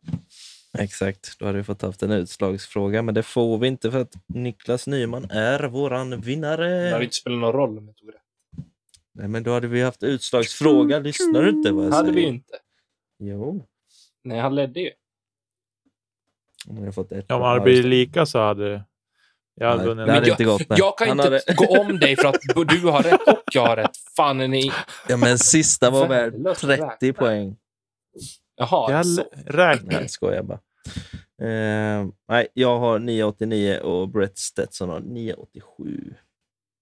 Exakt, 0.78 1.38
då 1.38 1.46
hade 1.46 1.58
vi 1.58 1.64
fått 1.64 1.82
haft 1.82 2.02
en 2.02 2.10
utslagsfråga, 2.10 3.02
men 3.02 3.14
det 3.14 3.22
får 3.22 3.58
vi 3.58 3.68
inte 3.68 3.90
för 3.90 4.00
att 4.00 4.12
Niklas 4.26 4.86
Nyman 4.86 5.30
är 5.30 5.64
våran 5.64 6.10
Det 6.10 6.16
hade 6.16 6.26
vinnare. 6.26 7.04
inte 7.04 7.16
spelat 7.16 7.38
någon 7.38 7.52
roll 7.52 7.78
om 7.78 7.86
jag 7.86 7.96
tog 7.96 8.08
det. 8.08 8.18
Nej, 9.14 9.28
men 9.28 9.42
då 9.42 9.52
hade 9.52 9.66
vi 9.68 9.82
haft 9.82 10.02
utslagsfråga. 10.02 10.98
Lyssnar 10.98 11.42
du 11.42 11.50
inte 11.50 11.72
vad 11.72 11.84
jag 11.86 11.90
hade 11.92 12.02
säger? 12.08 12.14
vi 12.14 12.20
ju 12.22 12.28
inte. 12.28 12.54
Jo, 13.18 13.66
Nej, 14.24 14.38
han 14.40 14.54
ledde 14.54 14.80
ju. 14.80 14.90
om 16.68 16.74
jag 16.76 16.80
hade 16.82 16.92
fått 16.92 17.12
ett 17.12 17.24
Ja, 17.28 17.34
om 17.34 17.40
det 17.42 17.46
hade 17.72 17.82
lika 17.88 18.26
så 18.26 18.38
hade 18.38 18.84
jag 19.54 19.70
hade 19.70 19.84
vunnit. 19.84 20.06
det 20.06 20.12
hade 20.12 20.26
jag- 20.28 20.32
inte 20.34 20.44
gått. 20.44 20.68
nej. 20.68 20.78
Jag 20.78 20.98
kan 20.98 21.08
Han 21.08 21.18
inte 21.20 21.24
hade- 21.30 21.54
gå 21.56 21.80
om 21.80 21.98
dig 21.98 22.16
för 22.16 22.28
att 22.28 22.40
du 22.68 22.80
har 22.88 23.02
rätt 23.02 23.28
och 23.28 23.42
jag 23.52 23.66
har 23.66 23.76
rätt. 23.76 23.96
Fan, 24.16 24.40
är 24.40 24.48
ni... 24.48 24.72
Ja, 25.08 25.16
men 25.16 25.38
sista 25.38 25.90
var 25.90 26.08
värd 26.08 26.32
Värdelöst 26.32 26.60
30 26.60 26.82
räknat. 26.82 27.16
poäng. 27.16 27.56
Jaha, 28.56 28.90
Jag 28.90 28.98
alltså. 28.98 29.24
räknar. 29.46 29.92
Nej, 29.92 30.00
jag 30.00 30.10
skojar 30.10 30.42
bara. 30.42 30.60
Eh, 31.42 32.06
nej, 32.28 32.48
jag 32.54 32.78
har 32.78 32.98
989 32.98 33.78
och 33.78 34.08
Brett 34.08 34.38
Stetson 34.38 34.88
har 34.88 35.00
987. 35.00 36.14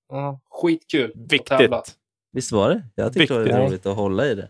Ja, 0.09 0.40
skitkul. 0.51 1.12
att 1.40 1.47
tävla. 1.47 1.76
Viktigt. 1.78 1.97
Visst 2.32 2.52
var 2.52 2.68
det? 2.70 2.82
Jag 2.94 3.12
tyckte 3.12 3.34
det 3.34 3.38
var 3.38 3.44
Viktigt. 3.44 3.60
roligt 3.70 3.86
att 3.86 3.97
hålla 3.97 4.26
i 4.26 4.34
det. 4.34 4.48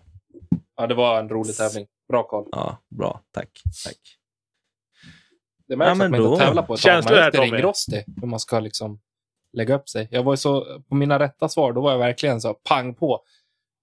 Ja, 0.76 0.86
det 0.86 0.94
var 0.94 1.18
en 1.20 1.28
rolig 1.28 1.56
tävling. 1.56 1.86
Bra 2.09 2.22
koll. 2.22 2.48
Ja, 2.52 2.76
bra. 2.88 3.20
Tack. 3.34 3.48
Tack. 3.84 3.97
Det 5.68 5.76
märks 5.76 5.88
Ja, 5.88 5.94
men 5.94 6.05
att 6.06 6.10
man 6.10 6.20
inte 6.20 6.28
då- 6.30 6.36
har 6.36 6.47
tävlat 6.47 6.66
på 6.66 6.74
ett 6.74 6.80
tag. 6.82 6.90
Känslor 6.92 7.16
Man 7.16 7.22
är 7.22 7.26
lite 7.32 7.42
ringrostig 7.44 8.05
hur 8.20 8.26
man 8.28 8.40
ska 8.40 8.60
liksom 8.60 9.01
lägga 9.52 9.74
upp 9.74 9.88
sig. 9.88 10.09
Jag 10.10 10.22
var 10.22 10.32
ju 10.32 10.36
så, 10.36 10.82
på 10.88 10.94
mina 10.94 11.18
rätta 11.18 11.48
svar, 11.48 11.72
då 11.72 11.80
var 11.80 11.92
jag 11.92 11.98
verkligen 11.98 12.40
så 12.40 12.55
pang 12.55 12.94
på. 12.94 13.20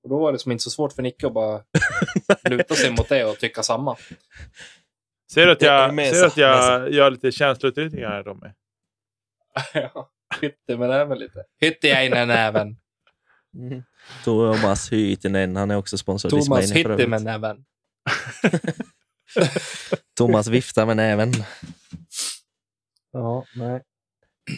Och 0.07 0.11
då 0.11 0.19
var 0.19 0.31
det 0.31 0.39
som 0.39 0.51
inte 0.51 0.63
så 0.63 0.69
svårt 0.69 0.93
för 0.93 1.03
Nicke 1.03 1.27
att 1.27 1.33
bara 1.33 1.61
luta 2.49 2.75
sig 2.75 2.91
mot 2.91 3.09
det 3.09 3.25
och 3.25 3.39
tycka 3.39 3.63
samma. 3.63 3.97
Ser 5.33 5.45
du 5.45 5.51
att 5.51 5.61
jag, 5.61 5.93
Mesa, 5.93 6.15
ser 6.15 6.21
du 6.21 6.25
att 6.25 6.37
jag 6.37 6.93
gör 6.93 7.11
lite 7.11 7.31
känsloutryckningar 7.31 8.09
här 8.09 8.23
Tommy? 8.23 8.47
Ja, 9.73 10.09
Hytte 10.41 10.77
med 10.77 10.89
näven 10.89 11.19
lite. 11.19 11.43
Hytte 11.59 11.87
jag 11.87 12.05
in 12.05 12.13
i 12.13 12.25
näven. 12.25 12.77
Mm. 13.55 13.83
Thomas 14.23 14.91
Hytinen, 14.91 15.55
han 15.55 15.71
är 15.71 15.75
också 15.75 15.97
sponsor 15.97 16.35
av 16.35 16.41
Thomas 16.41 16.71
Hytte 16.71 17.07
med 17.07 17.23
näven. 17.23 17.65
Thomas 20.17 20.47
viftar 20.47 20.85
med 20.85 20.97
näven. 20.97 21.31
Ja, 23.11 23.45
nej. 23.55 23.81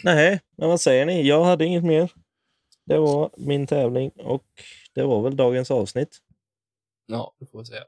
Nej, 0.04 0.40
men 0.56 0.68
vad 0.68 0.80
säger 0.80 1.06
ni? 1.06 1.28
Jag 1.28 1.44
hade 1.44 1.64
inget 1.64 1.84
mer. 1.84 2.10
Det 2.86 2.98
var 2.98 3.30
min 3.36 3.66
tävling 3.66 4.10
och 4.10 4.44
det 4.94 5.02
var 5.02 5.22
väl 5.22 5.36
dagens 5.36 5.70
avsnitt. 5.70 6.18
Ja, 7.06 7.34
det 7.38 7.46
får 7.46 7.58
vi 7.58 7.64
säga. 7.64 7.84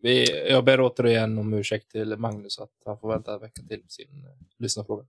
Vi, 0.00 0.48
jag 0.50 0.64
ber 0.64 0.80
återigen 0.80 1.38
om 1.38 1.52
ursäkt 1.54 1.90
till 1.90 2.16
Magnus 2.16 2.58
att 2.58 2.72
han 2.84 2.98
får 2.98 3.08
vänta 3.08 3.34
en 3.34 3.40
vecka 3.40 3.62
till 3.62 3.82
på 3.82 3.88
sin 3.88 4.24
eh, 4.24 4.30
lyssnarfråga. 4.58 5.06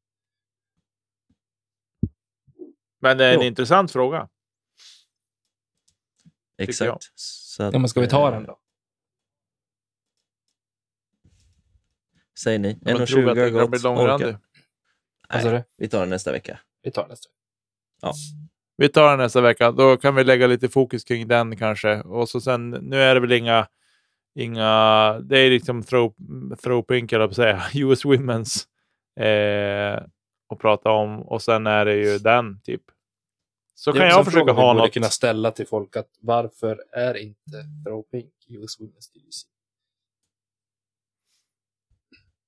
Men 3.00 3.18
det 3.18 3.26
är 3.26 3.34
en 3.34 3.40
Jo. 3.42 3.48
intressant 3.48 3.92
fråga. 3.92 4.30
jag. 6.56 6.70
Exakt. 6.70 7.04
Så 7.16 7.64
att, 7.64 7.74
Ja, 7.74 7.80
men 7.80 7.90
ska 7.90 8.02
vi 8.02 8.08
ta 8.08 8.28
eh, 8.28 8.34
den 8.34 8.44
då? 8.46 8.60
Säger 12.44 12.60
ni. 12.60 12.80
Man 12.82 12.96
tror 12.96 13.06
1,20 13.06 13.32
att 13.32 13.38
har 13.38 13.46
det 13.46 13.52
gått. 13.52 13.84
långrandig. 13.84 14.26
Vad 15.30 15.42
sa 15.42 15.52
Nej, 15.52 15.58
du? 15.60 15.64
vi 15.84 15.90
tar 15.90 16.00
den 16.00 16.10
nästa 16.10 16.32
vecka. 16.32 16.60
Vi 16.82 16.92
tar 16.92 17.08
nästa. 17.08 17.30
Vi 18.80 18.90
tar 18.90 19.10
den 19.10 19.20
nästa 19.20 19.42
vecka. 19.42 19.72
Då 19.72 19.98
kan 19.98 20.16
vi 20.16 20.24
lägga 20.24 20.48
lite 20.48 20.70
fokus 20.70 21.04
kring 21.04 21.28
den 21.28 21.58
kanske. 21.58 22.02
Och 22.02 22.30
så 22.30 22.42
sen, 22.42 22.70
nu 22.70 23.02
är 23.02 23.14
det 23.16 23.22
väl 23.22 23.32
inga, 23.32 23.68
inga 24.36 24.66
det 25.20 25.38
är 25.40 25.50
liksom 25.50 25.84
throw, 25.84 26.14
throwpink, 26.64 27.12
eller 27.12 27.26
på 27.26 27.30
att 27.30 27.36
säga, 27.36 27.62
US 27.76 28.06
Women's 28.06 28.68
eh, 29.20 30.04
att 30.50 30.60
prata 30.60 30.92
om. 30.92 31.22
Och 31.22 31.42
sen 31.42 31.68
är 31.68 31.86
det 31.86 31.96
ju 31.96 32.18
den, 32.18 32.62
typ. 32.62 32.82
Så 33.76 33.94
kan 33.94 34.08
jag 34.08 34.26
försöka 34.26 34.52
ha 34.52 34.74
något. 34.74 34.94
kunna 34.94 35.10
ställa 35.10 35.52
till 35.52 35.68
folk 35.68 35.96
att 35.96 36.10
varför 36.22 36.84
är 36.92 37.18
inte 37.18 37.64
Throw 37.86 38.04
Pink 38.04 38.34
US 38.50 38.80
Women's 38.80 39.14
DVC? 39.14 39.46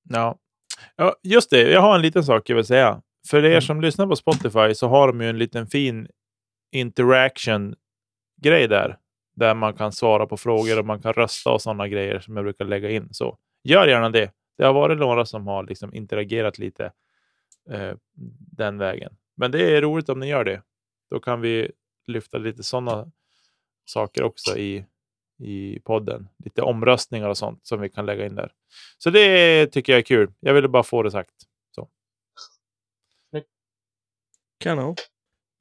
Ja. 0.09 0.37
ja, 0.95 1.15
just 1.23 1.49
det. 1.49 1.71
Jag 1.71 1.81
har 1.81 1.95
en 1.95 2.01
liten 2.01 2.23
sak 2.23 2.49
jag 2.49 2.55
vill 2.55 2.65
säga. 2.65 3.01
För 3.27 3.45
er 3.45 3.49
Mm. 3.49 3.61
som 3.61 3.81
lyssnar 3.81 4.07
på 4.07 4.15
Spotify 4.15 4.73
så 4.75 4.87
har 4.87 5.07
de 5.07 5.21
ju 5.21 5.29
en 5.29 5.37
liten 5.37 5.67
fin 5.67 6.07
interaction-grej 6.71 8.67
där. 8.67 8.97
Där 9.35 9.55
man 9.55 9.73
kan 9.73 9.91
svara 9.91 10.27
på 10.27 10.37
frågor 10.37 10.79
och 10.79 10.85
man 10.85 11.01
kan 11.01 11.13
rösta 11.13 11.51
och 11.51 11.61
sådana 11.61 11.87
grejer 11.87 12.19
som 12.19 12.35
jag 12.35 12.45
brukar 12.45 12.65
lägga 12.65 12.89
in. 12.89 13.07
Så 13.11 13.37
gör 13.63 13.87
gärna 13.87 14.09
det. 14.09 14.31
Det 14.57 14.65
har 14.65 14.73
varit 14.73 14.97
några 14.97 15.25
som 15.25 15.47
har 15.47 15.63
liksom 15.63 15.93
interagerat 15.93 16.57
lite 16.57 16.91
eh, 17.69 17.93
den 18.51 18.77
vägen. 18.77 19.17
Men 19.35 19.51
det 19.51 19.77
är 19.77 19.81
roligt 19.81 20.09
om 20.09 20.19
ni 20.19 20.27
gör 20.27 20.43
det. 20.43 20.61
Då 21.09 21.19
kan 21.19 21.41
vi 21.41 21.71
lyfta 22.07 22.37
lite 22.37 22.63
sådana 22.63 23.11
saker 23.85 24.23
också 24.23 24.57
i, 24.57 24.85
i 25.39 25.79
podden. 25.79 26.29
Lite 26.37 26.61
omröstningar 26.61 27.29
och 27.29 27.37
sånt 27.37 27.65
som 27.65 27.81
vi 27.81 27.89
kan 27.89 28.05
lägga 28.05 28.25
in 28.25 28.35
där. 28.35 28.51
Så 28.97 29.09
det 29.09 29.67
tycker 29.67 29.93
jag 29.93 29.97
är 29.97 30.03
kul. 30.03 30.33
Jag 30.39 30.53
ville 30.53 30.67
bara 30.67 30.83
få 30.83 31.03
det 31.03 31.11
sagt. 31.11 31.33
Kanon. 34.61 34.95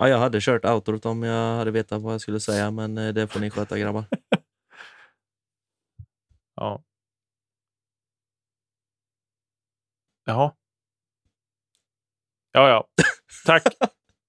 Ja, 0.01 0.09
jag 0.09 0.19
hade 0.19 0.41
kört 0.41 0.65
outrot 0.65 1.07
om 1.07 1.23
jag 1.23 1.57
hade 1.57 1.71
vetat 1.71 2.03
vad 2.03 2.15
jag 2.15 2.21
skulle 2.21 2.41
säga, 2.41 2.71
men 2.71 2.99
eh, 2.99 3.13
det 3.15 3.27
får 3.29 3.41
ni 3.41 3.51
sköta 3.51 3.79
grabbar. 3.79 4.05
Ja. 6.57 6.83
Jaha. 10.25 10.55
Ja, 12.53 12.69
ja. 12.69 12.89
Tack 13.47 13.63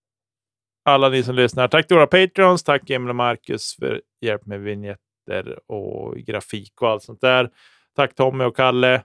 alla 0.83 1.09
ni 1.09 1.23
som 1.23 1.35
lyssnar. 1.35 1.67
Tack 1.67 1.87
till 1.87 1.97
våra 1.97 2.07
Patreons. 2.07 2.63
Tack 2.63 2.89
Emil 2.89 3.09
och 3.09 3.15
Marcus 3.15 3.75
för 3.79 4.01
hjälp 4.21 4.45
med 4.45 4.61
vignetter 4.61 5.71
och 5.71 6.17
grafik 6.17 6.81
och 6.81 6.89
allt 6.89 7.03
sånt 7.03 7.21
där. 7.21 7.51
Tack 7.95 8.15
Tommy 8.15 8.43
och 8.43 8.55
Kalle. 8.55 9.03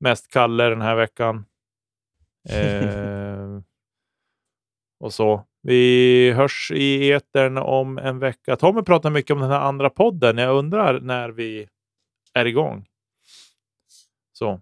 Mest 0.00 0.30
Kalle 0.30 0.64
den 0.64 0.82
här 0.82 0.96
veckan. 0.96 1.44
Eh, 2.50 3.60
och 5.00 5.12
så. 5.14 5.49
Vi 5.62 6.32
hörs 6.32 6.70
i 6.74 7.12
etern 7.12 7.58
om 7.58 7.98
en 7.98 8.18
vecka. 8.18 8.56
Tommy 8.56 8.82
pratar 8.82 9.10
mycket 9.10 9.30
om 9.30 9.40
den 9.40 9.50
här 9.50 9.60
andra 9.60 9.90
podden. 9.90 10.38
Jag 10.38 10.56
undrar 10.56 11.00
när 11.00 11.28
vi 11.28 11.68
är 12.34 12.44
igång. 12.44 12.86
Så. 14.32 14.60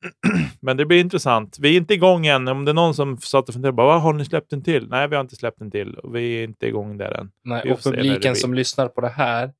Men 0.60 0.76
det 0.76 0.86
blir 0.86 1.00
intressant. 1.00 1.58
Vi 1.58 1.72
är 1.72 1.76
inte 1.76 1.94
igång 1.94 2.26
än. 2.26 2.48
Om 2.48 2.64
det 2.64 2.70
är 2.70 2.74
någon 2.74 2.94
som 2.94 3.18
satt 3.18 3.48
och 3.48 3.54
funderade, 3.54 3.76
bara, 3.76 3.86
vad 3.86 4.02
har 4.02 4.12
ni 4.12 4.24
släppt 4.24 4.52
en 4.52 4.62
till? 4.62 4.88
Nej, 4.88 5.08
vi 5.08 5.16
har 5.16 5.20
inte 5.20 5.36
släppt 5.36 5.60
en 5.60 5.70
till. 5.70 5.98
Vi 6.12 6.40
är 6.40 6.44
inte 6.44 6.66
igång 6.66 6.98
där 6.98 7.10
än. 7.10 7.32
Nej, 7.44 7.72
och 7.72 7.82
publiken 7.82 8.36
som 8.36 8.54
lyssnar 8.54 8.88
på 8.88 9.00
det 9.00 9.08
här 9.08 9.52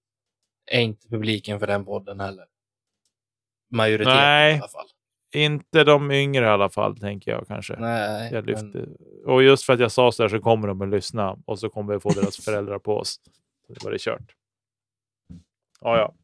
är 0.67 0.81
inte 0.81 1.09
publiken 1.09 1.61
för 1.61 1.67
den 1.67 1.85
podden 1.85 2.21
heller. 2.21 2.45
Majoriteten 3.71 4.17
Nej. 4.17 4.55
i 4.55 4.59
alla 4.59 4.69
fall. 4.69 4.87
Inte 5.35 5.85
de 5.85 6.11
yngre 6.11 6.45
i 6.45 6.49
alla 6.49 6.69
fall, 6.69 6.97
tänker 6.97 7.31
jag 7.31 7.45
kanske. 7.49 7.77
Nej, 7.79 8.33
Jag 8.33 8.45
men- 8.47 8.55
lyfte. 8.55 8.89
Och 9.27 9.43
just 9.43 9.65
för 9.65 9.73
att 9.73 9.81
jag 9.81 9.93
sa 9.93 10.13
så 10.13 10.23
där 10.23 10.29
så 10.29 10.39
kommer 10.41 10.69
de 10.69 10.83
att 10.83 10.89
lyssna 10.89 11.37
och 11.47 11.59
så 11.59 11.69
kommer 11.69 11.95
vi 11.95 12.01
få 12.01 12.11
deras 12.11 12.37
föräldrar 12.45 12.79
på 12.79 12.97
oss. 12.97 13.21
Så 13.67 13.73
det 13.73 13.85
var 13.85 13.91
det 13.91 13.99
kört. 14.01 14.35
Ja, 15.81 15.97
ja. 15.99 16.15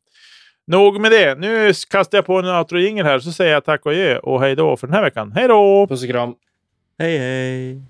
Nog 0.66 1.00
med 1.00 1.10
det. 1.10 1.34
Nu 1.38 1.72
kastar 1.90 2.18
jag 2.18 2.26
på 2.26 2.38
en 2.38 2.44
outro 2.44 2.78
här 3.02 3.18
så 3.18 3.32
säger 3.32 3.52
jag 3.52 3.64
tack 3.64 3.86
och 3.86 3.92
adjö 3.92 4.18
och 4.18 4.40
hej 4.40 4.56
då 4.56 4.76
för 4.76 4.86
den 4.86 4.94
här 4.94 5.02
veckan. 5.02 5.32
Hej 5.32 5.48
då! 5.48 5.86
Puss 5.86 6.02
och 6.02 6.08
kram. 6.10 6.34
Hej 6.98 7.18
hej! 7.18 7.82